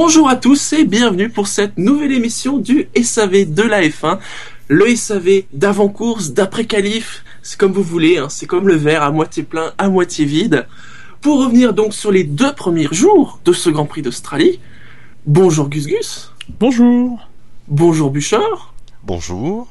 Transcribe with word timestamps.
Bonjour 0.00 0.28
à 0.28 0.36
tous 0.36 0.74
et 0.74 0.84
bienvenue 0.84 1.28
pour 1.28 1.48
cette 1.48 1.76
nouvelle 1.76 2.12
émission 2.12 2.58
du 2.58 2.86
SAV 3.02 3.52
de 3.52 3.64
la 3.64 3.82
F1. 3.82 4.20
Le 4.68 4.94
SAV 4.94 5.42
d'avant-course, 5.52 6.30
d'après-qualif, 6.30 7.24
c'est 7.42 7.58
comme 7.58 7.72
vous 7.72 7.82
voulez, 7.82 8.16
hein, 8.18 8.28
c'est 8.28 8.46
comme 8.46 8.68
le 8.68 8.76
verre 8.76 9.02
à 9.02 9.10
moitié 9.10 9.42
plein, 9.42 9.72
à 9.76 9.88
moitié 9.88 10.24
vide. 10.24 10.68
Pour 11.20 11.40
revenir 11.44 11.74
donc 11.74 11.94
sur 11.94 12.12
les 12.12 12.22
deux 12.22 12.52
premiers 12.52 12.86
jours 12.92 13.40
de 13.44 13.52
ce 13.52 13.70
Grand 13.70 13.86
Prix 13.86 14.02
d'Australie, 14.02 14.60
bonjour 15.26 15.68
Gus 15.68 15.86
Gus. 15.88 16.30
Bonjour. 16.60 17.18
Bonjour 17.66 18.12
Bouchard. 18.12 18.74
Bonjour. 19.02 19.66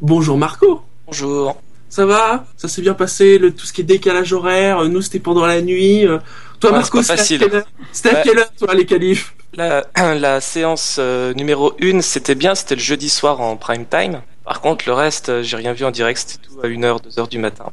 Bonjour 0.00 0.38
Marco. 0.38 0.82
Bonjour. 1.08 1.60
Ça 1.88 2.06
va? 2.06 2.46
Ça 2.56 2.68
s'est 2.68 2.82
bien 2.82 2.94
passé, 2.94 3.36
le, 3.36 3.52
tout 3.52 3.66
ce 3.66 3.72
qui 3.72 3.80
est 3.80 3.84
décalage 3.84 4.32
horaire, 4.32 4.84
nous 4.88 5.02
c'était 5.02 5.18
pendant 5.18 5.44
la 5.44 5.60
nuit. 5.60 6.06
euh, 6.06 6.18
Toi 6.60 6.70
Ouais, 6.70 6.76
Marco, 6.76 7.02
c'était 7.02 7.14
à 7.14 7.16
facile. 7.16 7.40
quelle 7.40 7.54
heure 7.56 7.66
C'était 7.90 8.10
à 8.10 8.12
Ouais. 8.14 8.20
quelle 8.24 8.38
heure 8.38 8.52
toi 8.56 8.74
les 8.74 8.86
qualifs 8.86 9.34
La, 9.54 9.84
la 10.14 10.40
séance 10.40 10.96
euh, 10.98 11.34
numéro 11.34 11.74
1, 11.82 12.00
c'était 12.00 12.34
bien, 12.34 12.54
c'était 12.54 12.74
le 12.74 12.80
jeudi 12.80 13.08
soir 13.08 13.40
en 13.40 13.56
prime 13.56 13.84
time. 13.86 14.20
Par 14.44 14.60
contre, 14.60 14.84
le 14.86 14.92
reste, 14.94 15.28
euh, 15.28 15.42
j'ai 15.42 15.56
rien 15.56 15.72
vu 15.72 15.84
en 15.84 15.90
direct, 15.90 16.18
c'était 16.26 16.46
tout 16.48 16.60
à 16.62 16.66
1h, 16.68 17.02
2h 17.08 17.28
du 17.28 17.38
matin. 17.38 17.66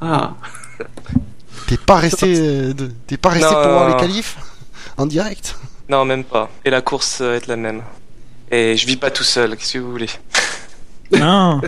Ah, 0.00 0.34
T'es 1.66 1.76
pas 1.78 1.96
resté, 1.96 2.34
euh, 2.38 2.72
de- 2.74 2.92
t'es 3.08 3.16
pas 3.16 3.30
resté 3.30 3.46
Non. 3.52 3.62
pour 3.62 3.70
voir 3.72 3.88
les 3.88 3.96
qualifs 3.96 4.36
en 4.98 5.06
direct? 5.06 5.56
Non, 5.88 6.04
même 6.04 6.22
pas. 6.22 6.48
Et 6.64 6.70
la 6.70 6.80
course 6.80 7.18
euh, 7.20 7.36
est 7.36 7.46
la 7.48 7.56
même. 7.56 7.82
Et 8.52 8.76
je 8.76 8.86
vis 8.86 8.96
pas 8.96 9.10
tout 9.10 9.24
seul, 9.24 9.56
qu'est-ce 9.56 9.72
que 9.74 9.78
vous 9.78 9.90
voulez? 9.90 10.08
Non. 11.12 11.60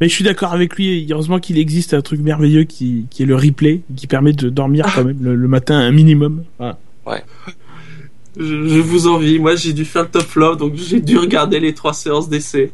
Mais 0.00 0.08
je 0.08 0.14
suis 0.14 0.24
d'accord 0.24 0.52
avec 0.52 0.74
lui. 0.76 1.06
Heureusement 1.10 1.38
qu'il 1.38 1.58
existe 1.58 1.94
un 1.94 2.00
truc 2.00 2.20
merveilleux 2.20 2.64
qui, 2.64 3.06
qui 3.10 3.22
est 3.22 3.26
le 3.26 3.36
replay, 3.36 3.82
qui 3.96 4.06
permet 4.08 4.32
de 4.32 4.48
dormir 4.48 4.86
quand 4.94 5.04
même 5.04 5.18
le, 5.22 5.34
le 5.36 5.48
matin 5.48 5.76
un 5.78 5.92
minimum. 5.92 6.44
Voilà. 6.58 6.76
Je, 8.38 8.68
je 8.68 8.78
vous 8.80 9.06
envie. 9.06 9.38
Moi 9.38 9.56
j'ai 9.56 9.72
dû 9.72 9.84
faire 9.84 10.02
le 10.02 10.08
top 10.08 10.22
flop, 10.26 10.56
donc 10.56 10.74
j'ai 10.76 11.00
dû 11.00 11.18
regarder 11.18 11.60
les 11.60 11.74
trois 11.74 11.94
séances 11.94 12.28
d'essai. 12.28 12.70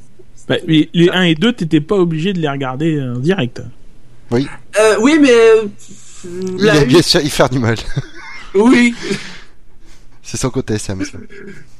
Bah, 0.49 0.57
mais 0.69 0.91
les 0.93 1.09
1 1.09 1.23
et 1.23 1.35
2, 1.35 1.53
t'étais 1.55 1.81
pas 1.81 1.97
obligé 1.97 2.33
de 2.35 2.39
les 2.41 2.49
regarder 2.51 3.01
en 3.01 3.19
direct. 3.19 3.63
Euh, 4.33 4.97
oui, 5.01 5.19
mais 5.21 5.31
euh, 5.33 5.63
Il 6.25 6.57
la 6.65 6.77
aime 6.77 6.89
bien 6.89 7.01
sûr 7.03 7.21
y 7.23 7.31
faire 7.31 7.49
du 7.49 7.59
mal. 7.59 7.77
Oui, 8.55 8.95
C'est 10.23 10.37
son 10.37 10.51
côté 10.51 10.79
Sam. 10.79 11.03
ça. 11.05 11.19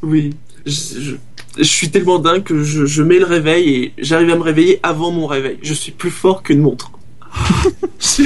oui. 0.03 0.35
Je, 0.67 0.73
je- 1.01 1.15
je 1.59 1.63
suis 1.63 1.89
tellement 1.91 2.19
dingue 2.19 2.43
que 2.43 2.65
je, 2.65 2.85
je 2.85 3.03
mets 3.03 3.19
le 3.21 3.27
réveil 3.27 3.69
et 3.75 3.93
j'arrive 3.99 4.31
à 4.31 4.37
me 4.37 4.43
réveiller 4.43 4.81
avant 4.83 5.13
mon 5.13 5.27
réveil. 5.27 5.59
Je 5.63 5.73
suis 5.75 5.93
plus 5.93 6.11
fort 6.11 6.43
qu'une 6.43 6.61
montre. 6.61 6.91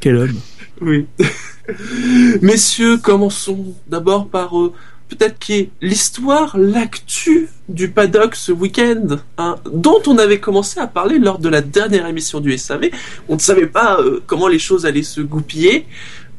Quel 0.00 0.16
homme. 0.16 0.40
Oui. 0.82 1.06
Messieurs, 2.42 2.98
commençons 2.98 3.74
d'abord 3.86 4.26
par 4.26 4.58
euh, 4.60 4.72
peut-être 5.08 5.38
qui 5.38 5.52
est 5.54 5.70
l'histoire, 5.80 6.58
l'actu 6.58 7.48
du 7.68 7.88
paddock 7.88 8.34
ce 8.34 8.50
week-end, 8.50 9.18
hein, 9.38 9.56
dont 9.72 10.02
on 10.06 10.18
avait 10.18 10.40
commencé 10.40 10.80
à 10.80 10.88
parler 10.88 11.20
lors 11.20 11.38
de 11.38 11.48
la 11.48 11.60
dernière 11.60 12.08
émission 12.08 12.40
du 12.40 12.58
SAV. 12.58 12.90
On 13.28 13.34
ne 13.34 13.40
savait 13.40 13.68
pas 13.68 14.00
euh, 14.00 14.20
comment 14.26 14.48
les 14.48 14.58
choses 14.58 14.84
allaient 14.84 15.04
se 15.04 15.20
goupiller. 15.20 15.86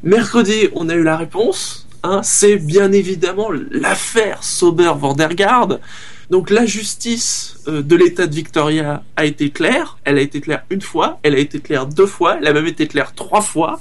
Mercredi, 0.03 0.68
on 0.73 0.89
a 0.89 0.95
eu 0.95 1.03
la 1.03 1.16
réponse. 1.16 1.88
Hein, 2.03 2.19
c'est 2.22 2.57
bien 2.57 2.91
évidemment 2.91 3.50
l'affaire 3.72 4.44
Sauber-Vandergaard. 4.44 5.79
Donc 6.29 6.50
la 6.50 6.66
justice 6.66 7.57
euh, 7.68 7.81
de 7.81 7.95
l'État 7.95 8.28
de 8.28 8.35
Victoria 8.35 9.03
a 9.16 9.23
été 9.23 9.51
claire. 9.51 9.97
Elle 10.03 10.18
a 10.18 10.22
été 10.22 10.41
claire 10.41 10.66
une 10.69 10.81
fois, 10.81 11.19
elle 11.23 11.35
a 11.35 11.38
été 11.38 11.59
claire 11.59 11.85
deux 11.85 12.07
fois, 12.07 12.38
elle 12.39 12.47
a 12.47 12.53
même 12.53 12.68
été 12.68 12.88
claire 12.88 13.13
trois 13.13 13.41
fois. 13.41 13.79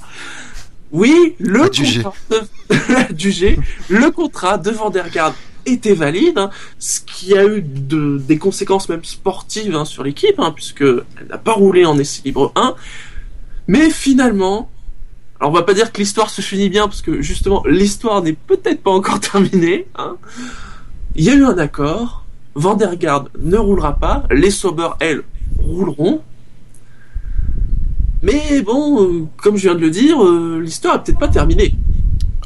Oui, 0.93 1.35
le 1.39 1.63
Adjugé. 1.63 2.03
contrat 2.03 2.15
de... 2.29 2.95
adjugé, 3.09 3.59
le 3.89 4.11
contrat 4.11 4.57
de 4.59 4.69
Vandergaard 4.69 5.33
était 5.65 5.95
valide, 5.95 6.37
hein, 6.37 6.51
ce 6.77 6.99
qui 6.99 7.35
a 7.35 7.45
eu 7.45 7.61
de, 7.63 8.19
des 8.19 8.37
conséquences 8.37 8.89
même 8.89 9.03
sportives 9.03 9.75
hein, 9.75 9.85
sur 9.85 10.03
l'équipe, 10.03 10.35
hein, 10.37 10.51
puisque 10.55 10.81
elle 10.81 11.27
n'a 11.29 11.39
pas 11.39 11.53
roulé 11.53 11.83
en 11.85 11.97
essai 11.97 12.21
libre 12.25 12.51
1. 12.55 12.75
Mais 13.67 13.89
finalement, 13.89 14.69
alors 15.39 15.51
on 15.51 15.55
va 15.55 15.63
pas 15.63 15.73
dire 15.73 15.91
que 15.91 15.97
l'histoire 15.97 16.29
se 16.29 16.41
finit 16.41 16.69
bien, 16.69 16.87
parce 16.87 17.01
que 17.01 17.21
justement 17.23 17.63
l'histoire 17.65 18.21
n'est 18.21 18.33
peut-être 18.33 18.83
pas 18.83 18.91
encore 18.91 19.19
terminée. 19.31 19.87
Il 21.15 21.23
y 21.23 21.29
a 21.29 21.33
eu 21.33 21.43
un 21.43 21.57
accord. 21.57 22.23
Vandergaard 22.55 23.29
ne 23.39 23.57
roulera 23.57 23.95
pas. 23.95 24.25
Les 24.29 24.51
Sauber, 24.51 24.89
elles, 24.99 25.23
rouleront. 25.59 26.21
Mais 28.23 28.61
bon, 28.61 29.03
euh, 29.03 29.25
comme 29.37 29.57
je 29.57 29.63
viens 29.67 29.75
de 29.75 29.81
le 29.81 29.89
dire, 29.91 30.23
euh, 30.23 30.59
l'histoire 30.63 30.95
est 30.95 31.03
peut-être 31.03 31.19
pas 31.19 31.27
terminée. 31.27 31.75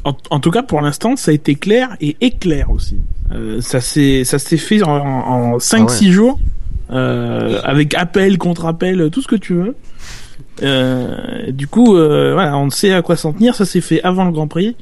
En, 0.04 0.14
en 0.30 0.40
tout 0.40 0.50
cas, 0.50 0.62
pour 0.62 0.80
l'instant, 0.80 1.16
ça 1.16 1.30
a 1.30 1.34
été 1.34 1.54
clair 1.54 1.96
et 2.00 2.16
éclair 2.20 2.70
aussi. 2.70 2.96
Euh, 3.32 3.60
ça 3.60 3.80
s'est 3.80 4.24
ça 4.24 4.38
s'est 4.38 4.56
fait 4.56 4.82
en, 4.82 4.90
en 4.90 5.58
5-6 5.58 5.76
Ah 5.76 5.84
ouais. 5.84 6.10
jours, 6.10 6.40
euh, 6.90 7.60
avec 7.64 7.94
appel, 7.94 8.38
contre-appel, 8.38 9.08
tout 9.10 9.22
ce 9.22 9.28
que 9.28 9.36
tu 9.36 9.54
veux. 9.54 9.76
Euh, 10.62 11.50
du 11.52 11.66
coup, 11.66 11.96
euh, 11.96 12.32
voilà, 12.34 12.56
on 12.58 12.70
sait 12.70 12.92
à 12.92 13.02
quoi 13.02 13.16
s'en 13.16 13.32
tenir. 13.32 13.54
Ça 13.54 13.64
s'est 13.64 13.80
fait 13.80 14.02
avant 14.02 14.24
le 14.24 14.32
Grand 14.32 14.48
Prix. 14.48 14.74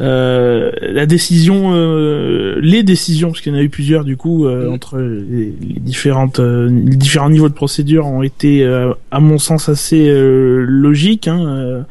Euh, 0.00 0.70
la 0.82 1.06
décision, 1.06 1.72
euh, 1.74 2.58
les 2.60 2.82
décisions, 2.82 3.28
parce 3.28 3.40
qu'il 3.40 3.52
y 3.52 3.56
en 3.56 3.58
a 3.58 3.62
eu 3.62 3.68
plusieurs 3.68 4.04
du 4.04 4.16
coup 4.16 4.46
euh, 4.46 4.68
Mm. 4.68 4.72
entre 4.72 4.98
les, 4.98 5.52
les 5.60 5.80
différentes, 5.80 6.40
euh, 6.40 6.68
les 6.68 6.96
différents 6.96 7.30
niveaux 7.30 7.48
de 7.48 7.54
procédure 7.54 8.06
ont 8.06 8.22
été, 8.22 8.64
euh, 8.64 8.92
à 9.10 9.20
mon 9.20 9.38
sens, 9.38 9.68
assez 9.68 10.08
euh, 10.08 10.64
logiques. 10.68 11.28
Hein. 11.28 11.84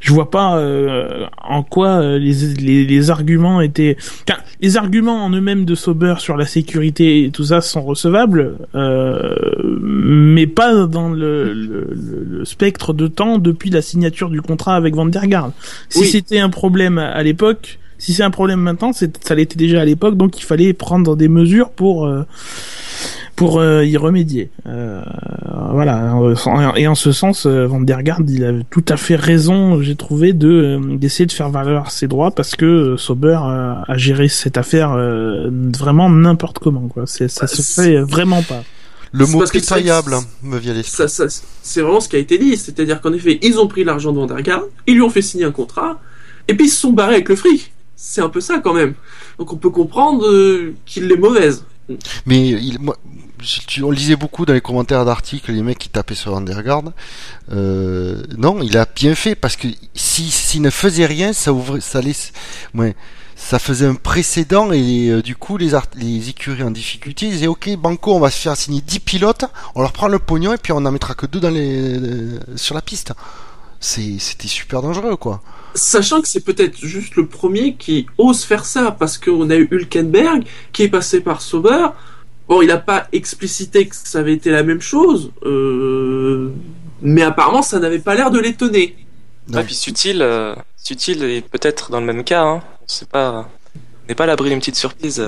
Je 0.00 0.12
vois 0.12 0.30
pas 0.30 0.56
euh, 0.58 1.24
en 1.42 1.62
quoi 1.62 2.18
les, 2.18 2.32
les, 2.60 2.84
les 2.84 3.10
arguments 3.10 3.60
étaient, 3.60 3.96
enfin, 4.28 4.38
les 4.60 4.76
arguments 4.76 5.24
en 5.24 5.30
eux-mêmes 5.30 5.64
de 5.64 5.74
Sauber 5.74 6.14
sur 6.18 6.36
la 6.36 6.44
sécurité 6.46 7.24
et 7.24 7.30
tout 7.30 7.44
ça 7.44 7.60
sont 7.60 7.82
recevables, 7.82 8.54
euh, 8.74 9.34
mais 9.82 10.46
pas 10.46 10.86
dans 10.86 11.08
le, 11.10 11.52
le, 11.52 11.88
le- 11.90 12.26
le 12.38 12.41
spectre 12.44 12.92
de 12.92 13.06
temps 13.08 13.38
depuis 13.38 13.70
la 13.70 13.82
signature 13.82 14.30
du 14.30 14.40
contrat 14.42 14.76
avec 14.76 14.94
Vandergaard. 14.94 15.52
Si 15.88 16.00
Oui. 16.00 16.06
c'était 16.06 16.38
un 16.40 16.50
problème 16.50 16.98
à 16.98 17.22
l'époque, 17.22 17.78
si 17.98 18.12
c'est 18.14 18.24
un 18.24 18.30
problème 18.30 18.60
maintenant, 18.60 18.92
c'est, 18.92 19.24
ça 19.24 19.34
l'était 19.34 19.56
déjà 19.56 19.80
à 19.80 19.84
l'époque, 19.84 20.16
donc 20.16 20.38
il 20.40 20.44
fallait 20.44 20.72
prendre 20.72 21.14
des 21.16 21.28
mesures 21.28 21.70
pour 21.70 22.06
euh, 22.06 22.22
pour 23.36 23.60
euh, 23.60 23.84
y 23.84 23.96
remédier. 23.96 24.50
Euh, 24.66 25.02
voilà. 25.72 26.14
Et 26.76 26.86
en 26.86 26.94
ce 26.94 27.12
sens, 27.12 27.46
euh, 27.46 27.66
Vandergaard, 27.66 28.20
il 28.28 28.44
a 28.44 28.52
tout 28.70 28.84
à 28.88 28.96
fait 28.96 29.16
raison, 29.16 29.80
j'ai 29.80 29.96
trouvé, 29.96 30.32
de 30.32 30.78
d'essayer 30.96 31.26
de 31.26 31.32
faire 31.32 31.48
valoir 31.48 31.90
ses 31.90 32.08
droits 32.08 32.30
parce 32.30 32.56
que 32.56 32.96
Sauber 32.98 33.38
a 33.42 33.96
géré 33.96 34.28
cette 34.28 34.58
affaire 34.58 34.90
vraiment 35.50 36.10
n'importe 36.10 36.58
comment. 36.58 36.88
Quoi. 36.88 37.04
C'est, 37.06 37.28
ça 37.28 37.42
Bah, 37.42 37.46
se 37.46 37.62
fait 37.82 38.00
vraiment 38.00 38.42
pas. 38.42 38.62
Le 39.12 39.26
mot 39.26 39.44
pitoyable 39.44 40.16
me 40.42 40.58
vient 40.58 40.74
l'esprit. 40.74 41.04
C'est 41.62 41.80
vraiment 41.80 42.00
ce 42.00 42.08
qui 42.08 42.16
a 42.16 42.18
été 42.18 42.38
dit. 42.38 42.56
C'est-à-dire 42.56 43.00
qu'en 43.00 43.12
effet, 43.12 43.38
ils 43.42 43.58
ont 43.58 43.68
pris 43.68 43.84
l'argent 43.84 44.12
de 44.12 44.18
Vandergaard, 44.18 44.64
ils 44.86 44.94
lui 44.94 45.02
ont 45.02 45.10
fait 45.10 45.22
signer 45.22 45.44
un 45.44 45.52
contrat, 45.52 46.00
et 46.48 46.54
puis 46.54 46.66
ils 46.66 46.70
se 46.70 46.80
sont 46.80 46.92
barrés 46.92 47.14
avec 47.16 47.28
le 47.28 47.36
fric. 47.36 47.72
C'est 47.94 48.20
un 48.20 48.28
peu 48.28 48.40
ça 48.40 48.58
quand 48.58 48.74
même. 48.74 48.94
Donc 49.38 49.52
on 49.52 49.56
peut 49.56 49.70
comprendre 49.70 50.26
euh, 50.26 50.74
qu'il 50.86 51.10
est 51.12 51.16
mauvaise. 51.16 51.64
Mais 52.26 52.48
il, 52.48 52.78
moi, 52.80 52.96
on 53.82 53.90
lisait 53.90 54.16
beaucoup 54.16 54.46
dans 54.46 54.54
les 54.54 54.60
commentaires 54.60 55.04
d'articles 55.04 55.52
les 55.52 55.62
mecs 55.62 55.78
qui 55.78 55.88
tapaient 55.88 56.14
sur 56.14 56.32
Vandergaard. 56.32 56.92
Euh, 57.52 58.22
non, 58.38 58.62
il 58.62 58.76
a 58.76 58.86
bien 58.86 59.14
fait 59.14 59.34
parce 59.34 59.56
que 59.56 59.68
si 59.94 60.30
s'il 60.30 60.62
ne 60.62 60.70
faisait 60.70 61.06
rien, 61.06 61.32
ça 61.32 61.52
ouvrait, 61.52 61.80
ça 61.80 62.00
laisse, 62.00 62.32
ouais, 62.74 62.94
ça 63.44 63.58
faisait 63.58 63.86
un 63.86 63.94
précédent 63.96 64.72
et 64.72 65.08
euh, 65.10 65.20
du 65.22 65.36
coup 65.36 65.56
les, 65.58 65.74
art- 65.74 65.86
les 65.96 66.28
écuries 66.30 66.62
en 66.62 66.70
difficulté 66.70 67.26
ils 67.26 67.32
disaient 67.32 67.46
ok 67.48 67.76
Banco 67.76 68.14
on 68.14 68.20
va 68.20 68.30
se 68.30 68.38
faire 68.40 68.56
signer 68.56 68.80
10 68.80 69.00
pilotes, 69.00 69.44
on 69.74 69.82
leur 69.82 69.92
prend 69.92 70.08
le 70.08 70.18
pognon 70.18 70.52
et 70.54 70.58
puis 70.58 70.72
on 70.72 70.76
en 70.84 70.92
mettra 70.92 71.14
que 71.14 71.26
deux 71.26 71.40
dans 71.40 71.50
les 71.50 71.98
euh, 71.98 72.38
sur 72.56 72.74
la 72.74 72.80
piste. 72.82 73.12
C'est 73.80 74.18
c'était 74.20 74.48
super 74.48 74.80
dangereux 74.80 75.16
quoi. 75.16 75.42
Sachant 75.74 76.20
que 76.22 76.28
c'est 76.28 76.44
peut-être 76.44 76.78
juste 76.84 77.16
le 77.16 77.26
premier 77.26 77.74
qui 77.76 78.06
ose 78.18 78.44
faire 78.44 78.64
ça, 78.64 78.92
parce 78.92 79.18
qu'on 79.18 79.48
a 79.50 79.56
eu 79.56 79.68
Hülkenberg 79.70 80.44
qui 80.72 80.82
est 80.84 80.88
passé 80.88 81.20
par 81.20 81.40
Sauber. 81.40 81.86
Bon, 82.48 82.62
il 82.62 82.68
n'a 82.68 82.76
pas 82.78 83.08
explicité 83.12 83.88
que 83.88 83.96
ça 83.96 84.18
avait 84.20 84.34
été 84.34 84.50
la 84.50 84.62
même 84.62 84.80
chose, 84.82 85.32
euh, 85.44 86.52
mais 87.00 87.22
apparemment 87.22 87.62
ça 87.62 87.78
n'avait 87.80 87.98
pas 88.00 88.14
l'air 88.14 88.30
de 88.30 88.38
l'étonner. 88.38 88.96
Ouais. 89.48 89.56
Ouais, 89.58 89.64
puis 89.64 89.74
Sutil, 89.74 90.22
euh, 90.22 90.54
Sutil 90.76 91.22
est 91.24 91.42
peut-être 91.48 91.90
dans 91.90 92.00
le 92.00 92.06
même 92.06 92.22
cas, 92.24 92.42
hein. 92.44 92.62
On 92.82 92.88
sait 92.88 93.06
pas, 93.06 93.48
on 93.74 94.08
n'est 94.08 94.14
pas 94.14 94.24
à 94.24 94.26
l'abri 94.26 94.50
d'une 94.50 94.58
petite 94.58 94.76
surprise. 94.76 95.26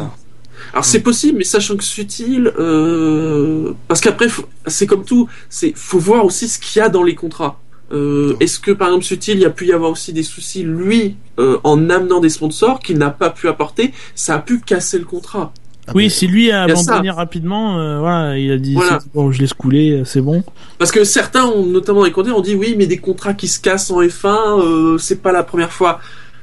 Alors 0.73 0.85
c'est 0.85 1.01
possible, 1.01 1.39
mais 1.39 1.45
sachant 1.45 1.77
que 1.77 1.85
subtil, 1.85 2.53
euh, 2.59 3.73
parce 3.89 4.01
qu'après 4.01 4.27
c'est 4.67 4.87
comme 4.87 5.05
tout, 5.05 5.29
c'est 5.49 5.73
faut 5.77 5.99
voir 5.99 6.25
aussi 6.25 6.49
ce 6.49 6.59
qu'il 6.59 6.81
y 6.81 6.83
a 6.83 6.89
dans 6.89 7.03
les 7.03 7.15
contrats. 7.15 7.61
Euh, 7.93 8.37
Est-ce 8.41 8.59
que 8.59 8.71
par 8.71 8.89
exemple 8.89 9.05
subtil, 9.05 9.35
il 9.37 9.43
y 9.43 9.45
a 9.45 9.51
pu 9.51 9.67
y 9.67 9.73
avoir 9.73 9.91
aussi 9.91 10.12
des 10.12 10.23
soucis 10.23 10.62
lui 10.62 11.17
euh, 11.39 11.59
en 11.65 11.91
amenant 11.91 12.21
des 12.21 12.31
sponsors 12.31 12.81
qu'il 12.81 12.99
n'a 12.99 13.11
pas 13.11 13.31
pu 13.31 13.49
apporter, 13.49 13.93
ça 14.15 14.37
a 14.37 14.39
pu 14.39 14.61
casser 14.61 14.99
le 14.99 15.05
contrat. 15.05 15.53
Ah 15.87 15.93
oui, 15.95 16.09
si 16.09 16.27
lui 16.27 16.51
a 16.51 16.62
abandonné 16.62 17.11
rapidement, 17.11 17.79
euh, 17.79 17.99
voilà, 17.99 18.39
il 18.39 18.51
a 18.51 18.56
dit 18.56 18.73
Voilà. 18.75 19.01
c'est 19.03 19.12
bon, 19.12 19.31
je 19.31 19.41
laisse 19.41 19.53
couler, 19.53 20.03
c'est 20.06 20.23
bon. 20.23 20.43
Parce 20.79 20.91
que 20.91 21.05
certains, 21.05 21.45
ont, 21.45 21.67
notamment 21.67 22.01
dans 22.01 22.06
les 22.06 22.12
commentaires, 22.12 22.39
ont 22.39 22.43
dit 22.43 22.55
oui, 22.55 22.75
mais 22.79 22.87
des 22.87 22.97
contrats 22.97 23.35
qui 23.35 23.49
se 23.49 23.61
cassent 23.61 23.91
en 23.91 24.01
F1, 24.01 24.61
euh, 24.62 24.99
c'est 24.99 25.21
pas 25.21 25.31
la 25.33 25.43
première 25.43 25.73
fois. 25.73 26.01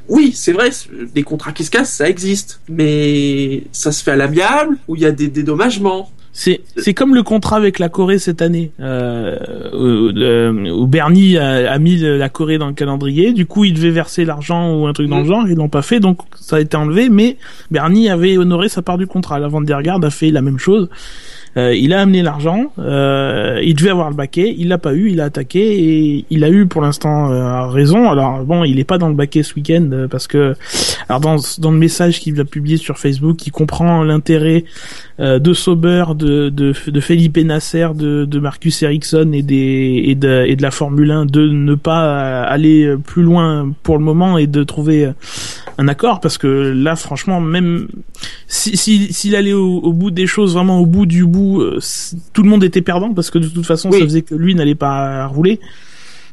Oui, 0.09 0.31
c'est 0.35 0.51
vrai, 0.51 0.69
des 1.13 1.23
contrats 1.23 1.51
qui 1.51 1.63
se 1.63 1.71
cassent, 1.71 1.93
ça 1.93 2.09
existe, 2.09 2.61
mais 2.69 3.63
ça 3.71 3.91
se 3.91 4.03
fait 4.03 4.11
à 4.11 4.15
l'amiable 4.15 4.77
ou 4.87 4.95
il 4.95 5.01
y 5.01 5.05
a 5.05 5.11
des 5.11 5.27
dédommagements. 5.27 6.09
C'est 6.33 6.61
c'est 6.77 6.93
comme 6.93 7.13
le 7.13 7.23
contrat 7.23 7.57
avec 7.57 7.77
la 7.77 7.89
Corée 7.89 8.17
cette 8.17 8.41
année, 8.41 8.71
euh, 8.79 9.35
où, 9.73 10.17
euh, 10.17 10.69
où 10.71 10.87
Bernie 10.87 11.37
a, 11.37 11.69
a 11.69 11.77
mis 11.77 11.97
la 11.97 12.29
Corée 12.29 12.57
dans 12.57 12.67
le 12.67 12.73
calendrier. 12.73 13.33
Du 13.33 13.45
coup, 13.45 13.65
il 13.65 13.73
devait 13.73 13.89
verser 13.89 14.23
l'argent 14.23 14.73
ou 14.73 14.87
un 14.87 14.93
truc 14.93 15.09
dans 15.09 15.17
le 15.17 15.23
Mm. 15.23 15.27
genre. 15.27 15.47
Ils 15.49 15.55
l'ont 15.55 15.67
pas 15.67 15.81
fait, 15.81 15.99
donc 15.99 16.19
ça 16.39 16.55
a 16.55 16.59
été 16.61 16.77
enlevé. 16.77 17.09
Mais 17.09 17.35
Bernie 17.69 18.09
avait 18.09 18.37
honoré 18.37 18.69
sa 18.69 18.81
part 18.81 18.97
du 18.97 19.07
contrat. 19.07 19.39
La 19.39 19.49
Vandergaard 19.49 19.99
a 20.05 20.09
fait 20.09 20.31
la 20.31 20.41
même 20.41 20.57
chose. 20.57 20.87
Euh, 21.57 21.75
il 21.75 21.93
a 21.93 22.01
amené 22.01 22.21
l'argent. 22.21 22.71
Euh, 22.79 23.59
il 23.63 23.75
devait 23.75 23.89
avoir 23.89 24.09
le 24.09 24.15
baquet. 24.15 24.53
Il 24.57 24.69
l'a 24.69 24.77
pas 24.77 24.93
eu. 24.93 25.09
Il 25.09 25.21
a 25.21 25.25
attaqué 25.25 25.59
et 25.59 26.25
il 26.29 26.43
a 26.43 26.49
eu 26.49 26.65
pour 26.65 26.81
l'instant 26.81 27.31
euh, 27.31 27.67
raison. 27.67 28.09
Alors 28.09 28.43
bon, 28.43 28.63
il 28.63 28.79
est 28.79 28.85
pas 28.85 28.97
dans 28.97 29.09
le 29.09 29.15
baquet 29.15 29.43
ce 29.43 29.55
week-end 29.55 29.89
euh, 29.91 30.07
parce 30.07 30.27
que 30.27 30.55
alors 31.09 31.19
dans 31.19 31.37
dans 31.59 31.71
le 31.71 31.77
message 31.77 32.19
qu'il 32.19 32.39
a 32.39 32.45
publié 32.45 32.77
sur 32.77 32.97
Facebook, 32.97 33.45
il 33.45 33.51
comprend 33.51 34.03
l'intérêt 34.03 34.63
euh, 35.19 35.39
de 35.39 35.53
Sauber, 35.53 36.05
de, 36.15 36.49
de, 36.49 36.73
de 36.87 36.99
Felipe 36.99 37.37
Nasser, 37.37 37.87
de, 37.95 38.25
de 38.25 38.39
Marcus 38.39 38.81
Ericsson 38.83 39.31
et, 39.33 39.41
des, 39.41 40.03
et, 40.05 40.15
de, 40.15 40.45
et 40.47 40.55
de 40.55 40.61
la 40.61 40.71
Formule 40.71 41.11
1 41.11 41.25
de 41.25 41.47
ne 41.47 41.75
pas 41.75 42.43
aller 42.43 42.95
plus 43.05 43.23
loin 43.23 43.71
pour 43.83 43.97
le 43.97 44.03
moment 44.03 44.37
et 44.37 44.47
de 44.47 44.63
trouver 44.63 45.11
un 45.77 45.87
accord 45.87 46.19
parce 46.21 46.37
que 46.37 46.47
là 46.47 46.95
franchement 46.95 47.41
même 47.41 47.87
s'il 48.47 49.13
si, 49.13 49.35
allait 49.35 49.53
au, 49.53 49.79
au, 49.79 49.93
bout 49.93 50.11
des 50.11 50.27
choses 50.27 50.53
vraiment 50.53 50.79
au 50.79 50.85
bout 50.85 51.05
du 51.05 51.25
bout 51.25 51.61
euh, 51.61 51.79
tout 52.33 52.43
le 52.43 52.49
monde 52.49 52.63
était 52.63 52.81
perdant 52.81 53.13
parce 53.13 53.31
que 53.31 53.39
de 53.39 53.47
toute 53.47 53.65
façon 53.65 53.89
Oui. 53.89 53.99
ça 53.99 54.05
faisait 54.05 54.21
que 54.21 54.35
lui 54.35 54.53
n'allait 54.55 54.75
pas 54.75 55.25
rouler 55.27 55.59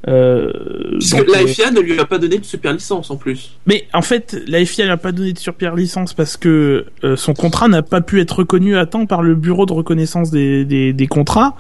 euh, 0.06 0.52
Puisque 0.98 1.16
donc, 1.18 1.34
la 1.34 1.42
euh, 1.42 1.46
FIA 1.46 1.70
ne 1.72 1.80
lui 1.80 1.98
a 1.98 2.04
pas 2.04 2.18
donné 2.18 2.38
de 2.38 2.44
super 2.44 2.72
licence 2.72 3.10
en 3.10 3.16
plus. 3.16 3.56
mais 3.66 3.86
en 3.92 4.02
fait, 4.02 4.40
la 4.46 4.64
FIA 4.64 4.86
n'a 4.86 4.96
pas 4.96 5.10
donné 5.10 5.32
de 5.32 5.38
super 5.38 5.74
licence 5.74 6.14
parce 6.14 6.36
que 6.36 6.84
euh, 7.02 7.16
son 7.16 7.34
contrat 7.34 7.66
n'a 7.66 7.82
pas 7.82 8.00
pu 8.00 8.20
être 8.20 8.38
reconnu 8.40 8.76
à 8.76 8.86
temps 8.86 9.06
par 9.06 9.22
le 9.22 9.34
bureau 9.34 9.66
de 9.66 9.72
reconnaissance 9.72 10.30
des, 10.30 10.64
des, 10.64 10.92
des 10.92 11.06
contrats 11.08 11.56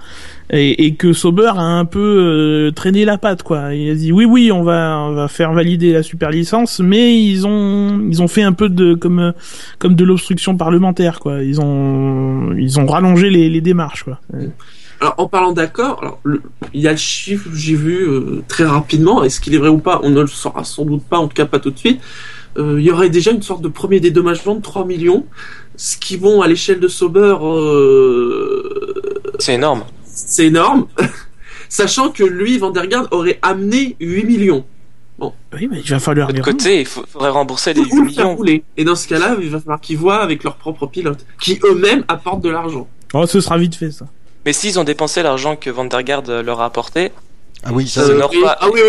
et, 0.50 0.86
et 0.86 0.94
que 0.94 1.12
Sauber 1.12 1.52
a 1.56 1.62
un 1.62 1.84
peu 1.84 1.98
euh, 1.98 2.70
traîné 2.70 3.04
la 3.04 3.18
patte 3.18 3.42
quoi. 3.42 3.74
Il 3.74 3.90
a 3.90 3.94
dit 3.94 4.12
oui 4.12 4.24
oui 4.24 4.52
on 4.52 4.62
va 4.62 4.98
on 5.00 5.14
va 5.14 5.28
faire 5.28 5.52
valider 5.52 5.92
la 5.92 6.02
super 6.02 6.30
licence, 6.30 6.78
mais 6.78 7.20
ils 7.20 7.46
ont 7.46 8.06
ils 8.08 8.22
ont 8.22 8.28
fait 8.28 8.42
un 8.42 8.52
peu 8.52 8.68
de 8.68 8.94
comme 8.94 9.32
comme 9.78 9.94
de 9.94 10.04
l'obstruction 10.04 10.56
parlementaire 10.56 11.18
quoi. 11.18 11.42
Ils 11.42 11.60
ont 11.60 12.54
ils 12.56 12.78
ont 12.78 12.86
rallongé 12.86 13.30
les, 13.30 13.48
les 13.50 13.60
démarches 13.60 14.04
quoi. 14.04 14.20
Alors, 15.00 15.14
en 15.18 15.28
parlant 15.28 15.52
d'accord, 15.52 16.20
il 16.74 16.80
y 16.80 16.88
a 16.88 16.90
le 16.92 16.96
chiffre 16.96 17.48
que 17.50 17.56
j'ai 17.56 17.76
vu 17.76 18.08
euh, 18.08 18.42
très 18.48 18.64
rapidement. 18.64 19.22
Est-ce 19.22 19.40
qu'il 19.40 19.54
est 19.54 19.58
vrai 19.58 19.68
ou 19.68 19.78
pas? 19.78 20.00
On 20.02 20.10
ne 20.10 20.20
le 20.20 20.26
saura 20.26 20.64
sans 20.64 20.84
doute 20.84 21.04
pas, 21.04 21.18
en 21.18 21.28
tout 21.28 21.34
cas 21.34 21.46
pas 21.46 21.60
tout 21.60 21.70
de 21.70 21.78
suite. 21.78 22.00
Euh, 22.56 22.80
il 22.80 22.84
y 22.86 22.90
aurait 22.90 23.08
déjà 23.10 23.30
une 23.30 23.42
sorte 23.42 23.62
de 23.62 23.68
premier 23.68 24.00
dédommagement 24.00 24.56
de 24.56 24.62
3 24.62 24.84
millions, 24.84 25.24
ce 25.76 25.96
qui 25.96 26.16
vont 26.16 26.42
à 26.42 26.48
l'échelle 26.48 26.80
de 26.80 26.88
Sauber, 26.88 27.36
euh, 27.40 28.94
C'est 29.38 29.54
énorme. 29.54 29.84
c'est 30.04 30.46
énorme. 30.46 30.86
Sachant 31.68 32.10
que 32.10 32.24
lui, 32.24 32.58
Van 32.58 32.70
der 32.70 32.86
Garde, 32.88 33.08
aurait 33.12 33.38
amené 33.42 33.94
8 34.00 34.24
millions. 34.24 34.64
Oui 35.20 35.66
mais 35.68 35.80
il 35.80 35.90
va 35.90 35.98
falloir 35.98 36.32
De 36.32 36.40
côté, 36.40 36.80
il 36.80 36.86
faudrait 36.86 37.30
rembourser 37.30 37.74
les 37.74 37.80
Ou 37.80 37.84
8 37.84 37.90
le 37.90 38.08
faire 38.10 38.24
millions. 38.24 38.36
rouler. 38.36 38.64
Et 38.76 38.84
dans 38.84 38.94
ce 38.94 39.08
cas-là, 39.08 39.36
il 39.40 39.50
va 39.50 39.58
falloir 39.58 39.80
qu'ils 39.80 39.98
voient 39.98 40.22
avec 40.22 40.44
leurs 40.44 40.54
propres 40.56 40.86
pilotes, 40.86 41.24
qui 41.40 41.58
eux-mêmes 41.64 42.04
apportent 42.08 42.42
de 42.42 42.50
l'argent. 42.50 42.88
Oh 43.14 43.26
ce 43.26 43.40
sera 43.40 43.58
vite 43.58 43.74
fait 43.74 43.90
ça. 43.90 44.06
Mais 44.48 44.54
s'ils 44.54 44.78
ont 44.78 44.84
dépensé 44.84 45.22
l'argent 45.22 45.56
que 45.56 45.68
Van 45.68 45.84
der 45.84 46.02
Garde 46.02 46.30
leur 46.30 46.62
a 46.62 46.64
apporté, 46.64 47.12
Ah 47.64 47.68
oui, 47.70 47.86
ça, 47.86 48.00
Ils 48.06 48.12
Euh, 48.12 48.14
honorent 48.14 48.30
oui. 48.32 48.40
pas- 48.40 48.56
Ah 48.58 48.68
oui, 48.72 48.80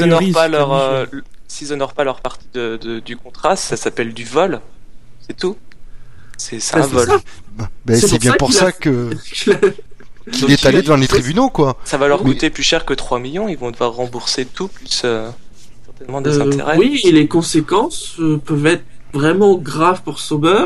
honorent 0.00 0.18
risque, 0.20 0.32
pas 0.32 0.48
leur, 0.48 0.72
euh, 0.72 1.04
s'ils 1.46 1.74
honorent 1.74 1.92
pas 1.92 2.04
leur 2.04 2.22
partie 2.22 2.46
de, 2.54 2.78
de- 2.80 2.98
du 3.00 3.18
contrat, 3.18 3.54
ça 3.54 3.76
s'appelle 3.76 4.14
du 4.14 4.24
vol. 4.24 4.62
C'est 5.28 5.36
tout. 5.36 5.58
C'est 6.38 6.56
Bah, 6.72 6.84
un 6.84 6.86
vol. 6.86 7.06
ça. 7.06 7.20
ben, 7.84 7.96
c'est 8.00 8.18
bien 8.18 8.30
ça 8.30 8.36
pour 8.38 8.50
ça 8.54 8.72
que 8.72 9.10
qu'il 10.32 10.50
est 10.50 10.64
allé 10.64 10.80
devant 10.80 10.96
les 10.96 11.06
tribunaux, 11.06 11.50
quoi. 11.50 11.76
Ça 11.84 11.98
va 11.98 12.08
leur 12.08 12.22
Oui. 12.24 12.32
coûter 12.32 12.48
plus 12.48 12.62
cher 12.62 12.86
que 12.86 12.94
3 12.94 13.18
millions. 13.18 13.48
Ils 13.48 13.58
vont 13.58 13.70
devoir 13.70 13.92
rembourser 13.92 14.46
tout 14.46 14.68
plus 14.68 15.02
euh, 15.04 15.28
certainement 15.84 16.22
des 16.22 16.38
Euh, 16.38 16.46
intérêts. 16.46 16.78
oui, 16.78 16.98
et 17.04 17.12
les 17.12 17.28
conséquences 17.28 18.14
euh, 18.20 18.38
peuvent 18.42 18.64
être 18.64 18.84
vraiment 19.12 19.54
graves 19.56 20.00
pour 20.02 20.18
Sauber. 20.18 20.64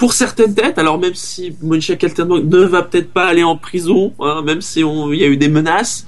Pour 0.00 0.14
certaines 0.14 0.54
têtes, 0.54 0.78
alors 0.78 0.98
même 0.98 1.14
si 1.14 1.54
Monica 1.62 1.94
Kaltenberg 1.94 2.44
ne 2.48 2.64
va 2.64 2.82
peut-être 2.82 3.12
pas 3.12 3.26
aller 3.28 3.44
en 3.44 3.56
prison, 3.56 4.14
hein, 4.18 4.40
même 4.42 4.62
si 4.62 4.82
on- 4.82 5.12
il 5.12 5.20
y 5.20 5.24
a 5.24 5.26
eu 5.26 5.36
des 5.36 5.48
menaces, 5.50 6.06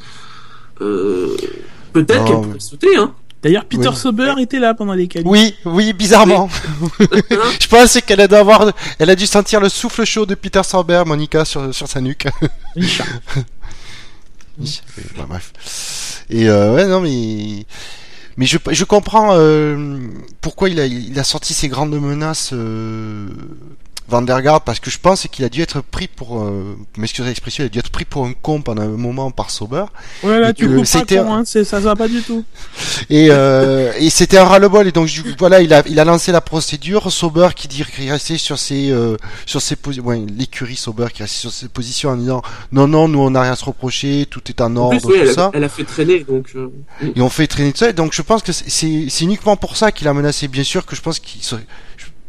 euh, 0.80 1.36
peut-être 1.92 2.24
qu'elle 2.24 2.40
pourrait 2.40 2.58
sauter. 2.58 2.96
Hein. 2.96 3.12
D'ailleurs 3.42 3.66
Peter 3.66 3.88
Oui. 3.88 3.96
Sauber 3.96 4.32
était 4.40 4.60
là 4.60 4.72
pendant 4.72 4.94
les 4.94 5.08
qualifs. 5.08 5.28
Oui, 5.28 5.54
oui, 5.66 5.92
bizarrement. 5.92 6.48
Hein 7.00 7.36
Je 7.60 7.66
pense 7.68 8.00
qu'elle 8.00 8.20
a 8.22 8.28
dû 8.28 8.34
avoir, 8.34 8.72
elle 8.98 9.10
a 9.10 9.14
dû 9.14 9.26
sentir 9.26 9.60
le 9.60 9.68
souffle 9.68 10.04
chaud 10.06 10.24
de 10.24 10.34
Peter 10.36 10.62
Sauber, 10.62 11.02
Monica, 11.04 11.44
sur, 11.44 11.74
sur 11.74 11.86
sa 11.86 12.00
nuque. 12.00 12.26
Bah, 15.16 15.26
bref. 15.28 16.24
Et 16.30 16.48
euh, 16.48 16.74
ouais, 16.74 16.86
non, 16.86 17.00
mais 17.00 17.64
mais 18.37 18.46
je, 18.46 18.58
je 18.70 18.84
comprends 18.84 19.31
euh, 19.32 19.99
pourquoi 20.40 20.69
il 20.69 21.19
a, 21.19 21.25
sorti 21.25 21.55
ces 21.55 21.69
grandes 21.69 21.99
menaces 21.99 22.50
euh, 22.52 23.29
Van 24.12 24.20
der 24.22 24.42
Garde 24.42 24.62
parce 24.66 24.78
que 24.78 24.90
je 24.90 24.98
pense 24.98 25.26
qu'il 25.32 25.42
a 25.44 25.48
dû 25.48 25.62
être 25.62 25.80
pris 25.80 26.06
pour, 26.06 26.42
euh, 26.42 26.76
m'excusez 26.98 27.26
l'expression, 27.26 27.64
il 27.64 27.66
a 27.66 27.70
dû 27.70 27.78
être 27.78 27.88
pris 27.90 28.04
pour 28.04 28.26
un 28.26 28.34
con 28.34 28.60
pendant 28.60 28.82
un 28.82 28.88
moment 28.88 29.31
par 29.31 29.48
Sauber. 29.50 29.84
Ouais 30.22 30.38
là 30.38 30.50
Et 30.50 30.54
tu 30.54 30.66
comprends 30.69 30.84
c'était- 30.84 31.16
con 31.16 31.32
hein, 31.32 31.44
ça 31.46 31.64
ça 31.64 31.81
va 31.81 31.96
pas 31.96 32.08
du 32.08 32.20
tout. 32.22 32.44
Et, 33.10 33.28
euh, 33.31 33.92
et 33.98 34.10
c'était 34.10 34.36
un 34.38 34.44
ras-le-bol. 34.44 34.86
Et 34.86 34.92
donc 34.92 35.08
voilà, 35.38 35.60
il 35.62 35.72
a, 35.72 35.82
il 35.86 35.98
a 35.98 36.04
lancé 36.04 36.31
la 36.31 36.40
procédure. 36.42 37.10
Sauber 37.10 37.48
qui 37.56 37.69
dit 37.69 37.82
qu'il 37.84 38.06
est 38.06 38.12
resté 38.12 38.36
sur 38.38 38.58
ses, 38.58 38.90
euh, 38.90 39.16
sur 39.46 39.60
ses 39.62 39.76
positions, 39.76 40.04
ouais, 40.06 40.22
l'écurie 40.38 40.76
Sauber 40.76 41.06
qui 41.12 41.22
est 41.22 41.24
resté 41.24 41.38
sur 41.40 41.50
ses 41.52 41.69
positions 41.69 42.10
en 42.10 42.16
disant 42.16 42.42
non, 42.70 42.86
non, 42.86 43.08
nous 43.08 43.19
on 43.20 43.31
n'a 43.31 43.40
rien 43.42 43.52
à 43.52 43.56
se 43.56 43.64
reprocher, 43.64 44.26
tout 44.31 44.42
est 44.48 44.60
en 44.60 44.72
En 44.72 44.76
ordre, 44.76 45.00
plus, 45.00 45.06
oui, 45.08 45.14
tout 45.16 45.22
elle, 45.22 45.28
a- 45.31 45.34
ça. 45.34 45.50
elle 45.54 45.64
a 45.64 45.69
fait 45.69 45.84
traîner, 45.84 46.20
donc. 46.24 46.48
euh, 46.54 46.69
Et 47.16 47.20
on 47.22 47.28
fait 47.31 47.46
traîner 47.46 47.72
tout 47.72 47.78
ça. 47.78 47.88
Et 47.90 47.92
donc 47.94 48.12
je 48.12 48.20
pense 48.22 48.42
que 48.42 48.52
c'est- 48.52 48.69
c'est 49.08 49.24
uniquement 49.24 49.56
pour 49.56 49.76
ça 49.76 49.90
qu'il 49.90 50.06
a 50.08 50.12
menacé. 50.14 50.48
Bien 50.48 50.64
sûr 50.64 50.84
que 50.86 50.94
je 50.96 51.00
pense 51.00 51.19
qu'il 51.19 51.42
serait, 51.42 51.64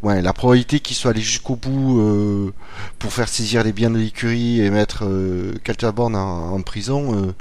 ouais, 0.03 0.22
la 0.22 0.33
probabilité 0.33 0.79
qu'il 0.79 0.95
soit 0.95 1.12
allé 1.12 1.22
jusqu'au 1.22 1.55
bout 1.55 2.00
euh, 2.00 2.53
pour 3.00 3.12
faire 3.13 3.27
saisir 3.29 3.63
les 3.63 3.72
biens 3.74 3.89
de 3.89 3.98
l'écurie 3.98 4.62
et 4.62 4.69
mettre 4.69 5.05
euh, 5.05 5.53
Kaltenborn 5.63 6.15
en, 6.15 6.53
en 6.53 6.62
prison, 6.62 7.15
euh, 7.15 7.31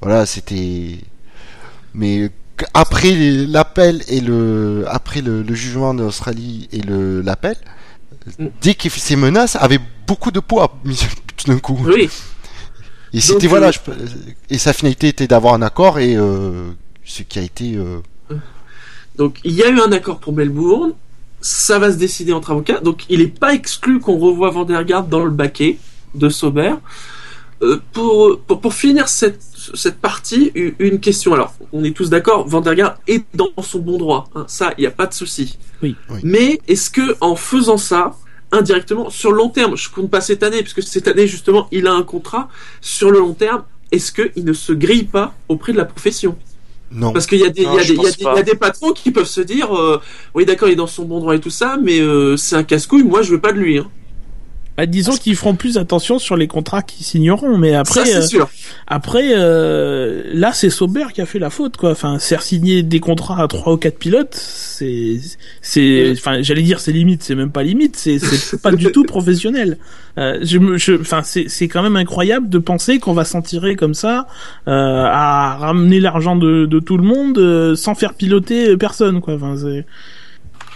voilà, 0.00 0.26
c'était. 0.26 0.98
Mais 1.94 2.30
après 2.74 3.12
l'appel 3.46 4.02
et 4.08 4.20
le 4.20 4.84
après 4.88 5.20
le, 5.20 5.42
le 5.42 5.54
jugement 5.54 5.94
d'Australie 5.94 6.68
et 6.72 6.80
le 6.80 7.20
l'appel, 7.22 7.56
Mm. 8.38 8.48
dès 8.60 8.74
qu'il 8.74 8.90
fait 8.90 9.00
ces 9.00 9.16
menaces, 9.16 9.56
avait 9.56 9.78
beaucoup 10.06 10.30
de 10.30 10.40
poids 10.40 10.76
tout 11.36 11.46
d'un 11.50 11.58
coup. 11.58 11.78
Oui, 11.86 12.10
Et 13.14 13.20
c'était 13.20 13.46
voilà, 13.46 13.68
euh, 13.68 13.72
je 13.72 13.80
peux- 13.80 13.96
et 14.50 14.58
sa 14.58 14.74
finalité 14.74 15.08
était 15.08 15.26
d'avoir 15.26 15.54
un 15.54 15.62
accord 15.62 15.98
et 15.98 16.14
ce 16.14 17.22
qui 17.22 17.38
a 17.38 17.42
été 17.42 17.78
donc 19.16 19.38
il 19.44 19.52
y 19.54 19.62
a 19.62 19.68
eu 19.70 19.80
un 19.80 19.92
accord 19.92 20.18
pour 20.18 20.34
Melbourne. 20.34 20.92
Ça 21.40 21.78
va 21.78 21.92
se 21.92 21.96
décider 21.96 22.32
entre 22.32 22.50
avocats. 22.50 22.80
Donc 22.80 23.04
il 23.08 23.20
n'est 23.20 23.28
pas 23.28 23.54
exclu 23.54 24.00
qu'on 24.00 24.18
revoie 24.18 24.50
Van 24.50 24.64
der 24.64 24.84
Garde 24.84 25.08
dans 25.08 25.24
le 25.24 25.30
baquet 25.30 25.78
de 26.14 26.28
Sauber. 26.28 26.74
Euh, 27.60 27.80
pour, 27.92 28.38
pour, 28.46 28.60
pour 28.60 28.72
finir 28.74 29.08
cette, 29.08 29.40
cette 29.74 29.98
partie, 30.00 30.52
une 30.78 31.00
question. 31.00 31.34
Alors, 31.34 31.54
on 31.72 31.82
est 31.82 31.90
tous 31.90 32.08
d'accord, 32.08 32.46
Van 32.46 32.60
der 32.60 32.76
Garde 32.76 32.96
est 33.08 33.24
dans 33.34 33.50
son 33.62 33.80
bon 33.80 33.98
droit. 33.98 34.28
hein. 34.36 34.44
ça, 34.46 34.72
il 34.78 34.82
n'y 34.82 34.86
a 34.86 34.92
pas 34.92 35.06
de 35.06 35.14
souci. 35.14 35.58
Oui. 35.82 35.96
Oui. 36.08 36.20
Mais 36.22 36.60
est-ce 36.68 36.88
que 36.88 37.16
en 37.20 37.34
faisant 37.34 37.76
ça, 37.76 38.14
indirectement, 38.52 39.10
sur 39.10 39.32
le 39.32 39.38
long 39.38 39.48
terme, 39.48 39.76
je 39.76 39.90
compte 39.90 40.08
pas 40.08 40.20
cette 40.20 40.44
année, 40.44 40.62
puisque 40.62 40.82
cette 40.84 41.08
année, 41.08 41.26
justement, 41.26 41.66
il 41.72 41.88
a 41.88 41.92
un 41.92 42.04
contrat, 42.04 42.48
sur 42.80 43.10
le 43.10 43.18
long 43.18 43.34
terme, 43.34 43.64
est-ce 43.90 44.12
qu'il 44.12 44.44
ne 44.44 44.52
se 44.52 44.72
grille 44.72 45.04
pas 45.04 45.34
auprès 45.48 45.72
de 45.72 45.78
la 45.78 45.84
profession? 45.84 46.36
Non. 46.90 47.12
parce 47.12 47.26
qu'il 47.26 47.38
y 47.38 47.44
a 47.44 47.50
des, 47.50 47.62
y 47.62 47.64
y 47.64 48.22
y 48.22 48.50
a 48.50 48.54
patrons 48.54 48.92
qui 48.92 49.10
peuvent 49.10 49.26
se 49.26 49.40
dire, 49.40 49.76
euh, 49.76 50.00
oui 50.34 50.46
d'accord, 50.46 50.68
il 50.68 50.72
est 50.72 50.76
dans 50.76 50.86
son 50.86 51.04
bon 51.04 51.20
droit 51.20 51.34
et 51.34 51.40
tout 51.40 51.50
ça, 51.50 51.76
mais 51.76 52.00
euh, 52.00 52.36
c'est 52.36 52.56
un 52.56 52.62
casse-couille, 52.62 53.02
moi 53.02 53.22
je 53.22 53.32
veux 53.32 53.40
pas 53.40 53.52
de 53.52 53.58
lui. 53.58 53.78
Hein. 53.78 53.90
Bah, 54.78 54.86
disons 54.86 55.16
qu'ils 55.16 55.34
feront 55.34 55.56
plus 55.56 55.76
attention 55.76 56.20
sur 56.20 56.36
les 56.36 56.46
contrats 56.46 56.82
qu'ils 56.82 57.04
signeront, 57.04 57.58
mais 57.58 57.74
après, 57.74 58.04
ça 58.04 58.06
c'est 58.06 58.16
euh, 58.18 58.22
sûr. 58.22 58.48
après, 58.86 59.30
euh, 59.32 60.22
là, 60.32 60.52
c'est 60.52 60.70
Sauber 60.70 61.06
qui 61.12 61.20
a 61.20 61.26
fait 61.26 61.40
la 61.40 61.50
faute, 61.50 61.76
quoi. 61.76 61.90
Enfin, 61.90 62.20
faire 62.20 62.42
signer 62.42 62.84
des 62.84 63.00
contrats 63.00 63.42
à 63.42 63.48
trois 63.48 63.72
ou 63.72 63.76
quatre 63.76 63.98
pilotes, 63.98 64.36
c'est, 64.36 65.18
c'est, 65.62 66.12
enfin, 66.12 66.42
j'allais 66.42 66.62
dire 66.62 66.78
c'est 66.78 66.92
limite, 66.92 67.24
c'est 67.24 67.34
même 67.34 67.50
pas 67.50 67.64
limite, 67.64 67.96
c'est, 67.96 68.20
c'est 68.20 68.62
pas 68.62 68.70
du 68.70 68.92
tout 68.92 69.02
professionnel. 69.02 69.78
Euh, 70.16 70.38
je 70.42 70.58
me, 70.58 70.78
je, 70.78 70.92
enfin, 70.92 71.22
c'est, 71.24 71.48
c'est 71.48 71.66
quand 71.66 71.82
même 71.82 71.96
incroyable 71.96 72.48
de 72.48 72.58
penser 72.58 73.00
qu'on 73.00 73.14
va 73.14 73.24
s'en 73.24 73.42
tirer 73.42 73.74
comme 73.74 73.94
ça, 73.94 74.28
euh, 74.68 75.06
à 75.10 75.56
ramener 75.56 75.98
l'argent 75.98 76.36
de, 76.36 76.66
de 76.66 76.78
tout 76.78 76.98
le 76.98 77.04
monde 77.04 77.36
euh, 77.38 77.74
sans 77.74 77.96
faire 77.96 78.14
piloter 78.14 78.76
personne, 78.76 79.20
quoi. 79.20 79.34
Enfin, 79.34 79.56
c'est. 79.56 79.86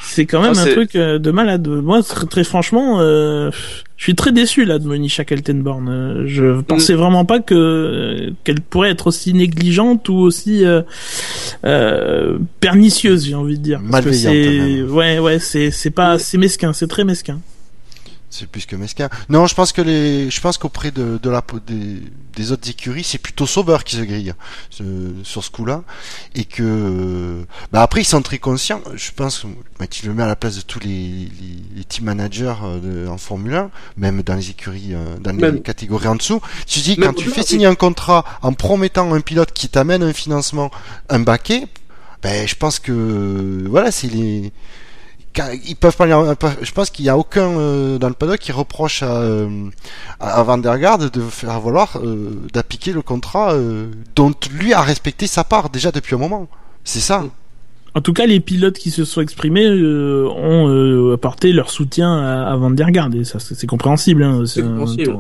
C'est 0.05 0.27
quand 0.27 0.43
même 0.43 0.53
Ah, 0.57 0.63
un 0.63 0.67
truc 0.73 0.97
euh, 0.97 1.19
de 1.19 1.31
malade. 1.31 1.67
Moi, 1.69 2.03
très, 2.03 2.27
très 2.27 2.45
franchement, 2.45 2.99
euh, 3.01 3.51
je 3.97 4.03
suis 4.05 4.15
très 4.15 4.33
déçu 4.33 4.65
là 4.65 4.79
de 4.79 4.87
Monisha 4.87 5.25
Kaltenborn. 5.25 5.89
Euh, 5.89 6.25
Je 6.27 6.45
Mm. 6.45 6.63
pensais 6.65 6.95
vraiment 6.95 7.25
pas 7.25 7.41
que 7.41 8.33
qu'elle 8.45 8.61
pourrait 8.61 8.91
être 8.91 9.07
aussi 9.07 9.33
négligente 9.33 10.09
ou 10.09 10.15
aussi 10.17 10.65
euh, 10.67 10.83
euh, 11.65 12.39
pernicieuse, 12.61 13.27
j'ai 13.27 13.35
envie 13.35 13.59
de 13.59 13.63
dire. 13.63 13.81
Parce 13.91 14.05
que 14.05 14.11
Malveillante, 14.11 14.35
c'est 14.35 14.77
même. 14.83 14.91
ouais, 14.93 15.19
ouais, 15.19 15.39
c'est 15.39 15.71
c'est 15.71 15.91
pas 15.91 16.19
c'est 16.19 16.39
mesquin, 16.39 16.73
c'est 16.73 16.89
très 16.89 17.05
mesquin. 17.05 17.41
C'est 18.35 18.47
plus 18.49 18.65
que 18.65 18.77
mesquin. 18.77 19.11
Non, 19.29 19.47
je 19.47 19.55
pense 19.55 19.73
que 19.73 19.83
les, 19.83 20.31
je 20.31 20.41
pense 20.41 20.57
qu'auprès 20.57 20.91
de, 20.91 21.19
de 21.23 21.29
la, 21.31 21.45
des, 21.67 22.01
des 22.35 22.51
autres 22.51 22.67
écuries, 22.71 23.05
c'est 23.05 23.19
plutôt 23.19 23.45
Sauber 23.47 23.77
qui 23.85 23.97
se 23.97 24.01
grille 24.01 24.33
ce- 24.71 25.13
sur 25.23 25.45
ce 25.45 25.51
coup-là, 25.51 25.83
et 26.35 26.47
que, 26.47 26.63
euh, 26.63 27.45
bah 27.73 27.83
après 27.83 28.01
ils 28.01 28.05
sont 28.07 28.23
très 28.23 28.39
conscients. 28.39 28.81
Je 28.95 29.11
pense, 29.15 29.45
bah, 29.79 29.87
tu 29.87 30.07
le 30.07 30.15
mets 30.15 30.23
à 30.23 30.27
la 30.27 30.35
place 30.35 30.57
de 30.57 30.63
tous 30.63 30.81
les, 30.81 30.89
les, 30.89 31.29
les 31.77 31.85
team 31.85 32.07
managers 32.07 32.55
euh, 32.65 33.05
de- 33.05 33.07
en 33.07 33.19
Formule 33.19 33.53
1, 33.55 33.71
même 33.99 34.23
dans 34.23 34.35
les 34.37 34.49
écuries, 34.49 34.95
euh, 34.95 35.19
dans 35.21 35.33
les 35.33 35.37
Même- 35.43 35.61
catégories 35.61 36.09
en 36.09 36.17
dessous. 36.17 36.41
Tu 36.67 36.81
dis 36.81 36.97
Même 36.99 37.09
quand 37.09 37.13
tu 37.15 37.29
fais 37.29 37.43
signer 37.43 37.67
un 37.67 37.75
contrat 37.75 38.25
en 38.41 38.55
promettant 38.55 39.13
un 39.13 39.21
pilote 39.21 39.53
qui 39.53 39.69
t'amène 39.69 40.03
un 40.03 40.15
financement, 40.15 40.71
un 41.11 41.19
baquet, 41.21 41.67
ben 42.23 42.49
je 42.49 42.55
pense 42.55 42.79
que 42.79 43.67
voilà, 43.69 43.91
c'est 43.91 44.07
les 44.09 44.53
ils 45.67 45.77
peuvent 45.77 45.97
pas, 45.97 46.07
lui- 46.07 46.13
je 46.63 46.73
pense 46.73 46.91
qu'il 46.91 47.05
y 47.05 47.09
a 47.09 47.17
aucun 47.17 47.49
euh, 47.59 47.99
dans 47.99 48.09
le 48.09 48.15
paddock 48.15 48.39
qui 48.39 48.53
reproche 48.53 49.03
à, 49.03 49.17
euh, 49.17 49.49
à 50.21 50.43
Van 50.43 50.59
der 50.59 50.79
Garde 50.79 51.11
de 51.11 51.21
faire 51.21 51.61
valoir 51.61 51.99
euh, 52.03 52.31
d'appliquer 52.53 52.93
le 52.93 53.03
contrat 53.03 53.55
euh, 53.55 53.87
dont 54.15 54.33
lui 54.59 54.73
a 54.75 54.83
respecté 54.83 55.27
sa 55.27 55.45
part 55.45 55.71
déjà 55.71 55.91
depuis 55.91 56.15
un 56.15 56.19
moment. 56.19 56.49
C'est 56.85 57.01
ça. 57.01 57.25
En 57.95 58.01
tout 58.01 58.13
cas, 58.15 58.25
les 58.27 58.41
pilotes 58.41 58.79
qui 58.79 58.91
se 58.91 59.05
sont 59.05 59.21
exprimés 59.21 59.67
euh, 59.67 60.27
ont 60.29 60.69
euh, 60.69 61.13
apporté 61.15 61.53
leur 61.53 61.71
soutien 61.71 62.11
à, 62.13 62.51
à 62.53 62.57
Van 62.57 62.71
der 62.71 62.91
Garde 62.91 63.15
et 63.15 63.25
ça 63.25 63.39
c'est 63.39 63.67
compréhensible. 63.67 64.23
Hein, 64.23 64.45
C'est 64.47 64.63
un- 64.63 64.69
compréhensible. 64.79 65.19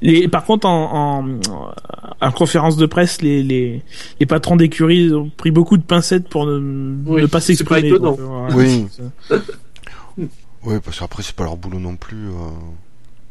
Les, 0.00 0.26
par 0.28 0.44
contre, 0.44 0.66
en, 0.66 1.22
en, 1.22 1.40
en 2.20 2.32
conférence 2.32 2.76
de 2.76 2.86
presse, 2.86 3.22
les, 3.22 3.42
les, 3.42 3.82
les 4.18 4.26
patrons 4.26 4.56
d'écurie 4.56 5.12
ont 5.12 5.30
pris 5.36 5.50
beaucoup 5.52 5.76
de 5.76 5.82
pincettes 5.82 6.28
pour 6.28 6.46
ne, 6.46 6.94
Oui, 7.06 7.22
ne 7.22 7.26
pas 7.26 7.40
s'exprimer. 7.40 7.90
Voilà, 7.92 8.54
Oui. 8.54 8.86
Oui, 10.64 10.76
parce 10.84 10.98
qu'après 11.00 11.22
c'est 11.24 11.34
pas 11.34 11.42
leur 11.44 11.56
boulot 11.56 11.80
non 11.80 11.96
plus. 11.96 12.28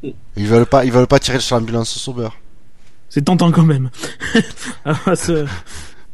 euh. 0.03 0.09
Ils 0.35 0.47
veulent 0.47 0.65
pas, 0.65 0.83
ils 0.83 0.91
veulent 0.91 1.07
pas 1.07 1.19
tirer 1.19 1.39
sur 1.39 1.55
l'ambulance 1.57 1.89
Sauber. 1.97 2.27
C'est 3.07 3.23
tentant 3.23 3.51
quand 3.51 3.63
même. 3.63 3.89
On 4.85 4.91
va 4.91 5.15
se, 5.15 5.45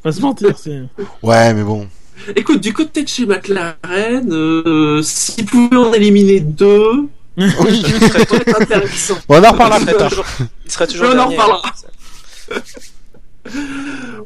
va 0.04 0.12
se 0.12 0.22
mentir. 0.22 0.56
C'est... 0.58 0.84
Ouais, 1.24 1.54
mais 1.56 1.64
bon. 1.64 1.88
Écoute, 2.36 2.62
du 2.62 2.74
côté 2.74 3.04
de 3.04 3.08
chez 3.08 3.26
McLaren, 3.26 4.32
euh, 4.32 5.02
s'ils 5.02 5.46
pouvaient 5.46 5.78
en 5.78 5.94
éliminer 5.94 6.40
deux, 6.40 7.08
Oui. 7.38 7.48
ce 7.86 8.08
serait 8.08 8.26
peut-être 8.26 8.62
intéressant. 8.62 9.18
Bon, 9.28 9.36
on 9.42 9.44
en 9.46 9.52
reparlera 9.52 9.80
il, 9.80 9.86
plus 9.86 9.94
serait 9.94 9.98
tard. 10.00 10.10
toujours, 10.10 10.26
il 10.66 10.72
serait 10.72 10.88
toujours 10.88 11.08
On 11.14 11.20
en 11.20 11.28
reparlera. 11.28 11.62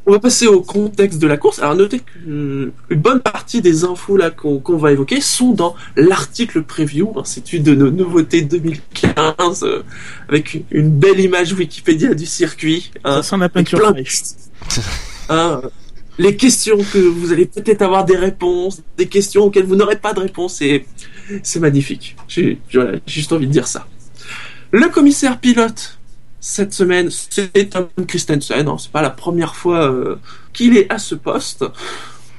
On 0.04 0.10
va 0.12 0.18
passer 0.18 0.48
au 0.48 0.62
contexte 0.62 1.20
de 1.20 1.28
la 1.28 1.36
course. 1.36 1.60
Alors 1.60 1.76
notez 1.76 2.00
qu'une 2.00 2.72
bonne 2.90 3.20
partie 3.20 3.60
des 3.62 3.84
infos 3.84 4.16
là 4.16 4.30
qu'on 4.30 4.76
va 4.76 4.90
évoquer 4.90 5.20
sont 5.20 5.52
dans 5.52 5.76
l'article 5.96 6.62
preview. 6.64 7.12
hein, 7.16 7.22
C'est 7.24 7.52
une 7.52 7.62
de 7.62 7.74
nos 7.74 7.90
nouveautés 7.92 8.42
2015 8.42 9.62
euh, 9.62 9.82
avec 10.28 10.54
une, 10.54 10.64
une 10.72 10.90
belle 10.90 11.20
image 11.20 11.52
Wikipédia 11.52 12.14
du 12.14 12.26
circuit. 12.26 12.90
hein, 13.04 13.22
Ça 13.22 13.22
sent 13.22 13.36
la 13.36 13.44
avec 13.44 13.52
peinture 13.52 13.78
plein 13.78 13.92
de- 13.92 14.02
fraîche. 14.02 14.22
hein, 15.28 15.60
les 16.18 16.34
questions 16.36 16.78
que 16.92 16.98
vous 16.98 17.32
allez 17.32 17.46
peut-être 17.46 17.82
avoir 17.82 18.04
des 18.04 18.16
réponses, 18.16 18.80
des 18.98 19.06
questions 19.06 19.44
auxquelles 19.44 19.66
vous 19.66 19.76
n'aurez 19.76 19.96
pas 19.96 20.12
de 20.14 20.20
réponse, 20.20 20.60
et 20.62 20.84
c'est 21.42 21.60
magnifique. 21.60 22.16
J'ai 22.28 22.58
juste 23.06 23.32
envie 23.32 23.46
de 23.46 23.52
dire 23.52 23.66
ça. 23.66 23.86
Le 24.70 24.88
commissaire 24.88 25.38
pilote 25.38 25.98
cette 26.40 26.72
semaine, 26.72 27.08
c'est 27.10 27.70
Tom 27.70 27.88
Christensen. 28.08 28.66
hein, 28.66 28.76
c'est 28.78 28.90
pas 28.90 29.02
la 29.02 29.10
première 29.10 29.54
fois 29.54 29.90
euh, 29.90 30.16
qu'il 30.52 30.76
est 30.76 30.90
à 30.90 30.98
ce 30.98 31.14
poste. 31.14 31.64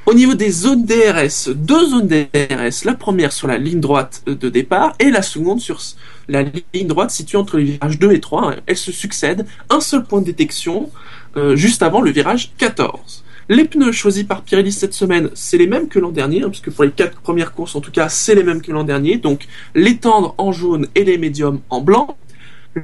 Au 0.05 0.13
niveau 0.13 0.33
des 0.33 0.51
zones 0.51 0.85
DRS, 0.85 1.53
deux 1.55 1.87
zones 1.87 2.07
DRS. 2.07 2.83
La 2.83 2.93
première 2.95 3.31
sur 3.31 3.47
la 3.47 3.57
ligne 3.57 3.79
droite 3.79 4.21
de 4.25 4.49
départ 4.49 4.93
et 4.99 5.09
la 5.09 5.21
seconde 5.21 5.61
sur 5.61 5.79
la 6.27 6.43
ligne 6.43 6.87
droite 6.87 7.11
située 7.11 7.37
entre 7.37 7.57
les 7.57 7.63
virages 7.63 7.97
2 7.99 8.11
et 8.11 8.19
3. 8.19 8.51
hein. 8.51 8.55
Elles 8.65 8.75
se 8.75 8.91
succèdent. 8.91 9.45
Un 9.69 9.79
seul 9.79 10.03
point 10.03 10.19
de 10.19 10.25
détection 10.25 10.91
euh, 11.37 11.55
juste 11.55 11.81
avant 11.83 12.01
le 12.01 12.11
virage 12.11 12.51
14. 12.57 13.22
Les 13.49 13.65
pneus 13.65 13.91
choisis 13.91 14.23
par 14.23 14.41
Pirelli 14.41 14.71
cette 14.71 14.93
semaine, 14.93 15.29
c'est 15.33 15.57
les 15.57 15.67
mêmes 15.67 15.87
que 15.89 15.99
l'an 15.99 16.11
dernier, 16.11 16.43
hein, 16.43 16.49
puisque 16.49 16.71
pour 16.71 16.83
les 16.85 16.91
quatre 16.91 17.19
premières 17.19 17.53
courses, 17.53 17.75
en 17.75 17.81
tout 17.81 17.91
cas, 17.91 18.07
c'est 18.09 18.35
les 18.35 18.43
mêmes 18.43 18.61
que 18.61 18.71
l'an 18.71 18.83
dernier. 18.83 19.17
Donc, 19.17 19.47
les 19.75 19.97
tendres 19.97 20.33
en 20.37 20.51
jaune 20.51 20.87
et 20.95 21.03
les 21.03 21.17
médiums 21.17 21.59
en 21.69 21.81
blanc. 21.81 22.17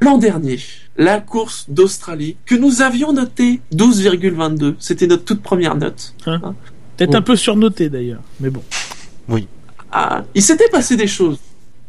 L'an 0.01 0.18
dernier, 0.20 0.60
la 0.98 1.20
course 1.20 1.66
d'Australie, 1.70 2.36
que 2.46 2.54
nous 2.56 2.82
avions 2.82 3.12
noté 3.13 3.60
12,22. 3.74 4.75
C'était 4.80 5.08
notre 5.08 5.24
toute 5.25 5.42
première 5.42 5.75
note. 5.75 6.13
Peut-être 6.24 7.13
Oh. 7.13 7.18
un 7.18 7.22
peu 7.22 7.36
surnoté 7.36 7.89
d'ailleurs, 7.89 8.22
mais 8.39 8.50
bon. 8.50 8.63
Ah, 9.92 10.24
il 10.36 10.44
s'était 10.44 10.70
passé 10.70 10.96
des 10.96 11.08
choses. 11.08 11.39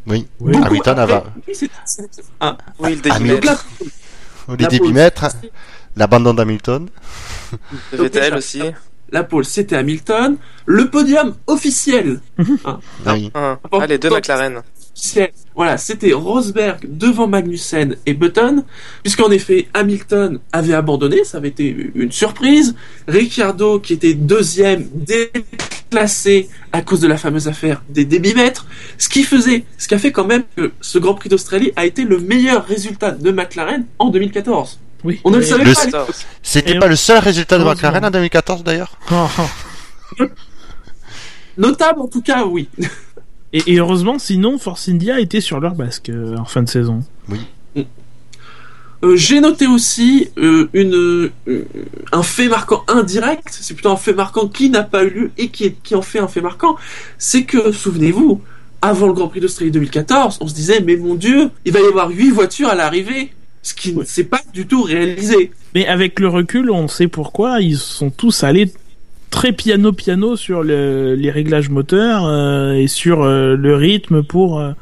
Oui. 0.07 0.27
Oui. 0.41 0.55
Hamilton 0.57 0.99
avait 0.99 1.21
Oui, 1.47 1.55
c'est- 1.55 1.71
c'est- 1.85 2.09
Ah, 2.41 2.57
Oui, 2.79 2.95
le 2.95 3.01
Ah, 3.11 3.19
donc 3.19 3.29
débit 3.29 3.47
là, 3.47 3.59
l'abandon 5.97 6.35
d'Hamilton. 6.35 6.89
Vettel 7.93 8.35
aussi. 8.35 8.63
La 9.13 9.25
pole, 9.25 9.45
c'était 9.45 9.75
Hamilton. 9.77 10.37
Le 10.67 10.89
podium 10.89 11.35
officiel 11.49 12.21
Oui. 12.39 13.31
Un. 13.35 13.59
Bon, 13.71 13.81
Ah, 13.81 13.87
les 13.87 13.99
deux 13.99 14.09
McLaren. 14.11 14.63
officiel. 14.95 15.31
Voilà, 15.57 15.77
c'était 15.79 16.13
Rosberg 16.13 16.87
devant 16.89 17.27
Magnussen 17.27 17.97
et 18.07 18.15
Button, 18.15 18.63
puisqu'en 19.03 19.31
effet 19.33 19.67
Hamilton 19.75 20.39
avait 20.53 20.75
abandonné, 20.75 21.25
ça 21.25 21.39
avait 21.39 21.49
été 21.49 21.91
une 21.97 22.13
surprise. 22.13 22.77
Ricciardo, 23.09 23.81
qui 23.81 23.95
était 23.95 24.15
deuxième, 24.15 24.87
déclassé 24.95 26.49
à 26.73 26.83
cause 26.83 27.01
de 27.01 27.09
la 27.09 27.17
fameuse 27.17 27.49
affaire 27.49 27.83
des 27.89 28.05
débitmètres, 28.05 28.67
ce 28.97 29.09
qui 29.09 29.25
faisait, 29.25 29.65
ce 29.77 29.89
qui 29.89 29.95
a 29.95 29.99
fait 29.99 30.13
quand 30.13 30.25
même 30.27 30.45
que 30.57 30.71
ce 30.81 30.99
Grand 30.99 31.15
Prix 31.15 31.29
d'Australie 31.29 31.73
a 31.75 31.85
été 31.85 32.05
le 32.05 32.19
meilleur 32.21 32.65
résultat 32.65 33.11
de 33.11 33.31
McLaren 33.33 33.87
en 33.99 34.11
2014. 34.11 34.79
Oui. 35.05 35.21
On 35.25 35.31
ne 35.31 35.39
le 35.39 35.43
savait 35.43 35.65
Le- 35.65 35.91
pas. 35.91 36.07
C'était 36.43 36.79
pas 36.79 36.87
le 36.89 36.97
seul 36.97 37.19
résultat 37.19 37.59
de. 37.59 37.65
McLaren 37.65 38.05
en 38.05 38.11
2014 38.11 38.63
d'ailleurs. 38.65 38.99
Oh, 39.13 39.27
oh. 40.19 40.25
Notable 41.59 42.01
en 42.01 42.09
tout 42.09 42.23
cas, 42.23 42.45
oui. 42.45 42.69
Et, 43.53 43.73
et 43.75 43.79
heureusement, 43.81 44.21
sinon, 44.21 44.59
Force 44.59 44.89
India 44.89 45.19
était 45.19 45.41
sur 45.41 45.59
leur 45.59 45.75
basque 45.75 46.09
euh, 46.09 46.37
en 46.37 46.45
fin 46.45 46.63
de 46.63 46.69
saison. 46.69 47.03
Euh, 49.03 49.17
J'ai 49.17 49.41
noté 49.41 49.67
aussi 49.67 50.29
euh, 50.39 50.69
une, 50.73 50.95
euh, 51.49 51.65
un 52.13 52.23
fait 52.23 52.47
marquant 52.49 52.85
indirect, 52.87 53.49
c'est 53.51 53.75
plutôt 53.75 53.91
un 53.91 53.97
fait 53.97 54.13
marquant 54.13 54.47
qui 54.47 54.71
n'a 54.71 54.85
pas 54.85 55.03
eu 55.03 55.11
lieu 55.11 55.31
et 55.37 55.49
qui, 55.49 55.65
est- 55.65 55.77
qui 55.83 55.97
en 55.97 56.03
fait 56.03 56.21
un 56.21 56.29
fait 56.29 56.43
marquant, 56.43 56.77
c'est 57.19 57.43
que, 57.43 57.73
souvenez-vous, 57.73 58.41
avant 58.83 59.09
le 59.09 59.15
Grand 59.15 59.27
Prix 59.27 59.41
d'Australie 59.41 59.73
2014, 59.73 60.39
on 60.43 60.47
se 60.47 60.55
disait, 60.55 60.81
mais 60.81 60.97
mon 60.97 61.17
Dieu, 61.17 61.51
il 61.65 61.73
va 61.73 61.81
y 61.81 61.87
avoir 61.87 62.09
huit 62.11 62.31
voitures 62.31 62.69
à 62.69 62.77
l'arrivée, 62.77 63.33
ce 63.63 63.75
qui 63.75 63.93
ne 63.93 63.99
Ouais. 63.99 64.05
s'est 64.05 64.25
pas 64.25 64.41
du 64.55 64.67
tout 64.67 64.83
réalisé. 64.83 65.51
Mais 65.75 65.87
avec 65.87 66.19
le 66.21 66.29
recul, 66.29 66.71
on 66.71 66.89
sait 66.89 67.09
pourquoi 67.09 67.61
ils 67.61 67.77
sont 67.77 68.11
tous 68.11 68.43
allés 68.45 68.73
très 69.31 69.53
piano 69.53 69.93
piano 69.93 70.35
sur 70.35 70.63
le- 70.65 71.15
les 71.15 71.31
réglages 71.31 71.69
moteurs 71.71 72.25
euh, 72.27 72.73
et 72.73 72.89
sur 72.89 73.23
euh, 73.23 73.55
le 73.57 73.77
rythme 73.77 74.23
pour 74.25 74.59
euh, 74.59 74.73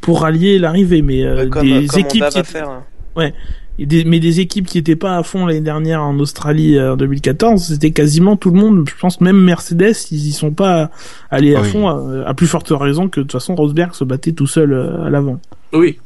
pour 0.00 0.22
rallier 0.22 0.58
l'arrivée. 0.58 1.02
Mais 1.02 1.24
euh, 1.24 1.46
comme, 1.48 1.62
des 1.68 1.86
comme 1.86 2.00
équipes 2.00 2.08
qui 2.28 2.38
étaient- 2.38 2.42
faire. 2.44 2.82
et 3.78 3.86
des- 3.86 4.04
mais 4.04 4.18
des 4.18 4.40
équipes 4.40 4.66
qui 4.66 4.78
étaient 4.78 4.96
pas 4.96 5.16
à 5.18 5.22
fond 5.22 5.46
l'année 5.46 5.60
dernière 5.60 6.02
en 6.02 6.18
Australie 6.18 6.76
euh, 6.78 6.94
en 6.94 6.96
2014, 6.96 7.62
c'était 7.62 7.92
quasiment 7.92 8.36
tout 8.36 8.50
le 8.50 8.58
monde. 8.58 8.88
Je 8.88 8.94
pense 9.00 9.20
même 9.20 9.38
Mercedes, 9.40 9.94
ils 10.10 10.26
y 10.28 10.32
sont 10.32 10.50
pas 10.52 10.90
allés 11.30 11.54
à 11.54 11.60
Oui. 11.62 11.68
fond, 11.68 11.88
à, 11.88 12.28
à 12.28 12.34
plus 12.34 12.46
forte 12.48 12.70
raison 12.70 13.08
que 13.08 13.20
de 13.20 13.24
toute 13.24 13.32
façon 13.32 13.54
Rosberg 13.54 13.94
se 13.94 14.02
battait 14.04 14.32
tout 14.32 14.46
seul 14.48 14.74
à 15.06 15.10
l'avant. 15.10 15.40
Oui. 15.72 15.98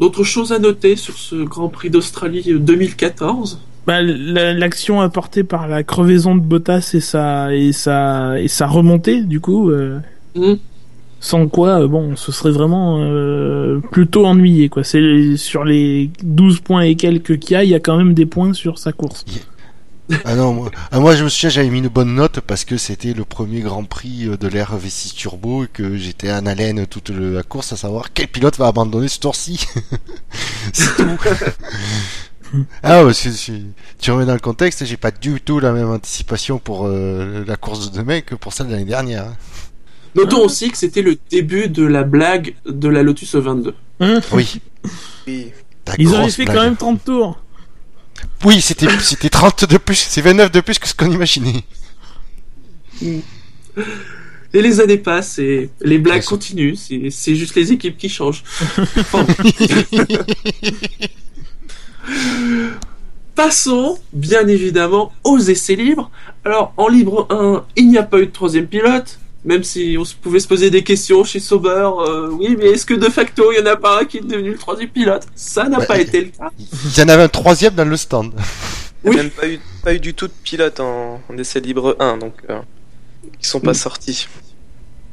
D'autres 0.00 0.24
choses 0.24 0.52
à 0.52 0.58
noter 0.58 0.96
sur 0.96 1.14
ce 1.18 1.36
Grand 1.36 1.68
Prix 1.68 1.90
d'Australie 1.90 2.44
euh, 2.52 2.58
2014 2.58 3.60
Bah, 3.86 4.00
la- 4.02 4.54
l'action 4.54 5.00
apportée 5.00 5.44
par 5.44 5.68
la 5.68 5.82
crevaison 5.82 6.34
de 6.34 6.40
Bottas 6.40 6.90
et 6.94 7.00
sa 7.00 7.54
et 7.54 7.72
sa 7.72 8.40
et 8.40 8.48
sa 8.48 8.66
remontée 8.66 9.22
du 9.22 9.40
coup 9.40 9.70
euh, 9.70 9.98
Mm. 10.36 10.54
sans 11.18 11.48
quoi 11.48 11.82
euh, 11.82 11.88
bon 11.88 12.14
ce 12.16 12.30
serait 12.32 12.52
vraiment 12.52 12.98
euh, 13.02 13.80
plutôt 13.90 14.24
ennuyé 14.26 14.68
quoi. 14.68 14.84
C'est 14.84 15.36
sur 15.36 15.64
les 15.64 16.10
12 16.22 16.60
points 16.60 16.82
et 16.82 16.94
quelques 16.94 17.38
qu'il 17.40 17.52
y 17.52 17.56
a 17.56 17.64
il 17.64 17.70
y 17.70 17.74
a 17.74 17.80
quand 17.80 17.96
même 17.96 18.14
des 18.14 18.26
points 18.26 18.52
sur 18.54 18.78
sa 18.78 18.92
course 18.92 19.24
Ah 20.24 20.34
non, 20.34 20.52
moi, 20.54 20.70
ah, 20.90 20.98
moi 21.00 21.14
je 21.16 21.24
me 21.24 21.28
souviens, 21.28 21.50
j'avais 21.50 21.68
mis 21.70 21.78
une 21.78 21.88
bonne 21.88 22.14
note 22.14 22.40
parce 22.40 22.64
que 22.64 22.76
c'était 22.76 23.12
le 23.12 23.24
premier 23.24 23.60
Grand 23.60 23.84
Prix 23.84 24.26
euh, 24.26 24.36
de 24.36 24.48
l'ère 24.48 24.76
V6 24.76 25.14
Turbo 25.14 25.64
et 25.64 25.68
que 25.68 25.96
j'étais 25.96 26.30
en 26.32 26.46
haleine 26.46 26.86
toute 26.86 27.10
le- 27.10 27.34
la 27.34 27.42
course 27.42 27.72
à 27.72 27.76
savoir 27.76 28.12
quel 28.12 28.28
pilote 28.28 28.56
va 28.58 28.66
abandonner 28.68 29.08
ce 29.08 29.20
tour-ci. 29.20 29.66
C'est 30.72 30.96
tout. 30.96 31.16
ah, 32.82 33.02
parce 33.04 33.22
que 33.22 33.30
si 33.30 33.66
tu 33.98 34.10
remets 34.10 34.26
dans 34.26 34.34
le 34.34 34.40
contexte, 34.40 34.84
j'ai 34.84 34.96
pas 34.96 35.10
du 35.10 35.40
tout 35.40 35.60
la 35.60 35.72
même 35.72 35.90
anticipation 35.90 36.58
pour 36.58 36.86
euh, 36.86 37.44
la 37.46 37.56
course 37.56 37.90
de 37.90 37.98
demain 37.98 38.20
que 38.20 38.34
pour 38.34 38.52
celle 38.52 38.66
de 38.66 38.72
l'année 38.72 38.84
dernière. 38.84 39.24
hein. 39.26 39.36
Notons 40.16 40.44
aussi 40.44 40.70
que 40.72 40.76
c'était 40.76 41.02
le 41.02 41.16
début 41.30 41.68
de 41.68 41.84
la 41.84 42.02
blague 42.02 42.56
de 42.66 42.88
la 42.88 43.04
Lotus 43.04 43.36
22. 43.36 43.74
Hein 44.00 44.18
Oui. 44.32 44.60
Ils 45.28 45.52
grosse 46.08 46.34
fait 46.34 46.44
blague. 46.44 46.56
quand 46.56 46.62
même 46.64 46.76
30 46.76 47.04
tours. 47.04 47.38
Oui, 48.44 48.60
c'était 48.60 48.88
c'était 49.00 49.28
30 49.28 49.64
de 49.64 49.76
plus, 49.76 49.96
c'est 49.96 50.20
29 50.20 50.50
de 50.50 50.60
plus 50.60 50.78
que 50.78 50.88
ce 50.88 50.94
qu'on 50.94 51.10
imaginait. 51.10 51.64
Et 53.02 54.62
les 54.62 54.80
années 54.80 54.98
passent 54.98 55.38
et 55.38 55.70
les 55.80 55.98
blagues 55.98 56.24
continuent. 56.24 56.74
C'est 56.74 57.10
c'est 57.10 57.36
juste 57.36 57.54
les 57.54 57.72
équipes 57.72 57.96
qui 57.96 58.08
changent. 58.08 58.42
Passons, 63.34 63.98
bien 64.12 64.46
évidemment, 64.48 65.12
aux 65.24 65.38
essais 65.38 65.76
libres. 65.76 66.10
Alors, 66.44 66.74
en 66.76 66.88
libre 66.88 67.26
1, 67.30 67.64
il 67.76 67.88
n'y 67.88 67.96
a 67.96 68.02
pas 68.02 68.18
eu 68.18 68.26
de 68.26 68.32
troisième 68.32 68.66
pilote. 68.66 69.18
Même 69.44 69.64
si 69.64 69.96
on 69.98 70.04
pouvait 70.20 70.38
se 70.40 70.46
poser 70.46 70.68
des 70.70 70.82
questions 70.84 71.24
chez 71.24 71.40
Sauber, 71.40 71.88
euh, 72.06 72.28
oui, 72.30 72.56
mais 72.58 72.66
est-ce 72.72 72.84
que 72.84 72.92
de 72.94 73.08
facto, 73.08 73.50
il 73.52 73.58
y 73.58 73.62
en 73.62 73.66
a 73.66 73.76
pas 73.76 74.00
un 74.00 74.04
qui 74.04 74.18
est 74.18 74.20
devenu 74.20 74.50
le 74.50 74.58
troisième 74.58 74.90
pilote? 74.90 75.26
Ça 75.34 75.66
n'a 75.68 75.78
Ouais. 75.78 75.86
pas 75.86 75.98
été 75.98 76.20
le 76.20 76.26
cas. 76.26 76.50
Il 76.58 76.98
y 76.98 77.02
en 77.02 77.08
avait 77.08 77.22
un 77.22 77.28
troisième 77.28 77.74
dans 77.74 77.86
le 77.88 77.96
stand. 77.96 78.32
Il 79.02 79.10
n'y 79.10 79.16
Oui. 79.16 79.20
a 79.20 79.22
même 79.22 79.30
pas 79.32 79.48
eu, 79.48 79.58
pas 79.82 79.94
eu 79.94 79.98
du 80.00 80.12
tout 80.12 80.26
de 80.28 80.32
pilote 80.44 80.78
en, 80.80 81.22
en 81.30 81.38
essai 81.38 81.60
libre 81.60 81.96
1, 81.98 82.18
donc 82.18 82.34
euh, 82.50 82.60
ils 83.40 83.46
sont 83.46 83.60
pas 83.60 83.70
Mm. 83.70 83.74
sortis. 83.74 84.28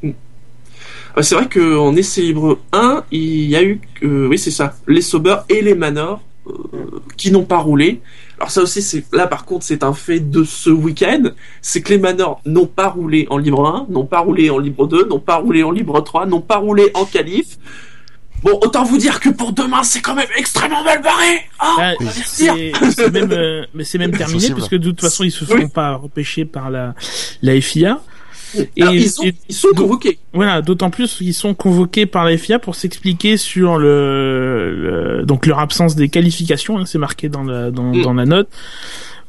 Euh, 0.04 1.22
C'est 1.22 1.34
vrai 1.34 1.48
qu'en 1.48 1.96
essai 1.96 2.20
libre 2.20 2.58
1, 2.72 3.04
il 3.10 3.48
y 3.48 3.56
a 3.56 3.62
eu, 3.62 3.80
euh, 4.02 4.26
oui, 4.28 4.38
c'est 4.38 4.50
ça, 4.50 4.76
les 4.86 5.00
Sauber 5.00 5.36
et 5.48 5.62
les 5.62 5.74
Manor 5.74 6.20
euh, 6.46 6.52
qui 7.16 7.30
n'ont 7.30 7.44
pas 7.44 7.58
roulé. 7.58 8.00
Alors 8.38 8.50
ça 8.50 8.62
aussi, 8.62 8.82
c'est 8.82 9.04
là 9.12 9.26
par 9.26 9.44
contre, 9.44 9.64
c'est 9.64 9.82
un 9.82 9.92
fait 9.92 10.20
de 10.20 10.44
ce 10.44 10.70
week-end, 10.70 11.24
c'est 11.60 11.82
que 11.82 11.90
les 11.90 11.98
Manor 11.98 12.40
n'ont 12.46 12.66
pas 12.66 12.88
roulé 12.88 13.26
en 13.30 13.38
libre 13.38 13.66
1, 13.66 13.92
n'ont 13.92 14.06
pas 14.06 14.20
roulé 14.20 14.48
en 14.50 14.58
libre 14.58 14.86
2, 14.86 15.06
n'ont 15.08 15.18
pas 15.18 15.36
roulé 15.36 15.62
en 15.64 15.70
libre 15.72 16.00
3, 16.00 16.26
n'ont 16.26 16.40
pas 16.40 16.56
roulé 16.58 16.90
en 16.94 17.04
qualif. 17.04 17.58
Bon, 18.44 18.56
autant 18.62 18.84
vous 18.84 18.98
dire 18.98 19.18
que 19.18 19.30
pour 19.30 19.52
demain, 19.52 19.82
c'est 19.82 20.00
quand 20.00 20.14
même 20.14 20.28
extrêmement 20.36 20.84
mal 20.84 21.02
barré. 21.02 21.40
Ah, 21.58 21.94
c'est 22.24 22.70
c'est 22.94 23.10
même, 23.10 23.32
euh, 23.32 23.64
mais 23.74 23.82
c'est 23.82 23.98
même 23.98 24.12
terminé 24.16 24.50
parce 24.50 24.68
que 24.68 24.76
de 24.76 24.90
toute 24.90 25.00
façon 25.00 25.24
ils 25.24 25.32
se 25.32 25.44
Oui. 25.44 25.56
feront 25.56 25.68
pas 25.68 25.96
repêcher 25.96 26.44
par 26.44 26.70
la 26.70 26.94
la 27.42 27.60
FIA. 27.60 28.00
Et, 28.56 28.66
ils, 28.76 29.20
ont- 29.20 29.24
et- 29.24 29.34
ils 29.48 29.54
sont 29.54 29.68
convoqués. 29.76 30.18
voilà, 30.32 30.62
d'autant 30.62 30.90
plus 30.90 31.14
qu'ils 31.16 31.34
sont 31.34 31.54
convoqués 31.54 32.06
par 32.06 32.24
la 32.24 32.36
FIA 32.38 32.58
pour 32.58 32.74
s'expliquer 32.74 33.36
sur 33.36 33.78
le, 33.78 35.18
le- 35.18 35.24
donc 35.26 35.46
leur 35.46 35.58
absence 35.58 35.94
des 35.96 36.08
qualifications. 36.08 36.78
hein, 36.78 36.84
c'est 36.86 36.98
marqué 36.98 37.28
dans 37.28 37.44
la 37.44 37.70
dans, 37.70 37.92
Mm. 37.94 38.02
dans 38.02 38.14
la 38.14 38.24
note. 38.26 38.48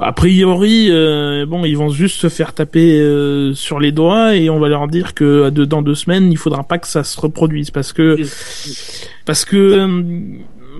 A 0.01 0.13
priori, 0.13 0.87
euh, 0.89 1.45
bon, 1.45 1.65
ils 1.65 1.75
vont 1.75 1.89
juste 1.89 2.21
se 2.21 2.29
faire 2.29 2.53
taper 2.53 3.01
euh, 3.01 3.53
sur 3.53 3.81
les 3.81 3.91
doigts 3.91 4.33
et 4.35 4.49
on 4.49 4.57
va 4.57 4.69
leur 4.69 4.87
dire 4.87 5.13
que 5.13 5.49
dans 5.49 5.81
deux 5.81 5.95
semaines, 5.95 6.31
il 6.31 6.37
faudra 6.37 6.63
pas 6.63 6.77
que 6.77 6.87
ça 6.87 7.03
se 7.03 7.19
reproduise 7.19 7.69
parce 7.69 7.91
que 7.91 8.15
parce 9.25 9.43
que 9.43 9.57
euh, 9.57 10.01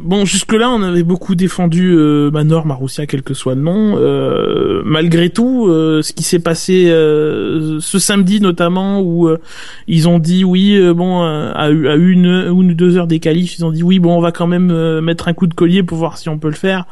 bon 0.02 0.26
jusque 0.26 0.54
là 0.54 0.70
on 0.70 0.82
avait 0.82 1.04
beaucoup 1.04 1.36
défendu 1.36 1.94
euh, 1.94 2.32
Manor 2.32 2.66
Marussia 2.66 3.06
quel 3.06 3.22
que 3.24 3.34
soit 3.34 3.56
le 3.56 3.62
nom. 3.62 3.98
Euh, 3.98 4.82
malgré 4.86 5.30
tout 5.30 5.68
euh, 5.68 6.02
ce 6.02 6.14
qui 6.14 6.24
s'est 6.24 6.40
passé 6.40 6.90
euh, 6.90 7.80
ce 7.80 8.00
samedi 8.00 8.42
notamment 8.42 9.02
où 9.02 9.28
euh, 9.28 9.40
ils 9.88 10.08
ont 10.08 10.20
dit 10.20 10.44
oui 10.44 10.76
euh, 10.76 10.94
bon 10.94 11.22
à, 11.22 11.52
à 11.66 11.70
une 11.70 12.26
une 12.26 12.52
ou 12.52 12.74
deux 12.74 12.98
heures 12.98 13.08
des 13.08 13.20
qualifs 13.20 13.58
ils 13.58 13.66
ont 13.66 13.72
dit 13.72 13.84
oui 13.84 14.00
bon 14.00 14.18
on 14.18 14.22
va 14.22 14.32
quand 14.32 14.48
même 14.48 14.72
euh, 14.72 15.02
mettre 15.02 15.28
un 15.28 15.34
coup 15.34 15.48
de 15.48 15.54
collier 15.54 15.84
pour 15.84 15.98
voir 15.98 16.18
si 16.18 16.30
on 16.30 16.38
peut 16.40 16.50
le 16.50 16.56
faire. 16.56 16.86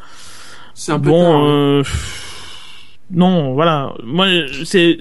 C'est 0.74 0.92
un 0.92 1.00
peu 1.00 1.10
tard, 1.10 1.14
bon 1.14 1.36
hein. 1.36 1.48
euh, 1.48 1.82
non 3.10 3.54
voilà. 3.54 3.94
Moi 4.04 4.26
c'est 4.64 4.98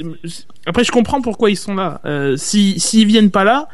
après 0.66 0.84
je 0.84 0.92
comprends 0.92 1.22
pourquoi 1.22 1.50
ils 1.50 1.58
sont 1.58 1.76
là. 1.76 2.02
Euh, 2.06 2.36
si 2.38 2.80
s'ils 2.80 3.08
viennent 3.08 3.32
pas 3.32 3.44
là 3.44 3.68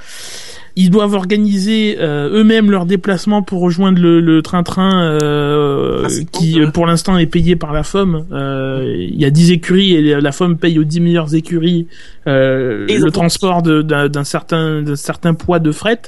ils 0.75 0.89
doivent 0.89 1.13
organiser 1.13 1.97
euh, 1.99 2.39
eux-mêmes 2.39 2.71
leur 2.71 2.85
déplacement 2.85 3.43
pour 3.43 3.61
rejoindre 3.61 4.01
le 4.01 4.41
train-train 4.41 5.03
euh, 5.03 6.03
Ah, 6.05 6.07
qui 6.31 6.59
pour 6.73 6.85
l'instant 6.85 7.17
est 7.17 7.27
payé 7.27 7.55
par 7.55 7.73
la 7.73 7.83
FOM. 7.83 8.25
Euh, 8.31 8.95
Il 8.97 9.19
y 9.19 9.25
a 9.25 9.29
10 9.29 9.51
écuries 9.51 9.93
et 9.93 10.19
la 10.19 10.31
FOM 10.31 10.57
paye 10.57 10.79
aux 10.79 10.83
10 10.83 10.99
meilleures 10.99 11.35
écuries 11.35 11.87
euh, 12.27 12.85
le 12.87 13.11
transport 13.11 13.61
d'un 13.61 14.23
certain 14.23 14.81
d'un 14.81 14.95
certain 14.95 15.33
poids 15.33 15.59
de 15.59 15.71
fret. 15.71 16.01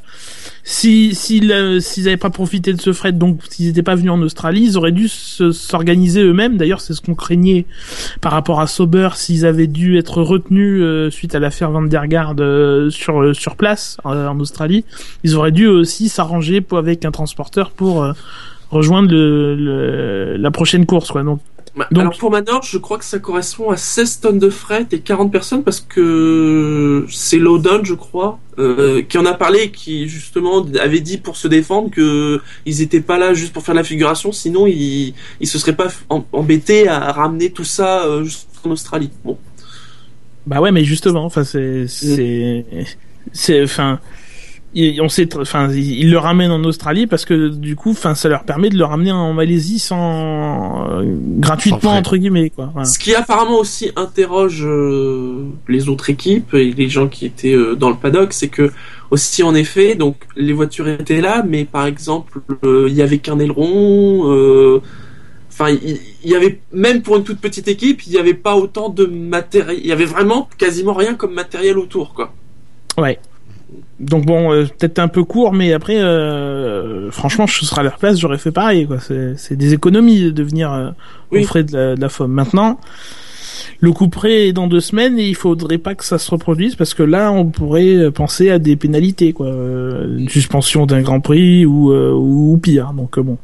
Si 0.68 1.14
s'ils 1.14 1.52
euh, 1.52 1.80
s'ils 1.80 2.08
avaient 2.08 2.18
pas 2.18 2.32
profité 2.32 2.74
de 2.74 2.82
ce 2.82 2.92
fret, 2.92 3.12
donc 3.12 3.40
s'ils 3.52 3.68
n'étaient 3.68 3.84
pas 3.84 3.94
venus 3.94 4.10
en 4.12 4.20
Australie, 4.24 4.64
ils 4.66 4.78
auraient 4.78 4.92
dû 4.92 5.08
se- 5.08 5.52
s'organiser 5.52 6.24
eux-mêmes. 6.24 6.58
D'ailleurs, 6.58 6.82
c'est 6.82 6.96
ce 6.96 7.02
qu'on 7.02 7.14
craignait 7.14 7.66
par 8.20 8.32
rapport 8.32 8.60
à 8.60 8.66
Sauber 8.66 9.10
s'ils 9.14 9.46
avaient 9.46 9.68
dû 9.68 9.98
être 10.00 10.24
retenus 10.24 10.82
euh, 10.82 11.12
suite 11.12 11.36
à 11.36 11.40
l'affaire 11.40 11.70
Van 11.70 11.84
der 11.84 12.08
Garde 12.08 12.42
euh, 12.42 12.90
sur 12.90 13.22
euh, 13.22 13.34
sur 13.36 13.58
place 13.58 13.98
euh, 14.08 14.28
en 14.28 14.40
Australie. 14.40 14.86
Ils 15.24 15.36
auraient 15.36 15.52
dû 15.52 15.68
aussi 15.68 16.10
s'arranger 16.10 16.66
avec 16.72 17.06
un 17.06 17.12
transporteur 17.12 17.70
pour 17.70 18.04
euh, 18.04 18.14
rejoindre 18.72 19.12
le, 19.12 19.54
le- 19.56 20.36
la 20.38 20.50
prochaine 20.50 20.88
course, 20.88 21.12
quoi. 21.12 21.22
Donc 21.22 21.42
Donc- 21.92 22.00
Alors 22.00 22.18
pour 22.18 22.32
Manor, 22.32 22.64
je 22.64 22.78
crois 22.78 22.98
que 22.98 23.04
ça 23.04 23.20
correspond 23.20 23.70
à 23.70 23.76
16 23.78 24.22
tonnes 24.22 24.40
de 24.40 24.50
fret 24.50 24.88
et 24.92 25.00
40 25.00 25.30
personnes 25.32 25.62
parce 25.64 25.82
que 25.82 27.06
c'est 27.10 27.38
Lowdown, 27.38 27.86
je 27.86 27.94
crois, 27.96 28.40
euh, 28.60 29.02
qui 29.02 29.18
en 29.18 29.26
a 29.26 29.34
parlé, 29.34 29.72
qui 29.72 30.08
justement 30.08 30.66
avait 30.82 31.02
dit 31.02 31.18
pour 31.18 31.36
se 31.36 31.48
défendre 31.50 31.92
que 31.92 32.40
ils 32.66 32.82
étaient 32.82 33.02
pas 33.02 33.18
là 33.18 33.34
juste 33.34 33.52
pour 33.52 33.64
faire 33.64 33.76
la 33.76 33.84
figuration, 33.84 34.32
sinon 34.32 34.68
ils 34.68 35.14
ils 35.42 35.48
se 35.48 35.58
seraient 35.60 35.76
pas 35.76 35.88
em- 36.10 36.24
embêtés 36.32 36.88
à 36.88 37.12
ramener 37.12 37.50
tout 37.52 37.66
ça 37.66 38.06
euh, 38.06 38.24
jusqu'en 38.24 38.72
Australie. 38.72 39.12
Bon, 39.26 39.38
Bah 40.48 40.62
ouais, 40.62 40.72
mais 40.72 40.86
justement, 40.86 41.26
enfin 41.26 41.44
c'est 41.44 41.88
c'est 41.88 42.66
c'est 43.34 43.64
enfin 43.64 44.00
il- 44.76 45.02
on 45.02 45.10
sait 45.10 45.28
enfin 45.38 45.72
ils 45.72 46.12
le 46.12 46.18
ramènent 46.18 46.52
en 46.52 46.64
Australie 46.66 47.08
parce 47.08 47.26
que 47.26 47.48
du 47.50 47.76
coup 47.76 47.92
enfin 47.92 48.14
ça 48.14 48.30
leur 48.30 48.44
permet 48.44 48.70
de 48.70 48.78
le 48.78 48.84
ramener 48.86 49.12
en 49.12 49.34
Malaisie 49.34 49.80
sans 49.80 50.88
euh, 50.90 51.04
gratuitement 51.40 51.94
entre 51.94 52.18
guillemets 52.18 52.50
quoi. 52.52 52.70
Voilà. 52.74 52.86
ce 52.86 53.00
qui 53.00 53.16
apparemment 53.16 53.58
aussi 53.58 53.92
interroge 53.96 54.64
euh, 54.66 55.46
les 55.68 55.90
autres 55.90 56.10
équipes 56.10 56.54
et 56.54 56.72
les 56.72 56.90
gens 56.90 57.08
qui 57.08 57.26
étaient 57.26 57.54
euh, 57.56 57.76
dans 57.76 57.90
le 57.90 57.96
paddock, 57.96 58.34
c'est 58.34 58.50
que 58.50 58.72
aussi 59.12 59.44
en 59.44 59.56
effet, 59.56 59.96
donc 59.96 60.16
les 60.36 60.52
voitures 60.54 60.88
étaient 60.88 61.22
là, 61.22 61.44
mais 61.48 61.64
par 61.66 61.86
exemple, 61.86 62.42
euh, 62.64 62.88
il 62.90 62.96
y 62.96 63.02
avait 63.02 63.20
qu'un 63.20 63.40
aileron. 63.40 64.32
euh, 64.32 64.82
Enfin, 65.58 65.70
il 65.70 65.98
il 66.24 66.32
y 66.32 66.36
avait 66.36 66.60
même 66.74 67.02
pour 67.02 67.16
une 67.16 67.24
toute 67.24 67.40
petite 67.40 67.70
équipe, 67.70 68.06
il 68.08 68.12
n'y 68.12 68.18
avait 68.18 68.34
pas 68.34 68.56
autant 68.58 68.90
de 68.90 69.06
matériel. 69.06 69.78
Il 69.80 69.88
y 69.88 69.92
avait 69.94 70.04
vraiment 70.06 70.50
quasiment 70.58 70.94
rien 70.94 71.14
comme 71.14 71.34
matériel 71.34 71.78
autour, 71.78 72.14
quoi. 72.14 72.34
Ouais. 72.98 73.20
Donc 74.00 74.26
bon, 74.26 74.52
euh, 74.52 74.66
peut-être 74.66 75.00
un 75.00 75.08
peu 75.08 75.24
court, 75.24 75.54
mais 75.54 75.72
après, 75.74 75.98
euh, 75.98 77.10
franchement, 77.12 77.48
je 77.48 77.64
serais 77.66 77.82
à 77.82 77.84
leur 77.84 77.98
place, 77.98 78.20
j'aurais 78.20 78.38
fait 78.38 78.52
pareil. 78.52 78.86
quoi. 78.88 78.98
C'est 79.00 79.56
des 79.56 79.74
économies 79.74 80.32
de 80.34 80.44
venir 80.44 80.72
euh, 80.72 80.90
Oui. 81.32 81.42
aux 81.42 81.44
frais 81.44 81.64
de 81.64 81.74
la, 81.76 81.96
de 81.96 82.02
la 82.02 82.10
FOM. 82.10 82.30
Maintenant, 82.32 82.80
le 83.80 83.92
coup 83.94 84.10
près 84.10 84.48
est 84.50 84.54
dans 84.54 84.68
deux 84.68 84.82
semaines 84.82 85.18
et 85.18 85.28
il 85.28 85.36
faudrait 85.36 85.78
pas 85.78 85.96
que 85.96 86.04
ça 86.04 86.18
se 86.18 86.30
reproduise 86.30 86.76
parce 86.76 86.94
que 86.94 87.04
là, 87.04 87.32
on 87.32 87.46
pourrait 87.46 88.12
penser 88.12 88.50
à 88.50 88.60
des 88.60 88.76
pénalités, 88.76 89.32
quoi, 89.34 89.48
Euh, 89.48 90.18
une 90.18 90.30
suspension 90.30 90.86
d'un 90.86 91.02
Grand 91.02 91.22
Prix 91.22 91.66
ou 91.66 91.94
ou 91.94 92.58
pire. 92.58 92.92
Donc 92.94 93.18
bon. 93.20 93.38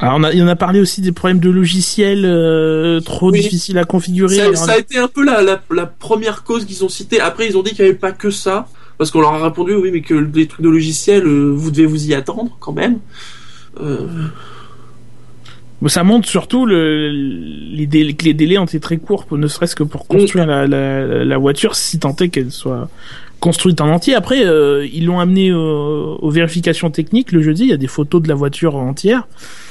Alors 0.00 0.16
on 0.18 0.24
a, 0.24 0.32
il 0.32 0.42
en 0.42 0.48
a 0.48 0.56
parlé 0.56 0.80
aussi 0.80 1.00
des 1.02 1.12
problèmes 1.12 1.40
de 1.40 1.50
logiciels 1.50 2.24
euh, 2.24 3.00
trop 3.00 3.30
Oui. 3.30 3.40
difficiles 3.42 3.76
à 3.78 3.84
configurer. 3.84 4.54
Ça, 4.56 4.72
a 4.72 4.78
été 4.78 4.98
un 4.98 5.08
peu 5.08 5.24
la, 5.24 5.42
la, 5.42 5.60
la 5.70 5.86
première 5.86 6.42
cause 6.42 6.64
qu'ils 6.64 6.84
ont 6.84 6.88
citée. 6.88 7.20
Après, 7.20 7.46
ils 7.46 7.56
ont 7.58 7.62
dit 7.62 7.70
qu'il 7.72 7.84
n'y 7.84 7.90
avait 7.90 7.98
pas 7.98 8.12
que 8.12 8.30
ça. 8.30 8.68
Parce 8.96 9.10
qu'on 9.10 9.20
leur 9.22 9.32
a 9.32 9.42
répondu, 9.44 9.74
oui, 9.74 9.90
mais 9.92 10.02
que 10.02 10.12
les 10.14 10.46
trucs 10.46 10.60
de 10.62 10.68
logiciel, 10.68 11.26
euh, 11.26 11.52
vous 11.54 11.70
devez 11.70 11.86
vous 11.86 12.08
y 12.08 12.14
attendre 12.14 12.56
quand 12.60 12.72
même. 12.72 12.98
Euh, 13.80 14.06
ça 15.86 16.04
montre 16.04 16.28
surtout 16.28 16.66
le, 16.66 17.08
les 17.10 17.86
délais, 17.86 18.12
que 18.12 18.26
les 18.26 18.34
délais 18.34 18.58
ont 18.58 18.66
été 18.66 18.78
très 18.78 18.98
courts, 18.98 19.26
ne 19.32 19.46
serait-ce 19.46 19.74
que 19.74 19.84
pour 19.84 20.06
construire 20.06 20.44
la, 20.46 20.66
la, 20.66 21.24
la 21.24 21.38
voiture, 21.38 21.76
si 21.76 21.98
tant 21.98 22.14
est 22.16 22.28
qu'elle 22.28 22.50
soit 22.50 22.90
construite 23.40 23.80
en 23.80 23.88
entier. 23.88 24.14
Après, 24.14 24.44
euh, 24.46 24.86
ils 24.92 25.06
l'ont 25.06 25.18
amené 25.18 25.52
au- 25.52 26.16
aux 26.20 26.30
vérifications 26.30 26.90
techniques 26.90 27.32
le 27.32 27.42
jeudi. 27.42 27.62
Il 27.64 27.70
y 27.70 27.72
a 27.72 27.76
des 27.78 27.86
photos 27.88 28.22
de 28.22 28.28
la 28.28 28.34
voiture 28.34 28.76
entière. 28.76 29.26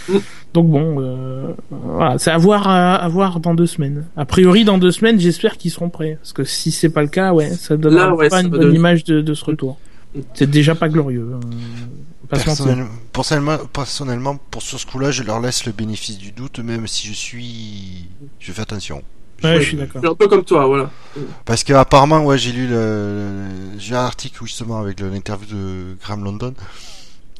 Mm. 0.09 0.17
Donc 0.55 0.67
bon, 0.67 0.95
euh, 0.99 1.53
voilà, 1.69 2.17
c'est 2.17 2.31
à 2.31 2.37
voir, 2.37 2.67
à, 2.67 2.95
à 2.95 3.07
voir 3.07 3.39
dans 3.39 3.53
deux 3.53 3.67
semaines. 3.67 4.05
A 4.17 4.25
priori, 4.25 4.63
dans 4.65 4.79
deux 4.79 4.91
semaines, 4.91 5.19
j'espère 5.19 5.57
qu'ils 5.57 5.69
seront 5.71 5.89
prêts. 5.89 6.17
Parce 6.19 6.33
que 6.33 6.43
si 6.43 6.71
c'est 6.71 6.89
pas 6.89 7.03
le 7.03 7.07
cas, 7.07 7.33
ouais, 7.33 7.51
ça 7.51 7.75
ouais, 7.75 8.29
pas 8.29 8.37
ça 8.37 8.41
une 8.41 8.49
bonne 8.49 8.73
image 8.73 9.03
de, 9.03 9.21
de 9.21 9.33
ce 9.35 9.45
retour. 9.45 9.77
Mm. 10.15 10.19
C'est 10.33 10.49
déjà 10.49 10.73
pas 10.73 10.89
glorieux. 10.89 11.21
euh, 11.33 11.33
mentir. 11.35 12.45
Personnellement, 12.45 12.87
personnellement, 13.13 13.57
personnellement, 13.73 14.37
pour 14.51 14.61
sur 14.63 14.79
ce 14.79 14.85
coup-là, 14.87 15.11
je 15.11 15.23
leur 15.23 15.39
laisse 15.39 15.65
le 15.65 15.71
bénéfice 15.71 16.17
du 16.17 16.31
doute, 16.31 16.59
même 16.59 16.85
si 16.87 17.07
je 17.07 17.13
suis, 17.13 18.07
je 18.39 18.51
fais 18.51 18.61
attention. 18.61 19.01
Ouais, 19.43 19.59
je 19.61 19.65
suis 19.65 19.77
d'accord. 19.77 20.01
je 20.01 20.07
suis 20.07 20.11
un 20.11 20.15
peu 20.15 20.27
comme 20.27 20.43
toi, 20.43 20.65
voilà. 20.67 20.89
Parce 21.45 21.63
que 21.63 21.73
apparemment, 21.73 22.23
ouais, 22.25 22.37
j'ai 22.37 22.51
lu 22.51 22.67
le, 22.67 22.75
le- 22.75 23.79
j'ai 23.79 23.95
un 23.95 24.03
article 24.05 24.43
justement 24.45 24.79
avec 24.79 24.99
l'interview 24.99 25.47
de 25.55 25.97
Graham 26.01 26.23
London. 26.23 26.53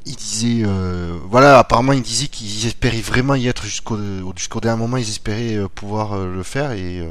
Il 0.06 0.16
disait, 0.16 0.64
euh, 0.66 1.18
voilà, 1.30 1.60
apparemment, 1.60 1.94
il 1.94 2.02
disait 2.02 2.28
qu'ils 2.28 2.66
espéraient 2.66 3.02
vraiment 3.02 3.36
y 3.36 3.48
être 3.48 3.66
jusqu'au 3.66 3.98
jusqu'au 4.36 4.60
dernier 4.60 4.80
moment. 4.82 4.98
Ils 4.98 5.08
espéraient 5.10 5.56
euh, 5.58 5.68
pouvoir 5.68 6.14
euh, 6.14 6.34
le 6.34 6.44
faire 6.44 6.72
et 6.72 7.00
euh, 7.02 7.10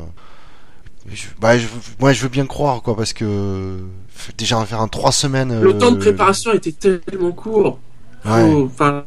je, 1.10 1.26
bah, 1.40 1.58
je, 1.58 1.66
moi, 2.00 2.12
je 2.12 2.22
veux 2.22 2.28
bien 2.28 2.46
croire, 2.46 2.82
quoi, 2.82 2.96
parce 2.96 3.12
que 3.12 3.78
déjà 4.36 4.64
faire 4.66 4.80
en 4.80 4.88
trois 4.88 5.12
semaines. 5.12 5.60
Le 5.62 5.76
temps 5.78 5.90
de 5.92 5.96
préparation 5.98 6.52
était 6.52 6.72
tellement 6.72 7.32
court. 7.32 7.78
Ouais. 8.24 8.50
Faut- 8.50 8.64
Enfin, 8.64 9.04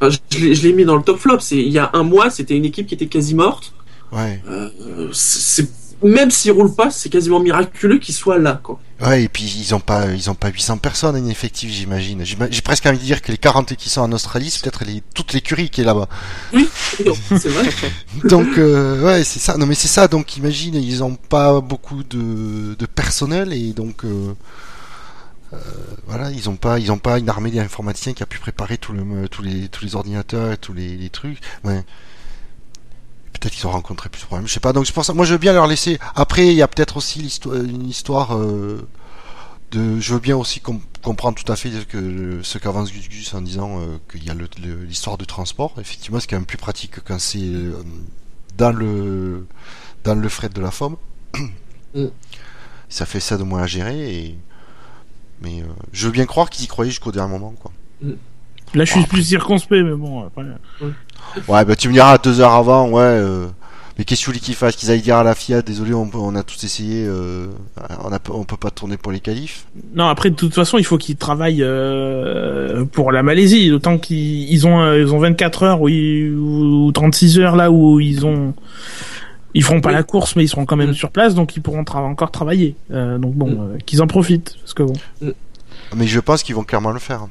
enfin, 0.00 0.16
je 0.30 0.38
l'ai 0.38 0.54
je 0.54 0.62
l'ai 0.62 0.72
mis 0.72 0.84
dans 0.84 0.96
le 0.96 1.02
top 1.02 1.18
flop. 1.18 1.40
C'est 1.40 1.56
il 1.56 1.68
y 1.72 1.78
a 1.78 1.90
un 1.92 2.04
mois, 2.04 2.30
c'était 2.30 2.56
une 2.56 2.64
équipe 2.64 2.86
qui 2.86 2.94
était 2.94 3.08
quasi 3.08 3.34
morte. 3.34 3.72
Ouais. 4.12 4.42
Euh, 4.48 5.10
c'est 5.12 5.68
même 6.02 6.30
s'ils 6.30 6.52
roulent 6.52 6.74
pas, 6.76 6.92
c'est 6.92 7.08
quasiment 7.08 7.40
miraculeux 7.40 7.98
qu'ils 7.98 8.14
soient 8.14 8.38
là, 8.38 8.60
quoi. 8.62 8.78
Ouais, 9.00 9.24
et 9.24 9.28
puis 9.28 9.42
ils 9.44 9.74
ont 9.74 9.80
pas, 9.80 10.06
ils 10.12 10.30
ont 10.30 10.34
pas 10.36 10.48
800 10.48 10.78
personnes 10.78 11.16
en 11.16 11.28
effectif, 11.28 11.70
j'imagine. 11.72 12.24
J'ima- 12.24 12.46
J'ai 12.50 12.62
presque 12.62 12.86
envie 12.86 12.98
de 12.98 13.02
dire 13.02 13.20
que 13.20 13.32
les 13.32 13.38
40 13.38 13.74
qui 13.74 13.88
sont 13.88 14.00
en 14.02 14.12
Australie, 14.12 14.48
c'est 14.50 14.62
peut-être 14.62 14.84
les, 14.84 15.02
toute 15.14 15.32
l'écurie 15.32 15.70
qui 15.70 15.80
est 15.80 15.84
là-bas. 15.84 16.08
Oui, 16.52 16.68
c'est 16.96 17.48
vrai. 17.48 17.68
Donc, 18.28 18.46
euh, 18.58 19.04
ouais, 19.04 19.24
c'est 19.24 19.40
ça. 19.40 19.56
Non, 19.56 19.66
mais 19.66 19.74
c'est 19.74 19.88
ça. 19.88 20.06
Donc, 20.06 20.36
imagine, 20.36 20.76
ils 20.76 21.02
ont 21.02 21.16
pas 21.16 21.60
beaucoup 21.60 22.04
de, 22.04 22.74
de 22.76 22.86
personnel 22.86 23.52
et 23.52 23.72
donc, 23.72 24.04
euh, 24.04 24.34
euh, 25.52 25.56
voilà, 26.06 26.30
ils 26.30 26.48
ont 26.48 26.56
pas, 26.56 26.78
ils 26.78 26.92
ont 26.92 26.98
pas 26.98 27.18
une 27.18 27.28
armée 27.28 27.50
d'informaticiens 27.50 28.12
qui 28.12 28.22
a 28.22 28.26
pu 28.26 28.38
préparer 28.38 28.78
tout 28.78 28.92
le, 28.92 29.28
tous 29.28 29.42
les, 29.42 29.68
tous 29.68 29.84
les 29.84 29.94
ordinateurs 29.96 30.52
et 30.52 30.56
tous 30.58 30.74
les, 30.74 30.96
les 30.96 31.10
trucs. 31.10 31.38
Ouais. 31.64 31.82
Peut-être 33.40 33.54
qu'ils 33.54 33.66
ont 33.66 33.70
rencontré 33.70 34.08
plus 34.08 34.20
de 34.20 34.26
problèmes. 34.26 34.48
Je 34.48 34.52
sais 34.52 34.60
pas. 34.60 34.72
Donc, 34.72 34.86
c'est 34.86 34.92
pour 34.92 35.04
ça. 35.04 35.12
Moi, 35.14 35.24
je 35.24 35.32
veux 35.32 35.38
bien 35.38 35.52
leur 35.52 35.66
laisser. 35.66 35.98
Après, 36.14 36.46
il 36.48 36.54
y 36.54 36.62
a 36.62 36.68
peut-être 36.68 36.96
aussi 36.96 37.20
une 37.20 37.88
histoire. 37.88 38.36
euh, 38.36 38.86
de, 39.70 40.00
je 40.00 40.14
veux 40.14 40.20
bien 40.20 40.34
aussi 40.36 40.60
com- 40.60 40.80
comprendre 41.02 41.36
tout 41.42 41.52
à 41.52 41.54
fait 41.56 41.70
que 41.86 42.40
ce 42.42 42.56
qu'avance 42.56 42.90
Gus 42.90 43.08
Gus 43.10 43.34
en 43.34 43.42
disant 43.42 43.80
euh, 43.80 43.98
qu'il 44.10 44.24
y 44.24 44.30
a 44.30 44.34
l'histoire 44.86 45.18
du 45.18 45.26
transport. 45.26 45.74
Effectivement, 45.78 46.18
c'est 46.20 46.26
quand 46.26 46.36
même 46.36 46.46
plus 46.46 46.56
pratique 46.56 47.00
quand 47.04 47.18
c'est 47.20 47.38
euh, 47.38 47.74
dans 48.56 48.72
le 48.72 49.46
dans 50.04 50.14
le 50.14 50.28
fret 50.30 50.48
de 50.48 50.60
la 50.60 50.70
forme. 50.70 50.96
Mm. 51.94 52.06
Ça 52.88 53.04
fait 53.04 53.20
ça 53.20 53.36
de 53.36 53.42
moins 53.42 53.62
à 53.62 53.66
gérer. 53.66 54.14
Et... 54.14 54.38
Mais 55.42 55.62
je 55.92 56.06
veux 56.06 56.12
bien 56.12 56.24
croire 56.26 56.48
qu'ils 56.50 56.64
y 56.64 56.68
croyaient 56.68 56.90
jusqu'au 56.90 57.12
dernier 57.12 57.30
moment. 57.30 57.52
Quoi. 57.52 57.70
Là, 58.74 58.84
je 58.84 58.90
suis 58.92 59.00
Oh, 59.02 59.06
plus 59.08 59.22
circonspect, 59.22 59.82
mais 59.84 59.94
bon, 59.94 60.26
après. 60.26 60.42
Ouais, 61.48 61.64
bah 61.64 61.76
tu 61.76 61.88
me 61.88 61.92
diras 61.94 62.18
deux 62.18 62.40
heures 62.40 62.52
avant, 62.52 62.88
ouais. 62.90 63.00
euh, 63.02 63.46
Mais 63.98 64.04
qu'est-ce 64.04 64.20
que 64.20 64.24
tu 64.26 64.30
voulais 64.30 64.40
qu'ils 64.40 64.54
fassent 64.54 64.76
Qu'ils 64.76 64.90
aillent 64.90 65.00
dire 65.02 65.16
à 65.16 65.22
la 65.24 65.34
FIA, 65.34 65.62
désolé, 65.62 65.92
on, 65.94 66.34
a 66.36 66.42
tous 66.42 66.62
essayé, 66.64 67.04
euh, 67.06 67.48
on, 68.04 68.12
a, 68.12 68.18
on 68.30 68.44
peut 68.44 68.56
pas 68.56 68.70
tourner 68.70 68.96
pour 68.96 69.10
les 69.10 69.20
qualifs. 69.20 69.66
Non, 69.94 70.06
après, 70.06 70.30
de 70.30 70.36
toute 70.36 70.54
façon, 70.54 70.78
il 70.78 70.84
faut 70.84 70.98
qu'ils 70.98 71.16
travaillent 71.16 71.62
euh, 71.62 72.84
pour 72.84 73.10
la 73.12 73.22
Malaisie. 73.22 73.68
D'autant 73.70 73.98
qu'ils 73.98 74.50
ils 74.52 74.66
ont, 74.66 74.80
euh, 74.80 75.00
ils 75.00 75.12
ont 75.14 75.18
24 75.18 75.62
heures 75.64 75.80
ou, 75.80 75.88
ils- 75.88 76.30
ou 76.34 76.92
36 76.92 77.38
heures 77.40 77.56
là 77.56 77.70
où 77.70 77.98
ils 78.00 78.24
ont. 78.26 78.54
Ils 79.54 79.64
feront 79.64 79.80
pas 79.80 79.88
Oui. 79.88 79.94
la 79.94 80.02
course, 80.02 80.36
mais 80.36 80.44
ils 80.44 80.48
seront 80.48 80.66
quand 80.66 80.76
même 80.76 80.92
sur 80.94 81.10
place, 81.10 81.34
donc 81.34 81.56
ils 81.56 81.60
pourront 81.62 81.82
tra- 81.82 82.04
encore 82.04 82.30
travailler. 82.30 82.76
Euh, 82.92 83.18
donc 83.18 83.34
bon, 83.34 83.70
qu'ils 83.86 84.02
en 84.02 84.06
profitent, 84.06 84.56
parce 84.60 84.74
que 84.74 84.82
bon. 84.84 84.92
Mais 85.96 86.06
je 86.06 86.20
pense 86.20 86.42
qu'ils 86.42 86.54
vont 86.54 86.64
clairement 86.64 86.90
le 86.92 86.98
faire. 87.00 87.26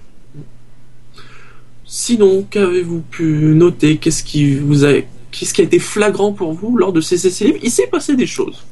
Sinon, 1.90 2.46
qu'avez-vous 2.50 3.00
pu 3.00 3.24
noter? 3.56 3.98
Qu'est-ce 3.98 4.24
qui 4.24 4.56
vous 4.58 4.84
a, 4.86 4.94
qu'est-ce 5.32 5.54
qui 5.54 5.62
a 5.62 5.64
été 5.64 5.80
flagrant 5.80 6.34
pour 6.34 6.52
vous 6.54 6.78
lors 6.78 6.92
de 6.92 7.00
ces 7.02 7.26
essais 7.26 7.46
libres 7.46 7.60
Il 7.64 7.72
s'est 7.72 7.88
passé 7.88 8.16
des 8.18 8.28
choses. 8.28 8.66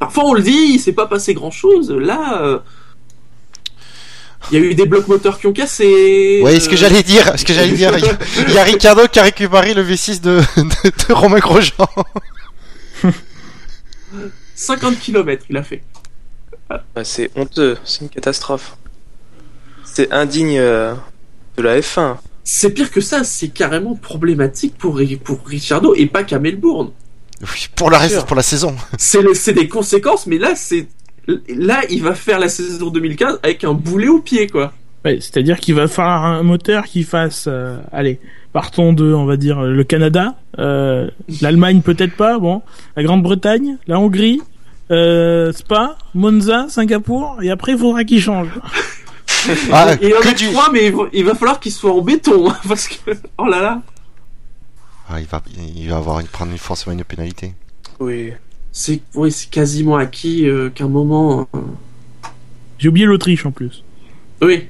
Parfois, 0.00 0.24
on 0.26 0.34
le 0.34 0.42
dit, 0.42 0.50
il 0.74 0.78
s'est 0.80 0.92
pas 0.92 1.06
passé 1.06 1.34
grand-chose. 1.34 1.90
Là, 1.92 2.42
euh, 2.42 2.58
il 4.50 4.58
y 4.58 4.62
a 4.62 4.64
eu 4.64 4.74
des 4.74 4.86
blocs 4.86 5.06
moteurs 5.06 5.38
qui 5.38 5.46
ont 5.46 5.52
cassé. 5.52 6.40
Ouais, 6.42 6.58
ce 6.58 6.68
que 6.68 6.76
j'allais 6.76 7.02
dire, 7.04 7.32
ce 7.38 7.44
que 7.44 7.52
j'allais 7.52 7.72
dire, 7.72 7.96
il 7.96 8.04
y 8.04 8.08
a- 8.08 8.18
il 8.48 8.54
y, 8.54 8.58
a 8.58 8.64
Ricardo 8.64 9.06
qui 9.06 9.20
a 9.20 9.22
récupéré 9.22 9.72
le 9.74 9.82
V6 9.84 10.20
de, 10.20 10.40
de, 10.56 11.06
de 11.08 11.12
Romain 11.12 11.38
Grosjean. 11.38 11.86
50 14.54 14.98
km, 15.00 15.44
il 15.48 15.56
a 15.56 15.62
fait. 15.62 15.82
Bah, 16.68 17.04
c'est 17.04 17.30
honteux, 17.36 17.76
c'est 17.84 18.02
une 18.02 18.08
catastrophe. 18.08 18.76
C'est 19.84 20.10
indigne 20.12 20.58
euh, 20.58 20.94
de 21.56 21.62
la 21.62 21.80
F1. 21.80 22.16
C'est 22.44 22.70
pire 22.70 22.90
que 22.90 23.00
ça, 23.00 23.24
c'est 23.24 23.48
carrément 23.48 23.94
problématique 23.94 24.76
pour, 24.76 25.00
pour 25.22 25.46
Ricciardo 25.46 25.94
et 25.94 26.06
pas 26.06 26.24
qu'à 26.24 26.38
Melbourne. 26.38 26.90
Oui, 27.40 27.68
pour 27.74 27.90
la 27.90 27.98
reste, 27.98 28.24
pour 28.26 28.36
la 28.36 28.42
saison. 28.42 28.74
C'est 28.98 29.52
des 29.52 29.68
conséquences, 29.68 30.26
mais 30.26 30.38
là, 30.38 30.54
c'est. 30.54 30.86
Là, 31.48 31.82
il 31.88 32.02
va 32.02 32.14
faire 32.14 32.40
la 32.40 32.48
saison 32.48 32.90
2015 32.90 33.40
avec 33.42 33.62
un 33.64 33.74
boulet 33.74 34.08
au 34.08 34.20
pied, 34.20 34.48
quoi. 34.48 34.72
Ouais, 35.04 35.18
c'est-à-dire 35.20 35.58
qu'il 35.58 35.74
va 35.74 35.88
falloir 35.88 36.24
un 36.24 36.42
moteur 36.42 36.84
qui 36.84 37.02
fasse, 37.02 37.46
euh, 37.48 37.76
allez, 37.92 38.20
partons 38.52 38.92
de, 38.92 39.12
on 39.12 39.24
va 39.24 39.36
dire, 39.36 39.62
le 39.62 39.84
Canada, 39.84 40.36
euh, 40.58 41.08
l'Allemagne 41.40 41.80
peut-être 41.80 42.16
pas, 42.16 42.38
bon, 42.38 42.62
la 42.96 43.02
Grande-Bretagne, 43.02 43.78
la 43.88 43.98
Hongrie, 43.98 44.40
euh, 44.92 45.52
Spa, 45.52 45.96
Monza, 46.14 46.66
Singapour, 46.68 47.38
et 47.42 47.50
après 47.50 47.72
il 47.72 47.78
faudra 47.78 48.04
qu'il 48.04 48.20
change. 48.20 48.48
Ah, 49.72 49.94
Il 50.00 50.14
en 50.14 50.20
que 50.20 50.28
a 50.28 50.32
du- 50.32 50.50
trois, 50.52 50.70
mais 50.72 50.86
il 50.86 50.92
va, 50.94 51.02
il 51.12 51.24
va 51.24 51.34
falloir 51.34 51.60
qu'il 51.60 51.72
soit 51.72 51.92
en 51.92 52.00
béton, 52.00 52.50
hein, 52.50 52.56
parce 52.68 52.88
que. 52.88 53.10
Oh 53.38 53.46
là 53.46 53.60
là. 53.62 53.82
Ah, 55.08 55.20
il 55.20 55.26
va, 55.26 55.42
il 55.76 55.88
va 55.90 55.96
avoir 55.96 56.20
une, 56.20 56.26
prendre 56.26 56.56
forcément 56.56 56.96
une 56.96 57.04
pénalité. 57.04 57.54
Oui. 58.00 58.32
C'est 58.70 59.00
oui, 59.14 59.30
c'est 59.30 59.50
quasiment 59.50 59.96
acquis 59.96 60.46
euh, 60.48 60.70
qu'un 60.70 60.88
moment. 60.88 61.46
euh, 61.54 61.58
J'ai 62.78 62.88
oublié 62.88 63.04
l'Autriche 63.06 63.44
en 63.44 63.50
plus. 63.50 63.84
Oui. 64.40 64.66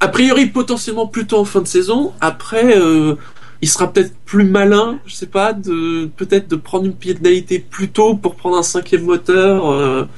A 0.00 0.08
priori, 0.08 0.46
potentiellement 0.46 1.06
plutôt 1.06 1.38
en 1.38 1.44
fin 1.44 1.60
de 1.60 1.66
saison. 1.66 2.12
Après, 2.20 2.76
euh, 2.78 3.14
il 3.62 3.68
sera 3.68 3.92
peut-être 3.92 4.14
plus 4.24 4.44
malin, 4.44 4.98
je 5.06 5.14
sais 5.14 5.26
pas, 5.26 5.52
de 5.52 6.06
peut-être 6.16 6.48
de 6.48 6.56
prendre 6.56 6.86
une 6.86 6.94
pénalité 6.94 7.58
plus 7.58 7.88
tôt 7.88 8.14
pour 8.14 8.34
prendre 8.34 8.56
un 8.58 8.62
cinquième 8.62 9.04
moteur. 9.04 10.08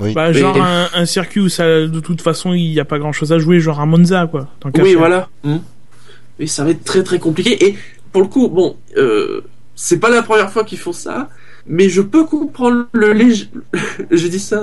Euh, 0.00 0.04
Oui. 0.04 0.12
Bah, 0.14 0.32
genre 0.32 0.56
un, 0.60 0.88
un 0.94 1.06
circuit 1.06 1.40
où 1.40 1.48
ça, 1.48 1.64
de 1.86 2.00
toute 2.00 2.22
façon 2.22 2.54
il 2.54 2.70
n'y 2.70 2.80
a 2.80 2.84
pas 2.84 2.98
grand-chose 2.98 3.32
à 3.32 3.38
jouer, 3.38 3.60
genre 3.60 3.80
un 3.80 3.86
Monza 3.86 4.26
quoi. 4.26 4.48
tant 4.60 4.70
Oui, 4.80 4.94
voilà. 4.94 5.28
Hmm. 5.44 5.58
Oui, 6.40 6.46
ça 6.48 6.64
va 6.64 6.70
être 6.70 6.84
très 6.84 7.02
très 7.02 7.18
compliqué. 7.18 7.64
Et 7.66 7.76
pour 8.12 8.22
le 8.22 8.28
coup, 8.28 8.48
bon, 8.48 8.76
euh, 8.96 9.40
c'est 9.74 9.98
pas 9.98 10.08
la 10.10 10.22
première 10.22 10.50
fois 10.52 10.64
qu'ils 10.64 10.78
font 10.78 10.92
ça, 10.92 11.28
mais 11.66 11.88
je 11.88 12.00
peux 12.00 12.24
comprendre 12.24 12.86
le 12.92 13.12
léger, 13.12 13.48
je 14.10 14.26
dis 14.28 14.38
ça, 14.38 14.62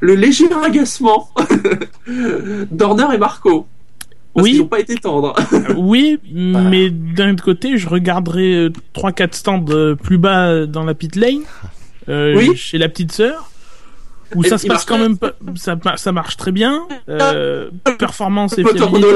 le 0.00 0.14
léger 0.14 0.44
agacement 0.64 1.28
d'Horner 2.70 3.06
et 3.14 3.18
Marco. 3.18 3.66
Parce 4.34 4.44
Oui. 4.44 4.50
qu'ils 4.52 4.60
n'ont 4.60 4.66
pas 4.68 4.80
été 4.80 4.94
tendres. 4.96 5.34
Euh, 5.52 5.74
Oui, 5.76 6.18
mais 6.30 6.90
d'un 6.90 7.32
autre 7.32 7.44
côté, 7.44 7.78
je 7.78 7.88
regarderai 7.88 8.68
3-4 8.94 9.32
stands 9.34 9.64
euh, 9.70 9.94
plus 9.94 10.18
bas 10.18 10.66
dans 10.66 10.84
la 10.84 10.92
pit 10.94 11.16
lane, 11.16 11.40
euh, 12.10 12.36
Oui. 12.36 12.54
chez 12.54 12.76
la 12.78 12.88
petite 12.90 13.12
sœur, 13.12 13.50
où 14.34 14.44
Et 14.44 14.48
ça 14.48 14.58
se 14.58 14.66
passe 14.66 14.84
quand 14.84 14.98
même 14.98 15.18
pas, 15.18 15.32
ça, 15.54 15.76
ça 15.96 16.12
marche 16.12 16.36
très 16.36 16.52
bien, 16.52 16.82
euh, 17.08 17.70
performance 17.98 18.58
et 18.58 18.64
fiabilité. 18.64 19.06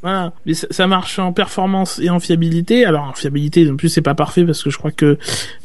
Voilà, 0.00 0.32
mais 0.46 0.54
ça, 0.54 0.68
ça 0.70 0.86
marche 0.86 1.18
en 1.18 1.32
performance 1.32 1.98
et 1.98 2.08
en 2.08 2.20
fiabilité. 2.20 2.84
Alors 2.84 3.04
en 3.04 3.12
fiabilité, 3.14 3.68
en 3.68 3.76
plus 3.76 3.88
c'est 3.88 4.02
pas 4.02 4.14
parfait 4.14 4.44
parce 4.44 4.62
que 4.62 4.70
je 4.70 4.78
crois 4.78 4.92
que 4.92 5.18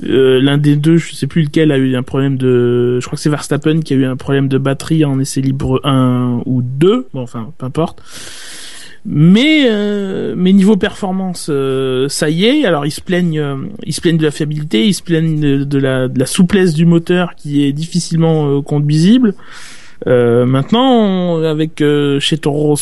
euh, 0.04 0.42
l'un 0.42 0.58
des 0.58 0.76
deux, 0.76 0.98
je 0.98 1.14
sais 1.14 1.28
plus 1.28 1.44
lequel, 1.44 1.72
a 1.72 1.78
eu 1.78 1.96
un 1.96 2.04
problème 2.04 2.38
de. 2.38 3.00
Je 3.00 3.06
crois 3.06 3.16
que 3.16 3.22
c'est 3.22 3.30
Verstappen 3.30 3.82
qui 3.82 3.94
a 3.94 3.98
eu 3.98 4.06
un 4.06 4.18
problème 4.18 4.48
de 4.48 4.58
batterie 4.58 5.06
en 5.06 5.20
essai 5.20 5.42
libre 5.42 5.80
1 5.84 6.42
ou 6.46 6.62
2. 6.62 7.08
Bon, 7.14 7.22
enfin, 7.22 7.54
peu 7.58 7.66
importe. 7.66 8.02
Mais 9.06 9.66
euh, 9.70 10.34
mais 10.38 10.54
niveau 10.54 10.78
performance, 10.78 11.48
euh, 11.50 12.08
ça 12.08 12.30
y 12.30 12.46
est. 12.46 12.66
Alors 12.66 12.86
ils 12.86 12.92
se 12.92 13.02
plaignent, 13.02 13.40
euh, 13.40 13.56
ils 13.86 13.94
se 13.94 14.00
plaignent 14.00 14.18
de 14.18 14.24
la 14.24 14.32
fiabilité, 14.32 14.86
ils 14.86 14.94
se 14.94 15.04
plaignent 15.04 15.66
de, 15.66 15.78
la, 15.78 16.08
souplesse 16.26 16.74
du 16.74 16.86
moteur 16.86 17.36
qui 17.36 17.66
est 17.66 17.74
difficilement 17.74 18.48
euh, 18.48 18.62
conduisible. 18.62 19.34
Euh, 20.08 20.46
maintenant, 20.46 20.90
on- 20.90 21.44
avec 21.44 21.84
chez 22.20 22.38
Toro 22.38 22.76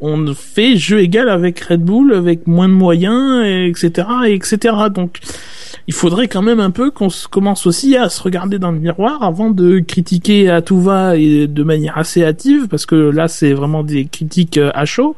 on 0.00 0.34
fait 0.34 0.76
jeu 0.76 1.00
égal 1.00 1.28
avec 1.28 1.60
Red 1.60 1.82
Bull, 1.82 2.12
avec 2.12 2.46
moins 2.46 2.68
de 2.68 2.74
moyens, 2.74 3.44
et 3.44 3.66
etc., 3.66 4.08
et 4.26 4.34
etc. 4.34 4.74
Donc, 4.94 5.18
il 5.88 5.94
faudrait 5.94 6.28
quand 6.28 6.42
même 6.42 6.60
un 6.60 6.70
peu 6.70 6.90
qu'on 6.90 7.08
commence 7.30 7.66
aussi 7.66 7.96
à 7.96 8.10
se 8.10 8.22
regarder 8.22 8.58
dans 8.58 8.70
le 8.70 8.78
miroir 8.78 9.22
avant 9.22 9.48
de 9.48 9.78
critiquer 9.78 10.50
à 10.50 10.60
tout 10.60 10.82
va 10.82 11.16
et 11.16 11.46
de 11.46 11.62
manière 11.62 11.96
assez 11.96 12.22
hâtive, 12.22 12.68
parce 12.68 12.84
que 12.84 12.94
là, 12.94 13.26
c'est 13.26 13.54
vraiment 13.54 13.82
des 13.82 14.04
critiques 14.04 14.58
euh, 14.58 14.70
à 14.74 14.84
chaud. 14.84 15.16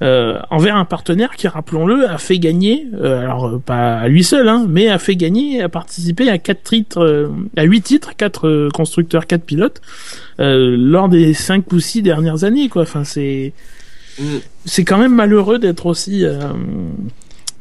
Euh, 0.00 0.38
envers 0.50 0.76
un 0.76 0.86
partenaire 0.86 1.32
qui, 1.36 1.46
rappelons-le, 1.46 2.08
a 2.08 2.16
fait 2.16 2.38
gagner, 2.38 2.86
euh, 2.94 3.20
alors 3.20 3.46
euh, 3.46 3.58
pas 3.58 3.98
à 3.98 4.08
lui 4.08 4.24
seul, 4.24 4.48
hein, 4.48 4.64
mais 4.66 4.88
a 4.88 4.98
fait 4.98 5.14
gagner 5.14 5.58
et 5.58 5.62
a 5.62 5.68
participé 5.68 6.30
à 6.30 6.38
quatre 6.38 6.62
titres, 6.62 7.02
euh, 7.02 7.28
à 7.58 7.64
huit 7.64 7.82
titres, 7.82 8.16
quatre 8.16 8.48
euh, 8.48 8.68
constructeurs, 8.72 9.26
quatre 9.26 9.44
pilotes, 9.44 9.82
euh, 10.40 10.74
lors 10.76 11.10
des 11.10 11.34
cinq 11.34 11.70
ou 11.70 11.80
six 11.80 12.00
dernières 12.00 12.44
années, 12.44 12.70
quoi. 12.70 12.82
Enfin, 12.82 13.04
c'est 13.04 13.52
Mm. 14.18 14.38
c'est 14.66 14.84
quand 14.84 14.98
même 14.98 15.14
malheureux 15.14 15.58
d'être 15.58 15.86
aussi 15.86 16.24
euh, 16.24 16.38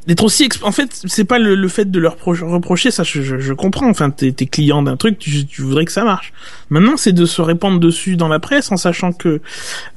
d'être 0.07 0.23
aussi 0.23 0.47
exp- 0.47 0.63
en 0.63 0.71
fait 0.71 0.89
c'est 1.05 1.25
pas 1.25 1.37
le, 1.39 1.53
le 1.55 1.67
fait 1.67 1.89
de 1.91 1.99
leur 1.99 2.15
pro- 2.15 2.33
reprocher 2.33 2.89
ça 2.91 3.03
je, 3.03 3.21
je, 3.21 3.37
je 3.39 3.53
comprends. 3.53 3.89
Enfin 3.89 4.09
t'es 4.09 4.31
t'es 4.31 4.45
client 4.47 4.81
d'un 4.81 4.97
truc 4.97 5.19
tu, 5.19 5.45
tu 5.45 5.61
voudrais 5.61 5.85
que 5.85 5.91
ça 5.91 6.03
marche. 6.03 6.33
Maintenant 6.69 6.97
c'est 6.97 7.11
de 7.13 7.25
se 7.25 7.41
répandre 7.41 7.79
dessus 7.79 8.15
dans 8.15 8.27
la 8.27 8.39
presse 8.39 8.71
en 8.71 8.77
sachant 8.77 9.11
que 9.13 9.41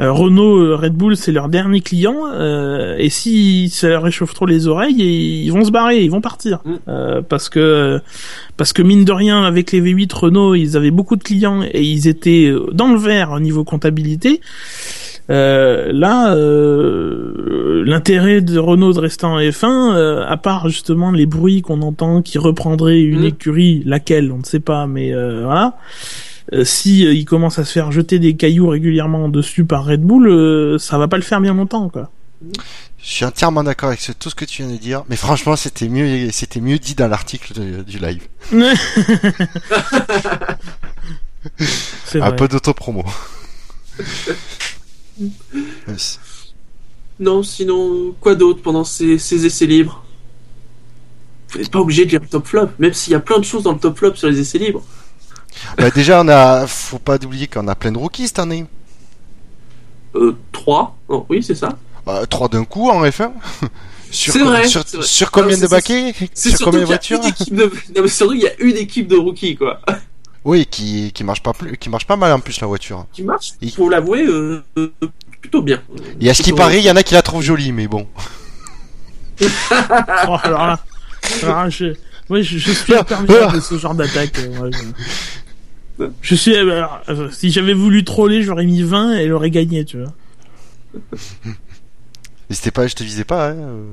euh, 0.00 0.12
Renault 0.12 0.58
euh, 0.58 0.76
Red 0.76 0.92
Bull 0.94 1.16
c'est 1.16 1.32
leur 1.32 1.48
dernier 1.48 1.80
client 1.80 2.16
euh, 2.32 2.96
et 2.98 3.08
si 3.08 3.68
ça 3.70 3.88
leur 3.88 4.02
réchauffe 4.02 4.34
trop 4.34 4.46
les 4.46 4.66
oreilles 4.66 4.94
ils, 4.98 5.44
ils 5.46 5.50
vont 5.52 5.64
se 5.64 5.70
barrer 5.70 6.02
ils 6.02 6.10
vont 6.10 6.20
partir. 6.20 6.60
Mm. 6.64 6.74
Euh, 6.88 7.22
parce 7.22 7.48
que 7.48 8.00
parce 8.56 8.72
que 8.72 8.82
mine 8.82 9.04
de 9.04 9.12
rien 9.12 9.44
avec 9.44 9.72
les 9.72 9.80
V8 9.80 10.14
Renault 10.14 10.54
ils 10.54 10.76
avaient 10.76 10.90
beaucoup 10.90 11.16
de 11.16 11.22
clients 11.22 11.62
et 11.62 11.82
ils 11.82 12.08
étaient 12.08 12.46
euh, 12.46 12.68
dans 12.72 12.88
le 12.92 12.98
vert 12.98 13.32
au 13.32 13.40
niveau 13.40 13.64
comptabilité 13.64 14.40
euh, 15.30 15.90
là, 15.92 16.34
euh, 16.34 17.82
l'intérêt 17.86 18.40
de 18.40 18.58
Renault 18.58 18.92
de 18.92 19.00
rester 19.00 19.24
en 19.26 19.38
F1, 19.38 19.94
euh, 19.94 20.24
à 20.26 20.36
part 20.36 20.68
justement 20.68 21.10
les 21.12 21.26
bruits 21.26 21.62
qu'on 21.62 21.80
entend 21.82 22.22
qui 22.22 22.38
reprendraient 22.38 23.00
une 23.02 23.22
Mm. 23.22 23.26
écurie, 23.26 23.82
laquelle 23.86 24.30
on 24.32 24.38
ne 24.38 24.44
sait 24.44 24.60
pas, 24.60 24.86
mais 24.86 25.12
euh, 25.14 25.42
voilà. 25.44 25.76
Euh, 26.52 26.62
si 26.64 27.06
euh, 27.06 27.14
il 27.14 27.24
commence 27.24 27.58
à 27.58 27.64
se 27.64 27.72
faire 27.72 27.90
jeter 27.90 28.18
des 28.18 28.36
cailloux 28.36 28.68
régulièrement 28.68 29.28
dessus 29.30 29.64
par 29.64 29.86
Red 29.86 30.02
Bull, 30.02 30.28
euh, 30.28 30.78
ça 30.78 30.98
va 30.98 31.08
pas 31.08 31.16
le 31.16 31.22
faire 31.22 31.40
bien 31.40 31.54
longtemps, 31.54 31.88
quoi. 31.88 32.10
Je 32.98 33.10
suis 33.10 33.24
entièrement 33.24 33.64
d'accord 33.64 33.88
avec 33.88 34.00
ce- 34.00 34.12
tout 34.12 34.28
ce 34.28 34.34
que 34.34 34.44
tu 34.44 34.62
viens 34.62 34.70
de 34.72 34.78
dire, 34.78 35.02
mais 35.08 35.16
franchement, 35.16 35.56
c'était 35.56 35.88
mieux, 35.88 36.28
c'était 36.30 36.60
mieux 36.60 36.78
dit 36.78 36.94
dans 36.94 37.08
l'article 37.08 37.54
du 37.86 37.98
live. 37.98 38.22
C'est 42.04 42.20
Un 42.20 42.28
vrai. 42.28 42.36
peu 42.36 42.48
d'autopromo. 42.48 43.04
Yes. 45.88 46.18
Non, 47.20 47.42
sinon, 47.42 48.14
quoi 48.20 48.34
d'autre 48.34 48.60
pendant 48.62 48.84
ces, 48.84 49.18
ces 49.18 49.46
essais 49.46 49.66
libres? 49.66 50.04
Vous 51.50 51.58
n'êtes 51.60 51.70
pas 51.70 51.78
obligé 51.80 52.04
de 52.04 52.10
lire 52.10 52.20
le 52.20 52.26
top 52.28 52.46
flop, 52.46 52.68
même 52.78 52.92
s'il 52.92 53.12
y 53.12 53.16
a 53.16 53.20
plein 53.20 53.38
de 53.38 53.44
choses 53.44 53.62
dans 53.62 53.72
le 53.72 53.78
top 53.78 53.96
flop 53.96 54.16
sur 54.16 54.28
les 54.28 54.40
essais 54.40 54.58
libres. 54.58 54.82
bah 55.78 55.90
déjà, 55.90 56.20
on 56.22 56.28
a, 56.28 56.66
faut 56.66 56.98
pas 56.98 57.16
oublier 57.24 57.46
qu'on 57.46 57.68
a 57.68 57.74
plein 57.76 57.92
de 57.92 57.98
rookies 57.98 58.26
cette 58.28 58.40
année. 58.40 58.66
Euh, 60.16 60.36
3 60.52 60.96
Non, 61.08 61.26
oui, 61.28 61.42
c'est 61.42 61.54
ça. 61.54 61.78
Bah, 62.04 62.26
trois 62.28 62.48
d'un 62.48 62.64
coup 62.64 62.90
en 62.90 63.02
F1. 63.04 63.30
sur, 64.10 64.34
vrai, 64.44 64.66
Sur, 64.68 64.82
c'est 64.86 64.96
vrai. 64.98 65.06
sur 65.06 65.30
combien 65.30 65.56
Non, 65.56 65.62
de 65.62 65.66
baquets? 65.68 66.12
Sur 66.34 66.58
combien 66.58 66.80
de 66.80 66.84
qu'il 66.96 67.16
y 67.16 67.16
a 67.16 67.18
voitures? 67.18 67.20
une 67.20 67.26
équipe 67.26 67.54
de... 67.54 67.64
Non, 67.96 68.02
mais 68.02 68.08
surtout, 68.08 68.34
il 68.34 68.40
y 68.42 68.46
a 68.48 68.60
une 68.60 68.76
équipe 68.76 69.06
de 69.08 69.16
rookies, 69.16 69.56
quoi. 69.56 69.80
Oui, 70.44 70.66
qui, 70.66 71.10
qui 71.12 71.24
marche 71.24 71.42
pas 71.42 71.52
plus, 71.54 71.76
qui 71.78 71.88
marche 71.88 72.06
pas 72.06 72.16
mal 72.16 72.32
en 72.32 72.40
plus 72.40 72.60
la 72.60 72.66
voiture. 72.66 73.06
Qui 73.12 73.22
marche, 73.22 73.52
Il- 73.62 73.70
faut 73.72 73.88
l'avouer, 73.88 74.26
euh, 74.26 74.62
euh, 74.76 74.90
plutôt 75.40 75.62
bien. 75.62 75.80
Et 76.20 76.28
à 76.28 76.34
ce 76.34 76.42
qui 76.42 76.52
paraît, 76.52 76.78
il 76.80 76.84
y 76.84 76.90
en 76.90 76.96
a 76.96 77.02
qui 77.02 77.14
la 77.14 77.22
trouvent 77.22 77.42
jolie, 77.42 77.72
mais 77.72 77.86
bon. 77.88 78.06
Oh, 79.40 80.36
alors 80.42 80.66
là, 80.66 80.78
alors 81.42 81.64
là, 81.64 81.68
je, 81.70 81.86
ouais, 82.30 82.42
je, 82.42 82.58
je 82.58 82.70
suis 82.70 82.94
imperméable 82.94 83.54
de 83.56 83.60
ce 83.60 83.76
genre 83.78 83.94
d'attaque. 83.94 84.38
euh, 84.38 84.56
moi, 84.56 84.70
je... 85.98 86.04
je 86.22 86.34
suis, 86.34 86.54
alors, 86.56 87.00
euh, 87.08 87.30
si 87.32 87.50
j'avais 87.50 87.74
voulu 87.74 88.04
troller, 88.04 88.42
j'aurais 88.42 88.64
mis 88.66 88.82
20 88.82 89.14
et 89.16 89.22
elle 89.24 89.32
aurait 89.32 89.50
gagné, 89.50 89.84
tu 89.84 89.98
vois. 89.98 90.12
Pas, 92.72 92.86
je 92.86 92.94
te 92.94 93.04
visais 93.04 93.24
pas. 93.24 93.50
Hein. 93.50 93.56
euh. 93.56 93.84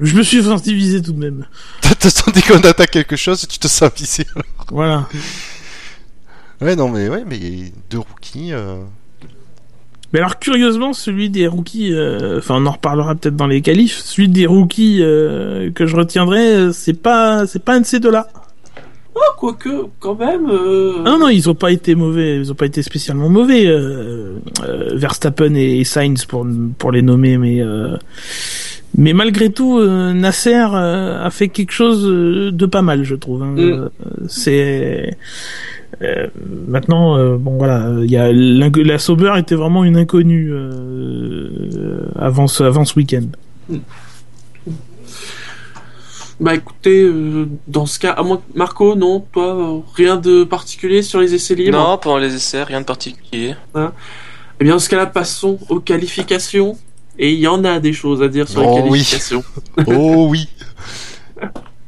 Je 0.00 0.16
me 0.16 0.22
suis 0.22 0.42
senti 0.42 0.74
visé 0.74 1.02
tout 1.02 1.12
de 1.12 1.18
même. 1.18 1.46
T'as 1.82 1.94
te 1.94 2.08
senti 2.08 2.40
qu'on 2.42 2.58
attaque 2.60 2.90
quelque 2.90 3.16
chose, 3.16 3.46
tu 3.48 3.58
te 3.58 3.68
sens 3.68 3.90
visé. 3.96 4.26
Voilà. 4.70 5.08
Ouais, 6.60 6.76
non, 6.76 6.88
mais 6.88 7.08
ouais, 7.08 7.24
mais 7.26 7.38
deux 7.90 7.98
rookies. 7.98 8.52
euh, 8.52 8.82
Mais 10.12 10.18
alors 10.20 10.38
curieusement, 10.38 10.92
celui 10.92 11.30
des 11.30 11.46
rookies, 11.46 11.92
euh, 11.92 12.38
enfin 12.38 12.56
on 12.56 12.66
en 12.66 12.72
reparlera 12.72 13.14
peut-être 13.14 13.36
dans 13.36 13.46
les 13.46 13.62
qualifs, 13.62 13.98
celui 13.98 14.28
des 14.28 14.46
rookies 14.46 14.98
euh, 15.02 15.70
que 15.72 15.86
je 15.86 15.96
retiendrai, 15.96 16.72
c'est 16.72 16.94
pas 17.00 17.46
c'est 17.46 17.64
pas 17.64 17.74
un 17.74 17.80
de 17.80 17.86
ces 17.86 18.00
deux-là. 18.00 18.28
Oh, 19.22 19.32
quoique, 19.36 19.68
quand 19.98 20.14
même... 20.14 20.48
euh, 20.50 21.02
non 21.04 21.18
non, 21.18 21.28
ils 21.28 21.50
ont 21.50 21.54
pas 21.54 21.70
été 21.72 21.94
mauvais, 21.94 22.38
ils 22.38 22.50
ont 22.50 22.54
pas 22.54 22.66
été 22.66 22.80
spécialement 22.82 23.28
mauvais. 23.28 23.66
Euh, 23.66 24.38
euh, 24.66 24.90
Verstappen 24.94 25.54
et 25.54 25.84
Sainz 25.84 26.24
pour 26.24 26.46
pour 26.78 26.90
les 26.90 27.02
nommer, 27.02 27.36
mais 27.36 27.62
mais 28.96 29.12
malgré 29.12 29.50
tout, 29.52 29.80
Nasser 30.14 30.54
a 30.54 31.28
fait 31.30 31.48
quelque 31.48 31.72
chose 31.72 32.02
de 32.04 32.66
pas 32.66 32.82
mal, 32.82 33.04
je 33.04 33.14
trouve. 33.14 33.42
hein. 33.42 33.54
Mm. 33.56 33.88
C'est 34.28 35.16
euh, 36.02 36.26
maintenant, 36.66 37.16
euh, 37.18 37.36
bon 37.36 37.58
voilà, 37.58 37.90
il 38.02 38.10
y 38.10 38.16
a 38.16 38.32
la 38.32 38.98
Sauber 38.98 39.34
était 39.36 39.54
vraiment 39.54 39.84
une 39.84 39.96
inconnue 39.96 40.50
euh, 40.52 42.00
avant 42.18 42.46
ce 42.46 42.64
avant 42.64 42.84
ce 42.84 42.94
week-end. 42.96 43.26
Bah 46.40 46.54
écoutez, 46.54 47.02
euh, 47.02 47.46
dans 47.68 47.84
ce 47.84 47.98
cas, 47.98 48.12
à 48.12 48.22
moins 48.22 48.38
que- 48.38 48.58
Marco, 48.58 48.94
non, 48.94 49.20
toi, 49.32 49.54
euh, 49.54 49.80
rien 49.94 50.16
de 50.16 50.44
particulier 50.44 51.02
sur 51.02 51.20
les 51.20 51.34
essais 51.34 51.54
libres 51.54 51.78
Non, 51.78 51.98
pendant 51.98 52.16
les 52.18 52.34
essais, 52.34 52.62
rien 52.62 52.80
de 52.80 52.86
particulier. 52.86 53.54
Eh 53.76 54.64
bien, 54.64 54.72
dans 54.72 54.78
ce 54.78 54.88
cas-là, 54.88 55.06
passons 55.06 55.58
aux 55.68 55.80
qualifications. 55.80 56.78
Et 57.18 57.32
il 57.32 57.38
y 57.40 57.46
en 57.48 57.62
a 57.64 57.78
des 57.80 57.92
choses 57.92 58.22
à 58.22 58.28
dire 58.28 58.48
sur 58.48 58.62
Oh 58.66 58.76
les 58.76 58.82
oui. 58.82 58.88
qualifications. 59.00 59.44
Oh 59.86 60.26
oui. 60.30 60.48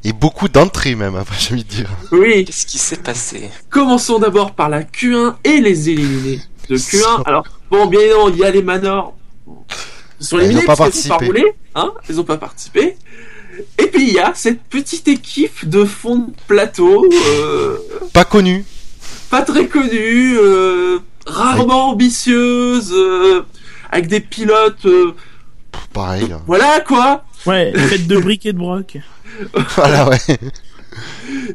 Et 0.05 0.13
beaucoup 0.13 0.49
d'entrées 0.49 0.95
même, 0.97 1.15
après 1.17 1.37
j'ai 1.41 1.55
envie 1.55 1.65
de 1.65 1.69
dire. 1.69 1.89
Oui. 2.11 2.45
Qu'est-ce 2.45 2.67
qui 2.67 2.77
s'est 2.79 2.97
passé? 2.97 3.49
Commençons 3.71 4.19
d'abord 4.19 4.53
par 4.53 4.69
la 4.69 4.83
Q1 4.83 5.37
et 5.45 5.61
les 5.63 5.89
éliminés 5.89 6.41
de 6.69 6.77
Q1. 6.77 7.23
Alors, 7.25 7.45
bon, 7.71 7.87
bien 7.87 8.01
évidemment, 8.01 8.29
il 8.29 8.37
y 8.37 8.45
a 8.45 8.51
les 8.51 8.63
Manors. 8.63 9.15
Ils 10.21 10.27
sont 10.27 10.39
Ils 10.39 10.45
éliminés 10.45 10.63
ont 10.65 10.67
pas 10.67 10.77
parce 10.77 10.91
qu'ils 10.91 11.07
ont 11.07 11.09
pas 11.09 11.19
participé. 11.19 11.41
roulé, 11.41 11.55
hein 11.75 11.93
Ils 12.11 12.21
ont 12.21 12.25
pas 12.25 12.37
participé. 12.37 12.97
Et 13.79 13.87
puis 13.87 14.09
il 14.09 14.15
y 14.15 14.19
a 14.19 14.33
cette 14.35 14.63
petite 14.63 15.09
équipe 15.09 15.69
de 15.69 15.85
fond 15.85 16.17
de 16.17 16.33
plateau, 16.47 17.05
euh, 17.13 17.77
Pas 18.13 18.25
connu. 18.25 18.65
pas 19.31 19.43
très 19.43 19.67
connue, 19.67 20.37
euh, 20.39 20.99
rarement 21.27 21.91
ambitieuse, 21.91 22.93
euh, 22.95 23.43
avec 23.91 24.07
des 24.09 24.21
pilotes, 24.21 24.87
euh, 24.87 25.13
Pareil. 25.93 26.35
voilà 26.47 26.81
quoi. 26.81 27.25
Ouais, 27.47 27.73
de 27.73 28.17
briques 28.19 28.47
et 28.47 28.53
de 28.53 28.59
broc. 28.59 28.97
voilà, 29.77 30.09
ouais. 30.09 30.19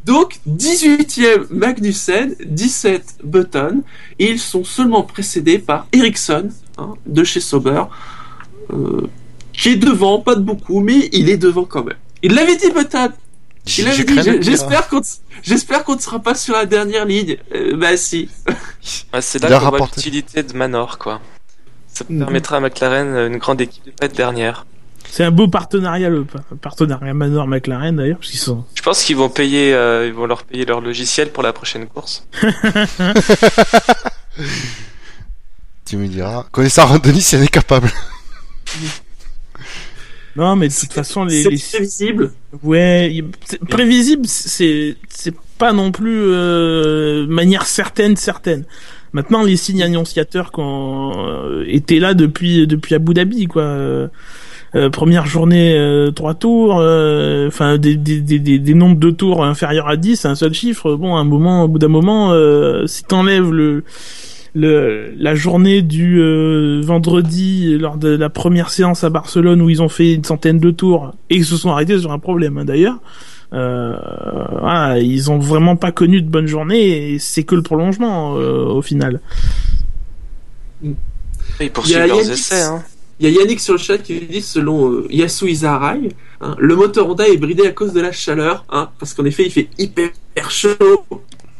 Donc 0.06 0.40
18e 0.50 1.48
Magnussen, 1.52 2.36
17 2.46 3.20
Button, 3.24 3.84
et 4.20 4.32
ils 4.32 4.40
sont 4.40 4.64
seulement 4.64 5.04
précédés 5.04 5.60
par 5.60 5.88
Ericsson 5.92 6.50
hein, 6.78 6.94
de 7.06 7.24
chez 7.24 7.40
Sauber, 7.40 7.84
euh, 8.74 9.08
qui 9.58 9.70
est 9.70 9.76
devant, 9.76 10.20
pas 10.20 10.36
de 10.36 10.42
beaucoup, 10.42 10.80
mais 10.82 11.10
il 11.12 11.30
est 11.30 11.38
devant 11.38 11.66
quand 11.66 11.84
même. 11.84 11.98
Il 12.24 12.34
l'avait 12.34 12.56
dit 12.56 12.68
il 13.80 13.88
avait 13.90 14.40
dire. 14.40 14.42
j'espère 14.42 14.88
qu'on 14.88 15.02
j'espère 15.44 15.84
qu'on 15.84 15.96
ne 15.96 16.00
sera 16.00 16.20
pas 16.20 16.36
sur 16.36 16.54
la 16.56 16.66
dernière 16.66 17.04
ligne. 17.06 17.36
Euh, 17.54 17.76
bah 17.76 17.98
si. 17.98 18.30
Ouais, 19.14 19.20
C'est 19.22 19.40
Il 19.40 19.46
a 19.46 19.50
là 19.50 19.60
qu'on 19.60 19.70
voit 19.70 19.80
l'utilité 19.98 20.42
de 20.44 20.54
Manor, 20.56 20.98
quoi. 20.98 21.20
Ça 21.94 22.06
Mhm. 22.10 22.20
permettra 22.20 22.58
à 22.58 22.60
McLaren, 22.62 23.08
euh, 23.08 23.28
une 23.28 23.38
grande 23.38 23.60
équipe, 23.60 23.84
de 23.86 23.92
pas 23.92 24.06
être 24.06 24.16
dernière. 24.16 24.66
C'est 25.10 25.24
un 25.24 25.32
beau 25.32 25.48
partenariat, 25.48 26.10
le 26.10 26.24
pa- 26.26 26.44
partenariat 26.62 27.14
Manor 27.14 27.48
McLaren 27.48 27.96
d'ailleurs, 27.96 28.18
parce 28.20 28.30
qu'ils 28.30 28.40
sont. 28.40 28.64
Je 28.76 28.82
pense 28.82 29.04
qu'ils 29.04 29.16
vont 29.18 29.30
payer, 29.30 29.74
euh, 29.74 30.06
ils 30.08 30.14
vont 30.14 30.26
leur 30.28 30.44
payer 30.44 30.64
leur 30.66 30.80
logiciel 30.82 31.32
pour 31.32 31.44
la 31.44 31.52
prochaine 31.54 31.88
course. 31.88 32.26
Tu 35.86 35.96
me 35.98 36.08
diras. 36.08 36.46
Connaissant 36.52 36.86
Randonis, 36.86 37.22
si 37.22 37.36
elle 37.36 37.44
est 37.44 37.48
capable. 37.48 37.90
Non, 40.38 40.56
mais 40.56 40.68
de 40.68 40.74
toute 40.74 40.94
façon, 40.94 41.26
les, 41.26 41.44
C'est 41.44 41.50
les... 41.50 41.58
prévisible. 41.58 42.32
ouais, 42.64 43.24
prévisible, 43.70 44.24
c'est 44.28 44.96
c'est 45.10 45.34
pas 45.58 45.74
non 45.74 45.92
plus 45.92 46.22
euh, 46.22 47.26
manière 47.28 47.66
certaine 47.66 48.16
certaine. 48.16 48.64
Maintenant, 49.14 49.42
les 49.44 49.56
signes 49.56 49.82
annonciateurs 49.82 50.52
qu'on 50.52 51.14
euh, 51.18 51.64
étaient 51.68 52.00
là 52.00 52.14
depuis 52.14 52.68
depuis 52.68 52.94
Abu 52.96 53.14
Dhabi, 53.14 53.48
quoi. 53.48 53.64
Euh, 53.64 54.08
euh, 54.76 54.90
première 54.90 55.26
journée, 55.26 55.74
euh, 55.76 56.12
trois 56.12 56.34
tours, 56.36 56.78
euh, 56.80 57.48
enfin 57.48 57.78
des, 57.78 57.96
des, 57.96 58.20
des, 58.20 58.38
des, 58.38 58.60
des 58.60 58.74
nombres 58.74 59.00
de 59.00 59.10
tours 59.12 59.44
inférieurs 59.46 59.88
à 59.88 59.96
10, 59.96 60.18
c'est 60.18 60.28
un 60.28 60.36
seul 60.36 60.54
chiffre. 60.54 60.94
Bon, 60.96 61.16
à 61.16 61.20
un 61.20 61.24
moment, 61.24 61.64
au 61.64 61.68
bout 61.70 61.80
d'un 61.80 61.88
moment, 61.88 62.32
euh, 62.34 62.86
si 62.86 63.04
t'enlèves 63.06 63.52
le 63.52 63.86
le, 64.58 65.14
la 65.18 65.36
journée 65.36 65.82
du 65.84 66.20
euh, 66.20 66.82
vendredi 66.84 67.78
lors 67.78 67.98
de 67.98 68.10
la 68.10 68.30
première 68.30 68.70
séance 68.72 69.04
à 69.04 69.10
Barcelone 69.10 69.62
où 69.62 69.70
ils 69.70 69.82
ont 69.84 69.90
fait 69.90 70.14
une 70.16 70.24
centaine 70.24 70.60
de 70.60 70.72
tours 70.72 71.14
et 71.30 71.36
ils 71.36 71.46
se 71.46 71.58
sont 71.58 71.70
arrêtés 71.70 72.00
sur 72.00 72.12
un 72.12 72.20
problème 72.20 72.58
hein, 72.58 72.66
d'ailleurs. 72.66 72.98
Euh, 73.54 73.96
voilà, 74.60 75.00
ils 75.00 75.30
ont 75.32 75.38
vraiment 75.38 75.76
pas 75.76 75.92
connu 75.92 76.22
de 76.22 76.28
bonne 76.30 76.48
journée 76.48 77.14
et 77.14 77.20
c'est 77.20 77.44
que 77.44 77.56
le 77.56 77.62
prolongement 77.62 78.36
euh, 78.38 78.66
au 78.66 78.82
final. 78.82 79.22
Ils 80.84 80.96
Il 81.60 81.66
y 81.68 81.70
poursuivent 81.70 81.98
a 81.98 82.08
leurs 82.08 82.18
Yannick- 82.18 82.32
essais, 82.34 82.62
hein. 82.64 82.84
Il 83.20 83.28
y 83.28 83.36
a 83.36 83.40
Yannick 83.42 83.60
sur 83.60 83.74
le 83.74 83.80
chat 83.80 83.98
qui 83.98 84.20
dit, 84.20 84.42
selon 84.42 84.92
euh, 84.92 85.08
Yasu 85.10 85.50
Izarai, 85.50 86.10
hein, 86.42 86.56
le 86.60 86.76
moteur 86.76 87.10
Honda 87.10 87.28
est 87.28 87.38
bridé 87.38 87.66
à 87.66 87.72
cause 87.72 87.94
de 87.94 88.02
la 88.02 88.12
chaleur, 88.12 88.64
hein, 88.70 88.90
parce 89.00 89.14
qu'en 89.14 89.26
effet 89.26 89.44
il 89.46 89.52
fait 89.52 89.70
hyper 89.80 90.12
chaud 90.52 90.76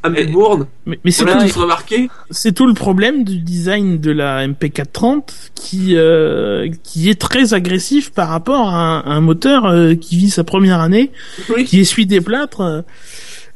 à 0.04 0.10
Melbourne. 0.10 0.68
Mais, 0.86 1.00
mais 1.04 1.12
c'est 1.12 1.26
tout, 1.26 1.60
remarqué. 1.60 2.10
c'est 2.30 2.54
tout 2.54 2.66
le 2.68 2.74
problème 2.74 3.24
du 3.24 3.40
design 3.40 4.00
de 4.00 4.12
la 4.12 4.48
MP430 4.48 5.24
qui 5.56 5.96
euh, 5.96 6.70
qui 6.84 7.10
est 7.10 7.20
très 7.20 7.54
agressif 7.54 8.12
par 8.12 8.30
rapport 8.30 8.70
à 8.70 9.04
un, 9.06 9.06
un 9.18 9.22
moteur 9.22 9.66
euh, 9.66 9.96
qui 9.96 10.18
vit 10.18 10.30
sa 10.30 10.44
première 10.44 10.80
année, 10.80 11.12
Oui. 11.50 11.66
qui 11.66 11.80
essuie 11.80 12.06
des 12.06 12.22
plâtres. 12.22 12.62
euh, 12.62 12.82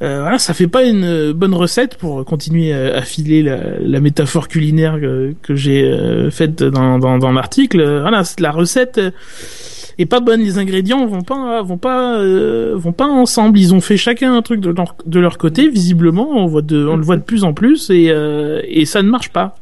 euh, 0.02 0.20
voilà, 0.22 0.38
ça 0.40 0.52
fait 0.52 0.66
pas 0.66 0.82
une 0.82 1.04
euh, 1.04 1.32
bonne 1.32 1.54
recette 1.54 1.96
pour 1.96 2.24
continuer 2.24 2.72
à, 2.72 2.96
à 2.96 3.02
filer 3.02 3.42
la, 3.44 3.78
la 3.80 4.00
métaphore 4.00 4.48
culinaire 4.48 4.98
que, 5.00 5.32
que 5.42 5.54
j'ai 5.54 6.28
faite 6.32 6.62
dans, 6.64 6.98
dans, 6.98 7.18
dans 7.18 7.30
l'article. 7.30 7.82
Voilà, 8.00 8.24
c'est- 8.24 8.40
la 8.40 8.50
recette 8.50 9.00
est 9.98 10.06
pas 10.06 10.20
bonne. 10.20 10.40
Les 10.40 10.58
ingrédients 10.58 11.06
vont 11.06 11.22
pas 11.22 11.62
vont 11.62 11.78
pas 11.78 12.18
euh, 12.18 12.74
vont 12.76 12.92
pas 12.92 13.06
ensemble. 13.06 13.58
Ils 13.58 13.74
ont 13.74 13.80
fait 13.80 13.96
chacun 13.96 14.34
un 14.34 14.42
truc 14.42 14.60
de 14.60 14.70
leur 14.70 14.96
de 15.06 15.20
leur 15.20 15.38
côté. 15.38 15.68
Visiblement, 15.68 16.30
on 16.30 16.46
voit 16.46 16.62
de 16.62 16.86
on 16.86 16.96
le 16.96 17.02
voit 17.04 17.16
de 17.16 17.22
plus 17.22 17.44
en 17.44 17.52
plus 17.54 17.90
et 17.90 18.10
euh, 18.10 18.60
et 18.64 18.84
ça 18.84 19.02
ne 19.02 19.08
marche 19.08 19.30
pas. 19.30 19.56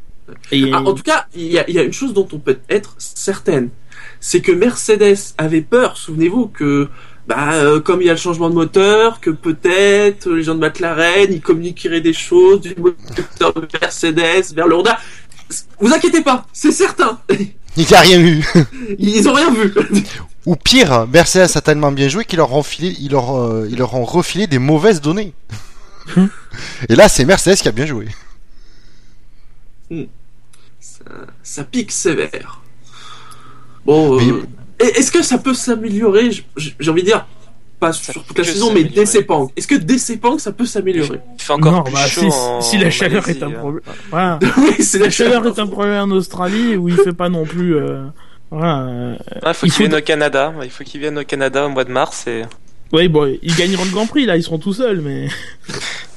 Et 0.53 0.71
Ah, 0.73 0.83
en 0.83 0.95
tout 0.95 1.03
cas, 1.03 1.27
il 1.35 1.47
y 1.47 1.59
a, 1.59 1.69
y 1.69 1.79
a 1.79 1.83
une 1.83 1.93
chose 1.93 2.13
dont 2.15 2.29
on 2.33 2.39
peut 2.39 2.59
être 2.69 2.95
certaine, 2.99 3.71
c'est 4.21 4.41
que 4.41 4.53
Mercedes 4.53 5.35
avait 5.39 5.61
peur, 5.61 5.97
souvenez-vous, 5.97 6.47
que 6.47 6.89
bah, 7.27 7.53
euh, 7.55 7.81
comme 7.81 8.01
il 8.01 8.07
y 8.07 8.11
a 8.11 8.13
le 8.13 8.19
changement 8.19 8.49
de 8.49 8.55
moteur, 8.55 9.21
que 9.21 9.31
peut-être 9.31 10.31
les 10.31 10.43
gens 10.43 10.55
de 10.55 10.61
McLaren, 10.61 11.29
ils 11.31 11.41
communiqueraient 11.41 12.01
des 12.01 12.13
choses 12.13 12.61
du 12.61 12.75
moteur 12.77 13.53
de 13.55 13.69
Mercedes 13.81 14.55
vers 14.55 14.67
le 14.69 14.77
Honda. 14.77 14.99
Vous 15.81 15.93
inquiétez 15.93 16.23
pas, 16.23 16.47
c'est 16.53 16.73
certain. 16.73 17.21
Il 17.77 17.87
n'y 17.87 17.95
a 17.95 18.01
rien 18.01 18.21
eu. 18.21 18.45
Ils 18.99 19.29
ont 19.29 19.33
rien 19.35 19.53
vu. 19.53 19.73
Ou 20.47 20.57
pire, 20.57 21.07
Mercedes 21.07 21.57
a 21.57 21.61
tellement 21.61 21.93
bien 21.93 22.09
joué 22.09 22.25
qu'ils 22.25 22.39
leur 22.39 22.53
ont 22.53 22.63
filé, 22.63 22.97
ils 22.99 23.11
leur, 23.11 23.37
euh, 23.39 23.69
ils 23.71 23.77
leur 23.77 23.95
ont 23.95 24.05
refilé 24.05 24.47
des 24.47 24.59
mauvaises 24.59 25.01
données. 25.01 25.35
Et 26.89 26.97
là, 26.97 27.09
c'est 27.09 27.25
Mercedes 27.25 27.57
qui 27.57 27.69
a 27.69 27.73
bien 27.73 27.87
joué. 27.87 28.09
ça, 30.81 31.05
ça 31.43 31.65
pique 31.65 31.93
sévère. 31.93 32.61
Bon, 33.85 34.19
euh, 34.19 34.43
Mais- 34.81 34.87
est-ce 34.89 35.13
que 35.13 35.23
ça 35.23 35.39
peut 35.39 35.55
s'améliorer? 35.55 36.31
J'ai 36.57 36.91
envie 36.91 37.03
de 37.03 37.07
dire, 37.09 37.27
pas 37.81 37.93
Ça 37.93 38.13
sur 38.13 38.23
toute 38.25 38.39
la 38.39 38.45
saison, 38.45 38.73
mais 38.73 38.85
dès 38.85 39.07
Sepang. 39.07 39.51
Est-ce 39.57 39.67
que 39.67 39.75
dès 39.75 39.99
Sepang, 39.99 40.39
ça 40.39 40.53
peut 40.53 40.67
s'améliorer 40.67 41.19
Il 41.37 41.43
fait 41.43 41.53
encore 41.53 41.73
non, 41.73 41.83
plus 41.83 41.95
bah, 41.95 42.07
chaud. 42.07 42.21
si, 42.21 42.27
en 42.29 42.61
si 42.61 42.79
la 42.79 42.91
chaleur 42.91 43.23
Malaisie, 43.23 43.41
est 43.41 43.43
un 43.45 43.49
hein. 43.49 43.59
problème, 43.59 43.83
voilà. 44.11 44.39
Oui, 44.59 44.85
c'est 44.85 44.99
La 44.99 45.11
chaleur 45.11 45.47
est 45.47 45.59
un 45.59 45.67
problème 45.67 46.11
en 46.11 46.15
Australie 46.15 46.77
où 46.77 46.89
il 46.89 46.97
fait 46.97 47.13
pas 47.13 47.29
non 47.29 47.45
plus. 47.45 47.77
Euh, 47.77 48.05
voilà. 48.51 48.83
euh, 48.83 49.17
Ah, 49.43 49.53
faut 49.55 49.67
Il 49.67 49.71
qu'ils 49.71 49.73
faut- 49.73 49.89
viennent 49.89 49.99
au 50.01 50.05
Canada. 50.05 50.55
Il 50.63 50.71
faut 50.71 50.85
qu'ils 50.85 51.01
viennent 51.01 51.19
au 51.19 51.25
Canada 51.25 51.67
au 51.67 51.71
mois 51.71 51.85
de 51.85 51.91
mars 51.93 52.27
et 52.27 52.43
Ouais, 52.93 53.09
bon, 53.09 53.37
ils 53.43 53.55
gagneront 53.57 53.85
le 53.85 53.91
Grand 53.91 54.07
Prix 54.07 54.27
là, 54.27 54.37
ils 54.37 54.43
seront 54.43 54.59
tout 54.59 54.73
seuls, 54.73 55.01
mais. 55.01 55.29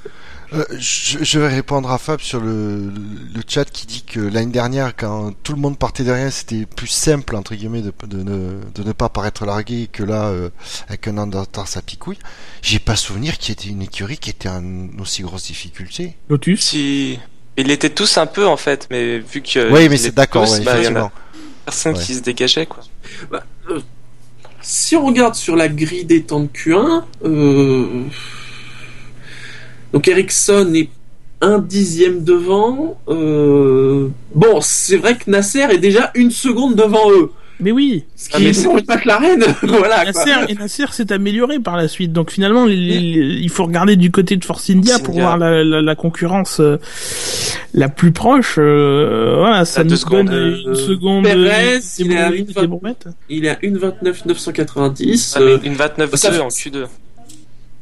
Euh, 0.54 0.64
je, 0.78 1.18
je 1.24 1.40
vais 1.40 1.48
répondre 1.48 1.90
à 1.90 1.98
Fab 1.98 2.20
sur 2.22 2.40
le, 2.40 2.92
le 3.34 3.42
chat 3.48 3.66
qui 3.66 3.88
dit 3.88 4.04
que 4.04 4.20
l'année 4.20 4.52
dernière, 4.52 4.96
quand 4.96 5.32
tout 5.42 5.54
le 5.54 5.60
monde 5.60 5.80
partait 5.80 6.04
de 6.04 6.12
rien, 6.12 6.30
c'était 6.30 6.66
plus 6.68 6.88
simple 6.88 7.36
entre 7.36 7.56
guillemets 7.56 7.82
de, 7.82 7.92
de, 8.06 8.18
ne, 8.22 8.60
de 8.76 8.84
ne 8.84 8.92
pas 8.92 9.10
paraître 9.10 9.46
largué 9.46 9.88
que 9.92 10.04
là, 10.04 10.26
euh, 10.28 10.50
avec 10.88 11.08
un 11.08 11.18
an 11.18 11.26
de 11.28 11.38
retard, 11.38 11.68
ça 11.68 11.82
picouille. 11.82 12.20
J'ai 12.62 12.80
pas 12.80 12.96
souvenir 12.96 13.38
qu'il 13.40 13.50
y 13.50 13.54
était 13.54 13.70
une 13.70 13.82
écurie 13.82 14.18
qui 14.18 14.30
était 14.30 14.50
en 14.50 14.64
aussi 15.00 15.24
grosse 15.24 15.46
difficulté. 15.48 16.18
Lotus. 16.30 16.62
si 16.62 17.20
ils 17.58 17.72
étaient 17.72 17.90
tous 17.90 18.18
un 18.18 18.26
peu 18.28 18.46
en 18.48 18.58
fait, 18.58 18.88
mais 18.92 19.20
vu 19.20 19.42
que 19.42 19.72
oui, 19.72 19.90
mais 19.90 19.98
c'est 19.98 20.14
d'accord, 20.14 20.44
ouais, 20.50 20.60
bah, 20.62 20.74
effectivement. 20.74 21.12
personne 21.66 21.96
Ouais. 21.96 22.04
qui 22.04 22.14
se 22.16 22.22
dégageait 22.22 22.66
quoi. 22.68 22.84
Si 24.62 24.96
on 24.96 25.06
regarde 25.06 25.36
sur 25.36 25.56
la 25.56 25.68
grille 25.68 26.06
des 26.06 26.24
temps 26.24 26.40
de 26.42 26.48
Q1, 26.48 27.04
euh, 27.26 28.04
donc 29.94 30.08
Ericsson 30.08 30.72
est 30.76 30.90
un 31.42 31.60
dixième 31.60 32.24
devant. 32.24 32.98
euh, 33.10 34.08
Bon, 34.34 34.60
c'est 34.62 34.98
vrai 34.98 35.16
que 35.18 35.30
Nasser 35.30 35.68
est 35.72 35.78
déjà 35.78 36.12
une 36.16 36.32
seconde 36.32 36.76
devant 36.76 37.12
eux. 37.12 37.32
Mais 37.60 37.72
oui. 37.72 38.04
Ce 38.16 38.30
Ah, 38.34 38.38
qui 38.38 38.44
mais 38.44 38.50
est 38.50 38.54
c'est- 38.54 38.64
pour 38.64 38.76
McLaren, 38.76 39.40
voilà. 39.64 40.04
quoi. 40.04 40.26
Nasser, 40.26 40.32
et 40.50 40.56
Nasser 40.56 40.86
s'est 40.92 41.12
amélioré 41.14 41.60
par 41.60 41.78
la 41.78 41.88
suite. 41.88 42.12
Donc 42.12 42.32
finalement, 42.32 42.66
il 42.68 43.50
faut 43.50 43.66
regarder 43.66 43.96
du 43.96 44.10
côté 44.10 44.36
de 44.38 44.44
Force 44.44 44.70
India 44.70 44.94
Force 44.94 45.04
pour 45.04 45.14
India. 45.16 45.24
voir 45.26 45.38
la, 45.38 45.64
la, 45.64 45.82
la 45.82 45.96
concurrence 45.96 46.60
euh, 46.60 46.78
la 47.74 47.90
plus 47.90 48.12
proche. 48.12 48.56
euh, 48.58 49.36
voilà, 49.38 49.66
ça 49.66 49.84
nous 49.84 49.96
secondes, 49.96 50.28
donne 50.30 50.36
euh, 50.36 50.70
une 50.70 50.76
seconde. 50.76 51.24
Perez, 51.26 51.76
euh, 51.76 51.80
il 52.00 52.12
est 52.12 52.18
à 52.18 52.32
des 52.32 52.38
une 52.38 52.44
brouettes, 52.46 52.56
vingt- 52.56 52.62
des 52.62 52.68
brouettes. 52.68 53.08
Il 53.30 53.46
est 53.46 53.50
à 53.50 53.56
1,29 53.56 54.26
990. 54.26 55.34
Ah, 55.36 55.40
mais 55.42 55.52
euh, 55.52 55.58
une 55.64 55.74
29 55.76 56.16
ça 56.16 56.32
fait- 56.32 56.40
en 56.40 56.48
Q2. 56.48 56.86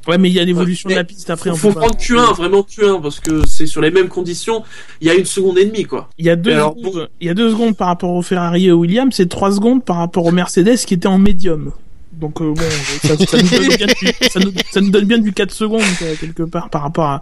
Ouais, 0.08 0.18
mais 0.18 0.30
il 0.30 0.34
y 0.34 0.40
a 0.40 0.44
l'évolution 0.46 0.90
de 0.90 0.96
la 0.96 1.04
piste 1.04 1.30
après. 1.30 1.52
faut, 1.52 1.56
on 1.56 1.58
faut 1.58 1.74
pas- 1.74 1.82
prendre 1.82 1.96
Q1, 1.98 2.36
vraiment 2.36 2.62
Q1, 2.62 3.02
parce 3.02 3.20
que 3.20 3.46
c'est 3.46 3.68
sur 3.68 3.82
les 3.82 3.92
mêmes 3.92 4.08
conditions. 4.10 4.64
Il 5.00 5.08
y 5.08 5.10
a 5.10 5.14
une 5.14 5.26
seconde 5.26 5.58
et 5.60 5.66
demie, 5.66 5.84
quoi. 5.86 6.10
Il 6.18 6.26
y 6.26 6.30
a 6.30 6.36
deux 6.36 6.52
alors, 6.54 6.76
secondes, 6.78 7.10
il 7.22 7.28
y 7.28 7.30
a 7.30 7.34
deux 7.34 7.52
secondes 7.52 7.78
par 7.78 7.88
rapport 7.88 8.12
au 8.12 8.22
Ferrari 8.22 8.66
et 8.68 8.72
au 8.72 8.78
Williams, 8.80 9.14
c'est 9.16 9.30
trois 9.30 9.52
secondes 9.52 9.84
par 9.86 9.98
rapport 9.98 10.26
au 10.26 10.32
Mercedes 10.32 10.78
qui 10.86 10.94
était 10.96 11.08
en 11.08 11.18
médium. 11.20 11.72
Donc 12.14 12.42
euh, 12.42 12.54
bon, 12.54 12.62
ça, 13.08 13.18
ça 13.18 13.38
nous 13.42 13.50
donne 13.50 13.68
bien 13.78 13.88
du, 13.88 14.30
ça, 14.30 14.40
nous, 14.42 14.52
ça 14.72 14.82
nous 14.82 14.90
donne 14.92 15.06
bien 15.06 15.18
du 15.18 15.32
4 15.34 15.50
secondes 15.52 15.82
quoi, 15.98 16.08
quelque 16.20 16.44
part 16.44 16.70
par 16.70 16.82
rapport 16.84 17.06
à, 17.06 17.22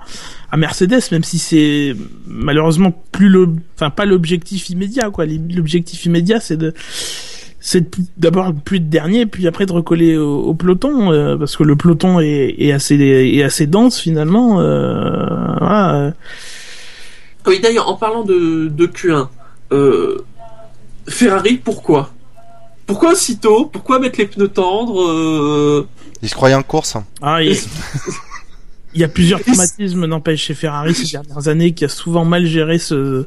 à 0.52 0.58
Mercedes, 0.58 1.00
même 1.12 1.24
si 1.24 1.38
c'est 1.38 1.96
malheureusement 2.26 2.92
plus 3.12 3.30
le, 3.30 3.50
enfin 3.76 3.92
pas 3.92 4.06
l'objectif 4.06 4.70
immédiat 4.72 5.10
quoi. 5.12 5.26
L'objectif 5.26 6.04
immédiat 6.06 6.40
c'est 6.42 6.58
de 6.58 6.74
c'est 7.60 7.86
d'abord 8.18 8.54
plus 8.54 8.80
de 8.80 8.86
dernier, 8.86 9.26
puis 9.26 9.48
après 9.48 9.66
de 9.66 9.72
recoller 9.74 10.16
au, 10.18 10.40
au 10.44 10.54
peloton, 10.54 11.12
euh, 11.12 11.36
parce 11.38 11.58
que 11.58 11.64
le 11.64 11.76
peloton 11.76 12.20
est, 12.20 12.56
est 12.58 12.72
assez 12.72 12.96
est 12.96 13.44
assez 13.44 13.68
dense 13.68 14.00
finalement. 14.00 14.60
Euh, 14.62 15.26
voilà. 15.60 15.96
euh. 15.96 16.12
Oui, 17.48 17.60
d'ailleurs, 17.62 17.90
en 17.90 17.96
parlant 17.96 18.24
de, 18.24 18.68
de 18.68 18.86
Q1, 18.88 19.28
euh, 19.72 20.18
Ferrari, 21.08 21.56
pourquoi? 21.58 22.12
Pourquoi 22.86 23.12
aussitôt? 23.12 23.66
Pourquoi 23.66 24.00
mettre 24.00 24.20
les 24.20 24.26
pneus 24.28 24.48
tendres 24.50 25.02
euh, 25.04 25.88
Ils 26.22 26.30
se 26.30 26.36
croyaient 26.36 26.56
en 26.56 26.64
course. 26.64 26.96
hein. 26.96 27.06
Ah, 27.22 27.42
il, 27.44 27.56
il 28.94 29.02
y 29.02 29.04
a 29.04 29.08
plusieurs 29.08 29.40
traumatismes, 29.44 30.06
n'empêche, 30.06 30.44
chez 30.44 30.54
Ferrari 30.54 30.96
ces 30.96 31.12
dernières 31.12 31.48
années, 31.48 31.74
qui 31.74 31.86
a 31.86 31.90
souvent 31.90 32.26
mal 32.26 32.46
géré 32.46 32.78
ce, 32.80 33.26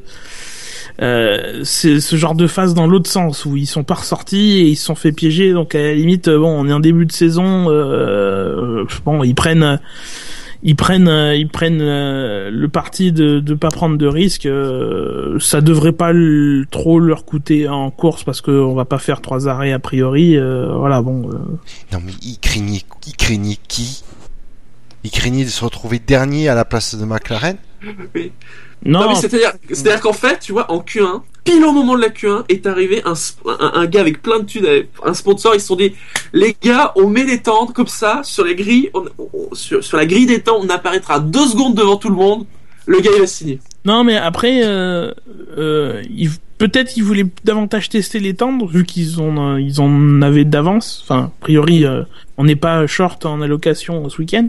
euh, 1.01 1.61
ce, 1.63 1.99
ce 1.99 2.15
genre 2.15 2.35
de 2.35 2.47
phase 2.47 2.73
dans 2.73 2.87
l'autre 2.87 3.09
sens, 3.09 3.45
où 3.45 3.55
ils 3.57 3.65
sont 3.65 3.83
pas 3.83 3.95
ressortis 3.95 4.59
et 4.59 4.67
ils 4.69 4.75
se 4.75 4.85
sont 4.85 4.95
fait 4.95 5.11
piéger. 5.11 5.51
Donc 5.53 5.75
à 5.75 5.81
la 5.81 5.93
limite, 5.93 6.29
bon, 6.29 6.49
on 6.49 6.67
est 6.67 6.73
en 6.73 6.79
début 6.79 7.05
de 7.05 7.11
saison, 7.11 7.65
euh, 7.69 8.83
bon, 9.05 9.23
ils 9.23 9.33
prennent, 9.35 9.79
ils 10.61 10.75
prennent, 10.75 11.07
euh, 11.07 11.35
ils 11.35 11.47
prennent 11.49 11.81
euh, 11.81 12.49
le 12.51 12.67
parti 12.69 13.11
de 13.11 13.39
de 13.39 13.53
pas 13.53 13.69
prendre 13.69 13.97
de 13.97 14.05
risques. 14.07 14.45
euh, 14.45 15.37
ça 15.39 15.61
devrait 15.61 15.91
pas 15.91 16.13
le- 16.13 16.65
trop 16.69 16.99
leur 16.99 17.25
coûter 17.25 17.67
en 17.67 17.89
course 17.91 18.23
parce 18.23 18.39
que 18.41 18.51
on 18.51 18.75
va 18.75 18.85
pas 18.85 18.99
faire 18.99 19.21
trois 19.21 19.47
arrêts 19.47 19.73
a 19.73 19.79
priori. 19.79 20.37
euh, 20.37 20.71
voilà, 20.77 21.01
bon. 21.01 21.27
euh, 21.29 21.33
Non, 21.91 21.99
mais 22.05 22.13
ils 22.21 22.37
craignaient, 22.39 22.83
ils 23.07 23.15
craignaient 23.17 23.57
qui? 23.67 24.03
Ils 25.03 25.11
craignaient 25.11 25.43
de 25.43 25.49
se 25.49 25.65
retrouver 25.65 25.99
dernier 25.99 26.47
à 26.47 26.55
la 26.55 26.63
place 26.63 26.95
de 26.95 27.03
McLaren? 27.03 27.57
non, 28.85 29.01
Non, 29.01 29.09
mais 29.09 29.15
c'est-à-dire, 29.15 29.53
c'est-à-dire 29.69 30.01
qu'en 30.01 30.13
fait, 30.13 30.39
tu 30.39 30.51
vois, 30.51 30.71
en 30.71 30.79
Q1, 30.79 31.21
pile 31.43 31.63
au 31.65 31.71
moment 31.71 31.95
de 31.95 32.01
la 32.01 32.09
Q1, 32.09 32.43
est 32.49 32.65
arrivé 32.67 33.01
un, 33.05 33.13
un, 33.59 33.71
un 33.81 33.85
gars 33.85 34.01
avec 34.01 34.21
plein 34.21 34.39
de 34.39 34.45
thunes, 34.45 34.65
un 35.03 35.13
sponsor, 35.13 35.55
ils 35.55 35.61
se 35.61 35.67
sont 35.67 35.75
dit, 35.75 35.93
les 36.33 36.55
gars, 36.61 36.91
on 36.95 37.07
met 37.07 37.23
les 37.23 37.39
tentes 37.41 37.73
comme 37.73 37.87
ça, 37.87 38.21
sur 38.23 38.43
les 38.45 38.55
grilles, 38.55 38.89
on- 38.93 39.05
on- 39.17 39.53
sur, 39.55 39.83
sur 39.83 39.97
la 39.97 40.05
grille 40.05 40.25
des 40.25 40.41
temps, 40.41 40.59
on 40.61 40.69
apparaîtra 40.69 41.19
deux 41.19 41.45
secondes 41.47 41.75
devant 41.75 41.97
tout 41.97 42.09
le 42.09 42.15
monde, 42.15 42.45
le 42.85 42.99
gars 42.99 43.11
il 43.15 43.21
va 43.21 43.27
signer. 43.27 43.59
Non, 43.85 44.03
mais 44.03 44.15
après, 44.17 44.61
euh, 44.63 45.11
euh, 45.57 46.01
peut-être 46.57 46.89
qu'ils 46.93 47.03
voulaient 47.03 47.25
davantage 47.43 47.89
tester 47.89 48.19
les 48.19 48.33
tendres, 48.33 48.65
vu 48.67 48.85
qu'ils 48.85 49.21
ont, 49.21 49.55
euh, 49.55 49.61
ils 49.61 49.81
en 49.81 50.21
avaient 50.21 50.45
d'avance. 50.45 51.01
Enfin, 51.03 51.23
a 51.25 51.31
priori, 51.41 51.85
euh, 51.85 52.03
on 52.37 52.45
n'est 52.45 52.55
pas 52.55 52.87
short 52.87 53.25
en 53.25 53.41
allocation 53.41 54.07
ce 54.09 54.17
week-end. 54.19 54.47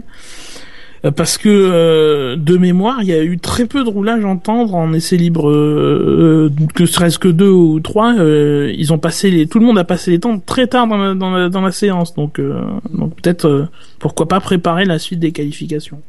Euh, 1.05 1.11
Parce 1.11 1.37
que 1.37 1.49
euh, 1.49 2.35
de 2.35 2.57
mémoire, 2.57 2.97
il 3.01 3.07
y 3.07 3.13
a 3.13 3.23
eu 3.23 3.37
très 3.37 3.65
peu 3.65 3.83
de 3.83 3.89
roulage 3.89 4.25
en 4.25 4.37
tendre 4.37 4.75
en 4.75 4.91
essai 4.93 5.17
libre, 5.17 5.49
euh, 5.49 6.49
que 6.73 6.85
serait-ce 6.85 7.19
que 7.19 7.27
deux 7.27 7.49
ou 7.49 7.79
trois. 7.79 8.15
euh, 8.17 8.73
ils 8.77 8.91
ont 8.91 8.97
passé 8.97 9.29
les, 9.29 9.47
tout 9.47 9.59
le 9.59 9.65
monde 9.65 9.77
a 9.77 9.83
passé 9.83 10.11
les 10.11 10.19
tendres 10.19 10.41
très 10.45 10.67
tard 10.67 10.87
dans 10.87 10.97
la, 10.97 11.13
dans 11.13 11.31
la, 11.31 11.49
dans 11.49 11.61
la 11.61 11.71
séance, 11.71 12.15
donc, 12.15 12.39
euh, 12.39 12.59
donc 12.91 13.15
peut-être 13.21 13.45
euh, 13.45 13.67
pourquoi 13.99 14.27
pas 14.27 14.39
préparer 14.39 14.85
la 14.85 14.99
suite 14.99 15.19
des 15.19 15.31
qualifications. 15.31 16.01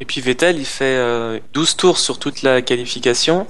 Et 0.00 0.04
puis 0.04 0.20
Vettel, 0.20 0.56
il 0.58 0.64
fait 0.64 0.96
euh, 0.96 1.38
12 1.54 1.76
tours 1.76 1.98
sur 1.98 2.18
toute 2.18 2.42
la 2.42 2.62
qualification. 2.62 3.46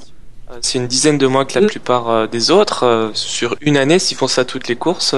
C'est 0.61 0.77
une 0.77 0.87
dizaine 0.87 1.17
de 1.17 1.27
moins 1.27 1.47
que 1.47 1.59
la 1.59 1.67
plupart 1.67 2.29
des 2.29 2.51
autres. 2.51 3.11
Sur 3.15 3.57
une 3.63 3.79
année, 3.79 3.99
s'ils 3.99 4.19
font 4.19 4.27
ça 4.27 4.45
toutes 4.45 4.69
les 4.69 4.77
courses, 4.77 5.15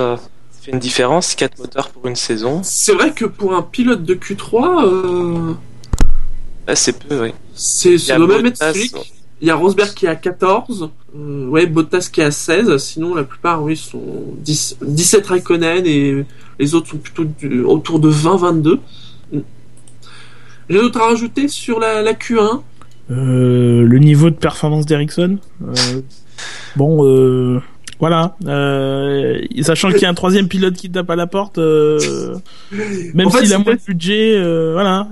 fait 0.65 0.73
une 0.73 0.79
différence. 0.79 1.35
4 1.35 1.59
moteurs 1.59 1.89
pour 1.91 2.07
une 2.07 2.17
saison. 2.17 2.61
C'est 2.63 2.93
vrai 2.95 3.13
que 3.13 3.25
pour 3.25 3.55
un 3.55 3.63
pilote 3.63 4.05
de 4.05 4.15
Q3, 4.15 4.85
euh, 4.85 5.53
Ouais, 6.67 6.77
c'est 6.77 6.99
peu, 6.99 7.23
oui. 7.23 7.33
c'est, 7.55 7.91
Il 7.91 7.95
y 7.97 7.99
ça 7.99 8.15
a 8.15 8.19
doit 8.19 8.27
même 8.29 8.47
être 8.47 8.65
Il 9.43 9.49
y 9.49 9.51
a 9.51 9.55
Rosberg 9.57 9.93
qui 9.93 10.07
est 10.07 10.09
à 10.09 10.17
14, 10.17 10.89
euh, 11.17 11.47
ouais, 11.49 11.67
Bottas 11.67 12.09
qui 12.11 12.23
est 12.23 12.25
à 12.25 12.31
16, 12.31 12.77
sinon 12.79 13.15
la 13.15 13.25
plupart, 13.25 13.63
oui, 13.63 13.77
sont 13.77 14.01
10, 14.39 14.79
17 14.81 15.27
Raikkonen 15.27 15.85
et 15.87 16.25
les 16.59 16.75
autres 16.75 16.89
sont 16.91 16.97
plutôt 16.97 17.25
du- 17.25 17.63
autour 17.63 18.01
de 18.01 18.09
20-22. 18.09 18.79
J'ai 20.71 20.79
d'autres 20.79 21.01
à 21.01 21.09
rajouter 21.09 21.49
sur 21.49 21.79
la, 21.79 22.01
la 22.03 22.15
Q1 22.15 22.63
Euh, 23.11 23.83
le 23.85 23.99
niveau 23.99 24.31
de 24.31 24.37
performance 24.37 24.87
d'Ericsson. 24.87 25.39
Euh, 25.63 26.01
bon, 26.77 27.05
euh, 27.07 27.61
voilà. 28.01 28.37
Euh, 28.47 29.41
sachant 29.63 29.91
qu'il 29.91 30.03
y 30.03 30.05
a 30.05 30.09
un 30.09 30.15
troisième 30.15 30.49
pilote 30.49 30.75
qui 30.75 30.91
tape 30.91 31.11
à 31.11 31.17
la 31.17 31.27
porte, 31.27 31.59
euh, 31.59 32.37
même 33.15 33.29
En 33.29 33.31
fait, 33.31 33.45
s'il 33.45 33.55
a 33.55 33.59
moins 33.59 33.75
de 33.75 33.81
budget, 33.87 34.35
euh, 34.37 34.73
voilà. 34.73 35.09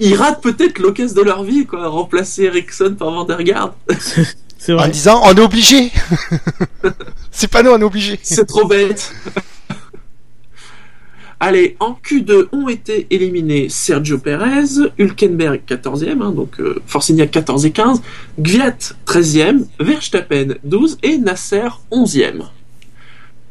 Ils 0.00 0.14
ratent 0.14 0.42
peut-être 0.42 0.78
l'occasion 0.78 1.14
de 1.14 1.22
leur 1.22 1.42
vie, 1.42 1.66
quoi, 1.66 1.88
remplacer 1.88 2.44
Ericsson 2.44 2.94
par 2.98 3.10
Vandergaard. 3.10 3.74
C'est 4.58 4.72
En 4.72 4.76
vrai. 4.76 4.88
disant, 4.90 5.20
on 5.24 5.34
est 5.34 5.40
obligé. 5.40 5.92
c'est 7.30 7.50
pas 7.50 7.62
nous, 7.62 7.70
on 7.70 7.78
est 7.80 7.84
obligé. 7.84 8.18
C'est 8.22 8.46
trop 8.46 8.66
bête. 8.66 9.12
Allez, 11.38 11.76
en 11.80 11.98
Q2 12.02 12.46
ont 12.52 12.68
été 12.68 13.06
éliminés 13.10 13.68
Sergio 13.68 14.16
Perez, 14.18 14.88
Hülkenberg 14.98 15.60
14e, 15.68 16.22
hein, 16.22 16.30
donc 16.32 16.58
euh, 16.60 16.76
Force 16.86 17.10
India 17.10 17.26
14 17.26 17.66
et 17.66 17.72
15, 17.72 18.00
Gviat 18.40 18.76
13e, 19.06 19.66
Verstappen 19.78 20.54
12 20.64 20.98
et 21.02 21.18
Nasser 21.18 21.68
11e. 21.92 22.42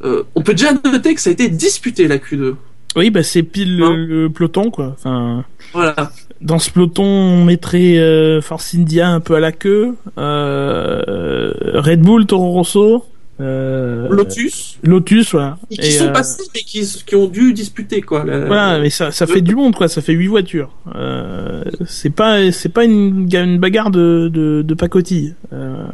Euh, 0.03 0.23
on 0.33 0.41
peut 0.41 0.53
déjà 0.53 0.71
noter 0.73 1.13
que 1.13 1.21
ça 1.21 1.29
a 1.29 1.33
été 1.33 1.47
disputé 1.47 2.07
la 2.07 2.17
Q2. 2.17 2.55
Oui, 2.95 3.09
bah 3.11 3.23
c'est 3.23 3.43
pile 3.43 3.81
Hein 3.83 3.93
le, 3.95 4.23
le 4.23 4.29
peloton, 4.29 4.71
quoi. 4.71 4.95
Enfin, 4.97 5.43
Voilà. 5.73 6.11
dans 6.41 6.59
ce 6.59 6.71
peloton, 6.71 7.03
on 7.03 7.45
mettrait 7.45 7.97
euh, 7.99 8.41
Force 8.41 8.73
India 8.73 9.09
un 9.09 9.19
peu 9.19 9.35
à 9.35 9.39
la 9.39 9.51
queue, 9.51 9.93
euh, 10.17 11.51
Red 11.75 12.01
Bull, 12.01 12.25
Toro 12.25 12.51
Rosso, 12.51 13.05
euh, 13.41 14.07
Lotus, 14.09 14.77
Lotus, 14.83 15.31
voilà. 15.31 15.57
et 15.69 15.77
qui 15.77 15.87
Et, 15.87 15.91
sont 15.91 16.05
euh, 16.07 16.11
passés 16.11 16.43
mais 16.53 16.61
qui, 16.61 16.81
qui 17.05 17.15
ont 17.15 17.27
dû 17.27 17.51
disputer 17.53 18.01
quoi. 18.01 18.23
la- 18.23 18.45
Voilà, 18.45 18.79
mais 18.79 18.89
ça, 18.89 19.11
ça 19.11 19.25
le- 19.25 19.33
fait 19.33 19.41
du 19.41 19.55
monde, 19.55 19.75
quoi. 19.75 19.87
Ça 19.89 20.01
fait 20.01 20.13
huit 20.13 20.27
voitures. 20.27 20.71
Euh, 20.95 21.63
c'est 21.85 22.09
pas, 22.11 22.51
c'est 22.51 22.69
pas 22.69 22.85
une, 22.85 23.27
une 23.33 23.59
bagarre 23.59 23.91
de, 23.91 24.29
de, 24.33 24.61
de 24.61 24.73
pacotille. 24.73 25.33
Euh, 25.51 25.85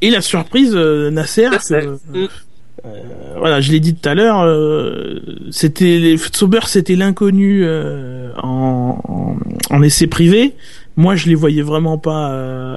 Et 0.00 0.10
la 0.10 0.20
surprise, 0.20 0.72
euh, 0.76 1.10
Nasser, 1.10 1.48
Nasser. 1.50 1.80
que- 1.80 2.18
Mm. 2.18 2.28
euh, 2.84 2.88
voilà, 3.38 3.60
je 3.60 3.72
l'ai 3.72 3.80
dit 3.80 3.94
tout 3.96 4.08
à 4.08 4.14
l'heure, 4.14 4.42
euh, 4.42 5.18
c'était 5.50 5.98
les 5.98 6.16
Sauber, 6.16 6.60
c'était 6.66 6.94
l'inconnu 6.94 7.62
euh, 7.64 8.30
en, 8.42 9.00
en, 9.08 9.36
en 9.74 9.82
essai 9.82 10.06
privé. 10.06 10.54
Moi, 10.98 11.14
je 11.16 11.28
les 11.28 11.34
voyais 11.36 11.62
vraiment 11.62 11.96
pas 11.96 12.32
euh, 12.32 12.76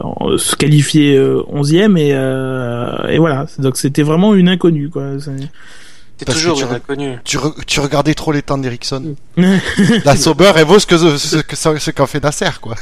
en- 0.00 0.36
se 0.38 0.56
qualifier 0.56 1.16
euh, 1.16 1.42
11e 1.52 1.96
et, 1.98 2.10
euh, 2.14 2.96
et 3.08 3.18
voilà. 3.18 3.46
Donc 3.58 3.76
c'était 3.76 4.02
vraiment 4.02 4.34
une 4.34 4.48
inconnue, 4.48 4.88
quoi. 4.88 5.04
C'est- 5.20 6.24
toujours 6.24 6.56
tu 6.56 6.64
une 6.64 6.70
re- 6.70 6.74
inconnue. 6.76 7.18
Tu, 7.24 7.36
re- 7.36 7.64
tu 7.66 7.80
regardais 7.80 8.14
trop 8.14 8.32
les 8.32 8.42
temps 8.42 8.56
d'Ericsson. 8.58 9.14
La 10.04 10.16
Sauber, 10.16 10.52
elle 10.56 10.64
vaut 10.66 10.78
ce 10.78 10.86
que 10.86 10.96
ce, 10.96 11.90
qu'en 11.90 12.06
fait 12.06 12.22
Nasser, 12.22 12.50
quoi. 12.60 12.74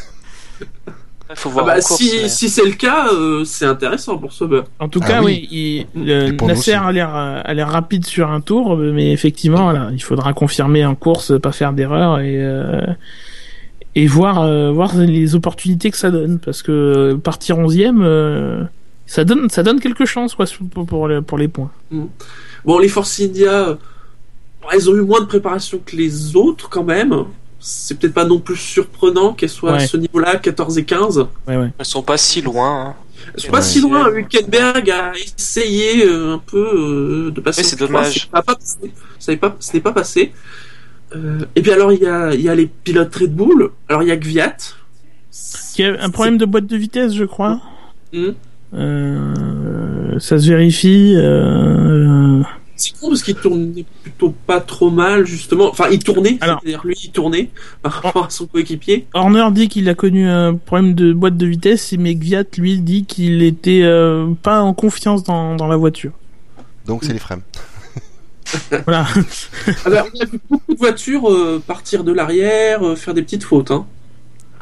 Faut 1.34 1.48
Ah 1.48 1.52
voir 1.52 1.64
bah, 1.66 1.72
en 1.72 1.80
course, 1.80 1.96
si 2.00 2.10
mais- 2.22 2.28
si 2.28 2.48
c'est 2.48 2.64
le 2.64 2.72
cas, 2.72 3.08
euh, 3.12 3.44
c'est 3.44 3.64
intéressant 3.64 4.18
pour 4.18 4.32
Sauber. 4.32 4.62
En 4.80 4.88
tout 4.88 5.00
Ah 5.04 5.06
cas, 5.06 5.22
oui. 5.22 5.48
oui, 5.52 5.86
il- 5.96 6.10
euh, 6.10 6.32
Nasser 6.42 6.72
a 6.74 6.90
l'air 6.92 7.14
euh, 7.16 7.40
a 7.44 7.54
l'air 7.54 7.68
rapide 7.70 8.04
sur 8.04 8.30
un 8.30 8.40
tour, 8.40 8.76
mais 8.76 9.12
effectivement, 9.12 9.64
voilà, 9.64 9.90
il 9.92 10.02
faudra 10.02 10.32
confirmer 10.32 10.84
en 10.84 10.94
course, 10.96 11.32
pas 11.40 11.52
faire 11.52 11.72
d'erreur 11.72 12.18
et 12.20 12.34
euh, 12.36 12.80
et 13.94 14.06
voir 14.06 14.42
euh, 14.42 14.70
voir 14.70 14.96
les 14.96 15.34
opportunités 15.34 15.90
que 15.90 15.96
ça 15.96 16.10
donne, 16.10 16.38
parce 16.38 16.62
que 16.62 16.70
euh, 16.72 17.16
partir 17.16 17.58
onzième, 17.58 18.02
euh, 18.02 18.62
ça 19.06 19.24
donne 19.24 19.48
ça 19.50 19.62
donne 19.62 19.80
quelques 19.80 20.04
chances 20.04 20.34
quoi 20.34 20.46
pour 20.72 20.86
pour 20.86 21.08
les, 21.08 21.20
pour 21.22 21.38
les 21.38 21.48
points. 21.48 21.70
Bon, 22.64 22.78
les 22.78 22.88
Force 22.88 23.20
India, 23.20 23.78
elles 24.72 24.90
ont 24.90 24.94
eu 24.94 25.00
moins 25.02 25.20
de 25.20 25.26
préparation 25.26 25.80
que 25.84 25.96
les 25.96 26.36
autres 26.36 26.68
quand 26.68 26.84
même. 26.84 27.24
C'est 27.62 27.98
peut-être 27.98 28.14
pas 28.14 28.24
non 28.24 28.38
plus 28.38 28.56
surprenant 28.56 29.34
qu'elles 29.34 29.50
soient 29.50 29.74
à 29.74 29.80
ce 29.80 29.98
niveau-là, 29.98 30.36
14 30.36 30.78
et 30.78 30.84
15. 30.84 31.26
Ouais 31.46 31.56
ouais. 31.58 31.70
Elles 31.78 31.84
sont 31.84 32.02
pas 32.02 32.16
si 32.16 32.40
loin. 32.40 32.86
hein. 32.86 32.94
Elles 33.34 33.40
sont 33.40 33.46
Ouais. 33.48 33.52
pas 33.52 33.60
si 33.62 33.80
loin. 33.82 34.08
Hülkenberg 34.10 34.90
a 34.90 35.12
essayé 35.14 36.06
euh, 36.06 36.34
un 36.34 36.38
peu 36.38 37.26
euh, 37.26 37.30
de 37.30 37.40
passer. 37.42 37.60
Au 37.60 37.64
c'est 37.64 37.76
Q3, 37.76 37.86
dommage. 37.86 38.30
Ça 39.18 39.32
n'est 39.32 39.36
pas, 39.36 39.56
pas 39.82 39.92
passé. 39.92 40.32
Euh, 41.14 41.40
et 41.56 41.62
puis 41.62 41.72
alors, 41.72 41.92
il 41.92 42.00
y 42.00 42.06
a, 42.06 42.34
il 42.34 42.40
y 42.40 42.48
a 42.48 42.54
les 42.54 42.66
pilotes 42.66 43.14
Red 43.14 43.34
Bull. 43.34 43.70
Alors, 43.88 44.02
il 44.02 44.08
y 44.08 44.12
a 44.12 44.16
Gviat. 44.16 44.56
Qui 45.74 45.84
a 45.84 46.02
un 46.02 46.10
problème 46.10 46.38
de 46.38 46.44
boîte 46.44 46.66
de 46.66 46.76
vitesse, 46.76 47.14
je 47.14 47.24
crois. 47.24 47.60
Hmm. 48.12 48.30
Euh, 48.74 50.18
ça 50.18 50.38
se 50.38 50.48
vérifie. 50.48 51.14
Euh, 51.16 52.42
C'est 52.76 52.98
con 52.98 53.08
parce 53.08 53.22
qu'il 53.22 53.34
tournait 53.36 53.84
plutôt 54.02 54.34
pas 54.46 54.60
trop 54.60 54.90
mal, 54.90 55.26
justement. 55.26 55.68
Enfin, 55.70 55.86
il 55.90 56.02
tournait. 56.02 56.38
Alors- 56.40 56.60
C'est-à-dire, 56.62 56.82
lui, 56.84 56.94
il 57.04 57.10
tournait 57.10 57.50
par 57.82 57.92
rapport 57.92 58.26
à 58.26 58.30
son 58.30 58.46
coéquipier. 58.46 59.06
Horner 59.14 59.46
dit 59.52 59.68
qu'il 59.68 59.88
a 59.88 59.94
connu 59.94 60.26
un 60.28 60.54
problème 60.54 60.94
de 60.94 61.12
boîte 61.12 61.36
de 61.36 61.46
vitesse, 61.46 61.92
mais 61.98 62.14
Gviat 62.14 62.44
lui 62.58 62.80
dit 62.80 63.04
qu'il 63.04 63.42
était 63.42 63.82
euh, 63.82 64.32
pas 64.42 64.60
en 64.62 64.74
confiance 64.74 65.24
dans, 65.24 65.56
dans 65.56 65.66
la 65.66 65.76
voiture. 65.76 66.12
Donc 66.86 67.04
c'est 67.04 67.12
les 67.12 67.18
freins. 67.18 67.40
Voilà. 68.84 69.06
Alors, 69.84 70.06
il 70.14 70.18
y 70.20 70.22
a 70.22 70.26
vu 70.26 70.40
beaucoup 70.48 70.72
de 70.74 70.78
voitures 70.78 71.30
euh, 71.30 71.62
partir 71.66 72.04
de 72.04 72.12
l'arrière, 72.12 72.82
euh, 72.86 72.96
faire 72.96 73.14
des 73.14 73.22
petites 73.22 73.44
fautes. 73.44 73.70
Hein. 73.70 73.86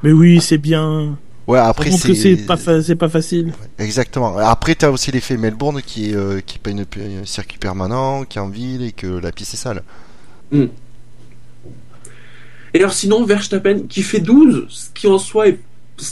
mais 0.03 0.13
oui, 0.13 0.41
c'est 0.41 0.59
bien. 0.59 1.17
Ouais, 1.47 1.59
Après, 1.59 1.91
c'est 1.91 2.15
c'est 2.15 2.37
pas 2.37 2.59
fa- 2.59 2.83
c'est 2.83 2.95
pas 2.97 3.09
facile. 3.09 3.55
exactement. 3.79 4.37
Après 4.37 4.75
t'as 4.75 4.91
aussi 4.91 5.11
l'effet 5.11 5.39
Melbourne 5.39 5.81
qui 5.81 6.11
est 6.11 6.15
euh, 6.15 6.41
qui 6.45 6.57
est 6.57 6.59
pas 6.59 6.69
une, 6.71 6.81
un 7.23 7.25
circuit 7.25 7.57
permanent, 7.59 8.25
qui 8.25 8.37
est 8.37 8.41
en 8.43 8.51
ville 8.51 8.83
et 8.83 8.93
que 8.93 9.07
la 9.07 9.33
piste 9.33 9.55
est 9.55 9.57
sale. 9.57 9.83
Et 12.75 12.81
alors, 12.81 12.93
sinon, 12.93 13.25
Verstappen 13.25 13.87
qui 13.89 14.03
fait 14.03 14.21
12, 14.21 14.67
ce 14.69 14.89
qui 14.95 15.07
en 15.07 15.19
soi 15.19 15.49
est- 15.49 15.59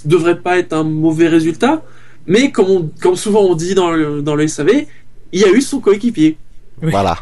devrait 0.04 0.40
pas 0.40 0.58
être 0.58 0.72
un 0.72 0.84
mauvais 0.84 1.28
résultat, 1.28 1.82
mais 2.26 2.50
comme, 2.50 2.70
on- 2.70 2.90
comme 3.00 3.14
souvent 3.16 3.42
on 3.42 3.54
dit 3.54 3.74
dans 3.74 3.90
le, 3.90 4.22
dans 4.22 4.34
le 4.34 4.48
SAV, 4.48 4.86
il 5.32 5.40
y 5.40 5.44
a 5.44 5.50
eu 5.50 5.60
son 5.60 5.80
coéquipier. 5.80 6.38
Oui. 6.82 6.90
Voilà. 6.90 7.18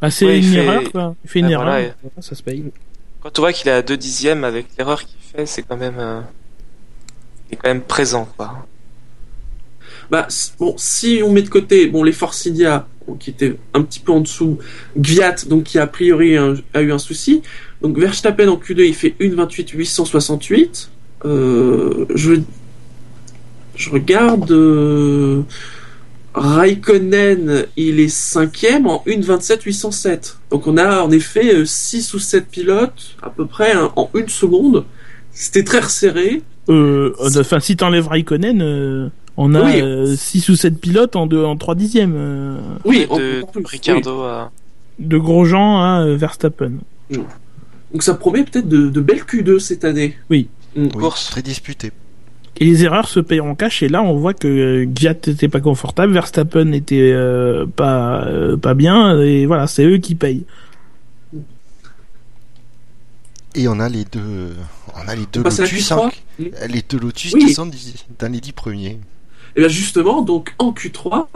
Bah, 0.00 0.10
c'est 0.10 0.24
Ouais, 0.26 0.38
il 0.38 0.46
une 0.46 0.52
fait- 0.54 0.64
erreur, 0.64 0.82
quoi. 0.92 1.14
Il 1.24 1.30
fait 1.30 1.38
une 1.40 1.46
Ouais, 1.46 1.52
erreur. 1.52 1.64
voilà, 1.66 1.80
et- 1.82 1.92
Ça 2.20 2.34
se 2.34 2.42
paye. 2.42 2.64
Quand 3.22 3.38
on 3.38 3.42
voit 3.42 3.52
qu'il 3.52 3.68
est 3.68 3.72
à 3.72 3.82
2 3.82 3.96
dixièmes 3.96 4.44
avec 4.44 4.66
l'erreur 4.78 5.04
qu'il 5.04 5.18
fait, 5.20 5.44
c'est 5.46 5.62
quand 5.62 5.76
même. 5.76 5.96
euh, 5.98 6.20
Il 7.50 7.54
est 7.54 7.56
quand 7.56 7.68
même 7.68 7.82
présent, 7.82 8.28
quoi. 8.36 8.66
Bah, 10.10 10.26
bon, 10.58 10.74
si 10.78 11.20
on 11.24 11.30
met 11.32 11.42
de 11.42 11.48
côté 11.48 11.86
bon, 11.88 12.02
les 12.04 12.12
Force 12.12 12.46
India, 12.46 12.86
bon, 13.06 13.14
qui 13.14 13.30
étaient 13.30 13.56
un 13.74 13.82
petit 13.82 13.98
peu 14.00 14.12
en 14.12 14.20
dessous, 14.20 14.58
Gviat, 14.96 15.34
donc 15.48 15.64
qui 15.64 15.78
a 15.78 15.86
priori 15.86 16.36
un- 16.36 16.54
a 16.74 16.80
eu 16.80 16.92
un 16.92 16.98
souci. 16.98 17.42
Donc 17.82 17.98
Verstappen 17.98 18.48
en 18.48 18.56
Q2, 18.56 18.86
il 18.86 18.94
fait 18.94 19.14
1,28 19.20 19.70
868. 19.70 20.90
Euh, 21.24 22.06
je, 22.14 22.34
je 23.76 23.90
regarde. 23.90 24.50
euh, 24.52 25.42
Raikkonen, 26.34 27.66
il 27.76 28.00
est 28.00 28.08
cinquième 28.08 28.86
en 28.86 29.02
1,27 29.06 29.62
807. 29.64 30.36
Donc 30.50 30.66
on 30.66 30.76
a 30.76 31.02
en 31.02 31.10
effet 31.10 31.64
6 31.64 32.14
ou 32.14 32.18
7 32.18 32.46
pilotes 32.48 33.16
à 33.22 33.30
peu 33.30 33.46
près 33.46 33.72
hein, 33.72 33.90
en 33.96 34.08
une 34.14 34.28
seconde. 34.28 34.84
C'était 35.32 35.64
très 35.64 35.80
resserré. 35.80 36.42
Euh, 36.68 37.14
enfin, 37.38 37.58
si 37.60 37.76
t'enlèves 37.76 38.06
Raikkonen, 38.08 38.62
euh, 38.62 39.08
on 39.36 39.54
a 39.54 39.64
Oui. 39.64 40.16
6 40.16 40.48
ou 40.50 40.56
7 40.56 40.80
pilotes 40.80 41.16
en, 41.16 41.26
deux, 41.26 41.42
en 41.44 41.56
3 41.56 41.74
dixièmes. 41.74 42.14
euh, 42.16 42.58
Oui, 42.84 43.06
de 43.06 43.12
en 43.12 43.16
plus, 43.16 43.44
oui. 43.56 43.62
Ricardo 43.64 44.22
à. 44.22 44.52
de 44.98 45.18
gros 45.18 45.44
gens 45.44 45.78
à 45.82 46.02
euh, 46.04 46.16
Verstappen. 46.16 46.72
Donc 47.10 48.02
ça 48.02 48.14
promet 48.14 48.44
peut-être 48.44 48.68
de, 48.68 48.88
de 48.88 49.00
belles 49.00 49.24
Q2 49.28 49.58
cette 49.58 49.84
année. 49.84 50.16
Oui, 50.30 50.48
Course. 50.96 51.30
très 51.30 51.42
disputé. 51.42 51.90
Et 52.60 52.66
les 52.66 52.84
erreurs 52.84 53.08
se 53.08 53.20
payeront 53.20 53.54
cash. 53.54 53.82
Et 53.82 53.88
là, 53.88 54.02
on 54.02 54.14
voit 54.16 54.34
que 54.34 54.46
euh, 54.46 54.84
Gviat 54.86 55.12
était 55.12 55.48
pas 55.48 55.60
confortable, 55.60 56.12
Verstappen 56.12 56.66
n'était 56.66 57.10
euh, 57.12 57.66
pas 57.66 58.24
euh, 58.26 58.56
pas 58.58 58.74
bien. 58.74 59.18
Et 59.20 59.46
voilà, 59.46 59.66
c'est 59.66 59.84
eux 59.84 59.96
qui 59.98 60.14
payent. 60.14 60.44
Et 63.54 63.66
on 63.66 63.80
a 63.80 63.88
les 63.88 64.04
deux, 64.04 64.54
on 64.94 65.08
a 65.08 65.14
les 65.16 65.26
deux 65.32 65.40
On 65.40 65.44
passe 65.44 65.58
à 65.58 65.64
la 65.64 65.68
Lotus, 65.70 65.90
Q3. 65.90 66.06
hein, 66.06 66.66
les 66.68 66.82
deux 66.88 66.98
Lotus 66.98 67.32
Oui. 67.34 67.46
qui 67.46 67.52
sont 67.52 67.68
dans 68.18 68.32
les 68.32 68.40
dix 68.40 68.52
premiers. 68.52 69.00
Et 69.56 69.60
bien 69.60 69.68
justement, 69.68 70.22
donc 70.22 70.54
en 70.58 70.70
Q3, 70.72 71.26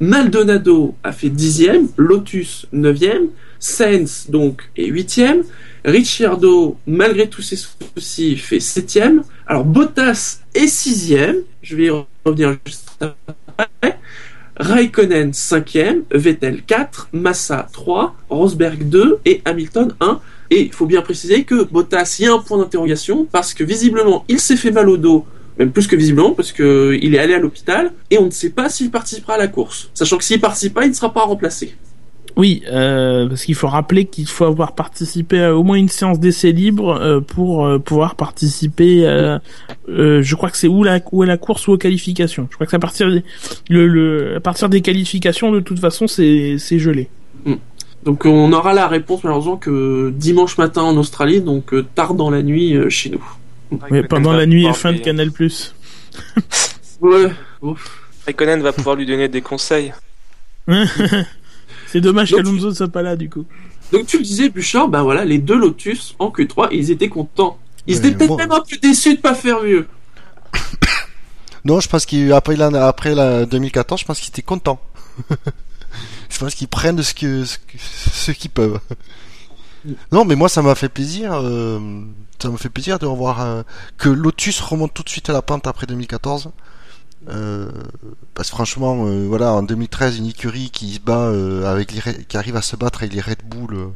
Maldonado 0.00 0.96
a 1.04 1.12
fait 1.12 1.28
dixième, 1.28 1.86
Lotus 1.96 2.66
neuvième, 2.72 3.28
Sainz 3.60 4.26
donc 4.28 4.68
est 4.76 4.86
huitième, 4.86 5.44
Ricciardo, 5.84 6.76
malgré 6.88 7.28
tous 7.28 7.42
ses 7.42 7.56
soucis, 7.56 8.36
fait 8.36 8.58
septième. 8.58 9.22
Alors 9.46 9.64
Bottas 9.64 10.39
est 10.54 10.66
sixième, 10.66 11.36
je 11.62 11.76
vais 11.76 11.84
y 11.86 11.90
revenir 12.24 12.56
juste 12.66 12.90
après. 13.00 13.98
Raikkonen 14.56 15.32
cinquième, 15.32 16.02
Vettel 16.10 16.62
4, 16.62 17.08
Massa 17.12 17.68
3, 17.72 18.14
Rosberg 18.28 18.88
2 18.88 19.20
et 19.24 19.40
Hamilton 19.44 19.94
1. 20.00 20.20
Et 20.50 20.62
il 20.62 20.72
faut 20.72 20.86
bien 20.86 21.00
préciser 21.00 21.44
que 21.44 21.64
Bottas, 21.64 22.16
il 22.18 22.24
y 22.24 22.28
a 22.28 22.34
un 22.34 22.40
point 22.40 22.58
d'interrogation 22.58 23.24
parce 23.24 23.54
que 23.54 23.64
visiblement 23.64 24.24
il 24.28 24.40
s'est 24.40 24.56
fait 24.56 24.70
mal 24.70 24.88
au 24.88 24.96
dos 24.96 25.24
même 25.60 25.72
plus 25.72 25.86
que 25.86 25.94
visiblement, 25.94 26.30
parce 26.30 26.52
que 26.52 26.98
il 27.02 27.14
est 27.14 27.18
allé 27.18 27.34
à 27.34 27.38
l'hôpital, 27.38 27.92
et 28.10 28.18
on 28.18 28.24
ne 28.24 28.30
sait 28.30 28.48
pas 28.48 28.70
s'il 28.70 28.90
participera 28.90 29.34
à 29.34 29.38
la 29.38 29.46
course. 29.46 29.90
Sachant 29.92 30.16
que 30.16 30.24
s'il 30.24 30.40
participe 30.40 30.72
pas, 30.72 30.86
il 30.86 30.88
ne 30.88 30.94
sera 30.94 31.12
pas 31.12 31.20
remplacé. 31.20 31.76
Oui, 32.40 32.62
euh, 32.68 33.28
parce 33.28 33.44
qu'il 33.44 33.54
faut 33.54 33.68
rappeler 33.68 34.06
qu'il 34.06 34.26
faut 34.26 34.46
avoir 34.46 34.74
participé 34.74 35.42
à 35.42 35.54
au 35.54 35.62
moins 35.62 35.76
une 35.76 35.90
séance 35.90 36.18
d'essai 36.18 36.52
libre 36.52 36.98
euh, 36.98 37.20
pour 37.20 37.66
euh, 37.66 37.78
pouvoir 37.78 38.14
participer. 38.14 39.06
euh, 39.06 39.38
euh, 39.90 40.22
je 40.22 40.34
crois 40.36 40.48
que 40.48 40.56
c'est 40.56 40.66
où 40.66 40.82
la 40.82 41.00
où 41.12 41.22
est 41.22 41.26
la 41.26 41.36
course 41.36 41.68
ou 41.68 41.72
aux 41.72 41.76
qualifications. 41.76 42.48
Je 42.50 42.54
crois 42.54 42.64
que 42.66 42.70
c'est 42.70 42.78
à 42.78 42.80
partir 42.80 43.10
des, 43.10 43.22
le, 43.68 43.86
le 43.86 44.36
à 44.36 44.40
partir 44.40 44.70
des 44.70 44.80
qualifications 44.80 45.52
de 45.52 45.60
toute 45.60 45.80
façon 45.80 46.06
c'est 46.06 46.56
c'est 46.58 46.78
gelé. 46.78 47.10
Donc 48.04 48.24
on 48.24 48.50
aura 48.54 48.72
la 48.72 48.88
réponse 48.88 49.22
malheureusement 49.22 49.58
que 49.58 50.10
dimanche 50.16 50.56
matin 50.56 50.80
en 50.80 50.96
Australie, 50.96 51.42
donc 51.42 51.74
euh, 51.74 51.84
tard 51.94 52.14
dans 52.14 52.30
la 52.30 52.40
nuit 52.42 52.74
euh, 52.74 52.88
chez 52.88 53.10
nous. 53.10 53.22
Ouais, 53.90 54.02
pendant 54.02 54.32
la 54.32 54.46
nuit 54.46 54.62
pouvoir 54.62 54.94
F1 54.94 54.96
de 54.96 55.02
Canal+. 55.02 55.30
Ouais. 57.02 57.32
Raikkonen 58.24 58.62
va 58.62 58.72
pouvoir 58.72 58.96
lui 58.96 59.04
donner 59.04 59.28
des 59.28 59.42
conseils. 59.42 59.92
c'est 61.90 62.00
dommage 62.00 62.30
Donc- 62.30 62.40
qu'Alonso 62.44 62.68
ne 62.70 62.74
soit 62.74 62.88
pas 62.88 63.02
là 63.02 63.16
du 63.16 63.28
coup. 63.30 63.44
Donc 63.92 64.06
tu 64.06 64.18
le 64.18 64.22
disais, 64.24 64.48
Bouchard, 64.48 64.88
ben 64.88 65.02
voilà, 65.02 65.24
les 65.24 65.38
deux 65.38 65.56
Lotus 65.58 66.14
en 66.18 66.30
Q3, 66.30 66.68
ils 66.72 66.90
étaient 66.90 67.08
contents. 67.08 67.58
Ils 67.86 67.96
étaient 67.98 68.12
peut-être 68.12 68.28
moi- 68.28 68.36
même 68.38 68.52
un 68.52 68.60
peu 68.60 68.76
déçus 68.76 69.16
de 69.16 69.20
pas 69.20 69.34
faire 69.34 69.62
mieux. 69.62 69.86
Non, 71.64 71.78
je 71.80 71.88
pense 71.88 72.06
qu'après 72.06 72.56
la, 72.56 72.86
après 72.88 73.14
la 73.14 73.44
2014, 73.44 74.00
je 74.00 74.06
pense 74.06 74.18
qu'ils 74.18 74.30
étaient 74.30 74.40
contents. 74.40 74.80
je 76.30 76.38
pense 76.38 76.54
qu'ils 76.54 76.68
prennent 76.68 77.02
ce 77.02 77.12
que, 77.12 77.44
ce 77.44 78.30
qu'ils 78.32 78.50
peuvent. 78.50 78.80
Non, 80.10 80.24
mais 80.24 80.36
moi, 80.36 80.48
ça 80.48 80.62
m'a 80.62 80.74
fait 80.74 80.88
plaisir. 80.88 81.34
euh, 81.34 81.78
ça 82.40 82.48
me 82.48 82.56
fait 82.56 82.70
plaisir 82.70 82.98
de 82.98 83.04
revoir 83.04 83.42
euh, 83.42 83.62
que 83.98 84.08
Lotus 84.08 84.58
remonte 84.60 84.94
tout 84.94 85.02
de 85.02 85.10
suite 85.10 85.28
à 85.28 85.34
la 85.34 85.42
pente 85.42 85.66
après 85.66 85.86
2014. 85.86 86.50
Euh, 87.28 87.70
parce 88.34 88.48
que 88.50 88.54
franchement, 88.54 89.06
euh, 89.06 89.26
voilà, 89.28 89.52
en 89.52 89.62
2013, 89.62 90.18
une 90.18 90.26
écurie 90.26 90.70
qui 90.70 90.94
se 90.94 91.00
bat 91.00 91.26
euh, 91.26 91.70
avec 91.70 91.92
les, 91.92 92.00
Red- 92.00 92.26
qui 92.26 92.36
arrive 92.36 92.56
à 92.56 92.62
se 92.62 92.76
battre 92.76 93.00
avec 93.02 93.12
les 93.12 93.20
Red 93.20 93.38
Bull 93.44 93.90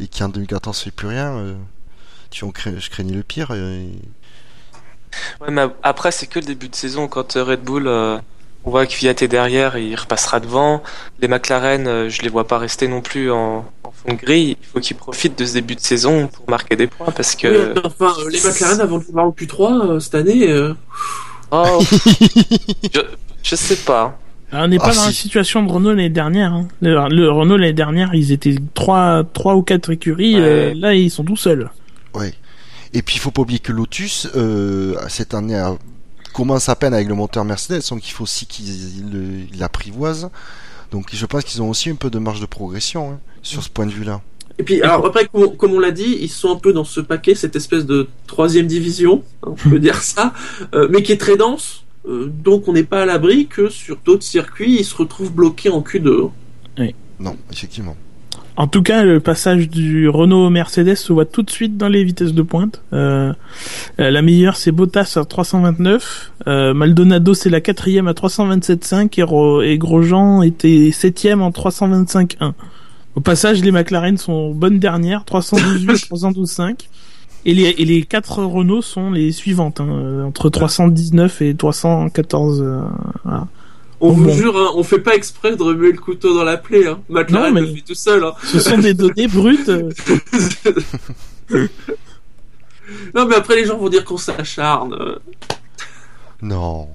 et 0.00 0.08
qui 0.08 0.24
en 0.24 0.28
2014 0.28 0.78
fait 0.80 0.90
plus 0.90 1.08
rien. 1.08 1.36
euh, 1.36 1.54
tu 2.30 2.44
cra- 2.46 2.78
je 2.78 2.90
craignais 2.90 3.14
le 3.14 3.22
pire. 3.22 3.50
et- 3.52 3.90
Ouais, 5.40 5.50
mais 5.50 5.62
après, 5.82 6.10
c'est 6.12 6.26
que 6.26 6.38
le 6.40 6.44
début 6.44 6.68
de 6.68 6.74
saison. 6.74 7.08
Quand 7.08 7.32
Red 7.34 7.62
Bull, 7.62 7.86
euh, 7.86 8.18
on 8.64 8.70
voit 8.70 8.84
que 8.86 8.92
Fiat 8.92 9.10
est 9.20 9.28
derrière, 9.28 9.78
il 9.78 9.94
repassera 9.94 10.40
devant. 10.40 10.82
Les 11.20 11.28
McLaren, 11.28 11.86
euh, 11.86 12.08
je 12.10 12.20
les 12.22 12.28
vois 12.28 12.46
pas 12.46 12.58
rester 12.58 12.88
non 12.88 13.00
plus 13.00 13.30
en, 13.30 13.64
en 13.84 13.90
fond 13.92 14.12
de 14.12 14.18
grille. 14.18 14.56
Il 14.60 14.66
faut 14.66 14.80
qu'ils 14.80 14.96
profitent 14.96 15.38
de 15.38 15.44
ce 15.46 15.54
début 15.54 15.76
de 15.76 15.80
saison 15.80 16.26
pour 16.28 16.50
marquer 16.50 16.76
des 16.76 16.86
points 16.88 17.12
parce 17.12 17.36
que. 17.36 17.74
Oui, 17.74 17.80
enfin, 17.84 18.14
les 18.28 18.40
McLaren 18.42 18.80
avant 18.80 18.98
de 18.98 19.04
voir 19.04 19.26
en 19.26 19.30
Q3 19.30 19.90
euh, 19.92 20.00
cette 20.00 20.16
année. 20.16 20.48
Oh, 21.50 21.80
je, 22.94 23.00
je 23.42 23.56
sais 23.56 23.76
pas. 23.76 24.18
Alors, 24.52 24.64
on 24.66 24.68
n'est 24.68 24.78
Ah, 24.80 24.84
pas 24.88 24.94
dans 24.94 25.04
la 25.06 25.10
si. 25.12 25.22
situation 25.22 25.62
de 25.62 25.70
Renault 25.70 25.90
l'année 25.90 26.08
dernière. 26.08 26.52
Hein. 26.52 26.68
Le, 26.80 26.94
le 27.14 27.30
Renault 27.30 27.56
l'année 27.56 27.72
dernière, 27.72 28.14
ils 28.14 28.32
étaient 28.32 28.56
trois, 28.74 29.24
trois 29.32 29.54
ou 29.56 29.62
quatre 29.62 29.90
écuries. 29.90 30.36
Ouais. 30.36 30.40
euh, 30.42 30.74
là, 30.74 30.94
ils 30.94 31.10
sont 31.10 31.24
tout 31.24 31.36
seuls. 31.36 31.70
Ouais. 32.14 32.32
Et 32.92 33.02
puis 33.02 33.16
il 33.16 33.18
faut 33.18 33.30
pas 33.32 33.42
oublier 33.42 33.58
que 33.58 33.72
Lotus 33.72 34.28
euh, 34.36 34.94
cette 35.08 35.34
année 35.34 35.56
a- 35.56 35.76
commence 36.32 36.68
à 36.68 36.76
peine 36.76 36.94
avec 36.94 37.08
le 37.08 37.14
moteur 37.14 37.44
Mercedes, 37.44 37.82
donc 37.90 38.08
il 38.08 38.12
faut 38.12 38.22
aussi 38.24 38.46
qu'ils 38.46 39.48
l'apprivoisent. 39.58 40.30
Donc 40.92 41.08
je 41.12 41.26
pense 41.26 41.44
qu'ils 41.44 41.60
ont 41.62 41.68
aussi 41.68 41.90
un 41.90 41.96
peu 41.96 42.08
de 42.10 42.18
marge 42.18 42.40
de 42.40 42.46
progression 42.46 43.10
hein, 43.12 43.18
sur 43.42 43.62
ce 43.62 43.68
point 43.68 43.86
de 43.86 43.90
vue-là. 43.90 44.20
Et 44.58 44.62
puis, 44.62 44.80
alors 44.82 45.04
après, 45.06 45.26
comme, 45.58 45.72
on 45.74 45.78
l'a 45.78 45.90
dit, 45.90 46.16
ils 46.20 46.28
sont 46.30 46.50
un 46.52 46.56
peu 46.56 46.72
dans 46.72 46.84
ce 46.84 47.00
paquet, 47.00 47.34
cette 47.34 47.56
espèce 47.56 47.84
de 47.84 48.08
troisième 48.26 48.66
division, 48.66 49.22
hein, 49.42 49.50
on 49.52 49.70
peut 49.70 49.78
dire 49.88 49.96
ça, 50.02 50.32
euh, 50.74 50.88
mais 50.90 51.02
qui 51.02 51.12
est 51.12 51.18
très 51.20 51.36
dense. 51.36 51.84
euh, 52.08 52.30
donc 52.44 52.66
on 52.68 52.72
n'est 52.72 52.82
pas 52.84 53.02
à 53.02 53.06
l'abri 53.06 53.46
que 53.46 53.68
sur 53.68 53.98
d'autres 54.04 54.22
circuits, 54.22 54.76
ils 54.80 54.84
se 54.84 54.94
retrouvent 54.96 55.32
bloqués 55.32 55.68
en 55.70 55.80
Q2. 55.82 56.30
Non, 57.18 57.34
effectivement. 57.50 57.96
En 58.58 58.66
tout 58.66 58.82
cas, 58.82 59.02
le 59.04 59.20
passage 59.20 59.68
du 59.70 60.06
Renault 60.08 60.46
au 60.46 60.50
Mercedes 60.50 60.94
se 60.96 61.12
voit 61.12 61.24
tout 61.26 61.42
de 61.42 61.50
suite 61.50 61.76
dans 61.78 61.88
les 61.88 62.04
vitesses 62.04 62.32
de 62.34 62.42
pointe. 62.42 62.82
Euh, 62.92 63.32
euh, 64.00 64.10
la 64.10 64.20
meilleure, 64.22 64.56
c'est 64.56 64.70
Bottas 64.72 65.14
à 65.16 65.24
329. 65.24 66.32
Euh, 66.46 66.72
Maldonado, 66.74 67.32
c'est 67.34 67.48
la 67.50 67.60
quatrième 67.62 68.06
à 68.08 68.12
327.5 68.12 69.18
et, 69.18 69.22
Ro- 69.22 69.62
et 69.62 69.76
Grosjean 69.78 70.42
était 70.42 70.90
septième 70.92 71.40
en 71.42 71.50
325.1. 71.50 72.52
Au 73.16 73.20
passage, 73.20 73.62
les 73.62 73.72
McLaren 73.72 74.16
sont 74.18 74.52
bonnes 74.54 74.78
dernières, 74.78 75.24
312.8, 75.24 76.08
312.5. 76.08 76.76
Et 77.48 77.54
les, 77.54 77.62
et 77.78 77.84
les 77.84 78.02
quatre 78.02 78.42
Renault 78.44 78.82
sont 78.82 79.12
les 79.12 79.30
suivantes, 79.30 79.80
hein, 79.80 79.86
euh, 79.88 80.24
entre 80.24 80.50
319 80.50 81.42
et 81.42 81.54
314. 81.54 82.60
euh, 82.60 82.80
voilà. 83.22 83.46
On 84.00 84.10
vous 84.10 84.24
bon. 84.24 84.32
jure, 84.34 84.56
hein, 84.58 84.72
on 84.74 84.82
fait 84.82 84.98
pas 84.98 85.14
exprès 85.14 85.54
de 85.54 85.62
remuer 85.62 85.92
le 85.92 85.98
couteau 85.98 86.34
dans 86.36 86.42
la 86.42 86.56
plaie. 86.56 86.88
Hein. 86.88 86.98
McLaren 87.08 87.54
Non, 87.54 87.60
mais- 87.60 87.60
le 87.68 87.72
fait 87.76 87.82
tout 87.82 87.94
seul. 87.94 88.24
Hein. 88.24 88.32
Ce 88.42 88.58
sont 88.58 88.78
des 88.78 88.94
données 88.94 89.28
brutes. 89.28 89.68
euh, 89.68 89.90
Non, 93.14 93.26
mais 93.26 93.36
après 93.36 93.54
les 93.56 93.64
gens 93.64 93.78
vont 93.78 93.88
dire 93.88 94.04
qu'on 94.04 94.16
s'acharne. 94.16 94.96
Non, 96.42 96.88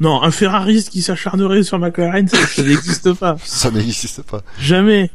Non, 0.00 0.22
un 0.22 0.30
Ferrariste 0.30 0.90
qui 0.90 1.02
s'acharnerait 1.02 1.62
sur 1.62 1.78
McLaren, 1.78 2.26
ça, 2.28 2.38
ça 2.46 2.62
n'existe 2.62 3.12
pas. 3.14 3.36
ça 3.44 3.70
n'existe 3.70 4.22
pas. 4.22 4.42
Jamais. 4.58 5.10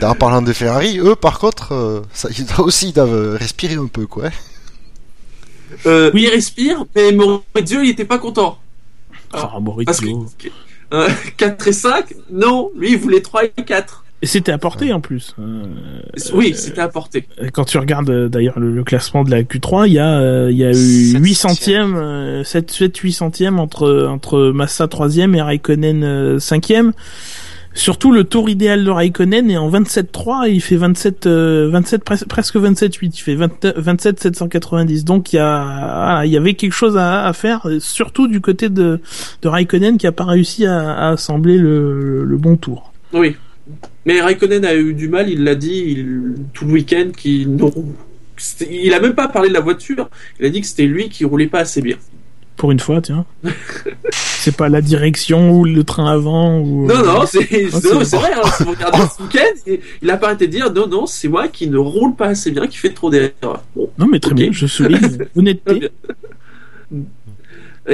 En 0.00 0.14
parlant 0.14 0.42
de 0.42 0.52
Ferrari, 0.52 0.98
eux 0.98 1.14
par 1.14 1.38
contre, 1.38 1.72
euh, 1.72 2.00
ça, 2.12 2.28
ils 2.36 2.46
doivent 2.46 2.60
aussi 2.66 2.88
ils 2.88 2.92
doivent 2.92 3.36
respirer 3.36 3.74
un 3.76 3.86
peu 3.86 4.06
quoi. 4.06 4.30
Euh, 5.86 6.10
Oui. 6.14 6.22
Il 6.24 6.28
respire, 6.30 6.84
mais 6.94 7.12
Maurizio, 7.12 7.80
il 7.82 7.90
était 7.90 8.04
pas 8.04 8.18
content. 8.18 8.58
Ah, 9.32 9.58
Maurizio. 9.60 9.86
Parce 9.86 10.34
que 10.34 10.48
euh, 10.92 11.08
4 11.36 11.68
et 11.68 11.72
5, 11.72 12.14
non, 12.30 12.70
lui 12.76 12.92
il 12.92 12.98
voulait 12.98 13.20
3 13.20 13.44
et 13.44 13.50
4. 13.50 14.01
Et 14.22 14.26
c'était 14.26 14.52
apporté 14.52 14.92
en 14.92 15.00
plus. 15.00 15.34
Euh, 15.40 15.64
Oui, 16.32 16.54
c'était 16.54 16.80
apporté. 16.80 17.26
quand 17.52 17.64
tu 17.64 17.76
regardes 17.78 18.08
euh, 18.10 18.28
d'ailleurs 18.28 18.60
le, 18.60 18.72
le 18.72 18.84
classement 18.84 19.24
de 19.24 19.30
la 19.32 19.42
Q3, 19.42 19.88
il 19.88 19.94
y 19.94 19.98
a, 19.98 20.20
euh, 20.20 20.48
il 20.50 20.56
y 20.56 20.64
a 20.64 20.70
eu 20.70 20.74
Sept 20.74 21.20
8 21.20 21.34
centièmes, 21.34 21.96
euh, 21.96 22.44
7, 22.44 22.70
7, 22.70 22.96
8 22.96 23.12
centièmes 23.12 23.58
entre, 23.58 24.06
entre 24.08 24.52
Massa 24.52 24.86
3ème 24.86 25.34
et 25.34 25.42
Raikkonen 25.42 26.04
euh, 26.04 26.38
5ème. 26.38 26.92
Surtout 27.74 28.12
le 28.12 28.24
tour 28.24 28.50
idéal 28.50 28.84
de 28.84 28.90
Raikkonen 28.90 29.50
est 29.50 29.56
en 29.56 29.70
27-3 29.70 30.46
et 30.46 30.52
il 30.52 30.60
fait 30.60 30.76
27, 30.76 31.26
euh, 31.26 31.70
27 31.72 32.04
pres- 32.04 32.26
presque 32.28 32.56
27-8. 32.56 33.12
Il 33.16 33.20
fait 33.22 33.34
20 33.34 33.72
27 33.76 34.20
790. 34.20 35.04
Donc 35.04 35.32
il 35.32 35.36
y 35.36 35.38
a, 35.40 35.64
voilà, 35.64 36.26
il 36.26 36.30
y 36.30 36.36
avait 36.36 36.52
quelque 36.54 36.74
chose 36.74 36.96
à, 36.98 37.24
à 37.26 37.32
faire, 37.32 37.66
euh, 37.68 37.80
surtout 37.80 38.28
du 38.28 38.40
côté 38.42 38.68
de, 38.68 39.00
de 39.40 39.48
Raikkonen 39.48 39.96
qui 39.96 40.06
a 40.06 40.12
pas 40.12 40.24
réussi 40.26 40.64
à, 40.66 40.92
à 40.92 41.08
assembler 41.12 41.56
le, 41.58 42.24
le 42.24 42.36
bon 42.36 42.56
tour. 42.56 42.92
Oui. 43.14 43.36
Mais 44.04 44.20
Raikkonen 44.20 44.64
a 44.64 44.74
eu 44.74 44.94
du 44.94 45.08
mal, 45.08 45.28
il 45.28 45.44
l'a 45.44 45.54
dit 45.54 45.84
il- 45.98 46.34
tout 46.52 46.64
le 46.66 46.72
week-end 46.72 47.08
qu'il 47.16 47.56
il 48.70 48.92
a 48.94 49.00
même 49.00 49.14
pas 49.14 49.28
parlé 49.28 49.48
de 49.48 49.54
la 49.54 49.60
voiture, 49.60 50.08
il 50.40 50.46
a 50.46 50.48
dit 50.50 50.60
que 50.60 50.66
c'était 50.66 50.86
lui 50.86 51.08
qui 51.08 51.24
roulait 51.24 51.46
pas 51.46 51.60
assez 51.60 51.80
bien. 51.82 51.96
Pour 52.56 52.70
une 52.72 52.80
fois, 52.80 53.00
tiens. 53.00 53.24
c'est 54.10 54.56
pas 54.56 54.68
la 54.68 54.80
direction 54.82 55.52
ou 55.52 55.64
le 55.64 55.84
train 55.84 56.06
avant 56.12 56.58
ou. 56.60 56.86
Non, 56.86 57.02
non, 57.04 57.24
c'est 57.26 57.40
Ah, 57.72 57.74
non, 57.74 57.80
c'est 57.80 58.04
c'est 58.04 58.16
vrai, 58.16 58.30
hein, 58.34 58.42
si 58.56 58.62
vous 58.64 58.70
regardez 58.70 58.98
ce 59.16 59.22
week-end, 59.22 59.78
il- 60.02 60.10
a 60.10 60.16
pas 60.16 60.26
arrêté 60.28 60.46
de 60.48 60.52
dire 60.52 60.72
non, 60.72 60.86
non, 60.88 61.06
c'est 61.06 61.28
moi 61.28 61.48
qui 61.48 61.68
ne 61.68 61.78
roule 61.78 62.14
pas 62.14 62.26
assez 62.28 62.50
bien, 62.50 62.66
qui 62.66 62.76
fait 62.78 62.90
trop 62.92 63.10
d'erreurs. 63.10 63.62
Bon, 63.76 63.88
Non, 63.98 64.06
mais 64.10 64.18
très 64.20 64.34
bien, 64.34 64.48
je 64.52 64.66
souligne 64.66 65.18
honnêteté. 65.36 65.88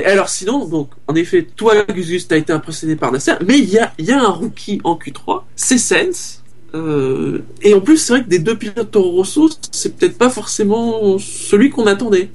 Alors 0.04 0.28
sinon, 0.28 0.66
donc, 0.66 0.90
en 1.06 1.14
effet, 1.14 1.46
toi, 1.56 1.74
Gus 1.84 2.08
Gus, 2.08 2.28
t'as 2.28 2.36
été 2.36 2.52
impressionné 2.52 2.96
par 2.96 3.10
Nasser, 3.10 3.32
mais 3.46 3.58
il 3.58 3.70
y 3.70 3.78
a, 3.78 3.92
il 3.98 4.04
y 4.04 4.12
a 4.12 4.22
un 4.22 4.28
rookie 4.28 4.80
en 4.84 4.96
Q3, 4.96 5.42
c'est 5.56 5.78
Sens. 5.78 6.42
Euh, 6.74 7.42
et 7.62 7.72
en 7.72 7.80
plus, 7.80 7.96
c'est 7.96 8.12
vrai 8.12 8.22
que 8.22 8.28
des 8.28 8.38
deux 8.38 8.56
pilotes 8.56 8.90
Toro 8.90 9.10
Rosso, 9.12 9.48
c'est 9.72 9.96
peut-être 9.96 10.18
pas 10.18 10.28
forcément 10.28 11.18
celui 11.18 11.70
qu'on 11.70 11.86
attendait. 11.86 12.28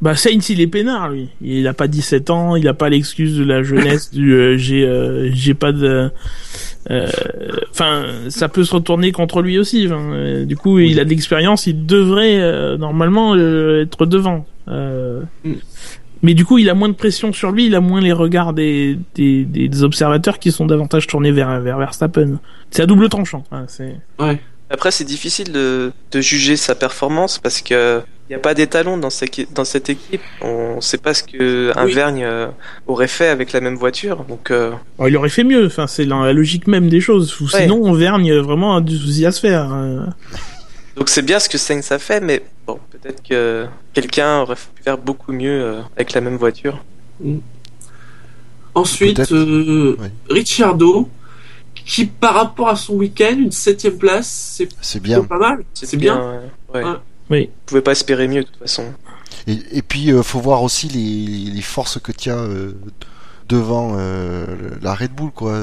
Bah, 0.00 0.14
Sainz, 0.14 0.48
il 0.50 0.60
est 0.60 0.66
peinard, 0.66 1.10
lui. 1.10 1.28
Il 1.40 1.66
a 1.66 1.74
pas 1.74 1.88
17 1.88 2.30
ans, 2.30 2.56
il 2.56 2.68
a 2.68 2.74
pas 2.74 2.88
l'excuse 2.88 3.36
de 3.36 3.44
la 3.44 3.62
jeunesse 3.62 4.10
du 4.10 4.34
euh, 4.34 4.56
j'ai 4.56 4.84
euh, 4.84 5.30
j'ai 5.32 5.54
pas 5.54 5.72
de. 5.72 6.10
Enfin, 7.70 8.04
ça 8.28 8.48
peut 8.48 8.64
se 8.64 8.74
retourner 8.74 9.10
contre 9.10 9.42
lui 9.42 9.58
aussi. 9.58 9.86
enfin, 9.86 10.44
du 10.44 10.56
coup, 10.56 10.78
il 10.78 11.00
a 11.00 11.04
de 11.04 11.10
l'expérience, 11.10 11.66
il 11.66 11.84
devrait 11.84 12.76
normalement 12.78 13.34
être 13.36 14.06
devant. 14.06 14.46
Euh, 14.68 15.22
Mm. 15.44 15.54
Mais 16.26 16.34
du 16.34 16.44
coup, 16.44 16.58
il 16.58 16.68
a 16.68 16.74
moins 16.74 16.88
de 16.88 16.94
pression 16.94 17.32
sur 17.32 17.52
lui, 17.52 17.66
il 17.66 17.74
a 17.76 17.80
moins 17.80 18.00
les 18.00 18.12
regards 18.12 18.52
des, 18.52 18.98
des, 19.14 19.44
des, 19.44 19.68
des 19.68 19.82
observateurs 19.84 20.40
qui 20.40 20.50
sont 20.50 20.66
davantage 20.66 21.06
tournés 21.06 21.30
vers, 21.30 21.60
vers 21.60 21.78
Verstappen. 21.78 22.40
C'est 22.72 22.82
à 22.82 22.86
double 22.86 23.08
tranchant. 23.08 23.44
hein. 23.52 23.66
Ouais. 24.18 24.40
Après, 24.68 24.90
c'est 24.90 25.04
difficile 25.04 25.52
de, 25.52 25.92
de 26.10 26.20
juger 26.20 26.56
sa 26.56 26.74
performance 26.74 27.38
parce 27.38 27.60
que 27.62 28.00
il 28.28 28.32
n'y 28.32 28.34
a 28.34 28.40
pas 28.40 28.54
d'étalon 28.54 28.98
dans, 28.98 29.08
cette- 29.10 29.52
dans 29.54 29.64
cette 29.64 29.88
équipe. 29.88 30.20
On 30.42 30.76
ne 30.76 30.80
sait 30.80 30.98
pas 30.98 31.14
ce 31.14 31.22
que 31.22 31.70
un 31.78 31.84
Oui. 31.84 31.92
Vergne 31.92 32.24
euh, 32.24 32.48
aurait 32.88 33.06
fait 33.06 33.28
avec 33.28 33.52
la 33.52 33.60
même 33.60 33.76
voiture. 33.76 34.24
Donc, 34.28 34.50
euh, 34.50 34.72
Alors, 34.98 35.08
il 35.08 35.16
aurait 35.16 35.28
fait 35.28 35.44
mieux, 35.44 35.66
enfin, 35.66 35.86
c'est 35.86 36.04
la, 36.04 36.16
la 36.24 36.32
logique 36.32 36.66
même 36.66 36.88
des 36.88 37.00
choses. 37.00 37.40
Ou 37.40 37.44
Ouais. 37.44 37.62
Sinon, 37.62 37.80
on 37.84 37.92
vergne 37.92 38.34
vraiment 38.38 38.74
a 38.74 38.80
du 38.80 38.96
souci 38.96 39.24
à 39.24 39.30
se 39.30 39.38
faire. 39.38 39.68
Donc 40.96 41.08
c'est 41.08 41.22
bien 41.22 41.38
ce 41.38 41.48
que 41.48 41.58
Sainz 41.58 41.92
a 41.92 41.98
fait, 41.98 42.20
mais 42.20 42.42
bon, 42.66 42.78
peut-être 42.90 43.22
que 43.22 43.66
quelqu'un 43.92 44.40
aurait 44.40 44.54
pu 44.56 44.82
faire 44.82 44.98
beaucoup 44.98 45.32
mieux 45.32 45.62
euh, 45.62 45.82
avec 45.96 46.12
la 46.12 46.20
même 46.20 46.36
voiture. 46.36 46.82
Ensuite, 48.74 49.16
Peut-être. 49.16 49.34
euh. 49.34 49.96
Ricciardo, 50.28 51.08
qui 51.74 52.04
par 52.06 52.34
rapport 52.34 52.68
à 52.68 52.76
son 52.76 52.94
week-end, 52.94 53.36
une 53.38 53.52
septième 53.52 53.96
place, 53.96 54.60
c'est 54.82 55.00
bien. 55.00 55.22
pas 55.24 55.38
mal. 55.38 55.64
C'est 55.72 55.96
bien. 55.96 56.18
ouais. 56.18 56.40
Ouais. 56.74 56.84
Ouais. 56.84 56.96
Oui. 57.30 57.46
Vous 57.46 57.52
pouvez 57.66 57.80
pas 57.80 57.92
espérer 57.92 58.28
mieux 58.28 58.42
de 58.42 58.46
toute 58.48 58.58
façon. 58.58 58.84
Et, 59.46 59.58
et 59.72 59.82
puis, 59.82 60.12
euh, 60.12 60.22
faut 60.22 60.40
voir 60.40 60.62
aussi 60.62 60.88
les, 60.88 61.50
les 61.52 61.62
forces 61.62 61.98
que 62.00 62.12
tient 62.12 62.38
euh, 62.38 62.72
devant 63.48 63.94
euh, 63.96 64.46
la 64.82 64.94
Red 64.94 65.12
Bull, 65.12 65.30
quoi. 65.30 65.58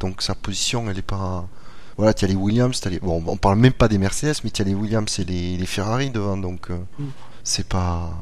Donc 0.00 0.22
sa 0.22 0.34
position, 0.34 0.90
elle 0.90 0.98
est 0.98 1.02
pas. 1.02 1.48
Voilà, 1.96 2.12
tu 2.14 2.24
as 2.24 2.28
les 2.28 2.34
Williams, 2.34 2.78
t'as 2.80 2.90
les... 2.90 3.00
bon, 3.00 3.22
on 3.26 3.36
parle 3.38 3.58
même 3.58 3.72
pas 3.72 3.88
des 3.88 3.96
Mercedes, 3.98 4.34
mais 4.44 4.50
tu 4.50 4.60
as 4.62 4.66
les 4.66 4.74
Williams 4.74 5.18
et 5.18 5.24
les, 5.24 5.56
les 5.56 5.66
Ferrari 5.66 6.10
devant, 6.10 6.36
donc 6.36 6.70
euh, 6.70 6.76
Mm. 6.98 7.04
c'est 7.42 7.66
pas. 7.66 8.12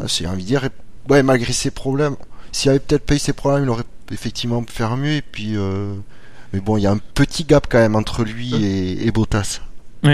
Ah, 0.00 0.06
J'ai 0.08 0.26
envie 0.26 0.42
de 0.42 0.48
dire, 0.48 0.68
ouais, 1.08 1.22
malgré 1.22 1.52
ses 1.52 1.70
problèmes, 1.70 2.16
s'il 2.50 2.70
avait 2.70 2.80
peut-être 2.80 3.06
pas 3.06 3.14
eu 3.14 3.18
ses 3.20 3.32
problèmes, 3.32 3.62
il 3.64 3.70
aurait 3.70 3.84
effectivement 4.10 4.62
pu 4.64 4.72
faire 4.72 4.96
mieux. 4.96 5.12
Et 5.12 5.22
puis, 5.22 5.56
euh, 5.56 5.94
mais 6.52 6.58
bon, 6.60 6.76
il 6.76 6.82
y 6.82 6.86
a 6.86 6.90
un 6.90 6.98
petit 6.98 7.44
gap 7.44 7.68
quand 7.70 7.78
même 7.78 7.94
entre 7.94 8.24
lui 8.24 8.52
et, 8.56 9.06
et 9.06 9.10
Bottas. 9.12 9.60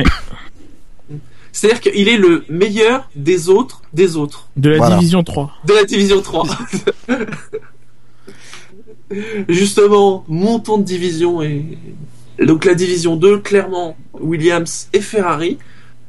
C'est-à-dire 1.53 1.81
qu'il 1.81 2.07
est 2.09 2.17
le 2.19 2.45
meilleur 2.49 3.09
des 3.17 3.49
autres 3.49 3.83
des 3.93 4.17
autres 4.17 4.49
De 4.57 4.71
la 4.71 4.77
Voilà. 4.77 4.97
division 4.99 5.25
3. 5.25 5.51
de 5.65 5.75
la 5.75 5.85
division 5.85 6.21
3. 6.23 6.47
Justement, 9.49 10.25
montons 10.29 10.79
de 10.79 10.85
division 10.85 11.43
et 11.43 11.77
donc 12.47 12.65
la 12.65 12.75
division 12.75 13.17
2, 13.17 13.39
clairement 13.39 13.97
Williams 14.15 14.89
et 14.93 15.01
Ferrari. 15.01 15.59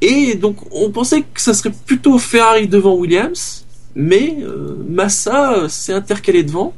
Et 0.02 0.36
donc 0.36 0.58
on 0.72 0.90
pensait 0.90 1.22
que 1.22 1.42
ça 1.42 1.54
serait 1.54 1.74
plutôt 1.86 2.18
Ferrari 2.18 2.68
devant 2.68 2.96
Williams, 2.96 3.66
mais 3.96 4.38
euh, 4.42 4.76
Massa 4.90 5.54
euh, 5.54 5.68
s'est 5.68 5.94
intercalé 5.94 6.44
devant. 6.44 6.74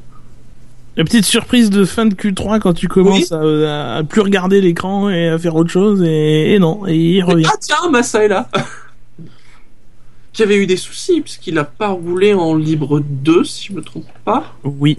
La 0.96 1.04
petite 1.04 1.24
surprise 1.24 1.70
de 1.70 1.84
fin 1.84 2.06
de 2.06 2.14
Q3 2.14 2.60
quand 2.60 2.74
tu 2.74 2.86
commences 2.86 3.32
à, 3.32 3.96
à 3.96 4.04
plus 4.04 4.20
regarder 4.20 4.60
l'écran 4.60 5.10
et 5.10 5.28
à 5.28 5.38
faire 5.38 5.56
autre 5.56 5.70
chose 5.70 6.02
et, 6.02 6.54
et 6.54 6.58
non, 6.58 6.86
et 6.86 6.96
il 6.96 7.22
revient. 7.22 7.48
Ah 7.48 7.56
tiens, 7.58 7.90
Massa 7.90 8.24
est 8.24 8.28
là 8.28 8.48
Qui 10.32 10.42
avait 10.42 10.56
eu 10.56 10.66
des 10.66 10.76
soucis 10.76 11.20
puisqu'il 11.20 11.58
a 11.58 11.64
pas 11.64 11.88
roulé 11.88 12.34
en 12.34 12.56
libre 12.56 13.00
2 13.00 13.44
si 13.44 13.68
je 13.68 13.72
me 13.72 13.82
trompe 13.82 14.06
pas. 14.24 14.56
Oui. 14.64 14.98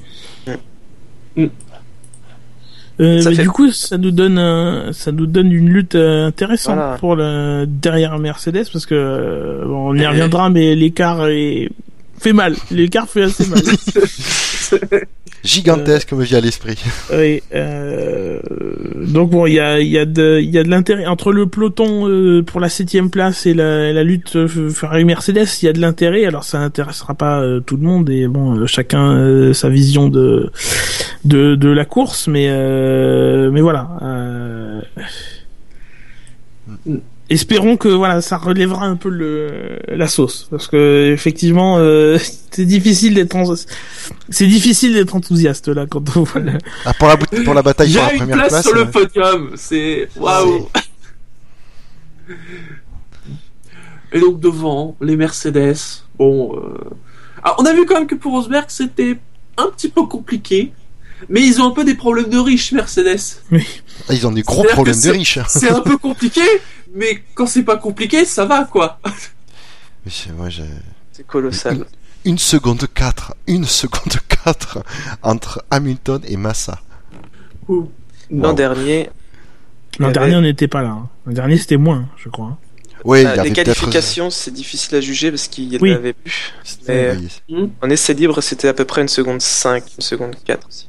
Mm. 1.36 1.46
Euh, 3.02 3.22
mais 3.26 3.36
fait- 3.36 3.42
Du 3.44 3.50
coup, 3.50 3.72
ça 3.72 3.98
nous 3.98 4.12
donne 4.12 4.38
un- 4.38 4.94
ça 4.94 5.12
nous 5.12 5.26
donne 5.26 5.52
une 5.52 5.70
lutte 5.70 5.96
euh, 5.96 6.28
intéressante 6.28 6.76
Voilà. 6.76 6.98
pour 6.98 7.16
le 7.16 7.66
derrière 7.68 8.18
Mercedes 8.20 8.66
parce 8.72 8.86
que 8.86 8.96
euh, 8.96 9.66
bon, 9.66 9.90
on 9.90 9.96
y 9.96 10.06
Euh. 10.06 10.10
reviendra, 10.10 10.50
mais 10.50 10.76
l'écart 10.76 11.28
est 11.28 11.70
fait 12.20 12.32
mal. 12.34 12.56
L'écart 12.72 13.10
fait 13.10 13.24
assez 13.24 13.46
mal. 13.48 13.62
Gigantesque, 15.46 16.12
me 16.14 16.24
vient 16.24 16.40
à 16.40 16.42
l'esprit. 16.42 16.78
Euh, 17.54 18.40
donc 18.96 19.30
bon, 19.30 19.46
il 19.46 19.54
y 19.54 19.60
a, 19.60 19.80
y 19.80 19.98
a 19.98 20.06
de, 20.06 20.40
y 20.42 20.58
a 20.58 20.64
de 20.64 20.70
l'intérêt 20.70 21.06
entre 21.06 21.32
le 21.32 21.48
peloton 21.48 22.10
euh, 22.10 22.44
pour 22.44 22.60
la 22.60 22.70
septième 22.70 23.10
place 23.10 23.46
et 23.46 23.54
la, 23.54 24.04
lutte 24.04 24.36
euh, 24.36 24.70
Ferrari 24.70 25.06
Mercedes. 25.06 25.48
Il 25.62 25.66
y 25.66 25.70
a 25.70 25.74
de 25.74 25.80
l'intérêt. 25.80 26.26
Alors 26.26 26.44
ça 26.44 26.60
intéressera 26.60 27.14
pas 27.14 27.44
tout 27.66 27.78
le 27.78 27.84
monde 27.84 28.10
et 28.10 28.28
bon, 28.28 28.66
chacun 28.68 29.54
sa 29.54 29.70
vision 29.70 30.10
de 30.10 30.52
de 31.24 31.56
de 31.56 31.70
la 31.70 31.86
course, 31.86 32.28
mais 32.28 32.50
mais 33.50 33.62
voilà. 33.62 33.90
Espérons 37.28 37.76
que 37.76 37.88
voilà, 37.88 38.22
ça 38.22 38.38
relèvera 38.38 38.86
un 38.86 38.96
peu 38.98 39.10
le 39.10 39.80
la 39.88 40.08
sauce 40.08 40.48
parce 40.52 40.68
que 40.68 41.12
effectivement, 41.12 41.78
euh, 41.80 42.20
c'est 42.52 42.66
difficile 42.66 43.16
d'être 43.16 43.36
c'est 44.30 44.46
difficile 44.46 44.94
d'être 44.94 45.16
enthousiaste 45.16 45.68
là 45.70 45.88
quand 45.90 46.16
on 46.18 46.24
voit 46.24 46.42
le- 46.42 46.60
Ah, 46.86 46.94
pour, 46.94 47.08
la, 47.08 47.18
pour 47.18 47.54
la 47.56 47.64
bataille 47.64 47.90
Il 47.90 47.94
y 47.94 47.96
pour 47.96 48.04
la 48.04 48.10
a 48.10 48.14
une 48.14 48.20
première 48.20 48.38
place, 48.38 48.50
place. 48.50 48.66
sur 48.66 48.76
le 48.76 48.92
podium, 48.92 49.52
c'est 49.56 50.08
waouh. 50.18 50.70
Et 54.14 54.20
donc 54.20 54.40
devant 54.40 54.96
les 55.02 55.16
Mercedes, 55.18 55.76
bon, 56.18 56.56
euh... 56.56 56.78
alors, 57.44 57.58
on 57.60 57.66
a 57.66 57.74
vu 57.74 57.86
quand 57.86 57.96
même 57.96 58.08
que 58.08 58.16
pour 58.16 58.34
Rosberg 58.34 58.66
c'était 58.70 59.18
un 59.58 59.68
petit 59.76 59.90
peu 59.90 60.04
compliqué, 60.06 60.74
mais 61.30 61.42
ils 61.46 61.62
ont 61.62 61.68
un 61.68 61.72
peu 61.72 61.84
des 61.84 61.96
problèmes 61.96 62.30
de 62.30 62.38
riches 62.38 62.72
Mercedes. 62.72 63.38
ah, 63.52 64.14
ils 64.14 64.26
ont 64.28 64.32
des 64.32 64.42
gros 64.44 64.64
problèmes 64.64 65.00
de 65.00 65.10
riches. 65.10 65.40
C'est 65.48 65.70
un 65.70 65.82
peu 65.82 65.98
compliqué, 66.08 66.42
mais 66.94 67.24
quand 67.34 67.48
c'est 67.48 67.64
pas 67.64 67.78
compliqué, 67.78 68.26
ça 68.26 68.46
va 68.46 68.66
quoi. 68.66 69.00
Mais 70.06 70.12
c'est- 70.12 70.32
moi, 70.34 70.50
j'ai- 70.50 70.64
C'est 71.12 71.26
colossal. 71.26 71.86
une 72.26 72.38
seconde 72.38 72.86
4, 72.94 73.36
une 73.48 73.66
seconde 73.66 74.14
4 74.44 74.84
entre 75.24 75.64
Hamilton 75.72 76.22
et 76.28 76.38
Massa. 76.38 76.80
L'an 77.68 77.88
Wow. 78.50 78.54
dernier, 78.54 79.10
L'an 80.00 80.12
dernier, 80.12 80.36
on 80.36 80.42
n'était 80.42 80.68
pas 80.68 80.82
là. 80.82 80.90
hein. 80.90 81.10
L'an 81.26 81.34
dernier, 81.34 81.58
c'était 81.58 81.78
moins, 81.78 82.08
je 82.18 82.28
crois. 82.30 82.58
Oui, 83.06 83.22
il 83.22 83.28
euh, 83.28 83.36
y 83.36 83.40
avait 83.40 83.50
les 83.50 83.54
qualifications, 83.56 84.30
c'est 84.30 84.52
difficile 84.52 84.96
à 84.98 85.02
juger 85.02 85.30
parce 85.32 85.48
qu'il 85.48 85.72
y 85.72 85.78
en 85.78 85.82
Oui. 85.82 85.92
avait 85.94 86.14
plus. 86.14 86.54
C'était- 86.64 87.16
Mais- 87.16 87.58
oui. 87.58 87.70
En 87.82 87.90
essai 87.90 88.14
libre, 88.16 88.42
c'était 88.42 88.68
à 88.68 88.74
peu 88.74 88.84
près 88.86 89.02
une 89.02 89.08
seconde 89.08 89.42
5, 89.42 89.84
une 89.98 90.02
seconde 90.04 90.36
4 90.44 90.68
aussi. 90.68 90.88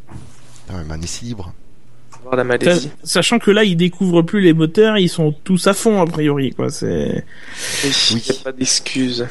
Ah 0.70 0.74
ouais, 0.76 0.82
mais 0.88 0.94
un 0.94 1.02
essai 1.02 1.26
libre. 1.26 1.52
La 2.32 2.42
Malaisie. 2.42 2.90
Sachant 3.04 3.38
que 3.38 3.52
là, 3.52 3.62
ils 3.62 3.76
découvrent 3.76 4.22
plus 4.22 4.40
les 4.40 4.52
moteurs, 4.52 4.98
ils 4.98 5.08
sont 5.08 5.32
tous 5.44 5.68
à 5.68 5.74
fond, 5.74 6.00
a 6.02 6.06
priori, 6.06 6.50
quoi. 6.52 6.70
C'est... 6.70 7.24
Oui, 7.84 8.16
n'y 8.16 8.36
a 8.36 8.42
pas 8.42 8.50
d'excuses. 8.52 9.26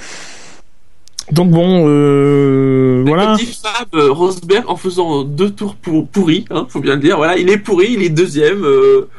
Donc 1.31 1.49
bon, 1.51 1.85
euh, 1.89 3.03
voilà. 3.05 3.35
Dit 3.35 3.59
Fab, 3.61 3.87
euh, 3.95 4.11
Rosberg 4.11 4.63
en 4.69 4.75
faisant 4.77 5.23
deux 5.23 5.49
tours 5.49 5.75
pour, 5.75 6.07
pourris, 6.07 6.45
hein, 6.51 6.67
faut 6.69 6.79
bien 6.79 6.95
le 6.95 7.01
dire. 7.01 7.17
Voilà, 7.17 7.35
il 7.37 7.49
est 7.49 7.57
pourri, 7.57 7.87
il 7.93 8.01
est 8.03 8.09
deuxième. 8.09 8.63
euh, 8.63 9.09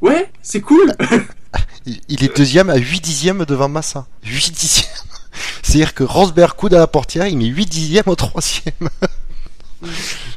Ouais, 0.00 0.30
c'est 0.42 0.60
cool. 0.60 0.92
Il, 1.86 2.24
est 2.24 2.36
deuxième 2.36 2.70
à 2.70 2.76
8 2.76 3.00
dixièmes 3.00 3.44
devant 3.44 3.68
Massa. 3.68 4.06
8 4.24 4.52
dixièmes. 4.52 4.90
C'est-à-dire 5.62 5.94
que 5.94 6.04
Rosberg 6.04 6.54
coude 6.54 6.74
à 6.74 6.78
la 6.78 6.86
portière, 6.86 7.26
il 7.26 7.36
met 7.36 7.46
8 7.46 7.66
dixièmes 7.66 8.04
au 8.06 8.14
troisième. 8.14 8.88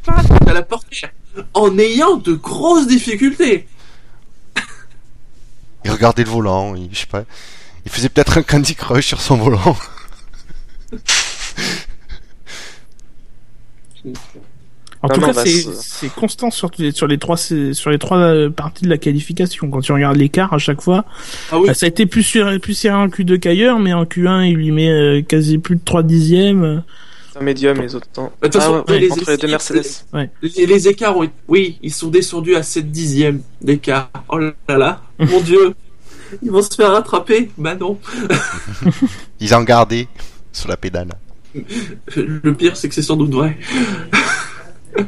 à 0.06 0.54
la 0.54 0.62
portière, 0.64 1.12
en 1.54 1.78
ayant 1.78 2.18
de 2.18 2.34
grosses 2.34 2.88
difficultés. 2.88 3.68
Il 5.86 5.92
regardait 5.92 6.24
le 6.24 6.30
volant, 6.30 6.76
il, 6.76 6.90
je 6.92 7.00
sais 7.00 7.06
pas. 7.06 7.24
Il 7.86 7.92
faisait 7.92 8.10
peut-être 8.10 8.38
un 8.38 8.44
Candy 8.44 8.76
Crush 8.76 9.08
sur 9.08 9.22
son 9.22 9.38
volant. 9.38 9.78
En 15.04 15.10
Non, 15.10 15.14
tout 15.16 15.22
non, 15.22 15.28
cas, 15.28 15.34
bah, 15.34 15.44
c'est, 15.46 16.10
constant 16.16 16.50
sur, 16.50 16.72
les- 16.80 16.92
sur 16.92 17.06
les 17.08 17.18
trois, 17.20 17.38
sur 17.38 17.90
les 17.92 18.00
trois 18.00 18.18
euh, 18.18 18.50
parties 18.50 18.84
de 18.86 18.90
la 18.90 18.98
qualification. 18.98 19.70
Quand 19.70 19.82
tu 19.82 19.92
regardes 19.92 20.18
l'écart 20.18 20.54
à 20.54 20.58
chaque 20.58 20.82
fois, 20.82 21.06
Ah 21.52 21.60
oui. 21.60 21.68
bah, 21.68 21.74
ça 21.76 21.86
a 21.86 21.90
été 21.90 22.06
plus, 22.08 22.24
sur- 22.24 22.60
plus 22.60 22.74
serré 22.74 22.96
en 22.96 23.08
Q2 23.08 23.38
qu'ailleurs, 23.40 23.80
mais 23.80 23.94
en 23.94 24.06
Q1, 24.06 24.48
il 24.50 24.56
lui 24.56 24.72
met 24.72 24.90
euh, 24.90 25.22
quasi 25.22 25.60
plus 25.60 25.76
de 25.76 25.82
3 25.86 26.02
dixièmes. 26.04 26.84
C'est 27.32 27.40
un 27.40 27.44
médium 27.44 27.80
les 27.80 27.94
autres 27.94 28.08
temps. 28.10 28.32
De 28.42 28.48
toute 28.48 28.60
façon, 28.60 28.84
ah, 28.88 28.92
ouais, 28.92 29.00
les 29.00 29.12
entre 29.12 29.30
les 29.30 29.38
deux 29.38 29.48
Mercedes. 29.48 29.86
Les, 30.42 30.66
les 30.66 30.88
écarts 30.88 31.16
ont. 31.18 31.30
Oui, 31.48 31.78
ils 31.84 31.94
sont 31.94 32.08
descendus 32.08 32.56
à 32.56 32.64
7 32.64 32.92
dixièmes 32.92 33.42
d'écart. 33.62 34.10
Oh 34.30 34.40
là 34.40 34.54
là, 34.70 35.02
mon 35.20 35.42
dieu. 35.42 35.76
Ils 36.44 36.52
vont 36.52 36.62
se 36.64 36.76
faire 36.76 36.92
rattraper 36.92 37.52
Bah 37.58 37.76
non. 37.76 37.98
Ils 39.40 39.54
ont 39.56 39.64
gardé 39.64 40.08
sur 40.52 40.68
la 40.68 40.76
pédale. 40.76 41.10
Le 42.16 42.54
pire, 42.54 42.76
c'est 42.76 42.90
que 42.90 42.96
c'est 42.96 43.02
sans 43.02 43.16
doute 43.16 43.32
vrai. 43.32 43.58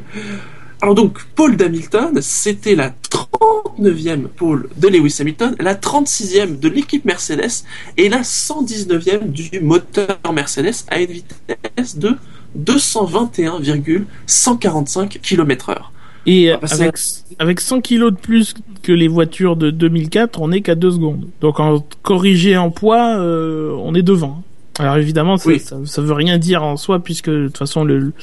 Alors 0.82 0.96
donc, 0.96 1.20
Paul 1.36 1.58
d'Hamilton, 1.58 2.22
c'était 2.22 2.76
la 2.76 2.94
39e 3.12 4.28
pole 4.28 4.70
de 4.78 4.88
Lewis 4.88 5.18
Hamilton, 5.20 5.54
la 5.60 5.76
36e 5.76 6.58
de 6.58 6.70
l'équipe 6.70 7.04
Mercedes 7.04 7.66
et 7.98 8.08
la 8.08 8.22
119e 8.22 9.30
du 9.30 9.60
moteur 9.60 10.18
Mercedes 10.34 10.86
à 10.88 11.02
une 11.02 11.12
vitesse 11.12 11.98
de 11.98 12.16
221,145 12.56 15.20
km/h. 15.22 15.82
Et 16.26 16.52
avec, 16.52 16.96
avec 17.40 17.60
100 17.60 17.82
kilos 17.82 18.14
de 18.14 18.18
plus 18.18 18.54
que 18.82 18.94
les 18.94 19.10
voitures 19.10 19.58
de 19.58 19.72
2004, 19.72 20.42
on 20.42 20.52
est 20.52 20.62
qu'à 20.62 20.76
2 20.76 20.92
secondes. 20.92 21.28
Donc 21.42 21.60
en 21.60 21.84
corrigé 22.04 22.56
en 22.56 22.72
poids, 22.72 23.18
euh, 23.18 23.76
on 23.80 23.94
est 23.96 24.02
devant. 24.02 24.44
Alors 24.80 24.97
évidemment, 24.97 25.38
ça, 25.38 25.49
Oui. 25.49 25.59
ça, 25.59 25.75
ça 25.86 26.01
veut 26.01 26.13
rien 26.13 26.38
dire 26.38 26.63
en 26.63 26.77
soi 26.77 26.99
puisque 27.03 27.30
de 27.30 27.47
toute 27.47 27.57
façon 27.57 27.84
le, 27.84 28.13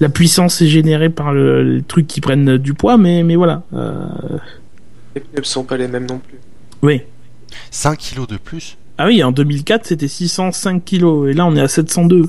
la 0.00 0.08
puissance 0.08 0.60
est 0.62 0.66
générée 0.68 1.08
par 1.10 1.32
le, 1.32 1.62
les 1.76 1.82
trucs 1.82 2.06
qui 2.06 2.20
prennent 2.20 2.56
du 2.58 2.74
poids, 2.74 2.96
mais 2.98 3.22
mais 3.22 3.36
voilà. 3.36 3.62
Euh, 3.72 4.04
Les 5.14 5.20
pneus 5.22 5.40
ne 5.40 5.44
sont 5.44 5.64
pas 5.64 5.76
les 5.76 5.88
mêmes 5.88 6.06
non 6.06 6.18
plus. 6.18 6.38
oui. 6.82 7.02
100 7.70 7.94
kilos 7.96 8.26
de 8.26 8.36
plus? 8.36 8.76
Ah 8.98 9.06
oui, 9.06 9.22
en 9.22 9.30
2004 9.32 9.86
c'était 9.86 10.08
605 10.08 10.84
kilos 10.84 11.30
et 11.30 11.34
là 11.34 11.46
on 11.46 11.54
est 11.56 11.60
à 11.60 11.68
702. 11.68 12.28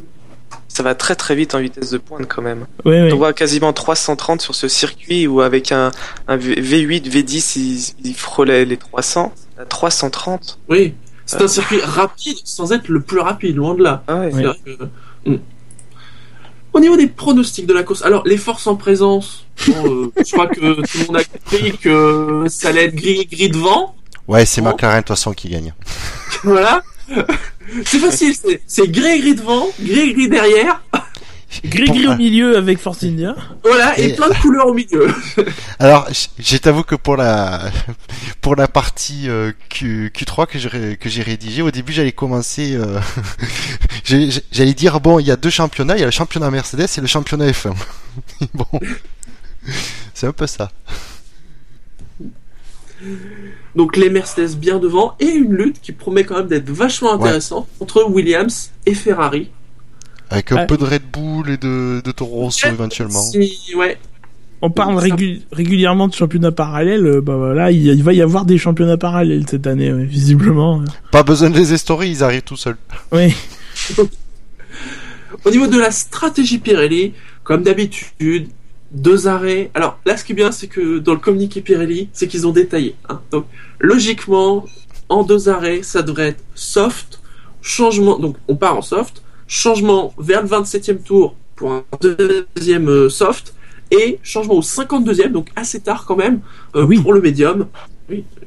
Ça 0.68 0.84
va 0.84 0.94
très 0.94 1.16
très 1.16 1.36
vite 1.36 1.56
en 1.56 1.60
vitesse 1.60 1.90
de 1.92 1.98
pointe 1.98 2.28
quand 2.28 2.42
même. 2.44 2.66
Ouais. 2.86 3.12
On 3.12 3.18
voit 3.18 3.34
quasiment 3.34 3.74
330 3.74 4.42
sur 4.42 4.54
ce 4.56 4.68
circuit 4.68 5.26
où 5.26 5.42
avec 5.42 5.72
un, 5.72 5.92
un 6.28 6.38
V- 6.38 6.62
V8, 6.62 7.10
V10, 7.10 7.60
il, 8.04 8.10
il 8.10 8.14
frôlait 8.14 8.66
les 8.66 8.78
300. 8.78 9.34
À 9.58 9.66
330. 9.66 10.60
Oui, 10.70 10.94
c'est 11.26 11.42
un 11.42 11.48
circuit 11.48 11.80
rapide 11.82 12.38
sans 12.44 12.72
être 12.72 12.88
le 12.90 13.02
plus 13.02 13.20
rapide, 13.20 13.56
loin 13.56 13.74
de 13.76 13.84
là. 13.84 14.04
Ah 14.08 14.20
ouais. 14.20 14.32
C'est 14.34 14.44
vrai 14.44 14.60
que- 14.66 15.30
Mm. 15.30 15.38
Au 16.74 16.80
niveau 16.80 16.98
des 16.98 17.08
pronostics 17.08 17.66
de 17.66 17.74
la 17.74 17.84
course, 17.84 18.04
alors 18.04 18.24
les 18.28 18.38
forces 18.38 18.68
en 18.68 18.76
présence, 18.76 19.46
bon, 19.68 19.86
euh, 19.88 20.12
je 20.26 20.32
crois 20.34 20.48
que 20.48 20.82
tout 20.82 20.98
le 21.00 21.06
monde 21.08 21.18
a 21.18 21.24
compris 21.24 21.78
que 21.78 22.44
ça 22.50 22.70
allait 22.70 22.86
être 22.86 22.96
gris, 22.96 23.26
gris 23.32 23.50
devant. 23.50 23.96
Ouais, 24.28 24.46
c'est 24.46 24.62
Bon. 24.62 24.70
McLaren 24.72 24.98
de 24.98 25.02
toute 25.02 25.08
façon 25.10 25.34
qui 25.34 25.50
gagne. 25.50 25.74
Voilà. 26.44 26.84
C'est 27.86 27.98
facile, 28.00 28.36
c'est- 28.36 28.62
c'est 28.68 28.88
gris, 28.88 29.20
gris 29.22 29.36
devant, 29.36 29.68
gris, 29.82 30.14
gris 30.14 30.30
derrière. 30.30 30.82
Gris-gris 31.64 32.08
au 32.08 32.16
milieu 32.16 32.58
avec 32.58 32.80
Force 32.80 33.04
India. 33.04 33.36
Voilà, 33.64 33.98
et 34.00 34.10
Et- 34.10 34.14
plein 34.16 34.30
de 34.30 34.36
couleurs 34.36 34.68
au 34.68 34.74
milieu. 34.74 35.08
Alors, 35.80 36.08
je 36.40 36.58
t'avoue 36.58 36.84
que 36.84 36.96
pour 36.96 37.16
la 37.18 37.62
pour 38.42 38.56
la 38.56 38.68
partie 38.68 39.30
euh, 39.30 39.52
Q, 39.70 40.12
Q3 40.16 40.48
que 40.48 40.60
j'ai 40.60 40.98
que 40.98 41.10
j'ai 41.10 41.22
rédigé, 41.22 41.62
au 41.62 41.72
début 41.72 41.94
j'allais 41.94 42.12
commencer, 42.12 42.76
euh, 42.76 43.00
j'allais 44.52 44.74
dire 44.74 45.00
bon, 45.00 45.20
il 45.20 45.28
y 45.28 45.32
a 45.32 45.36
deux 45.36 45.50
championnats, 45.50 45.96
il 45.96 46.00
y 46.00 46.04
a 46.04 46.08
le 46.08 46.12
championnat 46.12 46.50
Mercedes 46.52 46.88
et 46.98 47.02
le 47.02 47.08
championnat 47.08 47.48
F1. 47.50 47.74
bon, 48.54 48.66
c'est 50.14 50.28
un 50.28 50.32
peu 50.34 50.48
ça. 50.48 50.72
Donc 53.76 53.98
les 53.98 54.10
Mercedes 54.10 54.56
bien 54.56 54.80
devant 54.80 55.16
et 55.20 55.28
une 55.28 55.54
lutte 55.54 55.82
qui 55.82 55.92
promet 55.92 56.24
quand 56.24 56.38
même 56.38 56.48
d'être 56.48 56.70
vachement 56.70 57.14
intéressante 57.14 57.68
entre 57.80 58.04
Williams 58.04 58.72
et 58.86 58.94
Ferrari. 58.96 59.50
Avec 60.30 60.52
un 60.52 60.66
peu 60.66 60.78
de 60.78 60.84
Red 60.84 61.04
Bull 61.12 61.50
et 61.50 61.58
de, 61.58 62.02
de 62.04 62.12
Toro 62.12 62.36
Rosso 62.42 62.68
éventuellement. 62.68 63.22
Si- 63.22 63.74
ouais. 63.76 63.98
On 64.62 64.72
parle 64.72 64.98
régulièrement 65.52 66.08
de 66.08 66.14
championnats 66.14 66.52
parallèles. 66.52 67.06
euh, 67.06 67.22
Bah 67.22 67.36
voilà, 67.36 67.72
il, 67.72 67.86
il 67.86 68.04
va 68.04 68.14
y 68.14 68.22
avoir 68.22 68.46
des 68.46 68.58
championnats 68.58 68.98
parallèles 68.98 69.46
cette 69.48 69.68
année, 69.68 69.92
ouais, 69.94 70.06
visiblement. 70.06 70.82
Pas 71.12 71.24
besoin 71.24 71.50
de 71.52 71.58
les 71.58 71.74
historier, 71.74 72.10
ils 72.10 72.24
arrivent 72.24 72.42
tout 72.42 72.56
seuls. 72.58 72.78
Oui. 73.12 73.34
Au 75.44 75.52
niveau 75.52 75.68
de 75.68 75.78
la 75.78 75.92
stratégie 75.92 76.58
Pirelli, 76.58 77.14
comme 77.44 77.62
d'habitude, 77.64 78.48
deux 78.92 79.28
arrêts. 79.28 79.70
Alors 79.74 80.00
là, 80.06 80.18
ce 80.18 80.24
qui 80.24 80.32
est 80.32 80.36
bien, 80.36 80.52
c'est 80.52 80.68
que 80.68 81.00
dans 81.00 81.14
le 81.14 81.20
communiqué 81.20 81.62
Pirelli, 81.62 82.10
c'est 82.14 82.28
qu'ils 82.28 82.48
ont 82.48 82.52
détaillé. 82.52 82.96
hein. 83.10 83.22
Donc 83.32 83.46
logiquement, 83.80 84.66
en 85.10 85.24
deux 85.24 85.50
arrêts, 85.50 85.84
ça 85.84 86.02
devrait 86.02 86.30
être 86.30 86.44
soft, 86.56 87.20
changement. 87.62 88.18
Donc 88.18 88.38
on 88.48 88.56
part 88.56 88.78
en 88.78 88.82
soft, 88.82 89.22
changement 89.48 90.14
vers 90.18 90.42
le 90.42 90.48
27e 90.48 91.02
tour 91.02 91.36
pour 91.56 91.72
un 91.72 91.84
deuxième 92.02 92.90
euh, 92.90 93.10
soft 93.10 93.54
et 93.92 94.20
changement 94.24 94.56
au 94.56 94.62
52e, 94.62 95.32
donc 95.32 95.50
assez 95.56 95.80
tard 95.80 96.06
quand 96.06 96.16
même 96.16 96.40
euh, 96.76 96.86
Oui. 96.86 97.00
pour 97.00 97.14
le 97.14 97.22
médium. 97.22 97.68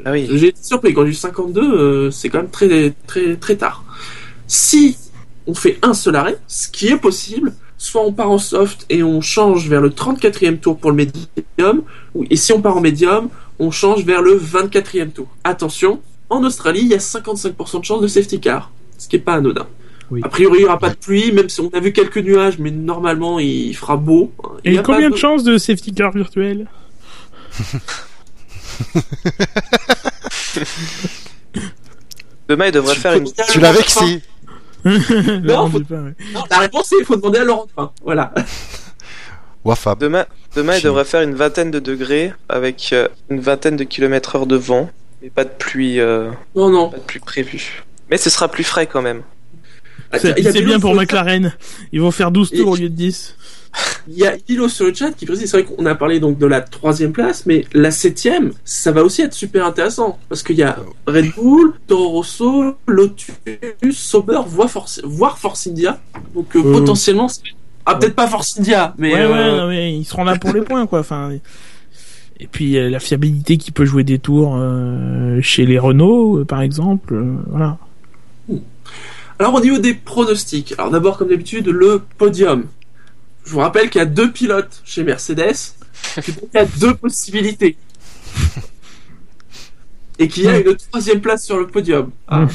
Ah 0.05 0.13
oui. 0.13 0.29
J'ai 0.33 0.49
été 0.49 0.63
surpris 0.63 0.95
quand 0.95 1.05
j'ai 1.05 1.11
eu 1.11 1.15
52, 1.15 1.61
euh, 1.61 2.11
c'est 2.11 2.29
quand 2.29 2.39
même 2.39 2.51
très 2.51 2.95
très 3.07 3.37
très 3.37 3.57
tard. 3.57 3.85
Si 4.47 4.97
on 5.47 5.55
fait 5.55 5.79
un 5.83 5.95
seul 5.95 6.17
arrêt, 6.17 6.39
ce 6.47 6.69
qui 6.69 6.89
est 6.89 6.97
possible, 6.97 7.55
soit 7.77 8.03
on 8.05 8.13
part 8.13 8.31
en 8.31 8.39
soft 8.39 8.87
et 8.91 9.03
on 9.03 9.21
change 9.21 9.69
vers 9.69 9.81
le 9.81 9.91
34e 9.91 10.59
tour 10.59 10.79
pour 10.79 10.91
le 10.91 10.97
médium, 10.97 11.83
et 12.31 12.37
si 12.37 12.53
on 12.53 12.61
part 12.61 12.77
en 12.77 12.81
médium, 12.81 13.31
on 13.59 13.71
change 13.71 14.05
vers 14.05 14.23
le 14.23 14.39
24e 14.39 15.11
tour. 15.11 15.27
Attention, 15.45 16.01
en 16.31 16.45
Australie, 16.45 16.81
il 16.83 16.89
y 16.89 16.95
a 16.95 16.99
55% 16.99 17.81
de 17.81 17.85
chance 17.85 18.01
de 18.01 18.07
safety 18.07 18.41
car, 18.41 18.71
ce 18.99 19.09
qui 19.09 19.17
est 19.17 19.21
pas 19.21 19.35
anodin. 19.35 19.67
Oui. 20.11 20.21
A 20.25 20.29
priori, 20.29 20.59
il 20.59 20.63
n'y 20.63 20.67
aura 20.67 20.79
pas 20.79 20.91
de 20.91 20.95
pluie, 20.97 21.33
même 21.33 21.49
si 21.51 21.61
on 21.61 21.69
a 21.75 21.81
vu 21.81 21.93
quelques 21.93 22.19
nuages, 22.19 22.59
mais 22.59 22.71
normalement, 22.71 23.39
il 23.39 23.75
fera 23.77 23.97
beau. 23.97 24.33
Il 24.65 24.75
Et 24.75 24.79
a 24.79 24.83
combien 24.83 25.11
pas 25.11 25.15
de 25.15 25.21
chances 25.21 25.45
de 25.45 25.59
safety 25.59 25.93
car 25.93 26.13
virtuel 26.13 26.67
Demain, 32.49 32.67
il 32.67 32.73
devrait 32.73 32.95
Tu 32.95 33.01
faire 33.01 33.15
une. 33.15 33.31
Tu 33.51 33.59
de 33.59 33.67
vexé. 33.67 34.23
Laurent 35.43 35.69
faut- 35.71 35.79
Dupin, 35.81 36.05
ouais. 36.05 36.15
Non, 36.33 36.45
la 36.51 36.59
réponse 36.61 36.93
est, 36.93 36.97
il 37.01 37.05
faut 37.05 37.17
demander 37.17 37.41
à 37.41 37.45
Laurent 37.45 37.67
Dupin. 37.67 37.93
Voilà. 38.03 38.33
Wafab. 39.65 39.99
Demain, 39.99 40.25
demain 40.55 40.77
il 40.77 40.83
devrait 40.83 41.05
faire 41.05 41.21
une 41.23 41.35
vingtaine 41.35 41.71
de 41.71 41.81
degrés 41.81 42.33
avec 42.49 42.91
euh, 42.93 43.09
une 43.29 43.41
vingtaine 43.41 43.77
de 43.77 43.85
kilomètres 43.85 44.37
heure 44.37 44.47
de 44.47 44.57
vent, 44.57 44.89
mais 45.21 45.29
pas 45.31 45.45
de 45.45 45.51
pluie, 45.51 46.01
euh, 46.01 46.31
Non, 46.55 46.71
non. 46.71 46.89
pas 46.91 46.97
de 46.99 47.03
pluie 47.03 47.21
prévue. 47.21 47.83
Mais 48.09 48.17
ce 48.17 48.31
sera 48.31 48.49
plus 48.49 48.65
frais 48.65 48.87
quand 48.87 49.03
même. 49.03 49.23
C'est 50.17 50.63
bien 50.65 50.81
pour 50.81 50.95
McLaren. 50.95 51.53
Ils 51.93 52.01
vont 52.01 52.11
faire 52.11 52.31
12 52.31 52.51
Et- 52.53 52.59
tours 52.59 52.69
au 52.73 52.77
lieu 52.77 52.89
de 52.89 52.95
10. 52.95 53.35
Il 54.09 54.17
y 54.17 54.27
a 54.27 54.35
Hilo 54.49 54.67
sur 54.69 54.87
le 54.87 54.95
chat 54.95 55.13
qui 55.13 55.27
précise, 55.27 55.51
c'est 55.51 55.61
vrai 55.63 55.65
qu'on 55.77 55.85
a 55.85 55.95
parlé 55.95 56.21
donc 56.21 56.39
de 56.39 56.47
la 56.47 56.63
troisième 56.63 57.13
place, 57.13 57.45
mais 57.45 57.67
la 57.75 57.91
septième, 57.91 58.53
ça 58.65 58.93
va 58.93 59.05
aussi 59.05 59.21
être 59.21 59.35
super 59.35 59.67
intéressant 59.67 60.19
parce 60.31 60.43
qu'il 60.43 60.57
y 60.57 60.63
a 60.63 60.79
Red 61.07 61.33
Bull, 61.37 61.75
Toro 61.87 62.09
Rosso, 62.09 62.75
Lotus, 62.87 63.29
Sauber, 63.93 64.41
voire 64.47 64.71
Force, 64.71 65.03
voire 65.05 65.39
Force 65.39 65.67
India. 65.67 66.01
Donc 66.35 66.57
euh, 66.57 66.61
Euh. 66.65 66.73
potentiellement, 66.73 67.29
ah 67.85 67.97
peut-être 67.97 68.15
pas 68.15 68.27
Force 68.27 68.59
India, 68.59 68.95
mais 68.97 69.13
ouais, 69.13 69.21
euh, 69.21 69.33
ouais, 69.53 69.59
non, 69.61 69.69
mais 69.69 69.95
ils 69.99 70.05
seront 70.07 70.25
là 70.25 70.37
pour 70.37 70.53
les 70.55 70.63
points, 70.63 70.87
quoi. 70.87 71.01
Enfin, 71.01 71.31
et 72.41 72.47
puis 72.47 72.79
euh, 72.79 72.89
la 72.89 73.01
fiabilité 73.01 73.59
qui 73.59 73.71
peut 73.71 73.85
jouer 73.85 74.03
des 74.03 74.19
tours 74.19 74.57
euh, 74.57 75.41
chez 75.43 75.67
les 75.67 75.79
Renault, 75.79 76.39
euh, 76.39 76.45
par 76.47 76.63
exemple. 76.63 77.13
euh, 77.15 77.37
voilà. 77.51 77.77
Alors 79.39 79.55
au 79.55 79.61
niveau 79.61 79.79
des 79.79 79.95
pronostics, 79.95 80.75
alors 80.79 80.91
d'abord 80.91 81.17
comme 81.19 81.29
d'habitude 81.29 81.69
le 81.69 82.03
podium. 82.19 82.65
Je 83.45 83.53
vous 83.53 83.61
rappelle 83.61 83.89
qu'il 83.89 84.01
y 84.01 84.03
a 84.03 84.07
deux 84.07 84.31
pilotes 84.33 84.83
chez 84.85 85.05
Mercedes, 85.05 85.55
et 86.17 86.33
donc 86.33 86.49
il 86.53 86.57
y 86.57 86.59
a 86.59 86.65
deux 86.65 86.95
possibilités. 86.95 87.77
Et 90.19 90.27
qu'il 90.29 90.43
y 90.45 90.49
a 90.49 90.59
une 90.59 90.77
troisième 90.77 91.21
place 91.21 91.45
sur 91.45 91.59
le 91.59 91.67
podium. 91.69 92.11
Ah, 92.27 92.47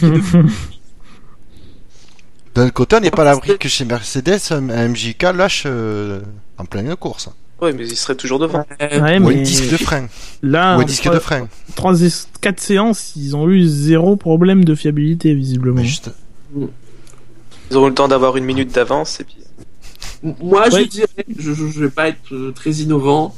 D'un 2.56 2.70
côté, 2.70 2.98
on 2.98 3.00
n'est 3.00 3.10
pas 3.12 3.22
à 3.24 3.26
l'abri 3.26 3.58
que 3.58 3.68
chez 3.70 3.86
Mercedes, 3.86 4.40
un 4.52 4.62
MJK 4.90 5.24
lâche 5.36 5.64
euh, 5.66 6.22
en 6.58 6.66
pleine 6.66 6.96
course. 6.96 7.30
Oui, 7.62 7.72
mais 7.76 7.88
il 7.88 7.96
serait 7.96 8.16
toujours 8.16 8.38
devant. 8.40 8.66
euh, 8.82 9.00
Ouais, 9.02 9.18
Ou 9.20 9.30
mais 9.30 9.40
un 9.40 9.42
disque 9.42 9.72
de 9.72 9.78
frein. 9.78 10.08
là, 10.44 10.78
Ou 10.78 10.82
un 10.82 10.84
disque 10.84 11.04
trois- 11.04 11.16
de 11.16 11.20
frein. 11.20 11.48
trois, 11.76 11.94
quatre 12.42 12.60
séances, 12.60 13.14
ils 13.16 13.36
ont 13.36 13.50
eu 13.50 13.66
zéro 13.66 14.18
problème 14.18 14.66
de 14.66 14.76
fiabilité, 14.76 15.34
visiblement. 15.34 15.78
Mais 15.82 15.86
juste- 15.88 16.12
Ils 16.56 17.78
auront 17.78 17.88
le 17.88 17.94
temps 17.94 18.08
d'avoir 18.08 18.38
une 18.38 18.46
minute 18.46 18.72
d'avance 18.74 19.20
et 19.20 19.24
puis. 19.24 19.38
Moi, 20.42 20.70
je 20.70 20.84
dirais, 20.84 21.08
je, 21.38 21.54
je, 21.54 21.68
je 21.68 21.80
vais 21.82 21.90
pas 21.90 22.08
être 22.08 22.32
euh, 22.34 22.52
très 22.52 22.72
innovant, 22.72 23.36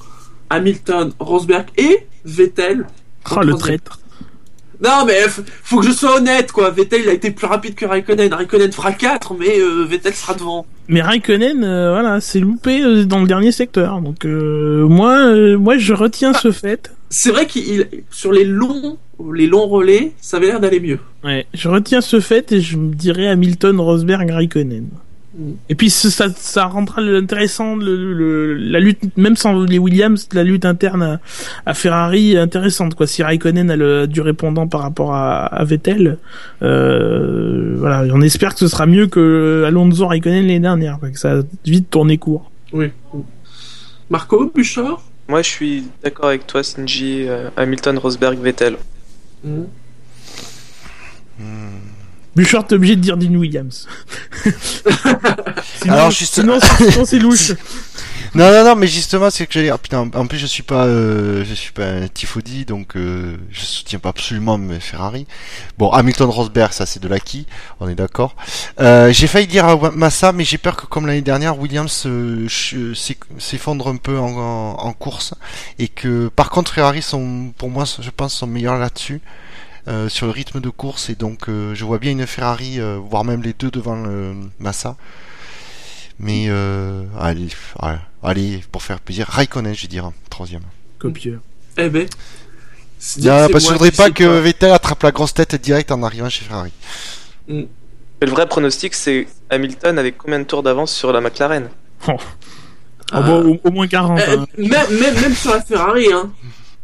Hamilton, 0.52 1.12
Rosberg 1.20 1.66
et 1.78 2.06
Vettel. 2.26 2.86
Oh, 3.36 3.40
le 3.42 3.56
traître. 3.56 4.00
Non, 4.84 5.06
mais 5.08 5.26
f- 5.26 5.42
faut 5.64 5.80
que 5.80 5.88
je 5.88 5.92
sois 5.92 6.18
honnête, 6.18 6.52
quoi. 6.52 6.70
Vettel, 6.70 7.02
il 7.04 7.10
a 7.10 7.14
été 7.14 7.32
plus 7.32 7.48
rapide 7.48 7.74
que 7.76 7.86
Raikkonen. 7.86 8.32
Raikkonen 8.32 8.72
fera 8.72 8.92
4, 8.92 9.34
mais 9.36 9.60
euh, 9.60 9.86
Vettel 9.86 10.14
sera 10.14 10.34
devant. 10.36 10.66
Mais 10.90 11.02
Raikkonen, 11.02 11.64
euh, 11.64 11.92
voilà, 11.94 12.20
c'est 12.22 12.40
loupé 12.42 12.82
euh, 12.84 13.06
dans 13.06 13.20
le 13.22 13.28
dernier 13.28 13.52
secteur. 13.52 14.00
Donc 14.02 14.26
euh, 14.26 14.86
moi, 14.88 15.16
euh, 15.28 15.58
moi, 15.58 15.78
je 15.78 15.94
retiens 15.94 16.34
ce 16.34 16.52
fait. 16.52 16.92
C'est 17.10 17.32
vrai 17.32 17.48
qu'il 17.48 17.88
sur 18.12 18.32
les 18.32 18.44
longs, 18.44 18.98
les 19.34 19.48
longs 19.48 19.68
relais, 19.68 20.12
ça 20.20 20.38
avait 20.38 20.48
l'air 20.48 20.60
d'aller 20.60 20.80
mieux. 20.80 21.00
Ouais, 21.24 21.46
je 21.54 21.70
retiens 21.70 22.02
ce 22.02 22.20
fait 22.20 22.52
et 22.52 22.62
je 22.62 22.78
me 22.78 22.94
dirais 22.94 23.28
Hamilton, 23.28 23.80
Rosberg, 23.80 24.30
Raikkonen. 24.30 24.88
Mm. 25.38 25.52
Et 25.70 25.76
puis 25.76 25.90
ça, 25.90 26.28
ça 26.36 26.66
rendra 26.66 27.02
le, 27.02 27.20
le- 27.20 28.54
la 28.54 28.80
lutte, 28.80 29.18
même 29.18 29.36
sans 29.36 29.64
les 29.64 29.80
Williams, 29.80 30.28
la 30.34 30.44
lutte 30.44 30.66
interne 30.66 31.04
à, 31.04 31.20
à 31.66 31.74
Ferrari 31.74 32.38
intéressante. 32.38 32.96
Quoi. 32.96 33.06
Si 33.08 33.22
Raikkonen 33.24 33.70
a, 33.70 33.76
le, 33.76 34.02
a 34.02 34.08
du 34.08 34.22
répondant 34.22 34.68
par 34.68 34.82
rapport 34.82 35.14
à, 35.14 35.46
à 35.46 35.64
Vettel, 35.66 36.18
euh, 36.62 37.76
voilà, 37.78 38.04
on 38.14 38.22
espère 38.22 38.54
que 38.54 38.60
ce 38.60 38.68
sera 38.68 38.86
mieux 38.86 39.08
que 39.08 39.64
Alonso 39.66 40.08
Raikkonen 40.08 40.42
l'année 40.42 40.60
dernière, 40.60 41.00
quoi, 41.00 41.10
que 41.10 41.20
ça 41.20 41.40
a 41.40 41.42
vite 41.66 41.90
tourné 41.90 42.18
court. 42.18 42.52
Oui. 42.74 42.88
Marco, 44.10 44.52
Bouchard? 44.54 45.02
Moi, 45.28 45.42
je 45.42 45.50
suis 45.50 45.84
d'accord 46.04 46.26
avec 46.28 46.46
toi, 46.46 46.62
Sinji, 46.62 47.26
euh, 47.28 47.50
Hamilton, 47.58 47.98
Rosberg, 47.98 48.38
Vettel. 48.40 48.76
Mm. 49.46 49.66
Bouchard, 52.36 52.68
t'es 52.68 52.76
obligé 52.76 52.96
de 52.96 53.02
dire 53.02 53.16
Dean 53.18 53.36
Williams. 53.36 53.88
sinon, 55.82 55.94
Alors, 55.94 56.12
juste- 56.12 56.34
sinon, 56.36 56.60
sinon, 56.90 57.06
c'est 57.06 57.20
louche. 57.20 57.54
Non, 58.36 58.52
non, 58.52 58.66
non, 58.66 58.76
mais 58.76 58.88
justement, 58.88 59.30
c'est 59.30 59.48
que 59.48 59.54
j'allais 59.54 59.68
dire, 59.90 60.04
en 60.14 60.28
plus, 60.28 60.38
je 60.38 60.46
suis 60.46 60.62
pas, 60.62 60.86
euh, 60.88 61.46
je 61.46 61.54
suis 61.54 61.72
pas 61.72 61.86
un 61.86 62.08
tifodi, 62.10 62.66
donc, 62.66 62.98
euh, 62.98 63.38
je 63.50 63.62
soutiens 63.64 63.98
pas 64.00 64.10
absolument 64.10 64.58
mes 64.58 64.82
Ferrari. 64.82 65.26
Bon, 65.78 65.90
Hamilton 65.90 66.30
Rosberg, 66.30 66.74
ça, 66.74 66.86
c'est 66.86 67.02
de 67.02 67.08
l'acquis, 67.08 67.48
on 67.80 67.88
est 67.88 67.96
d'accord. 67.96 68.36
Euh, 68.82 69.14
j'ai 69.14 69.28
failli 69.28 69.48
dire 69.48 69.66
à 69.66 69.92
Massa, 69.92 70.34
mais 70.34 70.44
j'ai 70.44 70.58
peur 70.58 70.76
que, 70.76 70.86
comme 70.86 71.08
l'année 71.08 71.22
dernière, 71.22 71.58
Williams 71.58 72.04
euh, 72.08 72.48
s'eff- 72.50 73.24
s'effondre 73.40 73.88
un 73.88 73.96
peu 73.96 74.20
en, 74.20 74.92
course, 74.94 75.34
et 75.80 75.88
que, 75.88 76.28
par 76.28 76.50
contre, 76.50 76.74
Ferrari 76.74 77.02
sont, 77.02 77.54
pour 77.58 77.70
moi, 77.70 77.86
je 77.86 78.10
pense, 78.10 78.34
sont 78.34 78.48
meilleurs 78.48 78.78
là-dessus. 78.78 79.22
euh, 79.88 80.10
sur 80.10 80.26
le 80.26 80.32
rythme 80.32 80.60
de 80.62 80.70
course 80.70 81.10
et 81.12 81.16
donc 81.16 81.48
euh, 81.48 81.76
je 81.76 81.86
vois 81.86 82.00
bien 82.00 82.12
une 82.12 82.26
Ferrari 82.26 82.80
euh, 82.80 82.98
voire 82.98 83.24
même 83.24 83.44
les 83.44 83.54
deux 83.54 83.70
devant 83.70 83.96
Massa 84.60 84.98
mais 86.20 86.46
euh, 86.48 87.04
allez, 87.20 87.50
allez, 88.24 88.64
pour 88.72 88.84
faire 88.84 89.00
plaisir, 89.00 89.28
Raikkonen, 89.28 89.74
je 89.74 89.84
vais 89.84 89.88
dire, 89.88 90.12
troisième. 90.30 90.64
Copieux. 91.00 91.40
Eh 91.78 91.90
ben. 91.90 92.08
Non, 93.22 93.48
parce 93.52 93.66
que 93.66 93.70
je 93.70 93.74
voudrais 93.74 93.92
pas 93.92 94.10
que 94.10 94.24
Vettel 94.24 94.72
attrape 94.72 95.04
la 95.04 95.12
grosse 95.12 95.34
tête 95.34 95.56
direct 95.56 95.92
en 95.92 96.02
arrivant 96.04 96.30
chez 96.30 96.46
Ferrari. 96.46 96.72
Mais 97.48 97.68
le 98.22 98.32
vrai 98.32 98.48
pronostic, 98.48 98.94
c'est 98.96 99.28
Hamilton 99.50 100.00
avec 100.00 100.18
combien 100.18 100.40
de 100.40 100.46
tours 100.46 100.64
d'avance 100.64 100.94
sur 100.94 101.12
la 101.12 101.22
McLaren? 101.22 101.70
Oh. 102.08 102.14
Ah 103.12 103.22
bon, 103.22 103.60
au, 103.64 103.68
au 103.68 103.72
moins 103.72 103.88
40. 103.88 104.20
Euh, 104.20 104.38
hein. 104.38 104.46
même, 104.58 105.00
même, 105.00 105.22
même 105.22 105.36
sur 105.36 105.52
la 105.52 105.62
Ferrari, 105.62 106.12
hein. 106.12 106.32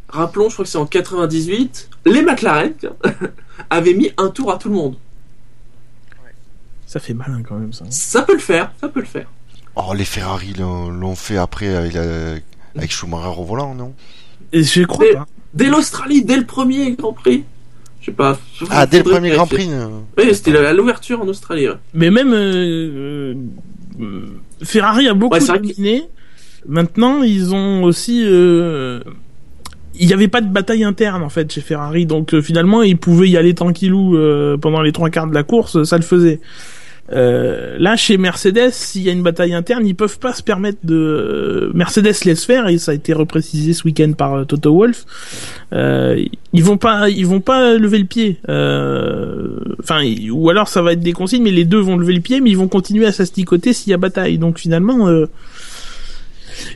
rappelons, 0.10 0.50
je 0.50 0.54
crois 0.54 0.66
que 0.66 0.72
c'est 0.72 0.78
en 0.78 0.86
98, 0.86 1.90
les 2.06 2.22
McLaren 2.22 2.74
avaient 3.70 3.94
mis 3.94 4.12
un 4.18 4.30
tour 4.30 4.52
à 4.52 4.58
tout 4.58 4.70
le 4.70 4.76
monde. 4.76 4.96
Ça 6.92 7.00
fait 7.00 7.14
mal 7.14 7.32
hein, 7.32 7.42
quand 7.48 7.56
même 7.56 7.72
ça. 7.72 7.86
Ça 7.90 8.24
peut 8.24 8.34
le 8.34 8.40
faire, 8.40 8.74
ça 8.82 8.90
peut 8.90 9.00
le 9.00 9.06
faire. 9.06 9.28
Oh, 9.78 9.94
les 9.96 10.04
Ferrari 10.04 10.52
l'ont 10.58 11.16
fait 11.16 11.38
après 11.38 11.74
avec, 11.74 11.94
la- 11.94 12.36
avec 12.76 12.92
Schumacher 12.92 13.40
au 13.40 13.46
volant, 13.46 13.74
non? 13.74 13.94
Et 14.52 14.62
je 14.64 14.84
crois 14.84 15.06
pas. 15.14 15.26
Dès 15.54 15.68
l'Australie, 15.70 16.26
dès 16.26 16.36
le 16.36 16.46
premier 16.46 16.92
Grand 16.92 17.14
Prix. 17.14 17.46
Je 18.02 18.08
sais 18.08 18.12
pas. 18.12 18.38
Ah, 18.70 18.86
dès 18.86 18.98
le 18.98 19.04
premier 19.06 19.30
Grand. 19.30 19.48
Prix. 19.48 19.70
Oui, 20.18 20.36
c'était 20.36 20.52
la- 20.52 20.74
l'ouverture 20.74 21.22
en 21.22 21.28
Australie. 21.30 21.70
ouais. 21.70 21.76
Mais 21.94 22.12
même 22.12 22.34
euh, 22.34 23.36
euh, 24.02 24.26
Ferrari 24.62 25.08
a 25.08 25.14
beaucoup 25.14 25.36
Ouais, 25.38 25.46
dominé. 25.48 26.04
Maintenant, 26.68 27.24
ils 27.24 27.56
ont 27.56 27.84
aussi. 27.84 28.22
euh, 28.26 29.00
il 29.96 30.08
n'y 30.08 30.14
avait 30.14 30.28
pas 30.28 30.42
de 30.42 30.48
bataille 30.48 30.84
interne 30.84 31.24
en 31.24 31.30
fait 31.30 31.50
chez 31.52 31.62
Ferrari, 31.62 32.06
donc 32.06 32.34
euh, 32.34 32.42
finalement 32.42 32.82
ils 32.82 32.98
pouvaient 32.98 33.30
y 33.30 33.38
aller 33.38 33.54
tranquillou 33.54 34.16
euh, 34.18 34.58
pendant 34.58 34.82
les 34.82 34.92
trois 34.94 35.10
quarts 35.10 35.28
de 35.28 35.34
la 35.34 35.44
course, 35.44 35.84
ça 35.84 35.96
le 35.98 36.04
faisait. 36.04 36.40
Euh, 37.14 37.76
là, 37.78 37.96
chez 37.98 38.18
Mercedes, 38.18 38.72
s'il 38.72 39.02
y 39.04 39.10
a 39.10 39.12
une 39.12 39.24
bataille 39.24 39.54
interne, 39.54 39.86
ils 39.86 39.96
peuvent 39.96 40.18
pas 40.20 40.34
se 40.34 40.42
permettre 40.42 40.80
de. 40.84 41.70
Mercedes 41.74 42.24
laisse 42.26 42.46
faire 42.46 42.68
et 42.70 42.78
ça 42.78 42.92
a 42.92 42.94
été 42.96 43.12
reprécisé 43.14 43.74
ce 43.74 43.84
week-end 43.84 44.14
par 44.14 44.34
euh, 44.36 44.44
Toto 44.46 44.74
Wolff. 44.74 45.06
Euh, 45.74 46.24
ils 46.54 46.64
vont 46.64 46.78
pas, 46.78 47.10
ils 47.10 47.26
vont 47.28 47.42
pas 47.42 47.74
lever 47.74 48.00
le 48.00 48.06
pied. 48.06 48.38
Euh, 48.50 49.58
Enfin, 49.84 50.02
ou 50.32 50.50
alors 50.52 50.68
ça 50.68 50.82
va 50.84 50.94
être 50.94 51.00
des 51.02 51.12
consignes, 51.14 51.42
mais 51.44 51.52
les 51.52 51.66
deux 51.66 51.80
vont 51.80 51.98
lever 51.98 52.14
le 52.14 52.22
pied, 52.22 52.40
mais 52.40 52.52
ils 52.52 52.58
vont 52.58 52.68
continuer 52.68 53.08
à 53.08 53.12
s'asticoter 53.12 53.74
s'il 53.74 53.90
y 53.90 53.94
a 53.94 53.98
bataille. 53.98 54.38
Donc 54.38 54.60
finalement, 54.60 55.08
euh, 55.10 55.26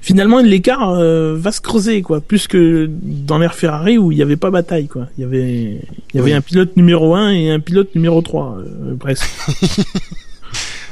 finalement 0.02 0.40
l'écart 0.40 0.90
euh, 0.90 1.36
va 1.38 1.52
se 1.52 1.62
creuser 1.62 2.02
quoi, 2.02 2.20
plus 2.20 2.48
que 2.48 2.90
dans 2.90 3.38
l'ère 3.38 3.54
Ferrari 3.54 3.98
où 4.00 4.12
il 4.12 4.18
y 4.18 4.22
avait 4.24 4.38
pas 4.38 4.50
bataille 4.50 4.88
quoi. 4.88 5.08
Il 5.18 5.22
y 5.22 5.24
avait, 5.24 5.82
il 6.14 6.16
y 6.16 6.20
avait 6.20 6.32
Oui. 6.32 6.34
un 6.34 6.42
pilote 6.42 6.76
numéro 6.78 7.14
1 7.14 7.30
et 7.32 7.52
un 7.52 7.60
pilote 7.60 7.94
numéro 7.94 8.22
3 8.24 8.58
euh, 8.60 8.96
presque. 8.96 9.30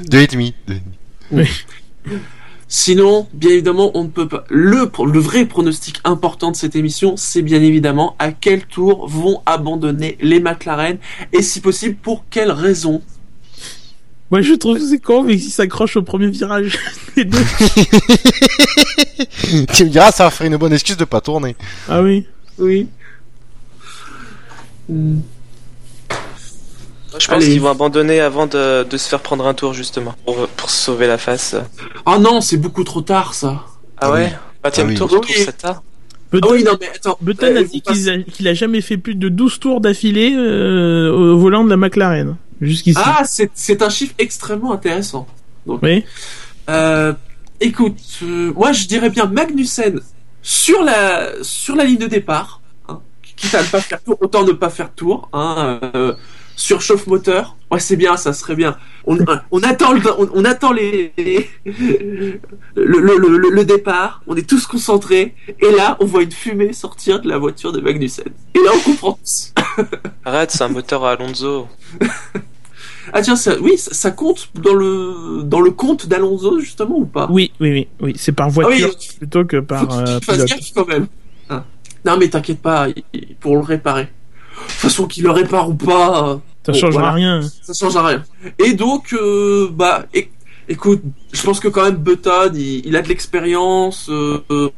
Deux 0.02 0.20
et 0.20 0.28
demi. 0.28 0.54
deux 0.68 0.76
et 0.76 0.82
demi. 1.32 1.48
Sinon, 2.68 3.28
bien 3.34 3.52
évidemment, 3.52 3.92
on 3.94 4.04
ne 4.04 4.10
peut 4.10 4.28
pas. 4.28 4.46
Le 4.50 5.20
vrai 5.20 5.46
pronostic 5.46 6.00
important 6.04 6.50
de 6.50 6.56
cette 6.56 6.76
émission, 6.76 7.16
c'est 7.18 7.44
bien 7.44 7.62
évidemment 7.62 8.16
à 8.18 8.32
quel 8.32 8.66
tour 8.66 9.08
vont 9.08 9.44
abandonner 9.46 10.18
les 10.22 10.40
McLaren 10.40 10.98
et 11.34 11.44
si 11.44 11.62
possible 11.62 11.96
pour 11.96 12.26
quelles 12.32 12.52
raisons. 12.52 13.04
Moi 14.32 14.42
je 14.42 14.56
trouve 14.56 14.80
que 14.80 14.88
c'est 14.88 14.98
con, 14.98 15.22
mais 15.22 15.38
s'ils 15.38 15.52
s'accrochent 15.52 15.98
au 15.98 16.02
premier 16.02 16.28
virage, 16.32 16.80
les 17.16 17.26
deux. 17.26 17.38
tu 19.76 19.86
me 19.86 19.90
diras, 19.90 20.12
ça 20.12 20.24
va 20.24 20.32
faire 20.32 20.48
une 20.48 20.58
bonne 20.58 20.74
excuse 20.74 20.98
de 20.98 21.06
pas 21.06 21.22
tourner. 21.22 21.56
Ah 21.88 22.02
oui. 22.02 22.26
Oui. 22.58 22.88
Je 27.20 27.28
pense 27.28 27.44
qu'ils 27.44 27.62
vont 27.62 27.70
abandonner 27.70 28.20
avant 28.20 28.48
de, 28.48 28.84
de 28.84 28.98
se 28.98 29.08
faire 29.10 29.20
prendre 29.22 29.46
un 29.48 29.54
tour 29.54 29.74
justement 29.74 30.16
pour, 30.26 30.70
sauver 30.70 31.08
la 31.08 31.18
face. 31.18 31.56
Ah 32.06 32.18
non, 32.20 32.42
c'est 32.42 32.58
beaucoup 32.58 32.84
trop 32.84 33.02
tard 33.02 33.34
ça. 33.34 33.64
Ah, 33.98 34.08
Ah 34.08 34.12
ouais? 34.12 34.24
Oui. 34.26 34.30
20 34.64 34.72
Ah 34.80 34.84
oui. 34.88 34.96
tour, 34.96 35.10
je 35.10 35.16
trouve 35.18 35.26
Oui. 35.38 35.44
ça 35.44 35.52
tard. 35.52 35.84
Button, 36.32 36.48
Ah 36.50 36.54
oui, 36.54 36.64
non 36.64 36.72
mais 36.82 36.90
attends. 36.96 37.18
Button 37.22 37.48
Euh, 37.56 37.60
a 37.60 37.64
dit 37.64 37.82
qu'il 38.32 38.48
a, 38.48 38.54
jamais 38.56 38.82
fait 38.82 38.98
plus 38.98 39.14
de 39.16 39.30
12 39.30 39.60
tours 39.60 39.82
d'affilée 39.82 40.34
euh, 40.36 41.12
au 41.12 41.38
volant 41.38 41.64
de 41.64 41.70
la 41.70 41.78
McLaren. 41.78 42.36
Jusqu'ici. 42.62 43.00
Ah, 43.04 43.24
c'est 43.26 43.82
un 43.84 43.90
chiffre 43.90 44.16
extrêmement 44.18 44.72
intéressant. 44.74 45.28
oui. 45.68 46.04
Euh, 46.70 47.14
écoute, 47.60 47.98
euh, 48.24 48.52
moi 48.56 48.72
je 48.72 48.88
dirais 48.88 49.10
bien 49.10 49.26
Magnussen 49.26 50.00
sur 50.42 50.82
la 50.84 51.30
sur 51.44 51.76
la 51.76 51.84
ligne 51.84 51.98
de 51.98 52.08
départ, 52.08 52.62
hein, 52.88 53.00
quitte 53.36 53.54
à 53.54 53.62
ne 53.62 53.68
pas 53.68 53.82
faire 53.82 54.02
tour, 54.02 54.18
autant 54.22 54.44
ne 54.46 54.54
pas 54.54 54.70
faire 54.70 54.94
tour, 54.94 55.30
hein, 55.34 55.80
euh, 56.54 56.58
sur 56.58 56.82
chauffe 56.82 57.08
moteur. 57.08 57.58
Ouais, 57.72 57.80
c'est 57.80 57.96
bien, 57.96 58.18
ça 58.18 58.34
serait 58.34 58.56
bien. 58.56 58.78
On, 59.06 59.18
on 59.52 59.60
attend 59.64 59.94
le, 59.94 60.02
on, 60.20 60.30
on 60.34 60.46
attend 60.46 60.72
les, 60.72 61.12
les- 61.18 61.50
le, 61.66 62.40
le, 62.76 63.18
le, 63.18 63.50
le 63.50 63.66
départ. 63.66 64.22
On 64.28 64.36
est 64.36 64.48
tous 64.48 64.66
concentrés 64.68 65.36
et 65.60 65.72
là 65.76 65.98
on 66.00 66.06
voit 66.06 66.24
une 66.24 66.32
fumée 66.32 66.72
sortir 66.74 67.20
de 67.22 67.28
la 67.28 67.38
voiture 67.38 67.72
de 67.72 67.82
Magnussen. 67.82 68.26
Et 68.54 68.60
là 68.60 68.72
on 68.76 68.80
comprend. 68.80 69.20
Arrête, 70.26 70.52
c'est 70.52 70.64
un 70.64 70.70
moteur 70.70 71.04
à 71.06 71.12
Alonso. 71.14 71.68
Ah 73.12 73.22
tiens, 73.22 73.36
ça, 73.36 73.60
oui, 73.60 73.78
ça, 73.78 73.94
ça 73.94 74.12
compte 74.12 74.50
dans 74.56 74.74
le 74.74 75.42
dans 75.44 75.60
le 75.60 75.72
compte 75.72 76.08
d'Alonso 76.08 76.60
justement 76.60 76.98
ou 77.00 77.06
pas? 77.06 77.28
Oui, 77.30 77.52
oui, 77.60 77.72
oui, 77.72 77.88
oui. 78.00 78.14
C'est 78.16 78.32
par 78.32 78.48
Ah 78.48 78.52
voiture 78.52 78.90
oui, 78.98 79.08
plutôt 79.18 79.44
que 79.46 79.58
faut 79.60 79.66
par 79.66 79.88
que 79.88 79.94
euh, 79.94 80.20
tu 80.20 80.26
fasses 80.26 80.36
pilote. 80.36 80.50
gaffe 80.50 80.72
quand 80.74 80.88
même. 80.88 81.08
Hein. 81.50 81.64
Non 82.06 82.18
mais 82.18 82.30
t'inquiète 82.30 82.62
pas, 82.62 82.88
pourront 83.42 83.58
le 83.58 83.64
réparer. 83.64 84.08
De 84.56 84.62
toute 84.72 84.72
façon, 84.82 85.08
qu'il 85.08 85.24
le 85.24 85.32
répare 85.32 85.70
ou 85.70 85.74
pas, 85.76 86.30
euh, 86.30 86.36
Ça 86.66 86.72
Bon, 86.72 86.78
changera 86.78 87.02
voilà. 87.02 87.12
rien. 87.16 87.42
ça 87.62 87.74
change 87.74 87.96
à 87.96 88.06
rien. 88.06 88.24
Et 88.60 88.74
donc, 88.74 89.14
euh, 89.14 89.68
bah, 89.72 90.06
éc- 90.14 90.30
écoute, 90.70 91.02
je 91.32 91.42
pense 91.42 91.60
que 91.60 91.68
quand 91.68 91.84
même 91.84 91.96
Button, 91.96 92.52
il, 92.54 92.86
il 92.86 92.96
a 92.96 93.02
de 93.02 93.08
l'expérience, 93.10 94.10
euh, 94.10 94.70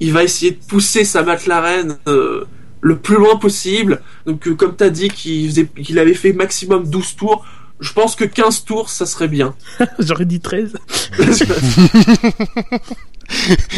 il 0.00 0.12
va 0.12 0.22
essayer 0.24 0.50
de 0.52 0.58
pousser 0.68 1.04
sa 1.04 1.22
McLaren 1.22 1.96
euh, 2.08 2.44
le 2.82 2.96
plus 2.96 3.16
loin 3.16 3.36
possible. 3.36 4.02
Donc, 4.26 4.48
comme 4.56 4.74
t'as 4.76 4.90
dit 4.90 5.08
qu'il 5.08 5.46
faisait, 5.48 5.66
qu'il 5.66 5.98
avait 5.98 6.14
fait 6.14 6.32
maximum 6.32 6.88
12 6.88 7.16
tours, 7.16 7.44
je 7.80 7.92
pense 7.92 8.14
que 8.16 8.24
15 8.24 8.64
tours, 8.64 8.90
ça 8.90 9.06
serait 9.06 9.28
bien. 9.28 9.54
J'aurais 9.98 10.24
dit 10.26 10.40
13. 10.40 10.74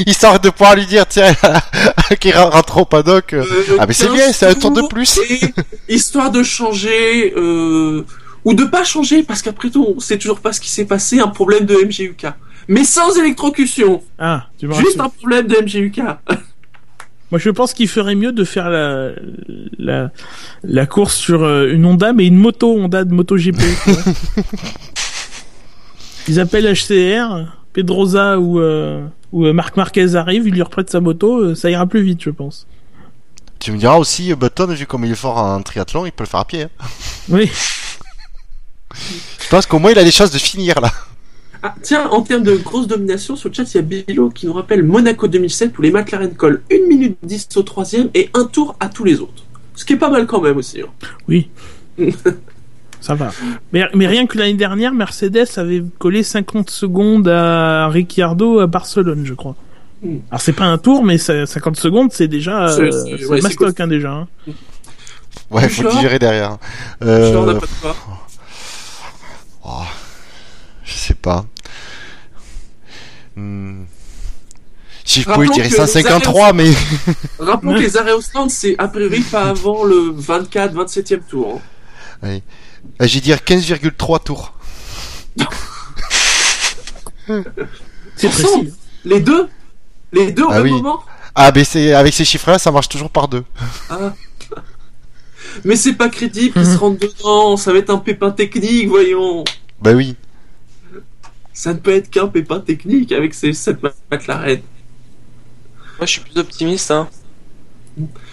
Histoire 0.07 0.41
de 0.41 0.49
pouvoir 0.51 0.77
lui 0.77 0.87
dire, 0.87 1.07
tiens, 1.07 1.35
qu'il 2.21 2.35
rentre 2.37 2.79
au 2.79 2.85
paddock. 2.85 3.33
euh, 3.35 3.45
Euh, 3.45 3.77
Ah, 3.79 3.87
mais 3.87 3.93
c'est 3.93 4.07
15 4.07 4.15
bien, 4.15 4.33
c'est 4.33 4.47
un 4.47 4.55
tour 4.55 4.71
de 4.71 4.83
plus. 4.89 5.21
histoire 5.89 6.31
de 6.31 6.43
changer 6.43 7.35
euh, 7.37 8.05
ou 8.45 8.55
de 8.55 8.65
pas 8.65 8.83
changer 8.85 9.23
parce 9.23 9.43
qu'après 9.43 9.69
tout 9.71 9.87
on 9.97 10.01
sait 10.01 10.19
toujours 10.19 10.41
pas 10.41 10.53
ce 10.53 10.61
qui 10.61 10.71
s'est 10.71 10.87
passé 10.87 11.21
un 11.21 11.29
problème 11.29 11.65
de 11.67 11.75
MGUK 11.77 12.27
mais 12.69 12.85
sans 12.85 13.17
électrocution 13.19 14.03
Ah, 14.19 14.47
tu 14.59 14.73
juste 14.75 14.99
un 15.01 15.09
problème 15.11 15.47
de 15.47 15.57
MGUK 15.57 16.01
Moi, 17.33 17.41
je 17.41 17.51
pense 17.51 17.73
qu'il 17.75 17.89
ferait 17.89 18.15
mieux 18.15 18.31
de 18.31 18.45
faire 18.45 18.71
la, 18.71 19.11
la, 19.79 20.13
la 20.63 20.87
course 20.87 21.17
sur 21.17 21.43
euh, 21.43 21.73
une 21.73 21.85
Honda, 21.87 22.13
mais 22.13 22.27
une 22.27 22.37
moto 22.37 22.73
Honda 22.77 23.05
de 23.05 23.13
MotoGP. 23.15 23.57
Ils 26.29 26.39
appellent 26.39 26.73
HCR, 26.73 27.47
Pedrosa 27.73 28.39
ou, 28.39 28.61
euh, 28.61 29.05
ou 29.33 29.47
euh, 29.47 29.53
Marc 29.53 29.77
Marquez 29.77 30.15
arrive, 30.15 30.47
il 30.47 30.55
lui 30.55 30.63
reprête 30.63 30.89
sa 30.91 31.01
moto, 31.01 31.55
ça 31.55 31.71
ira 31.71 31.87
plus 31.87 32.03
vite, 32.03 32.23
je 32.23 32.31
pense. 32.31 32.67
Tu 33.59 33.73
me 33.73 33.79
diras 33.79 33.97
aussi, 33.97 34.35
Button, 34.35 34.67
vu 34.67 34.87
comme 34.87 35.05
il 35.05 35.13
est 35.13 35.17
fort 35.17 35.39
en 35.39 35.61
triathlon, 35.63 36.07
il 36.07 36.13
peut 36.13 36.25
le 36.25 36.29
faire 36.29 36.41
à 36.41 36.45
pied. 36.45 36.63
hein. 36.63 36.69
Oui. 37.29 37.51
Je 38.95 39.49
pense 39.49 39.65
qu'au 39.67 39.79
moins 39.79 39.93
il 39.93 39.99
a 39.99 40.05
des 40.05 40.11
chances 40.13 40.31
de 40.33 40.39
finir 40.39 40.81
là. 40.83 40.93
Ah, 41.63 41.75
tiens 41.83 42.09
en 42.11 42.23
termes 42.23 42.43
de 42.43 42.57
grosse 42.57 42.87
domination 42.87 43.37
sur 43.37 43.49
le 43.49 43.55
chat 43.55 43.65
il 43.73 43.77
y 43.77 43.79
a 43.79 43.83
Bilo 43.83 44.31
qui 44.31 44.47
nous 44.47 44.53
rappelle 44.53 44.83
Monaco 44.83 45.29
2007 45.29 45.79
où 45.79 45.83
les 45.83 45.91
McLaren 45.93 46.35
collent 46.35 46.63
1 46.73 46.89
minute 46.89 47.17
10 47.23 47.49
au 47.57 47.63
troisième 47.63 48.09
et 48.15 48.31
un 48.35 48.45
tour 48.45 48.75
à 48.81 48.89
tous 48.89 49.05
les 49.05 49.21
autres 49.21 49.45
ce 49.75 49.85
qui 49.85 49.93
est 49.95 49.97
pas 49.97 50.11
mal 50.11 50.27
quand 50.27 50.41
même 50.41 50.57
aussi 50.57 50.81
hein. 50.81 50.87
Oui. 51.29 51.49
Ça 53.01 53.15
va. 53.17 53.33
Mais, 53.73 53.83
mais 53.95 54.07
rien 54.07 54.27
que 54.29 54.39
l'année 54.39 54.55
dernière, 54.55 54.93
Mercedes 54.95 55.49
avait 55.57 55.83
collé 55.99 56.23
50 56.23 56.71
secondes 56.71 57.27
à 57.27 57.89
Ricciardo 57.89 58.61
à 58.61 58.69
Barcelone, 58.69 59.23
je 59.27 59.35
crois. 59.35 59.57
Hmm. 60.05 60.19
Alors 60.31 60.41
c'est 60.41 60.53
pas 60.53 60.67
un 60.67 60.79
tour, 60.79 61.03
mais 61.03 61.19
ça- 61.19 61.45
50 61.45 61.77
secondes, 61.77 62.13
c'est 62.13 62.29
déjà 62.29 62.69
C'est- 62.69 62.81
euh, 62.83 62.91
c'est- 62.93 63.17
c'est 63.19 63.27
ouais, 63.27 63.37
c'est 63.39 63.43
mastoc 63.43 63.81
hein, 63.81 63.89
déjà. 63.89 64.13
hein. 64.13 64.29
Ouais, 65.51 65.69
faut 65.69 65.83
Genre 65.83 65.93
digérer 65.95 66.21
derrière. 66.21 66.59
Je 67.01 67.07
Euh, 67.09 67.33
donne 67.33 67.59
pas 67.59 67.67
de 67.67 67.73
quoi. 67.81 67.97
oh, 69.65 69.83
je 70.85 70.93
sais 70.93 71.15
pas. 71.15 71.45
Hmm. 73.37 73.85
Si 75.05 75.21
je 75.21 75.25
pouvais 75.25 75.47
Rappelons 75.47 75.55
tirer 75.55 75.69
que 75.69 75.73
les 75.73 75.79
153, 75.79 76.53
mais 76.53 76.71
rappelons 77.39 77.75
que 77.75 77.81
les 77.81 77.97
arrêts 77.97 78.13
au 78.13 78.21
stand 78.21 78.51
c'est 78.51 78.77
a 78.79 78.89
priori 78.89 79.21
pas 79.21 79.45
avant 79.51 79.85
le 79.85 80.13
24 80.15 80.75
27 80.75 81.13
e 81.13 81.17
tour 81.29 81.61
hein. 82.25 82.39
Euh, 83.01 83.07
j'ai 83.07 83.21
dire 83.21 83.39
15,3 83.39 84.23
tours. 84.25 84.55
C'est 88.17 88.29
précis. 88.29 88.73
les 89.05 89.21
deux 89.21 89.49
les 90.13 90.33
deux 90.33 90.45
au 90.45 90.51
Ah 90.51 90.55
même 90.61 90.65
oui. 90.65 90.73
moment 90.73 91.03
Ah, 91.35 91.51
mais 91.55 91.65
c'est 91.65 91.95
avec 91.95 92.13
ces 92.13 92.25
chiffres-là, 92.25 92.59
ça 92.59 92.71
marche 92.71 92.89
toujours 92.89 93.11
par 93.11 93.29
deux. 93.29 93.45
Ah. 93.89 94.13
Mais 95.65 95.77
c'est 95.77 95.95
pas 95.95 96.09
crédible 96.09 96.53
qu'ils 96.53 96.67
se 96.67 96.77
rendent 96.79 96.99
dedans, 96.99 97.57
ça 97.57 97.73
va 97.73 97.79
être 97.79 97.91
un 97.91 97.99
pépin 97.99 98.31
technique, 98.31 98.89
voyons. 98.89 99.45
Bah 99.81 99.93
oui. 99.93 100.17
Ça 101.53 101.73
ne 101.75 101.79
peut 101.79 101.93
être 101.95 102.11
qu'un 102.11 102.29
pépin 102.29 102.61
technique 102.61 103.13
avec 103.13 103.35
ces, 103.35 103.53
cette 103.53 103.83
McLaren. 104.11 104.61
Moi, 105.99 106.07
je 106.07 106.13
suis 106.13 106.21
plus 106.21 106.39
optimiste. 106.39 106.91
Hein. 106.91 107.09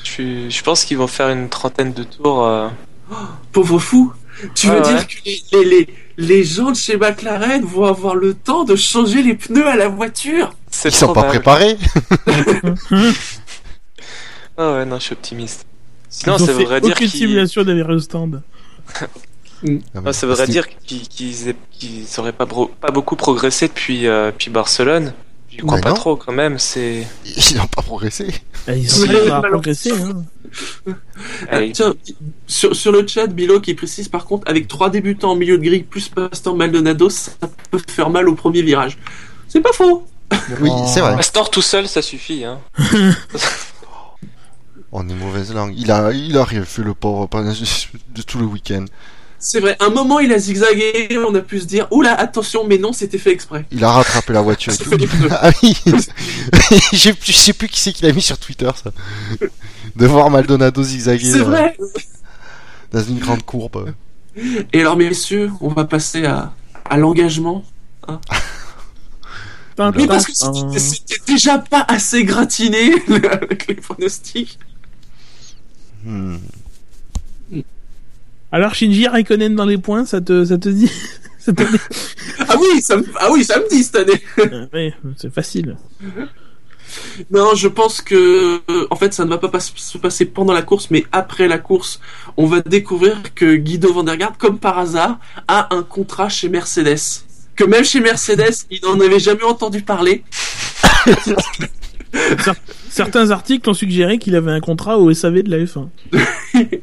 Je, 0.04 0.62
pense 0.64 0.86
qu'ils 0.86 0.98
vont 0.98 1.08
faire 1.08 1.30
une 1.30 1.50
trentaine 1.50 1.92
de 1.94 2.04
tours. 2.04 2.46
euh. 2.46 2.70
Pauvre 3.52 3.80
fou. 3.80 4.14
Tu 4.56 4.68
veux 4.68 4.76
ouais. 4.76 4.82
dire 4.82 5.06
que 5.08 5.16
les, 5.26 5.42
les, 5.52 5.66
les, 5.66 5.88
les 6.18 6.44
gens 6.46 6.72
de 6.72 6.76
chez 6.78 6.96
McLaren 6.96 7.62
vont 7.66 7.84
avoir 7.86 8.16
le 8.16 8.34
temps 8.34 8.64
de 8.64 8.76
changer 8.78 9.22
les 9.22 9.36
pneus 9.36 9.68
à 9.68 9.76
la 9.76 9.90
voiture? 9.90 10.54
Ils 10.86 10.92
sont 10.92 11.12
pas 11.14 11.24
préparés. 11.24 11.78
Ah 14.62 14.74
ouais, 14.74 14.86
non, 14.86 14.98
je 14.98 15.04
suis 15.06 15.14
optimiste. 15.14 15.66
Sinon, 16.10 16.36
Ils 16.38 16.44
ont 16.44 16.46
ça 16.48 16.52
fait 16.54 16.60
voudrait 16.60 16.82
dire 16.82 16.92
aucune 16.92 17.08
simulation 17.08 17.64
derrière 17.64 17.88
le 17.88 18.00
stand. 18.00 18.42
Ah, 19.64 19.70
non, 19.96 20.02
mais 20.04 20.14
ça 20.14 20.26
voudrait 20.28 20.48
dire 20.48 20.68
qu'ils 20.70 21.08
qu'ils 21.08 21.50
aient- 21.50 21.56
qu'ils 21.72 22.06
auraient 22.18 22.32
pas, 22.34 22.46
beaucoup 22.46 23.16
progressé 23.16 23.68
depuis, 23.68 24.08
euh, 24.08 24.32
depuis 24.32 24.50
Barcelone. 24.50 25.14
Je 25.52 25.64
crois 25.66 25.76
Mais 25.76 25.82
pas 25.82 25.90
non. 25.90 25.96
trop 25.96 26.16
quand 26.16 26.32
même. 26.32 26.58
C'est 26.60 27.06
Ils 27.26 27.58
n'ont 27.58 27.68
pas 27.68 27.82
progressé. 27.82 28.28
Ah, 28.68 28.74
Ils 28.76 28.96
ont 29.04 29.08
Oui, 29.08 29.30
pas 29.30 29.42
progresser. 29.42 29.92
Hein. 29.92 30.24
Ah, 31.52 31.60
tiens, 31.74 31.94
sur, 32.48 32.76
sur 32.76 32.92
le 32.92 33.06
chat, 33.06 33.28
Bilo 33.28 33.60
qui 33.60 33.74
précise 33.76 34.08
par 34.08 34.26
contre, 34.26 34.50
avec 34.50 34.68
trois 34.68 34.90
débutants 34.90 35.32
en 35.32 35.36
milieu 35.36 35.58
de 35.60 35.64
grille 35.64 35.84
plus 35.84 36.10
Pastor 36.10 36.56
Maldonado, 36.56 37.10
ça 37.10 37.32
peut 37.70 37.80
faire 37.88 38.10
mal 38.10 38.28
au 38.30 38.34
premier 38.36 38.62
virage. 38.64 38.98
C'est 39.48 39.62
pas 39.62 39.74
faux. 39.74 40.08
Oui, 40.62 40.70
c'est 40.88 41.02
vrai. 41.02 41.16
Pastor 41.16 41.50
tout 41.52 41.62
seul, 41.62 41.88
ça 41.88 42.02
suffit. 42.02 42.46
Hein. 42.46 42.60
On 44.92 45.08
est 45.08 45.14
mauvaise 45.14 45.54
langue. 45.54 45.74
Il 45.78 45.92
a, 45.92 46.12
il 46.12 46.36
a 46.38 46.44
rien 46.44 46.64
fait 46.66 46.82
le 46.84 46.94
pauvre 46.96 47.28
pendant 47.28 47.52
de 47.52 48.22
tout 48.24 48.40
le 48.40 48.46
week-end. 48.46 48.86
C'est 49.40 49.62
vrai. 49.62 49.78
Un 49.80 49.90
moment, 49.90 50.20
il 50.20 50.34
a 50.34 50.38
zigzagué, 50.38 51.18
on 51.18 51.34
a 51.34 51.40
pu 51.40 51.62
se 51.62 51.66
dire, 51.66 51.88
oula, 51.92 52.14
attention, 52.14 52.66
mais 52.68 52.78
non, 52.78 52.92
c'était 52.92 53.18
fait 53.18 53.32
exprès. 53.32 53.66
Il 53.72 53.84
a 53.84 53.92
rattrapé 53.92 54.34
la 54.34 54.42
voiture. 54.42 54.74
Ah 55.32 55.52
oui. 55.64 55.78
Je 56.92 57.32
sais 57.32 57.54
plus 57.54 57.70
qui 57.70 57.80
c'est 57.80 57.94
qui 57.94 58.04
l'a 58.04 58.12
mis 58.12 58.22
sur 58.22 58.38
Twitter 58.38 58.70
ça. 58.84 58.92
De 59.96 60.06
voir 60.06 60.30
Maldonado 60.30 60.84
zigzaguer 60.84 61.32
C'est 61.32 61.40
euh, 61.40 61.44
vrai. 61.44 61.78
dans 62.92 63.04
une 63.04 63.20
grande 63.20 63.44
courbe. 63.44 63.94
Et 64.74 64.82
alors, 64.82 64.98
messieurs, 64.98 65.52
on 65.62 65.70
va 65.70 65.86
passer 65.86 66.26
à, 66.26 66.54
à 66.90 66.98
l'engagement. 66.98 67.64
Tin, 69.76 69.92
Mais 69.96 70.08
parce 70.08 70.26
que 70.26 70.34
c'était 70.34 71.22
déjà 71.28 71.60
pas 71.60 71.86
assez 71.88 72.24
gratiné 72.26 72.94
avec 73.32 73.68
les 73.68 73.76
pronostics. 73.76 74.60
Hmm. 76.04 76.38
Alors 78.52 78.74
Shinji 78.74 79.08
Raikkonen 79.08 79.56
dans 79.56 79.66
les 79.66 79.78
points, 79.78 80.06
ça 80.06 80.22
te, 80.22 80.44
ça 80.44 80.58
te 80.58 80.70
dit 80.70 80.92
ça 81.40 81.54
te 81.54 81.62
dit 81.62 81.78
Ah 82.48 82.56
oui, 82.60 82.82
ça 82.82 82.98
me, 82.98 83.06
ah 83.20 83.30
oui, 83.32 83.44
ça 83.44 83.60
me 83.60 83.70
dit 83.70 83.84
cette 83.84 83.96
année. 83.96 84.22
Euh, 84.40 84.66
ouais, 84.74 84.94
c'est 85.18 85.32
facile. 85.34 85.78
Non, 87.30 87.54
je 87.54 87.68
pense 87.68 88.02
que 88.02 88.62
euh, 88.70 88.88
en 88.90 88.96
fait, 88.96 89.14
ça 89.14 89.24
ne 89.24 89.30
va 89.30 89.38
pas 89.38 89.50
pas 89.50 89.60
se 89.60 89.98
passer 90.00 90.26
pendant 90.26 90.54
la 90.54 90.64
course, 90.64 90.90
mais 90.90 91.06
après 91.12 91.48
la 91.48 91.60
course, 91.60 92.00
on 92.38 92.48
va 92.48 92.62
découvrir 92.62 93.22
que 93.36 93.56
Guido 93.56 93.94
van 93.94 94.04
der 94.04 94.18
Garde, 94.18 94.38
comme 94.38 94.58
par 94.58 94.80
hasard, 94.80 95.20
a 95.48 95.76
un 95.76 95.84
contrat 95.84 96.30
chez 96.30 96.50
Mercedes. 96.50 97.24
Que 97.56 97.64
même 97.64 97.84
chez 97.84 98.00
Mercedes, 98.00 98.66
il 98.72 98.82
n'en 98.84 99.00
avait 99.00 99.20
jamais 99.20 99.44
entendu 99.44 99.82
parler. 99.82 100.24
Certains 102.90 103.30
articles 103.30 103.70
ont 103.70 103.76
suggéré 103.76 104.18
qu'il 104.18 104.36
avait 104.36 104.52
un 104.52 104.62
contrat 104.62 104.98
au 104.98 105.14
SAV 105.14 105.44
de 105.44 105.52
la 105.52 105.58
F1. 105.64 105.90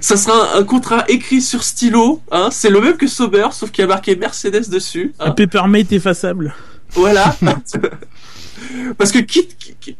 Ça 0.00 0.16
sera 0.16 0.56
un, 0.56 0.60
un 0.60 0.64
contrat 0.64 1.04
écrit 1.08 1.40
sur 1.40 1.62
stylo. 1.62 2.20
Hein, 2.30 2.48
c'est 2.50 2.70
le 2.70 2.80
même 2.80 2.96
que 2.96 3.06
Sauber, 3.06 3.48
sauf 3.52 3.70
qu'il 3.70 3.82
y 3.82 3.84
a 3.84 3.88
marqué 3.88 4.16
Mercedes 4.16 4.68
dessus. 4.68 5.14
Un 5.18 5.26
hein. 5.26 5.30
papermate 5.32 5.92
effaçable. 5.92 6.54
Voilà. 6.90 7.36
Parce 8.98 9.12
que 9.12 9.18
quitte, 9.18 9.56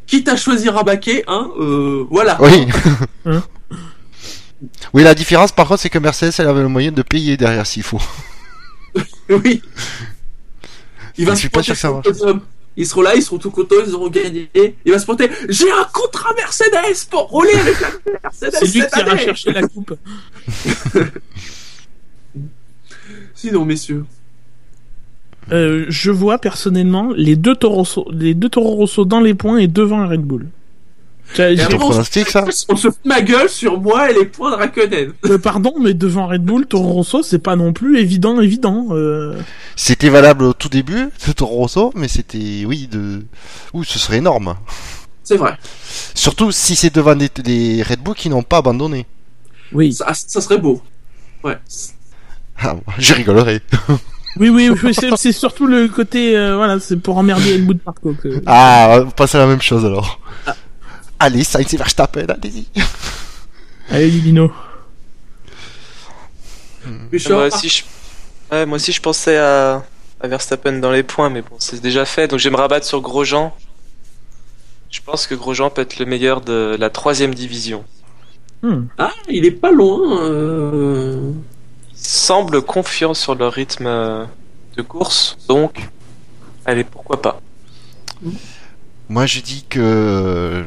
quitte- 0.07 0.29
à 0.29 0.37
choisir 0.37 0.79
un 0.79 0.83
baquet, 0.83 1.25
hein, 1.27 1.51
euh, 1.59 2.07
voilà. 2.11 2.39
Oui. 2.41 2.67
Hein 3.25 3.43
oui, 4.93 5.03
la 5.05 5.15
différence 5.15 5.53
par 5.53 5.67
contre, 5.67 5.81
c'est 5.81 5.91
que 5.91 5.99
Mercedes, 5.99 6.33
elle 6.39 6.49
avait 6.49 6.63
le 6.63 6.69
moyen 6.69 6.93
de 6.93 7.03
payer 7.03 7.37
derrière 7.37 7.67
s'il 7.67 7.83
faut. 7.83 8.01
Oui. 9.29 9.63
Il 11.17 11.25
va 11.27 11.33
Je 11.33 11.37
se 11.37 11.41
suis 11.41 11.49
pas 11.49 11.63
que 11.63 11.75
ça 11.75 12.01
Ils 12.77 12.87
seront 12.87 13.03
là, 13.03 13.15
ils 13.15 13.23
seront 13.23 13.39
tout 13.39 13.51
contents, 13.51 13.77
ils 13.87 13.95
auront 13.95 14.09
gagné. 14.09 14.49
Il 14.85 14.93
va 14.93 14.99
se 14.99 15.05
pointer. 15.05 15.31
J'ai 15.49 15.71
un 15.71 15.85
contrat 15.93 16.33
Mercedes 16.35 17.07
pour 17.11 17.29
rouler 17.29 17.55
avec 17.55 17.81
la 17.81 17.89
Mercedes 18.23 18.51
C'est 18.53 18.65
lui 18.73 18.81
cette 18.81 18.93
qui 18.93 19.01
ira 19.01 19.11
année. 19.13 19.23
chercher 19.25 19.53
la 19.53 19.63
coupe. 19.69 19.95
Sinon, 23.35 23.65
messieurs. 23.65 24.05
Euh, 25.51 25.87
je 25.89 26.11
vois 26.11 26.39
personnellement 26.39 27.13
les 27.17 27.37
deux 27.37 27.57
Rosso, 27.63 28.07
les 28.13 28.35
deux 28.35 28.49
Toro 28.49 28.77
Rosso 28.77 29.05
dans 29.05 29.21
les 29.21 29.35
points 29.35 29.59
et 29.59 29.67
devant 29.67 30.07
Red 30.07 30.23
Bull. 30.23 30.47
J'ai- 31.35 31.53
Et 31.53 31.57
j'ai- 31.57 31.63
après, 31.63 31.77
on 31.77 31.81
se- 31.81 31.85
pronostic, 31.91 32.29
ça 32.29 32.45
On 32.69 32.77
se 32.77 32.89
fout 32.91 32.99
ma 33.05 33.21
gueule 33.23 33.49
sur 33.49 33.81
moi 33.81 34.11
et 34.11 34.15
les 34.15 34.25
points 34.27 34.51
de 34.51 34.57
Raikkonen. 34.57 35.13
euh, 35.27 35.39
pardon, 35.39 35.75
mais 35.81 35.95
devant 35.95 36.27
Red 36.27 36.43
Bull, 36.43 36.67
Toro 36.67 36.93
Rosso, 36.93 37.23
c'est 37.23 37.39
pas 37.39 37.57
non 37.57 37.73
plus 37.73 37.99
évident, 37.99 38.41
évident. 38.41 38.89
Euh, 38.91 39.35
C'était 39.77 40.09
valable 40.11 40.45
au 40.45 40.53
tout 40.53 40.69
début 40.69 41.09
Toro 41.37 41.55
Rosso, 41.57 41.93
mais 41.95 42.09
c'était, 42.09 42.65
oui, 42.67 42.89
de, 42.91 43.25
ouh, 43.73 43.85
ce 43.85 43.99
serait 43.99 44.19
énorme. 44.19 44.57
C'est 45.25 45.37
vrai. 45.37 45.57
Surtout 46.15 46.51
si 46.53 46.75
c'est 46.77 46.95
devant 46.95 47.15
des, 47.15 47.31
des 47.43 47.83
Red 47.83 48.01
Bull 48.01 48.15
qui 48.15 48.29
n'ont 48.29 48.43
pas 48.43 48.59
abandonné. 48.59 49.07
oui. 49.73 49.93
Ça, 49.93 50.13
ça 50.15 50.41
serait 50.41 50.59
beau. 50.59 50.83
Ouais. 51.45 51.57
Ah, 52.59 52.77
je 52.99 53.15
rigolerais. 53.15 53.61
Oui, 54.39 54.49
oui, 54.49 54.71
oui, 54.83 54.95
c'est 54.95 55.15
c'est 55.17 55.33
surtout 55.33 55.67
le 55.67 55.89
côté, 55.89 56.37
euh, 56.37 56.57
voilà, 56.57 56.79
c'est 56.81 56.97
pour 56.97 57.19
emmerder 57.19 57.55
Helmut 57.55 57.85
Marko. 57.85 58.15
que- 58.23 58.43
Ah, 58.47 59.01
on 59.07 59.11
passe 59.11 59.35
à 59.35 59.39
la 59.39 59.47
même 59.47 59.61
chose 59.61 59.85
alors. 59.85 60.21
Allez, 61.25 61.45
Sainz 61.45 61.73
et 61.73 61.77
Verstappen, 61.77 62.27
allez-y. 62.29 62.67
Allez, 63.91 64.11
Lino. 64.11 64.53
Moi 67.31 67.47
aussi, 67.47 67.69
je... 67.69 67.85
ouais, 68.51 68.67
moi 68.67 68.77
aussi, 68.77 68.91
je 68.91 69.01
pensais 69.01 69.37
à... 69.37 69.85
à 70.21 70.27
Verstappen 70.29 70.73
dans 70.81 70.91
les 70.91 71.05
points, 71.05 71.31
mais 71.31 71.43
bon, 71.43 71.55
c'est 71.61 71.81
déjà 71.81 72.05
fait. 72.05 72.27
Donc, 72.27 72.41
je 72.41 72.49
vais 72.49 72.51
me 72.51 72.57
rabattre 72.61 72.87
sur 72.87 73.01
Grosjean. 73.01 73.55
Je 74.91 75.01
pense 75.01 75.27
que 75.29 75.35
Grosjean 75.37 75.71
peut 75.71 75.83
être 75.83 75.99
le 76.01 76.07
meilleur 76.07 76.41
de 76.41 76.77
la 76.79 76.91
troisième 76.91 77.35
division. 77.35 77.85
Hmm. 78.63 78.87
Ah, 78.99 79.13
il 79.29 79.45
est 79.45 79.51
pas 79.53 79.71
loin. 79.71 80.23
euh. 80.23 81.33
Il 81.93 81.99
semble 81.99 82.63
confiant 82.63 83.15
sur 83.15 83.37
leur 83.37 83.53
rythme 83.53 84.27
de 84.77 84.83
course, 84.83 85.37
donc, 85.49 85.89
allez, 86.65 86.83
pourquoi 86.85 87.23
pas. 87.23 87.41
Moi, 89.13 89.27
je 89.27 89.41
dis 89.41 89.67
que 89.69 89.79
euh, 89.79 90.65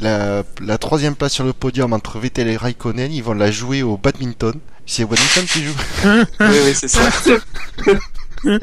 la, 0.00 0.44
la 0.64 0.78
troisième 0.78 1.16
place 1.16 1.32
sur 1.32 1.42
le 1.42 1.52
podium 1.52 1.92
entre 1.92 2.20
Vettel 2.20 2.46
et 2.46 2.56
Raikkonen, 2.56 3.10
ils 3.10 3.24
vont 3.24 3.34
la 3.34 3.50
jouer 3.50 3.82
au 3.82 3.96
badminton. 3.96 4.54
C'est 4.86 5.04
badminton 5.04 5.44
qui 5.46 5.64
joue. 5.64 5.74
oui, 6.06 6.56
oui, 6.64 6.74
c'est 6.74 6.86
ça. 6.86 7.10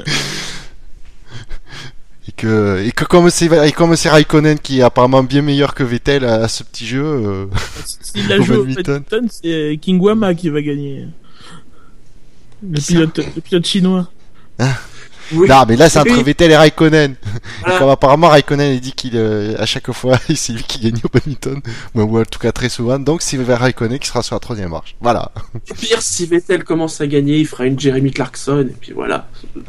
Et 2.28 2.32
que, 2.32 2.82
et 2.82 2.92
que 2.94 3.04
comme 3.04 3.30
c'est, 3.30 3.48
et 3.68 3.72
comme 3.74 3.98
c'est 3.98 4.10
Raikkonen 4.10 4.58
qui 4.58 4.80
est 4.80 4.84
apparemment 4.84 5.22
bien 5.22 5.42
meilleur 5.42 5.76
que 5.76 5.84
Vettel 5.84 6.24
à, 6.24 6.36
à 6.36 6.48
ce 6.48 6.64
petit 6.64 6.88
jeu, 6.88 7.04
euh, 7.04 7.46
S'il 8.02 8.30
la 8.30 8.40
joue 8.40 8.54
au 8.54 8.58
badminton. 8.64 9.04
badminton, 9.12 9.28
c'est 9.30 9.78
King 9.82 10.00
Wama 10.00 10.34
qui 10.34 10.48
va 10.50 10.62
gagner. 10.62 11.08
Le 12.64 12.80
pilote, 12.80 13.18
le 13.18 13.42
pilote 13.42 13.66
chinois. 13.66 14.10
Oui. 15.34 15.48
non, 15.50 15.64
mais 15.68 15.76
là 15.76 15.90
c'est 15.90 16.00
entre. 16.00 16.24
Vettel 16.24 16.52
et 16.52 16.58
Raikkonen. 16.58 17.12
Et 17.14 17.16
Voilà. 17.64 17.80
comme 17.80 17.90
apparemment 17.90 18.30
Raikkonen 18.30 18.74
il 18.74 18.80
dit 18.82 18.94
qu'il, 18.94 19.14
euh, 19.16 19.56
à 19.58 19.66
chaque 19.66 19.92
fois, 19.92 20.18
c'est 20.36 20.54
lui 20.54 20.64
qui 20.64 20.80
gagne 20.80 21.00
au 21.04 21.10
badminton. 21.12 21.62
Ou 21.96 22.20
en 22.20 22.26
tout 22.26 22.40
cas 22.40 22.52
très 22.52 22.70
souvent. 22.70 23.00
Donc 23.00 23.22
c'est 23.22 23.38
vers 23.38 23.60
Raikkonen 23.60 24.00
qui 24.00 24.08
sera 24.08 24.22
sur 24.24 24.36
la 24.36 24.40
troisième 24.40 24.70
marche. 24.70 24.96
Voilà. 25.02 25.32
Pire, 25.80 26.02
si 26.02 26.26
Vettel 26.26 26.64
commence 26.64 27.02
à 27.02 27.08
gagner, 27.08 27.38
il 27.38 27.48
fera 27.48 27.66
une 27.66 27.80
Jeremy 27.80 28.12
Clarkson, 28.12 28.68
et 28.70 28.76
puis 28.80 28.92
voilà. 28.94 29.28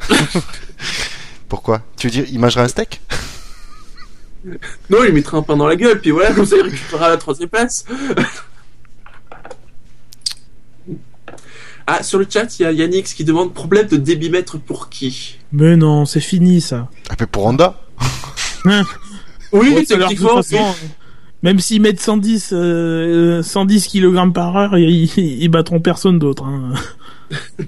Pourquoi? 1.49 1.81
Tu 1.97 2.09
veux 2.09 2.11
dire, 2.11 2.25
il 2.31 2.39
mangera 2.39 2.63
un 2.65 2.69
steak? 2.69 3.01
Non, 4.91 4.99
il 5.07 5.13
mettra 5.13 5.39
un 5.39 5.43
pain 5.43 5.57
dans 5.57 5.67
la 5.67 5.77
gueule, 5.77 6.01
puis 6.01 6.11
voilà, 6.13 6.33
comme 6.33 6.47
ça 6.47 6.57
il 6.57 6.63
récupérera 6.63 7.09
la 7.09 7.17
troisième 7.17 7.49
place. 7.49 7.85
Ah, 11.87 12.03
sur 12.03 12.19
le 12.19 12.27
chat, 12.29 12.59
il 12.59 12.63
y 12.63 12.67
a 12.67 12.73
Yannix 12.73 13.15
qui 13.15 13.25
demande 13.25 13.55
problème 13.55 13.87
de 13.87 13.97
débitmètre 13.97 14.59
pour 14.59 14.89
qui 14.89 15.39
Mais 15.53 15.77
non, 15.77 16.05
c'est 16.05 16.21
fini 16.21 16.61
ça. 16.61 16.89
Un 17.11 17.15
peu 17.15 17.27
pour 17.27 17.47
Honda. 17.47 17.81
Oui, 19.53 19.73
de 19.75 19.81
techniquement, 19.85 20.35
toute 20.37 20.47
façon, 20.47 20.75
même 21.43 21.61
s'ils 21.61 21.81
mettent 21.81 22.01
110, 22.01 22.51
euh, 22.53 23.43
110 23.43 23.87
kg 23.87 24.33
par 24.33 24.57
heure, 24.57 24.77
ils, 24.77 25.05
ils 25.17 25.49
battront 25.49 25.81
personne 25.81 26.19
d'autre. 26.19 26.45
Hein. 26.45 26.75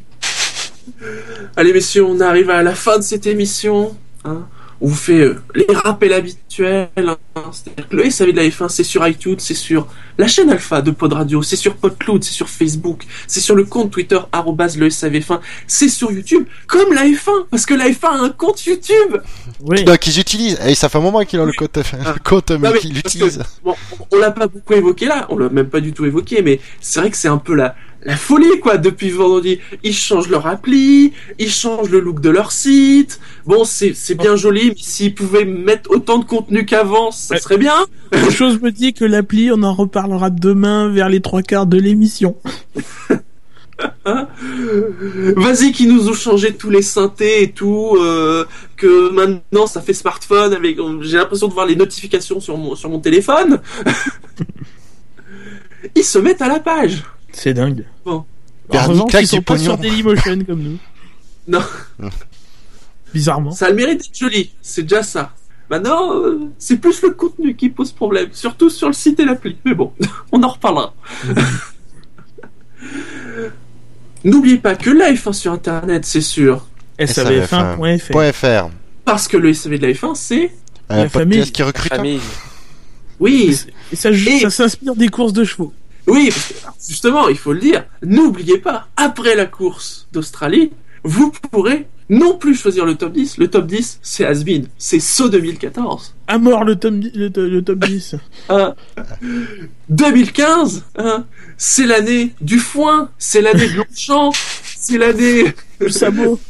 Allez 1.57 1.73
messieurs, 1.73 2.05
on 2.05 2.21
arrive 2.21 2.51
à 2.51 2.63
la 2.63 2.75
fin 2.75 2.99
de 2.99 3.03
cette 3.03 3.27
émission. 3.27 3.97
Hein. 4.25 4.47
On 4.81 4.87
vous 4.89 4.95
fait 4.95 5.21
euh, 5.21 5.43
les 5.55 5.67
rappels 5.75 6.13
habituels. 6.13 6.89
hein. 6.97 7.17
C'est-à-dire 7.53 7.89
que 7.89 7.97
le 7.97 8.11
SAV 8.11 8.31
de 8.33 8.37
la 8.37 8.45
F1, 8.45 8.69
c'est 8.69 8.85
sur 8.85 9.07
iTunes, 9.07 9.37
c'est 9.39 9.55
sur 9.55 9.89
la 10.19 10.29
chaîne 10.29 10.51
Alpha 10.51 10.83
de 10.83 10.91
Pod 10.93 11.13
Radio, 11.13 11.43
c'est 11.43 11.57
sur 11.57 11.75
PodCloud, 11.77 12.23
c'est 12.23 12.33
sur 12.33 12.49
Facebook, 12.49 13.05
c'est 13.27 13.41
sur 13.41 13.55
le 13.55 13.65
compte 13.65 13.91
Twitter 13.91 14.19
arrobase 14.33 14.77
le 14.79 14.89
SAV1, 14.89 15.41
c'est 15.67 15.89
sur 15.89 16.13
YouTube, 16.13 16.47
comme 16.67 16.93
la 16.93 17.05
F1, 17.07 17.47
parce 17.51 17.67
que 17.67 17.75
la 17.75 17.89
F1 17.89 18.07
a 18.07 18.21
un 18.25 18.31
compte 18.31 18.65
YouTube. 18.67 19.17
Oui. 19.61 19.85
Donc 19.85 20.07
ils 20.07 20.19
utilisent. 20.21 20.59
Et 20.67 20.75
ça 20.75 20.89
fait 20.89 20.99
un 20.99 21.03
moment 21.03 21.25
qu'ils 21.25 21.41
ont 21.41 21.45
le 21.47 21.53
compte, 21.53 21.77
le 21.77 22.19
compte, 22.23 22.51
mais 22.53 22.73
qu'ils 22.79 22.95
l'utilisent. 22.95 23.43
Bon, 23.65 23.75
on 24.13 24.17
l'a 24.17 24.31
pas 24.31 24.47
beaucoup 24.47 24.75
évoqué 24.75 25.07
là, 25.07 25.27
on 25.31 25.39
l'a 25.39 25.49
même 25.49 25.69
pas 25.69 25.81
du 25.81 25.93
tout 25.93 26.05
évoqué, 26.07 26.43
mais 26.43 26.61
c'est 26.81 27.01
vrai 27.01 27.11
que 27.11 27.17
c'est 27.17 27.29
un 27.29 27.39
peu 27.39 27.55
la 27.55 27.75
la 28.09 28.17
folie 28.17 28.59
quoi 28.61 28.79
depuis 28.79 29.11
vendredi. 29.11 29.61
Ils 29.85 29.95
changent 29.95 30.29
leur 30.29 30.47
appli, 30.47 31.13
ils 31.39 31.51
changent 31.51 31.91
le 31.91 32.01
look 32.01 32.21
de 32.21 32.31
leur 32.31 32.51
site. 32.53 33.21
Bon, 33.47 33.65
c'est 33.65 33.93
c'est 33.95 34.15
bien 34.15 34.35
joli, 34.35 34.71
mais 34.71 34.75
s'ils 34.79 35.15
pouvaient 35.15 35.45
mettre 35.45 35.91
autant 35.91 36.19
de 36.19 36.25
contenu 36.25 36.65
qu'avant, 36.65 37.11
ça 37.11 37.35
Ouais. 37.35 37.41
serait 37.41 37.59
bien. 37.59 37.75
Quelque 38.11 38.31
chose 38.31 38.61
me 38.61 38.71
dit 38.73 38.95
que 38.95 39.05
l'appli, 39.05 39.51
on 39.53 39.63
en 39.63 39.75
reparlera 39.75 40.31
demain 40.31 40.89
vers 40.89 41.11
les 41.11 41.21
trois 41.21 41.43
quarts 41.43 41.67
de 41.67 41.79
l'émission. 41.79 42.37
Vas-y, 45.37 45.73
qui 45.73 45.87
nous 45.87 46.09
ont 46.09 46.15
changé 46.15 46.55
tous 46.55 46.71
les 46.71 46.83
synthés 46.83 47.43
et 47.43 47.53
tout, 47.53 47.97
euh, 48.01 48.45
que 48.77 49.11
maintenant 49.13 49.67
ça 49.67 49.83
fait 49.83 49.93
smartphone 49.93 50.55
avec. 50.55 50.79
J'ai 51.03 51.19
l'impression 51.19 51.47
de 51.49 51.53
voir 51.53 51.67
les 51.67 51.77
notifications 51.77 52.41
sur 52.41 52.57
mon 52.57 52.75
sur 52.75 52.89
mon 52.89 53.01
téléphone. 53.01 53.61
ils 55.95 56.03
se 56.05 56.19
mettent 56.19 56.43
à 56.43 56.49
la 56.49 56.59
page. 56.59 57.05
C'est 57.33 57.55
dingue. 57.55 57.85
Bon. 58.05 58.25
En 58.71 58.87
revanche, 58.87 59.13
ils 59.21 59.27
sont 59.27 59.37
pas 59.43 59.55
pognon. 59.55 59.65
sur 59.65 59.79
Dailymotion 59.79 60.45
comme 60.45 60.63
nous. 60.63 60.79
Non. 61.49 61.61
Bizarrement. 63.15 63.53
Ça 63.53 63.67
a 63.67 63.71
le 63.71 63.77
mérite 63.77 64.01
d'être 64.03 64.19
joli, 64.19 64.53
c'est 64.61 64.83
déjà 64.83 65.03
ça. 65.03 65.33
Maintenant, 65.71 66.15
euh, 66.15 66.41
c'est 66.59 66.77
plus 66.77 67.01
le 67.03 67.11
contenu 67.11 67.57
qui 67.57 67.71
pose 67.71 67.91
problème, 67.93 68.29
surtout 68.33 68.69
sur 68.69 68.87
le 68.89 68.93
site 68.93 69.19
et 69.21 69.25
l'appli. 69.25 69.57
Mais 69.65 69.73
bon, 69.75 69.93
on 70.33 70.43
en 70.43 70.49
reparlera. 70.49 70.93
N'oubliez 74.25 74.59
pas 74.59 74.75
que 74.75 74.91
la 74.91 75.13
F1 75.13 75.33
sur 75.33 75.53
Internet, 75.53 76.05
c'est 76.05 76.21
sûr, 76.21 76.67
SAVF1.fr. 76.99 78.33
.fr. 78.35 78.69
parce 79.05 79.29
que 79.29 79.37
le 79.37 79.55
SAV 79.55 79.79
de 79.79 79.87
la 79.87 79.93
F1, 79.93 80.15
c'est... 80.15 80.51
Un 80.91 81.05
La 81.05 81.09
famille. 81.09 81.51
qui 81.53 81.63
recrute. 81.63 81.89
Famille. 81.93 82.21
Oui, 83.21 83.57
Et 83.93 83.97
ça, 83.97 84.11
Et- 84.11 84.41
ça 84.41 84.51
s'inspire 84.51 84.95
des 84.97 85.09
courses 85.09 85.33
de 85.33 85.45
chevaux. 85.45 85.73
Oui, 86.09 86.31
parce 86.31 86.49
que, 86.49 86.59
alors, 86.63 86.77
justement, 86.87 87.29
il 87.29 87.39
faut 87.39 87.53
le 87.53 87.61
dire, 87.61 87.85
n'oubliez 88.03 88.59
pas, 88.59 88.89
après 88.97 89.35
la 89.35 89.47
course 89.47 90.09
d'Australie, 90.13 90.73
vous 91.05 91.31
pourrez 91.31 91.87
non 92.11 92.37
plus 92.39 92.55
choisir 92.55 92.87
le 92.87 92.95
top 92.95 93.13
10. 93.13 93.39
Le 93.39 93.49
top 93.49 93.67
10, 93.67 94.01
c'est 94.03 94.25
Asbin, 94.25 94.63
c'est 94.79 95.01
So 95.01 95.29
2014. 95.29 96.15
À 96.27 96.39
mort 96.39 96.65
le 96.65 96.77
top, 96.77 96.95
le, 96.95 97.29
le 97.29 97.63
top 97.63 97.85
10. 97.85 98.17
Hein 98.49 98.75
2015, 99.91 100.85
hein, 100.97 101.25
c'est 101.57 101.87
l'année 101.87 102.35
du 102.41 102.59
foin, 102.59 103.11
c'est 103.19 103.41
l'année 103.41 103.69
de 103.69 103.77
Longchamp, 103.77 104.33
c'est 104.79 104.99
l'année 104.99 105.55
Le 105.81 105.91
sabot. 105.91 106.41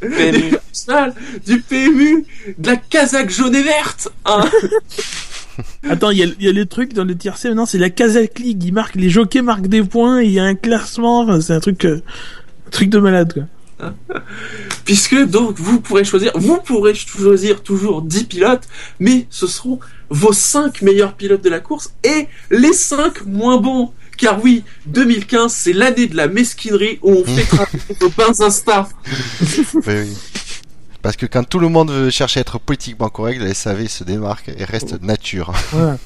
Nationale, 0.00 1.14
du 1.46 1.60
PMU, 1.60 2.24
de 2.58 2.66
la 2.66 2.76
casaque 2.76 3.30
jaune 3.30 3.54
et 3.54 3.62
verte. 3.62 4.08
Hein. 4.24 4.44
Attends, 5.88 6.10
il 6.10 6.18
y 6.18 6.22
a, 6.22 6.26
il 6.26 6.44
y 6.44 6.48
a 6.48 6.52
les 6.52 6.66
trucs 6.66 6.92
dans 6.92 7.04
le 7.04 7.16
tiercé. 7.16 7.48
Maintenant, 7.48 7.66
c'est 7.66 7.78
la 7.78 7.90
Kazakh 7.90 8.38
League. 8.38 8.62
Ils 8.64 8.72
marquent, 8.72 8.96
les 8.96 9.10
jockeys 9.10 9.42
marquent 9.42 9.68
des 9.68 9.82
points. 9.82 10.20
et 10.20 10.26
Il 10.26 10.32
y 10.32 10.38
a 10.38 10.44
un 10.44 10.54
classement. 10.54 11.20
Enfin, 11.20 11.40
c'est 11.40 11.54
un 11.54 11.60
truc, 11.60 11.84
euh, 11.84 12.02
un 12.66 12.70
truc 12.70 12.90
de 12.90 12.98
malade, 12.98 13.32
quoi. 13.32 13.44
Puisque 14.84 15.16
donc 15.26 15.58
vous 15.58 15.80
pourrez 15.80 16.04
choisir, 16.04 16.32
vous 16.34 16.58
pourrez 16.58 16.94
choisir 16.94 17.62
toujours 17.62 18.02
10 18.02 18.24
pilotes, 18.24 18.64
mais 18.98 19.26
ce 19.30 19.46
seront 19.46 19.78
vos 20.10 20.32
5 20.32 20.82
meilleurs 20.82 21.14
pilotes 21.14 21.44
de 21.44 21.50
la 21.50 21.60
course 21.60 21.92
et 22.02 22.26
les 22.50 22.72
5 22.72 23.24
moins 23.26 23.58
bons. 23.58 23.92
Car 24.16 24.42
oui, 24.42 24.64
2015, 24.86 25.52
c'est 25.52 25.72
l'année 25.72 26.08
de 26.08 26.16
la 26.16 26.26
mesquinerie 26.26 26.98
où 27.02 27.12
on 27.12 27.24
fait 27.24 27.44
travailler 27.56 27.96
nos 28.00 28.08
bains 28.08 28.40
Insta. 28.40 28.88
Oui, 29.40 29.84
oui. 29.86 30.16
Parce 31.02 31.16
que 31.16 31.26
quand 31.26 31.44
tout 31.48 31.58
le 31.60 31.68
monde 31.68 31.90
veut 31.90 32.10
chercher 32.10 32.40
à 32.40 32.42
être 32.42 32.58
politiquement 32.58 33.08
correct, 33.08 33.40
la 33.40 33.54
SAV 33.54 33.86
se 33.88 34.04
démarque 34.04 34.50
et 34.56 34.64
reste 34.64 35.00
nature. 35.02 35.52
Voilà. 35.72 35.98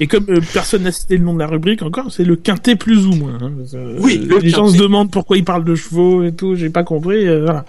Et 0.00 0.08
comme 0.08 0.26
euh, 0.30 0.40
personne 0.52 0.82
n'a 0.82 0.90
cité 0.90 1.16
le 1.16 1.22
nom 1.24 1.32
de 1.32 1.38
la 1.38 1.46
rubrique 1.46 1.82
encore, 1.82 2.10
c'est 2.10 2.24
le 2.24 2.34
quintet 2.34 2.74
plus 2.74 3.06
ou 3.06 3.12
moins. 3.12 3.38
hein. 3.40 3.52
Euh, 3.74 3.96
Oui, 4.00 4.18
le 4.18 4.38
les 4.38 4.50
gens 4.50 4.66
se 4.68 4.76
demandent 4.76 5.12
pourquoi 5.12 5.36
ils 5.36 5.44
parlent 5.44 5.64
de 5.64 5.76
chevaux 5.76 6.24
et 6.24 6.32
tout. 6.32 6.56
J'ai 6.56 6.70
pas 6.70 6.82
compris. 6.82 7.28
euh, 7.28 7.44
voilà. 7.44 7.64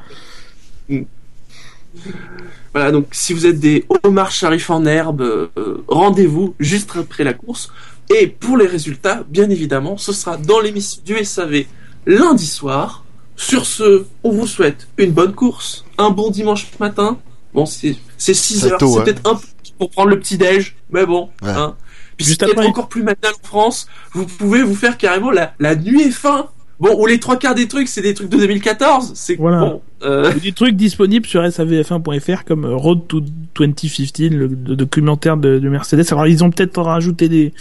Voilà, 2.74 2.92
donc 2.92 3.08
si 3.12 3.34
vous 3.34 3.46
êtes 3.46 3.60
des 3.60 3.86
homards 4.04 4.32
Sharif 4.32 4.70
en 4.70 4.86
herbe, 4.86 5.22
euh, 5.22 5.84
rendez-vous 5.88 6.56
juste 6.60 6.92
après 6.98 7.24
la 7.24 7.34
course. 7.34 7.70
Et 8.16 8.28
pour 8.28 8.58
les 8.58 8.66
résultats, 8.68 9.24
bien 9.30 9.50
évidemment, 9.50 9.98
ce 9.98 10.12
sera 10.14 10.38
dans 10.38 10.60
l'émission 10.60 11.02
du 11.06 11.24
SAV 11.24 11.66
lundi 12.08 12.48
soir. 12.48 13.04
Sur 13.42 13.66
ce, 13.66 14.06
on 14.24 14.32
vous 14.32 14.48
souhaite 14.48 14.88
une 14.98 15.12
bonne 15.12 15.34
course, 15.34 15.84
un 15.98 16.10
bon 16.12 16.30
dimanche 16.30 16.68
matin. 16.80 17.18
Bon, 17.54 17.66
c'est 17.66 17.96
c'est 18.18 18.34
6 18.34 18.60
C'est 18.60 18.72
heures, 18.72 18.80
c'est 18.80 18.86
hein. 19.00 19.02
peut-être 19.04 19.30
un 19.30 19.36
peu 19.36 19.42
pour 19.80 19.90
prendre 19.90 20.10
le 20.10 20.20
petit 20.20 20.38
déj, 20.38 20.76
mais 20.92 21.06
bon. 21.06 21.30
Ouais. 21.42 21.50
Hein. 21.50 21.76
Puis 22.18 22.26
Juste 22.28 22.40
c'est 22.40 22.46
peut-être 22.46 22.60
après. 22.60 22.70
encore 22.70 22.88
plus 22.88 23.02
matinal 23.04 23.34
en 23.44 23.48
France. 23.48 23.88
Vous 24.14 24.26
pouvez 24.28 24.62
vous 24.62 24.76
faire 24.76 24.98
carrément 24.98 25.32
la, 25.32 25.54
la 25.60 25.76
nuit 25.76 26.02
est 26.04 26.12
fin. 26.12 26.48
Bon, 26.80 27.00
où 27.00 27.06
les 27.06 27.20
trois 27.20 27.38
quarts 27.38 27.54
des 27.54 27.68
trucs, 27.68 27.88
c'est 27.88 28.02
des 28.02 28.14
trucs 28.16 28.30
de 28.30 28.38
2014. 28.38 29.12
C'est 29.16 29.36
Voilà. 29.36 29.60
bon. 29.60 29.82
euh, 30.04 30.34
des 30.34 30.52
trucs 30.52 30.76
disponibles 30.76 31.28
sur 31.28 31.42
savf1.fr 31.44 32.44
comme 32.44 32.66
euh, 32.66 32.76
Road 32.76 33.08
to 33.08 33.22
2015, 33.56 34.32
le, 34.32 34.48
le 34.48 34.76
documentaire 34.76 35.38
de, 35.38 35.60
de 35.60 35.70
Mercedes. 35.70 36.06
Alors 36.12 36.26
ils 36.28 36.44
ont 36.44 36.50
peut-être 36.50 36.82
rajouté 36.82 37.30
des, 37.30 37.54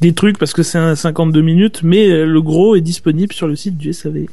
des 0.00 0.12
trucs 0.14 0.38
parce 0.38 0.52
que 0.54 0.62
c'est 0.62 0.78
un 0.78 0.94
52 0.94 1.40
minutes, 1.42 1.80
mais 1.82 2.08
euh, 2.10 2.24
le 2.24 2.40
gros 2.40 2.74
est 2.76 2.80
disponible 2.80 3.32
sur 3.34 3.46
le 3.46 3.56
site 3.56 3.76
du 3.76 3.92
SAV. 3.92 4.26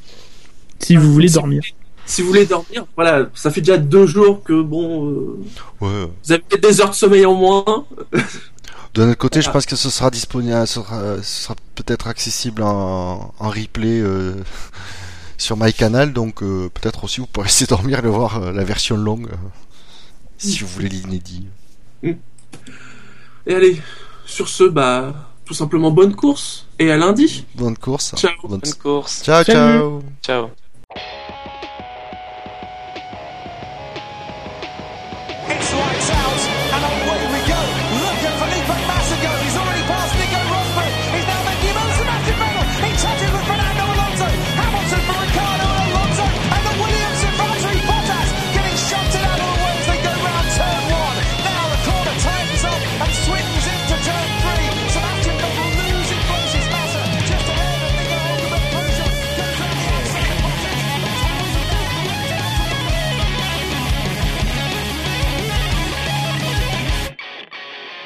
Si 0.79 0.95
vous 0.95 1.11
voulez 1.13 1.29
dormir. 1.29 1.61
si 2.05 2.21
vous 2.21 2.29
voulez 2.29 2.45
dormir, 2.45 2.85
voilà, 2.95 3.29
ça 3.35 3.51
fait 3.51 3.61
déjà 3.61 3.77
deux 3.77 4.07
jours 4.07 4.43
que 4.43 4.61
bon, 4.61 5.07
euh, 5.09 5.37
Ouais. 5.81 6.09
vous 6.23 6.31
avez 6.31 6.41
peut-être 6.41 6.63
des 6.63 6.81
heures 6.81 6.89
de 6.89 6.95
sommeil 6.95 7.25
en 7.25 7.33
moins. 7.35 7.85
De 8.95 9.05
notre 9.05 9.19
côté, 9.19 9.41
je 9.43 9.51
pense 9.51 9.67
que 9.67 9.75
ce 9.75 9.89
sera 9.91 10.09
disponible, 10.09 10.65
ce 10.65 10.81
sera, 10.81 11.17
ce 11.21 11.43
sera 11.43 11.55
peut-être 11.75 12.07
accessible 12.07 12.63
en, 12.63 13.31
en 13.37 13.49
replay 13.49 13.99
euh, 14.01 14.33
sur 15.37 15.57
MyCanal, 15.57 16.11
donc 16.11 16.41
euh, 16.41 16.69
peut-être 16.73 17.03
aussi 17.03 17.19
vous 17.21 17.27
pourrez 17.27 17.45
essayer 17.49 17.67
de 17.67 17.69
dormir 17.69 17.99
et 17.99 18.01
de 18.01 18.07
voir 18.07 18.41
euh, 18.41 18.51
la 18.51 18.63
version 18.63 18.97
longue 18.97 19.27
euh, 19.31 19.35
si 20.39 20.61
vous 20.61 20.67
voulez 20.69 20.89
l'inédit. 20.89 21.45
Et 22.03 23.53
allez, 23.53 23.79
sur 24.25 24.47
ce, 24.49 24.63
bah, 24.63 25.13
tout 25.45 25.53
simplement 25.53 25.91
bonne 25.91 26.15
course 26.15 26.65
et 26.79 26.91
à 26.91 26.97
lundi. 26.97 27.45
Bonne 27.55 27.77
course. 27.77 28.15
Ciao. 28.15 28.31
Bonne- 28.43 28.59
Bonne 28.59 28.73
course. 28.73 29.21
Ciao, 29.23 29.43
ciao. 29.43 30.01
Ciao. 30.23 30.49
you 30.95 31.38